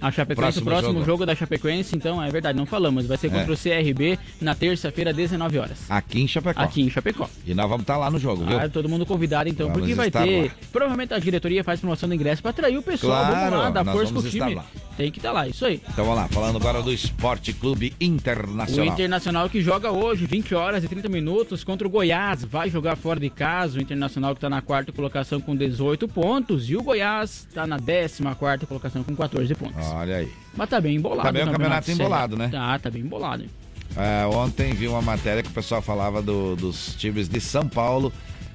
A 0.00 0.10
Chapecoense, 0.10 0.60
Próximo 0.60 0.66
o 0.66 0.70
próximo 0.70 0.92
jogo. 1.00 1.04
jogo. 1.06 1.26
da 1.26 1.34
Chapecoense, 1.34 1.94
então, 1.94 2.22
é 2.22 2.30
verdade, 2.30 2.56
não 2.56 2.64
falamos. 2.66 3.06
Vai 3.06 3.16
ser 3.18 3.28
contra 3.30 3.52
É. 3.52 3.54
o 3.54 3.56
CRB 3.56 4.18
na 4.40 4.54
terça-feira, 4.54 5.12
19 5.12 5.58
horas. 5.58 5.78
Aqui 5.90 6.20
em 6.22 6.26
Chapecó. 6.28 6.60
Aqui 6.60 6.82
em 6.82 6.90
Chapecó. 6.90 7.28
E 7.46 7.52
nós 7.54 7.68
vamos 7.68 7.82
estar 7.82 7.96
lá 7.98 8.10
no 8.10 8.18
jogo, 8.18 8.44
viu? 8.46 8.58
Ah, 8.58 8.68
todo 8.68 8.88
mundo 8.88 9.04
convidado 9.04 9.48
então, 9.48 9.66
Vamos 9.68 9.80
porque 9.80 9.94
vai 9.94 10.10
ter. 10.10 10.44
lá. 10.46 10.50
Provavelmente 10.72 11.12
a 11.14 11.18
diretoria 11.18 11.62
faz 11.62 11.80
promoção 11.80 12.08
do 12.08 12.14
ingresso 12.14 12.40
pra 12.40 12.50
atrair 12.50 12.78
o 12.78 12.82
pessoal. 12.82 13.26
Claro, 13.26 13.50
vamos 13.50 13.64
lá, 13.64 13.70
dar 13.70 13.84
força 13.84 14.12
pro 14.12 14.22
time. 14.22 14.54
lá. 14.54 14.64
Tem 14.96 15.10
que 15.10 15.18
estar 15.18 15.32
lá, 15.32 15.48
isso 15.48 15.64
aí. 15.64 15.80
Então 15.88 16.04
vamos 16.04 16.20
lá, 16.20 16.28
falando 16.28 16.56
agora 16.56 16.82
do 16.82 16.92
Esporte 16.92 17.52
Clube 17.54 17.94
O 17.98 18.04
Internacional. 18.04 18.92
Internacional 18.92 19.48
que 19.48 19.60
joga 19.62 19.90
hoje, 19.90 20.26
20 20.26 20.54
horas 20.54 20.84
e 20.84 20.88
30 20.88 21.08
minutos, 21.08 21.64
contra 21.64 21.86
o 21.86 21.90
Goiás. 21.90 22.44
Vai 22.44 22.68
jogar 22.68 22.96
fora 22.96 23.18
de 23.20 23.30
casa. 23.30 23.78
O 23.78 23.82
Internacional 23.82 24.34
que 24.34 24.40
tá 24.40 24.50
na 24.50 24.60
quarta 24.60 24.92
colocação 24.92 25.40
com 25.40 25.56
18 25.56 26.06
pontos. 26.08 26.68
E 26.68 26.76
o 26.76 26.82
Goiás 26.82 27.46
tá 27.54 27.66
na 27.66 27.76
14 27.78 28.22
quarta 28.38 28.66
colocação 28.66 29.02
com 29.02 29.14
14 29.16 29.54
pontos. 29.54 29.89
Olha 29.94 30.16
aí. 30.16 30.32
Mas 30.56 30.68
tá 30.68 30.80
bem 30.80 30.96
embolado. 30.96 31.22
Tá 31.22 31.32
bem 31.32 31.42
o 31.44 31.50
campeonato 31.50 31.86
sério. 31.86 32.00
embolado, 32.00 32.36
né? 32.36 32.48
Tá, 32.48 32.78
tá 32.78 32.90
bem 32.90 33.02
embolado. 33.02 33.44
É, 33.96 34.26
ontem 34.26 34.72
vi 34.72 34.86
uma 34.88 35.02
matéria 35.02 35.42
que 35.42 35.48
o 35.48 35.52
pessoal 35.52 35.82
falava 35.82 36.22
do- 36.22 36.54
dos 36.56 36.94
times 36.96 37.28
de 37.28 37.40
São 37.40 37.66
Paulo 37.68 38.12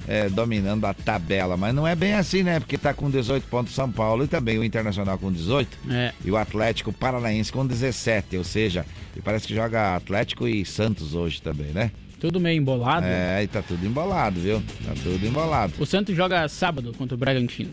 é, 0.08 0.30
dominando 0.30 0.86
a 0.86 0.94
tabela, 0.94 1.58
mas 1.58 1.74
não 1.74 1.86
é 1.88 1.96
bem 1.96 2.14
assim, 2.14 2.44
né? 2.44 2.60
Porque 2.60 2.78
tá 2.78 2.94
com 2.94 3.10
18 3.10 3.48
pontos 3.48 3.74
São 3.74 3.92
Paulo 3.92 4.24
e 4.24 4.28
também 4.28 4.58
o 4.60 4.64
Internacional 4.64 5.18
com 5.18 5.32
18 5.32 5.78
É. 5.90 6.14
e 6.24 6.30
o 6.32 6.38
Atlético 6.38 6.94
Paranaense 6.94 7.52
com 7.52 7.66
17, 7.66 8.38
ou 8.38 8.44
seja, 8.44 8.86
e 9.16 9.22
parece 9.22 9.48
que 9.48 9.56
joga 9.56 9.96
Atlético 9.96 10.48
e 10.48 10.64
Santos 10.64 11.16
hoje 11.16 11.42
também, 11.42 11.68
né? 11.72 11.92
Tudo 12.20 12.40
meio 12.40 12.58
embolado. 12.60 13.06
É, 13.06 13.44
e 13.44 13.48
tá 13.48 13.62
tudo 13.62 13.86
embolado, 13.86 14.40
viu? 14.40 14.62
Tá 14.86 14.94
tudo 15.04 15.26
embolado. 15.26 15.74
O 15.80 15.86
Santos 15.86 16.16
joga 16.16 16.48
sábado 16.48 16.94
contra 16.98 17.14
o 17.16 17.18
Bragantino. 17.18 17.72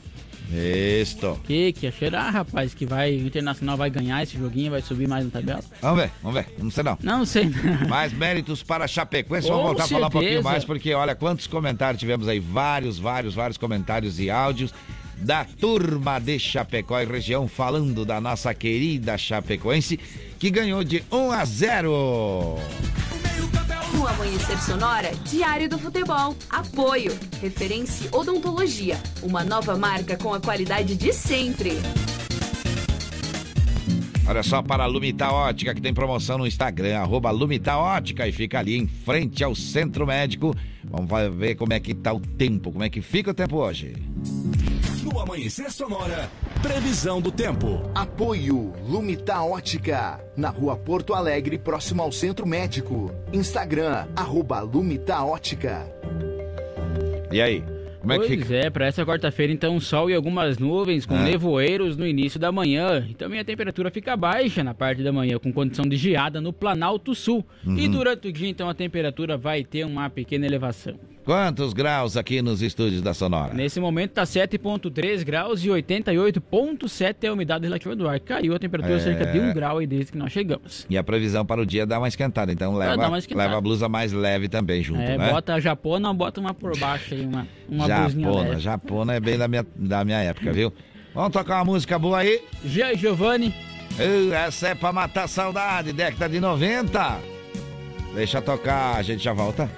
Isto. 0.53 1.41
Que 1.45 1.73
que 1.73 1.87
achei, 1.87 2.11
ah, 2.15 2.31
rapaz, 2.31 2.75
que 2.75 2.85
vai, 2.85 3.13
o 3.17 3.27
Internacional 3.27 3.77
vai 3.77 3.89
ganhar 3.89 4.23
esse 4.23 4.37
joguinho, 4.37 4.71
vai 4.71 4.83
subir 4.83 5.09
mais 5.09 5.25
na 5.25 5.31
tabela. 5.31 5.61
Vamos 5.81 6.03
ver, 6.03 6.11
vamos 6.23 6.41
ver. 6.41 6.55
Não 6.59 6.71
sei 6.71 6.85
não. 6.85 6.99
Não 7.03 7.25
sei. 7.25 7.51
Mais 7.89 8.13
méritos 8.13 8.63
para 8.63 8.87
Chapecoense. 8.87 9.49
Com 9.49 9.55
Vamos 9.55 9.69
voltar 9.69 9.85
a 9.85 9.89
falar 9.89 10.07
um 10.07 10.11
pouquinho 10.11 10.33
certeza. 10.35 10.51
mais, 10.51 10.65
porque 10.65 10.93
olha 10.95 11.15
quantos 11.15 11.47
comentários 11.47 11.99
tivemos 11.99 12.29
aí. 12.29 12.39
Vários, 12.39 12.99
vários, 12.99 13.35
vários 13.35 13.57
comentários 13.57 14.21
e 14.21 14.31
áudios 14.31 14.73
da 15.17 15.45
turma 15.45 16.19
de 16.19 16.39
Chapecó 16.39 17.01
e 17.01 17.05
região 17.05 17.47
falando 17.47 18.05
da 18.05 18.21
nossa 18.21 18.53
querida 18.53 19.17
Chapecoense, 19.17 19.99
que 20.39 20.51
ganhou 20.51 20.83
de 20.83 21.03
1 21.11 21.33
a 21.33 21.45
0. 21.45 22.59
Amanhecer 24.07 24.59
Sonora, 24.61 25.13
Diário 25.25 25.69
do 25.69 25.79
Futebol. 25.79 26.37
Apoio. 26.51 27.17
Referência 27.41 28.09
Odontologia. 28.13 28.99
Uma 29.23 29.45
nova 29.45 29.77
marca 29.77 30.17
com 30.17 30.35
a 30.35 30.41
qualidade 30.41 30.97
de 30.97 31.13
sempre. 31.13 31.79
Olha 34.27 34.43
só 34.43 34.63
para 34.63 34.85
a 34.85 34.87
Lumita 34.87 35.31
Ótica, 35.31 35.75
que 35.75 35.81
tem 35.81 35.93
promoção 35.93 36.39
no 36.39 36.47
Instagram, 36.47 36.99
arroba 36.99 37.31
Lumita 37.31 37.77
Ótica, 37.77 38.27
e 38.27 38.33
fica 38.33 38.61
ali 38.61 38.77
em 38.77 38.87
frente 38.87 39.43
ao 39.43 39.55
Centro 39.55 40.07
Médico. 40.07 40.55
Vamos 40.85 41.11
ver 41.37 41.57
como 41.57 41.73
é 41.73 41.81
que 41.81 41.93
tá 41.93 42.13
o 42.13 42.21
tempo, 42.21 42.71
como 42.71 42.85
é 42.85 42.89
que 42.89 43.03
fica 43.03 43.33
o 43.33 43.35
tempo 43.35 43.57
hoje. 43.57 43.95
No 45.03 45.19
Amanhecer 45.19 45.71
Sonora, 45.73 46.31
previsão 46.63 47.21
do 47.21 47.33
tempo. 47.33 47.83
Apoio 47.95 48.73
Lumita 48.89 49.43
Ótica, 49.43 50.21
na 50.37 50.49
rua 50.49 50.77
Porto 50.77 51.13
Alegre, 51.15 51.59
próximo 51.59 52.03
ao 52.03 52.13
Centro 52.13 52.47
Médico. 52.47 53.11
Instagram, 53.33 54.07
arroba 54.15 54.61
Lumita 54.61 55.23
Ótica. 55.25 55.85
E 57.33 57.41
aí? 57.41 57.65
Como 58.01 58.13
é 58.13 58.17
pois 58.17 58.29
que 58.31 58.37
fica? 58.39 58.55
é, 58.57 58.69
para 58.71 58.87
essa 58.87 59.07
quarta-feira, 59.07 59.53
então, 59.53 59.79
sol 59.79 60.11
e 60.11 60.15
algumas 60.15 60.59
nuvens 60.59 61.07
com 61.07 61.15
É. 61.17 61.23
nevoeiros 61.23 61.97
no 61.97 62.05
início 62.07 62.39
da 62.39 62.51
manhã. 62.51 63.07
E 63.09 63.15
também 63.15 63.39
a 63.39 63.45
temperatura 63.45 63.91
fica 63.93 64.17
baixa 64.17 64.63
na 64.65 64.75
parte 64.75 65.03
da 65.05 65.13
manhã, 65.13 65.39
com 65.39 65.53
condição 65.53 65.85
de 65.87 65.97
geada 65.97 66.41
no 66.41 66.53
Planalto 66.53 67.15
Sul. 67.15 67.45
E 67.65 67.69
Uhum. 67.87 67.91
durante 67.93 68.27
o 68.29 68.33
dia, 68.33 68.49
então, 68.49 68.69
a 68.69 68.75
temperatura 68.75 69.37
vai 69.39 69.63
ter 69.63 69.85
uma 69.85 70.11
pequena 70.11 70.45
elevação. 70.47 70.95
Quantos 71.25 71.73
graus 71.73 72.17
aqui 72.17 72.43
nos 72.43 72.63
estúdios 72.63 73.01
da 73.01 73.15
Sonora? 73.15 73.55
Nesse 73.55 73.79
momento 73.79 74.11
tá 74.11 74.25
7.3 74.25 75.23
graus 75.25 75.65
e 75.65 75.69
88.7 75.69 77.17
é 77.23 77.27
a 77.29 77.33
umidade 77.33 77.65
relativa 77.65 77.95
do 77.95 78.09
ar. 78.09 78.19
Caiu 78.19 78.55
a 78.57 78.59
temperatura 78.59 78.97
É. 78.97 78.99
cerca 78.99 79.27
de 79.27 79.39
1 79.39 79.53
grau 79.55 79.79
aí 79.79 79.87
desde 79.87 80.11
que 80.11 80.19
nós 80.19 80.33
chegamos. 80.33 80.85
E 80.91 80.99
a 80.99 81.05
previsão 81.05 81.47
para 81.47 81.61
o 81.61 81.67
dia 81.67 81.87
dá 81.87 81.99
uma 81.99 82.09
esquentada, 82.09 82.53
então 82.53 82.75
leva, 82.77 82.97
dar 82.97 83.09
uma 83.09 83.19
esquentada. 83.19 83.45
leva 83.47 83.59
a 83.59 83.61
blusa 83.61 83.89
mais 83.89 84.13
leve 84.13 84.49
também 84.49 84.83
junto, 84.83 85.01
é, 85.01 85.17
né? 85.17 85.31
bota 85.31 85.55
a 85.55 85.61
japona, 85.61 86.13
bota 86.13 86.41
uma 86.41 86.53
por 86.53 86.77
baixo 86.77 87.15
aí, 87.15 87.25
uma, 87.25 87.47
uma 87.69 87.87
blusinha 87.87 88.27
Japona. 88.27 88.59
Japona 88.59 89.15
é 89.15 89.21
bem 89.21 89.39
da 89.39 89.47
minha, 89.47 89.65
da 89.77 90.05
minha 90.05 90.19
época, 90.19 90.53
viu? 90.53 90.73
Vamos 91.15 91.31
tocar 91.31 91.59
uma 91.59 91.67
música 91.67 91.99
boa 92.01 92.19
aí? 92.19 92.43
Gia 92.65 92.95
Giovanni. 92.97 93.55
Essa 94.33 94.69
é 94.69 94.75
pra 94.75 94.93
matar 94.93 95.29
saudade, 95.29 95.93
década 95.93 96.29
de 96.29 96.41
90. 96.41 97.19
Deixa 98.15 98.43
tocar, 98.43 98.97
a 98.97 99.03
gente 99.03 99.23
já 99.23 99.33
volta. 99.33 99.71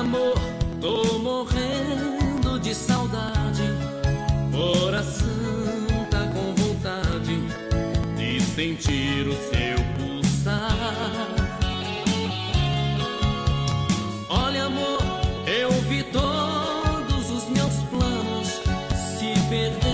Amor, 0.00 0.34
tô 0.80 1.18
morrendo 1.18 2.58
de 2.58 2.74
saudade. 2.74 3.62
Coração 4.50 5.26
tá 6.10 6.26
com 6.32 6.54
vontade 6.54 7.38
de 8.16 8.40
sentir 8.40 9.28
o 9.28 9.34
seu 9.34 9.76
pulsar. 9.98 10.74
Olha, 14.30 14.64
amor, 14.64 15.02
eu 15.46 15.70
vi 15.82 16.02
todos 16.04 17.30
os 17.30 17.44
meus 17.50 17.74
planos 17.90 18.48
se 19.18 19.34
perdendo 19.50 19.89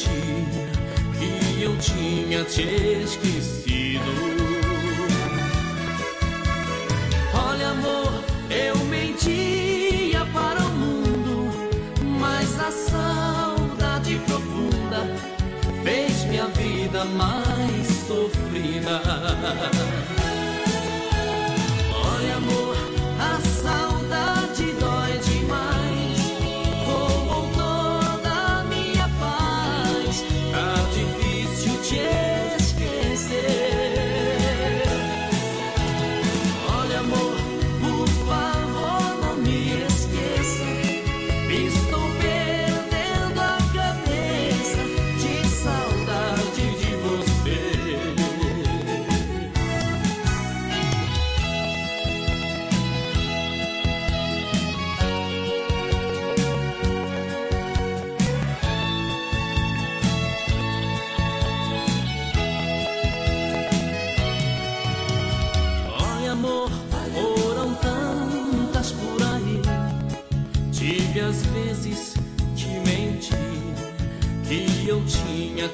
que 0.00 0.08
menti, 0.08 0.50
que 1.18 1.62
eu 1.62 1.76
tinha 1.76 2.44
te 2.44 2.62
esquecido. 3.04 4.00
Olha, 7.34 7.70
amor, 7.70 8.24
eu 8.50 8.76
mentia 8.86 10.24
para 10.32 10.60
o 10.60 10.70
mundo, 10.70 11.50
mas 12.18 12.58
a 12.60 12.70
saudade 12.70 14.20
profunda 14.26 15.06
fez 15.82 16.24
minha 16.24 16.46
vida 16.46 17.04
mais 17.04 17.86
sofrida. 18.06 19.00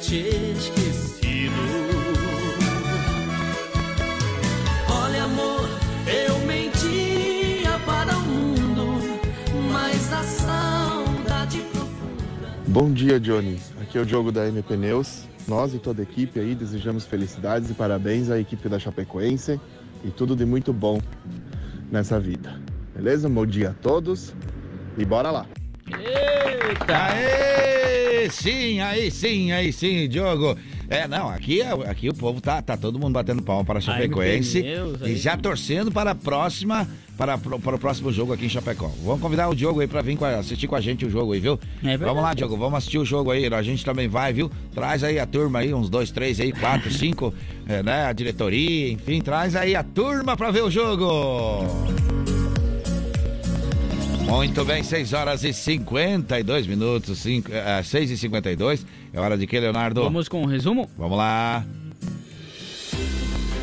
Te 0.07 0.53
esquecido. 0.57 1.53
Olha, 4.89 5.25
amor, 5.25 5.69
eu 6.07 6.39
mentia 6.47 7.77
para 7.85 8.17
o 8.17 8.21
mundo, 8.21 9.21
mas 9.73 10.13
a 10.13 10.23
saudade 10.23 11.61
Bom 12.69 12.93
dia, 12.93 13.19
Johnny. 13.19 13.59
Aqui 13.83 13.99
é 13.99 14.01
o 14.01 14.07
Diogo 14.07 14.31
da 14.31 14.47
M 14.47 14.63
Pneus. 14.63 15.25
Nós 15.49 15.75
e 15.75 15.79
toda 15.79 16.03
a 16.03 16.05
equipe 16.05 16.39
aí 16.39 16.55
desejamos 16.55 17.05
felicidades 17.05 17.69
e 17.71 17.75
parabéns 17.75 18.31
à 18.31 18.39
equipe 18.39 18.69
da 18.69 18.79
Chapecoense 18.79 19.61
e 20.05 20.11
tudo 20.11 20.37
de 20.37 20.45
muito 20.45 20.73
bom 20.73 21.01
nessa 21.91 22.21
vida. 22.21 22.61
Beleza? 22.95 23.29
Bom 23.29 23.47
dia 23.47 23.71
a 23.71 23.75
todos 23.75 24.33
e 24.97 25.05
bora 25.05 25.33
lá. 25.33 25.47
Eita! 25.89 26.97
Aê! 26.97 27.76
Sim, 28.31 28.81
aí 28.81 29.11
sim, 29.11 29.53
aí 29.53 29.73
sim, 29.73 30.09
Diogo. 30.09 30.57
É, 30.89 31.09
não, 31.09 31.29
aqui, 31.29 31.61
é- 31.61 31.73
aqui 31.89 32.09
o 32.09 32.15
povo 32.15 32.41
tá, 32.41 32.63
tá 32.63 32.77
todo 32.77 32.99
mundo 32.99 33.13
batendo 33.13 33.43
palma 33.43 33.65
para 33.65 33.79
a 33.79 33.83
Chapecoense 33.83 34.63
Pneus, 34.63 35.01
e 35.03 35.17
já 35.17 35.37
torcendo 35.37 35.91
para 35.91 36.13
a 36.13 36.15
próxima, 36.15 36.89
para, 37.17 37.37
para 37.37 37.75
o 37.75 37.79
próximo 37.79 38.13
jogo 38.13 38.33
aqui 38.33 38.47
em 38.47 38.49
Chapecó. 38.49 38.91
Vamos 39.05 39.21
convidar 39.21 39.49
o 39.49 39.55
Diogo 39.55 39.81
aí 39.81 39.89
para 39.89 40.01
vir 40.03 40.23
assistir 40.25 40.69
com 40.69 40.77
a 40.77 40.81
gente 40.81 41.05
o 41.05 41.11
jogo 41.11 41.33
aí, 41.33 41.41
viu? 41.41 41.59
verdade. 41.83 42.05
vamos 42.05 42.23
lá, 42.23 42.35
Diogo, 42.35 42.57
vamos 42.57 42.79
assistir 42.79 42.99
o 42.99 43.05
jogo 43.05 43.31
aí. 43.31 43.47
A 43.47 43.63
gente 43.63 43.85
também 43.85 44.07
vai, 44.07 44.33
viu? 44.33 44.51
Traz 44.73 45.03
aí 45.03 45.19
a 45.19 45.27
turma 45.27 45.59
aí, 45.59 45.75
uns 45.75 45.91
dois, 45.91 46.11
três 46.11 46.39
aí, 46.39 46.53
quatro, 46.53 46.91
cinco, 46.93 47.35
é, 47.69 47.83
né? 47.83 48.05
A 48.07 48.13
diretoria, 48.13 48.93
enfim, 48.93 49.21
traz 49.21 49.57
aí 49.57 49.75
a 49.75 49.83
turma 49.83 50.37
para 50.37 50.51
ver 50.51 50.63
o 50.63 50.71
jogo. 50.71 52.16
Muito 54.29 54.65
bem, 54.65 54.83
6 54.83 55.13
horas 55.13 55.45
e 55.45 55.53
52 55.53 56.67
minutos, 56.67 57.19
5, 57.19 57.53
é, 57.53 57.81
6 57.81 58.11
e 58.11 58.17
52 58.17 58.85
É 59.13 59.21
hora 59.21 59.39
de 59.39 59.47
que, 59.47 59.59
Leonardo? 59.59 60.03
Vamos 60.03 60.29
com 60.29 60.43
o 60.43 60.47
resumo? 60.47 60.91
Vamos 60.99 61.17
lá. 61.17 61.65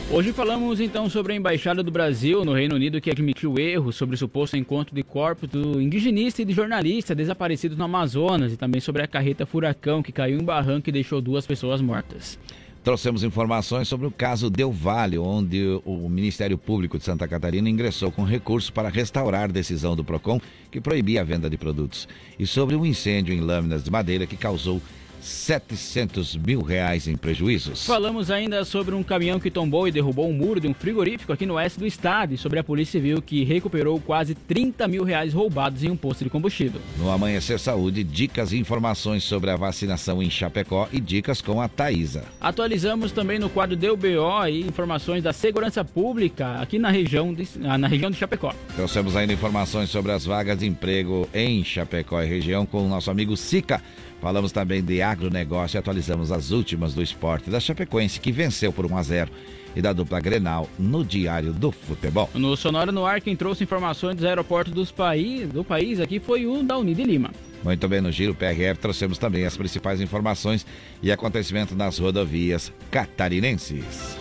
Hoje 0.09 0.31
falamos 0.31 0.79
então 0.79 1.09
sobre 1.09 1.33
a 1.33 1.35
Embaixada 1.35 1.83
do 1.83 1.91
Brasil 1.91 2.45
no 2.45 2.53
Reino 2.53 2.75
Unido 2.75 3.01
que 3.01 3.11
admitiu 3.11 3.57
erros 3.59 3.95
sobre 3.97 4.15
o 4.15 4.17
suposto 4.17 4.55
encontro 4.55 4.95
de 4.95 5.03
corpos 5.03 5.49
do 5.49 5.81
indigenista 5.81 6.41
e 6.41 6.45
de 6.45 6.53
jornalista 6.53 7.13
desaparecidos 7.13 7.77
no 7.77 7.83
Amazonas 7.83 8.53
e 8.53 8.57
também 8.57 8.79
sobre 8.79 9.01
a 9.03 9.07
carreta 9.07 9.45
Furacão 9.45 10.01
que 10.01 10.11
caiu 10.11 10.39
em 10.39 10.43
barranco 10.43 10.87
e 10.87 10.93
deixou 10.93 11.19
duas 11.19 11.45
pessoas 11.45 11.81
mortas. 11.81 12.39
Trouxemos 12.83 13.23
informações 13.23 13.87
sobre 13.87 14.05
o 14.05 14.11
caso 14.11 14.49
Del 14.49 14.69
Valle, 14.69 15.17
onde 15.17 15.79
o 15.85 16.09
Ministério 16.09 16.57
Público 16.57 16.97
de 16.97 17.05
Santa 17.05 17.25
Catarina 17.25 17.69
ingressou 17.69 18.11
com 18.11 18.25
recurso 18.25 18.73
para 18.73 18.89
restaurar 18.89 19.49
decisão 19.49 19.95
do 19.95 20.03
PROCON 20.03 20.37
que 20.69 20.81
proibia 20.81 21.21
a 21.21 21.23
venda 21.23 21.49
de 21.49 21.57
produtos. 21.57 22.09
E 22.37 22.45
sobre 22.45 22.75
um 22.75 22.85
incêndio 22.85 23.33
em 23.33 23.39
lâminas 23.39 23.85
de 23.85 23.89
madeira 23.89 24.27
que 24.27 24.35
causou 24.35 24.81
700 25.23 26.35
mil 26.35 26.61
reais 26.61 27.07
em 27.07 27.15
prejuízos. 27.15 27.85
Falamos 27.85 28.29
ainda 28.29 28.65
sobre 28.65 28.93
um 28.93 29.01
caminhão 29.01 29.39
que 29.39 29.49
tombou 29.49 29.87
e 29.87 29.91
derrubou 29.91 30.29
um 30.29 30.33
muro 30.33 30.59
de 30.59 30.67
um 30.67 30.73
frigorífico 30.73 31.31
aqui 31.31 31.45
no 31.45 31.55
oeste 31.55 31.79
do 31.79 31.87
estado 31.87 32.33
e 32.33 32.37
sobre 32.37 32.59
a 32.59 32.63
Polícia 32.63 32.99
Civil 32.99 33.21
que 33.21 33.43
recuperou 33.43 33.99
quase 33.99 34.35
30 34.35 34.87
mil 34.87 35.03
reais 35.03 35.33
roubados 35.33 35.83
em 35.83 35.89
um 35.89 35.95
posto 35.95 36.23
de 36.23 36.29
combustível. 36.29 36.81
No 36.97 37.09
Amanhecer 37.09 37.59
Saúde, 37.59 38.03
dicas 38.03 38.51
e 38.51 38.57
informações 38.57 39.23
sobre 39.23 39.49
a 39.49 39.55
vacinação 39.55 40.21
em 40.21 40.29
Chapecó 40.29 40.87
e 40.91 40.99
dicas 40.99 41.41
com 41.41 41.61
a 41.61 41.67
Thaisa. 41.67 42.25
Atualizamos 42.39 43.11
também 43.11 43.39
no 43.39 43.49
quadro 43.49 43.75
DBO 43.75 44.47
e 44.47 44.61
informações 44.61 45.23
da 45.23 45.33
segurança 45.33 45.83
pública 45.83 46.61
aqui 46.61 46.77
na 46.77 46.91
região 46.91 47.33
de, 47.33 47.47
na 47.57 47.87
região 47.87 48.11
de 48.11 48.17
Chapecó. 48.17 48.53
Trouxemos 48.75 49.15
ainda 49.15 49.33
informações 49.33 49.89
sobre 49.89 50.11
as 50.11 50.25
vagas 50.25 50.59
de 50.59 50.65
emprego 50.65 51.27
em 51.33 51.63
Chapecó 51.63 52.21
e 52.21 52.27
região 52.27 52.65
com 52.65 52.85
o 52.85 52.89
nosso 52.89 53.09
amigo 53.09 53.37
Sica. 53.37 53.81
Falamos 54.23 54.53
também 54.53 54.81
de 54.81 55.01
agronegócio 55.01 55.75
e 55.75 55.79
atualizamos 55.79 56.31
as 56.31 56.51
últimas 56.51 56.93
do 56.93 57.03
esporte 57.03 57.49
da 57.49 57.59
Chapecoense, 57.59 58.21
que 58.21 58.31
venceu 58.31 58.71
por 58.71 58.85
1 58.85 58.97
a 58.97 59.03
0 59.03 59.31
e 59.75 59.81
da 59.81 59.91
dupla 59.91 60.21
Grenal 60.21 60.69
no 60.79 61.03
Diário 61.03 61.51
do 61.51 61.73
Futebol. 61.73 62.29
No 62.33 62.55
Sonora 62.55 62.89
no 62.89 63.05
Ar, 63.05 63.19
quem 63.19 63.35
trouxe 63.35 63.65
informações 63.65 64.15
dos 64.15 64.23
aeroportos 64.23 64.71
dos 64.71 64.91
país, 64.91 65.49
do 65.49 65.61
país 65.61 65.99
aqui 65.99 66.21
foi 66.21 66.47
o 66.47 66.63
da 66.63 66.77
Unida 66.77 67.03
Lima. 67.03 67.31
Muito 67.61 67.85
bem, 67.89 67.99
no 67.99 68.13
Giro 68.13 68.33
PRF 68.33 68.79
trouxemos 68.79 69.17
também 69.17 69.45
as 69.45 69.57
principais 69.57 69.99
informações 69.99 70.65
e 71.01 71.11
acontecimentos 71.11 71.75
nas 71.75 71.97
rodovias 71.97 72.71
catarinenses. 72.89 74.15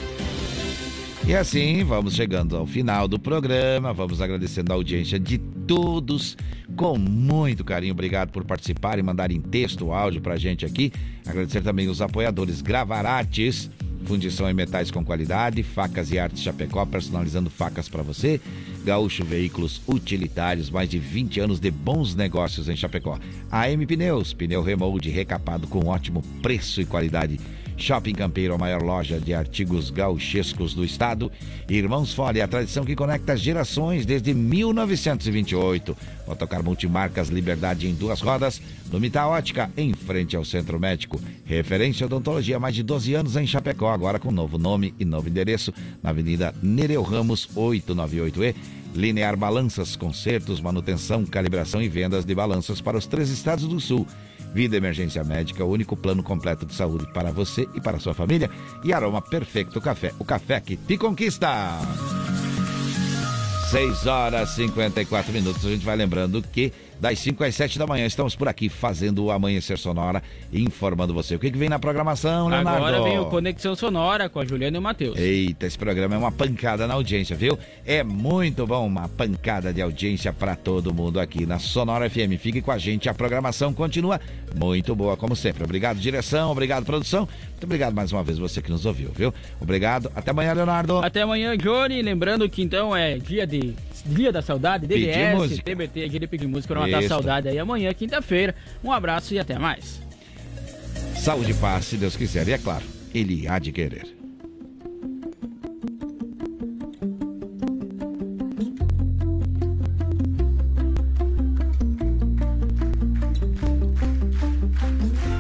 E 1.24 1.36
assim, 1.36 1.84
vamos 1.84 2.14
chegando 2.14 2.56
ao 2.56 2.66
final 2.66 3.06
do 3.06 3.16
programa. 3.16 3.92
Vamos 3.92 4.20
agradecendo 4.20 4.72
a 4.72 4.74
audiência 4.74 5.20
de 5.20 5.38
todos 5.38 6.36
com 6.74 6.98
muito 6.98 7.64
carinho. 7.64 7.92
Obrigado 7.92 8.30
por 8.32 8.44
participar 8.44 8.98
e 8.98 9.02
mandarem 9.02 9.40
texto, 9.40 9.92
áudio 9.92 10.20
pra 10.20 10.36
gente 10.36 10.66
aqui. 10.66 10.92
Agradecer 11.24 11.62
também 11.62 11.88
os 11.88 12.02
apoiadores 12.02 12.60
Gravarates, 12.60 13.70
fundição 14.04 14.50
em 14.50 14.54
metais 14.54 14.90
com 14.90 15.04
qualidade, 15.04 15.62
facas 15.62 16.10
e 16.10 16.18
artes 16.18 16.42
Chapecó, 16.42 16.84
personalizando 16.84 17.48
facas 17.48 17.88
para 17.88 18.02
você. 18.02 18.40
Gaúcho 18.84 19.24
Veículos 19.24 19.80
Utilitários, 19.86 20.70
mais 20.70 20.88
de 20.88 20.98
20 20.98 21.38
anos 21.38 21.60
de 21.60 21.70
bons 21.70 22.16
negócios 22.16 22.68
em 22.68 22.74
Chapecó. 22.74 23.16
AM 23.48 23.86
Pneus, 23.86 24.32
pneu 24.32 24.60
remold 24.60 25.08
recapado 25.08 25.68
com 25.68 25.86
ótimo 25.86 26.20
preço 26.42 26.80
e 26.80 26.84
qualidade. 26.84 27.38
Shopping 27.82 28.14
Campeiro, 28.14 28.54
a 28.54 28.58
maior 28.58 28.80
loja 28.80 29.18
de 29.18 29.34
artigos 29.34 29.90
gauchescos 29.90 30.72
do 30.72 30.84
estado. 30.84 31.32
Irmãos 31.68 32.14
Fole, 32.14 32.40
a 32.40 32.46
tradição 32.46 32.84
que 32.84 32.94
conecta 32.94 33.36
gerações 33.36 34.06
desde 34.06 34.32
1928. 34.32 35.96
Motocar 36.24 36.62
Multimarcas 36.62 37.28
Liberdade 37.28 37.88
em 37.88 37.94
duas 37.94 38.20
rodas. 38.20 38.62
No 38.92 39.00
Mita 39.00 39.26
Ótica, 39.26 39.68
em 39.76 39.92
frente 39.94 40.36
ao 40.36 40.44
Centro 40.44 40.78
Médico. 40.78 41.20
Referência 41.44 42.06
odontologia 42.06 42.60
mais 42.60 42.76
de 42.76 42.84
12 42.84 43.14
anos 43.14 43.34
em 43.34 43.48
Chapecó, 43.48 43.90
agora 43.90 44.20
com 44.20 44.30
novo 44.30 44.58
nome 44.58 44.94
e 45.00 45.04
novo 45.04 45.28
endereço. 45.28 45.74
Na 46.00 46.10
Avenida 46.10 46.54
Nereu 46.62 47.02
Ramos, 47.02 47.48
898E. 47.56 48.54
Linear 48.94 49.36
Balanças, 49.36 49.96
consertos, 49.96 50.60
manutenção, 50.60 51.24
calibração 51.24 51.82
e 51.82 51.88
vendas 51.88 52.24
de 52.24 52.34
balanças 52.34 52.80
para 52.80 52.98
os 52.98 53.06
três 53.06 53.30
estados 53.30 53.66
do 53.66 53.80
sul. 53.80 54.06
Vida 54.54 54.76
Emergência 54.76 55.24
Médica, 55.24 55.64
o 55.64 55.70
único 55.70 55.96
plano 55.96 56.22
completo 56.22 56.66
de 56.66 56.74
saúde 56.74 57.06
para 57.12 57.32
você 57.32 57.68
e 57.74 57.80
para 57.80 57.98
sua 57.98 58.14
família. 58.14 58.50
E 58.84 58.92
Aroma 58.92 59.22
Perfeito 59.22 59.80
Café, 59.80 60.12
o 60.18 60.24
café 60.24 60.60
que 60.60 60.76
te 60.76 60.96
conquista. 60.96 61.78
6 63.70 64.06
horas 64.06 64.52
e 64.52 64.66
54 64.66 65.32
minutos. 65.32 65.64
A 65.64 65.70
gente 65.70 65.84
vai 65.84 65.96
lembrando 65.96 66.42
que 66.42 66.70
das 67.02 67.18
5 67.18 67.42
às 67.42 67.56
7 67.56 67.80
da 67.80 67.86
manhã 67.86 68.06
estamos 68.06 68.36
por 68.36 68.46
aqui 68.46 68.68
fazendo 68.68 69.24
o 69.24 69.32
Amanhecer 69.32 69.76
Sonora, 69.76 70.22
informando 70.52 71.12
você. 71.12 71.34
O 71.34 71.38
que, 71.40 71.50
que 71.50 71.58
vem 71.58 71.68
na 71.68 71.76
programação, 71.76 72.46
Leonardo? 72.46 72.86
Agora 72.86 73.02
vem 73.02 73.18
o 73.18 73.26
Conexão 73.26 73.74
Sonora 73.74 74.28
com 74.28 74.38
a 74.38 74.44
Juliana 74.44 74.76
e 74.76 74.78
o 74.78 74.82
Matheus. 74.82 75.18
Eita, 75.18 75.66
esse 75.66 75.76
programa 75.76 76.14
é 76.14 76.18
uma 76.18 76.30
pancada 76.30 76.86
na 76.86 76.94
audiência, 76.94 77.34
viu? 77.34 77.58
É 77.84 78.04
muito 78.04 78.64
bom, 78.68 78.86
uma 78.86 79.08
pancada 79.08 79.72
de 79.72 79.82
audiência 79.82 80.32
para 80.32 80.54
todo 80.54 80.94
mundo 80.94 81.18
aqui 81.18 81.44
na 81.44 81.58
Sonora 81.58 82.08
FM. 82.08 82.38
Fique 82.38 82.62
com 82.62 82.70
a 82.70 82.78
gente, 82.78 83.08
a 83.08 83.14
programação 83.14 83.74
continua 83.74 84.20
muito 84.54 84.94
boa, 84.94 85.16
como 85.16 85.34
sempre. 85.34 85.64
Obrigado, 85.64 85.98
direção, 85.98 86.52
obrigado, 86.52 86.84
produção. 86.84 87.28
Muito 87.50 87.64
obrigado 87.64 87.94
mais 87.94 88.12
uma 88.12 88.22
vez 88.22 88.38
você 88.38 88.62
que 88.62 88.70
nos 88.70 88.86
ouviu, 88.86 89.10
viu? 89.12 89.34
Obrigado. 89.60 90.08
Até 90.14 90.30
amanhã, 90.30 90.52
Leonardo. 90.52 90.98
Até 90.98 91.22
amanhã, 91.22 91.56
Johnny. 91.56 92.00
Lembrando 92.00 92.48
que 92.48 92.62
então 92.62 92.94
é 92.94 93.18
dia 93.18 93.44
de 93.44 93.74
Dia 94.04 94.32
da 94.32 94.42
Saudade, 94.42 94.86
DDS, 94.86 95.60
TBT, 95.62 96.08
dia 96.08 96.20
de 96.20 96.26
pedir 96.26 96.46
música 96.46 96.74
para 96.74 96.86
matar 96.86 97.04
a 97.04 97.08
saudade 97.08 97.48
aí 97.48 97.58
amanhã, 97.58 97.92
quinta-feira. 97.94 98.54
Um 98.82 98.90
abraço 98.90 99.32
e 99.32 99.38
até 99.38 99.58
mais. 99.58 100.00
Saúde 101.16 101.52
e 101.52 101.54
paz, 101.54 101.84
se 101.84 101.96
Deus 101.96 102.16
quiser. 102.16 102.48
E 102.48 102.52
é 102.52 102.58
claro, 102.58 102.84
Ele 103.14 103.46
há 103.46 103.58
de 103.60 103.70
querer. 103.70 104.16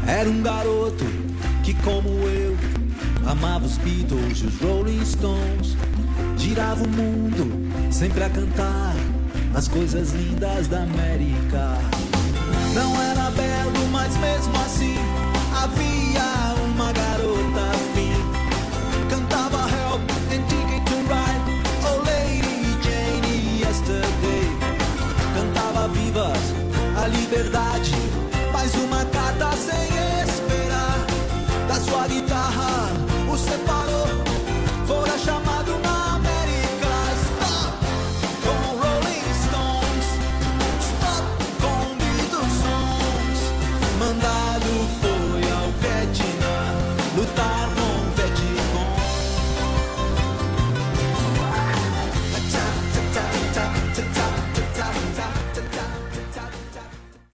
Era 0.06 0.30
um 0.30 0.40
garoto 0.40 1.04
que, 1.64 1.74
como 1.82 2.08
eu, 2.08 2.56
amava 3.26 3.66
os 3.66 3.76
Beatles 3.78 4.38
e 4.38 4.46
os 4.46 4.60
Rolling 4.60 5.04
Stones. 5.04 5.76
Girava 6.42 6.82
o 6.82 6.88
mundo 6.88 7.92
sempre 7.92 8.24
a 8.24 8.28
cantar 8.28 8.96
as 9.54 9.68
coisas 9.68 10.10
lindas 10.10 10.66
da 10.66 10.82
América. 10.82 11.78
Não 12.74 13.00
era 13.00 13.30
belo, 13.30 13.86
mas 13.92 14.16
mesmo 14.16 14.52
assim 14.56 14.96
havia 15.54 16.64
uma 16.64 16.92
garota 16.92 17.60
afim. 17.70 18.12
Cantava 19.08 19.68
Help 19.70 20.02
and 20.32 20.42
Ticket 20.48 20.84
to 20.84 20.96
Ride, 21.06 21.62
Oh 21.84 21.98
Lady 22.04 22.76
Jane 22.82 23.60
Yesterday. 23.60 24.50
Cantava 25.36 25.86
vivas 25.90 26.54
a 27.00 27.06
liberdade 27.06 28.01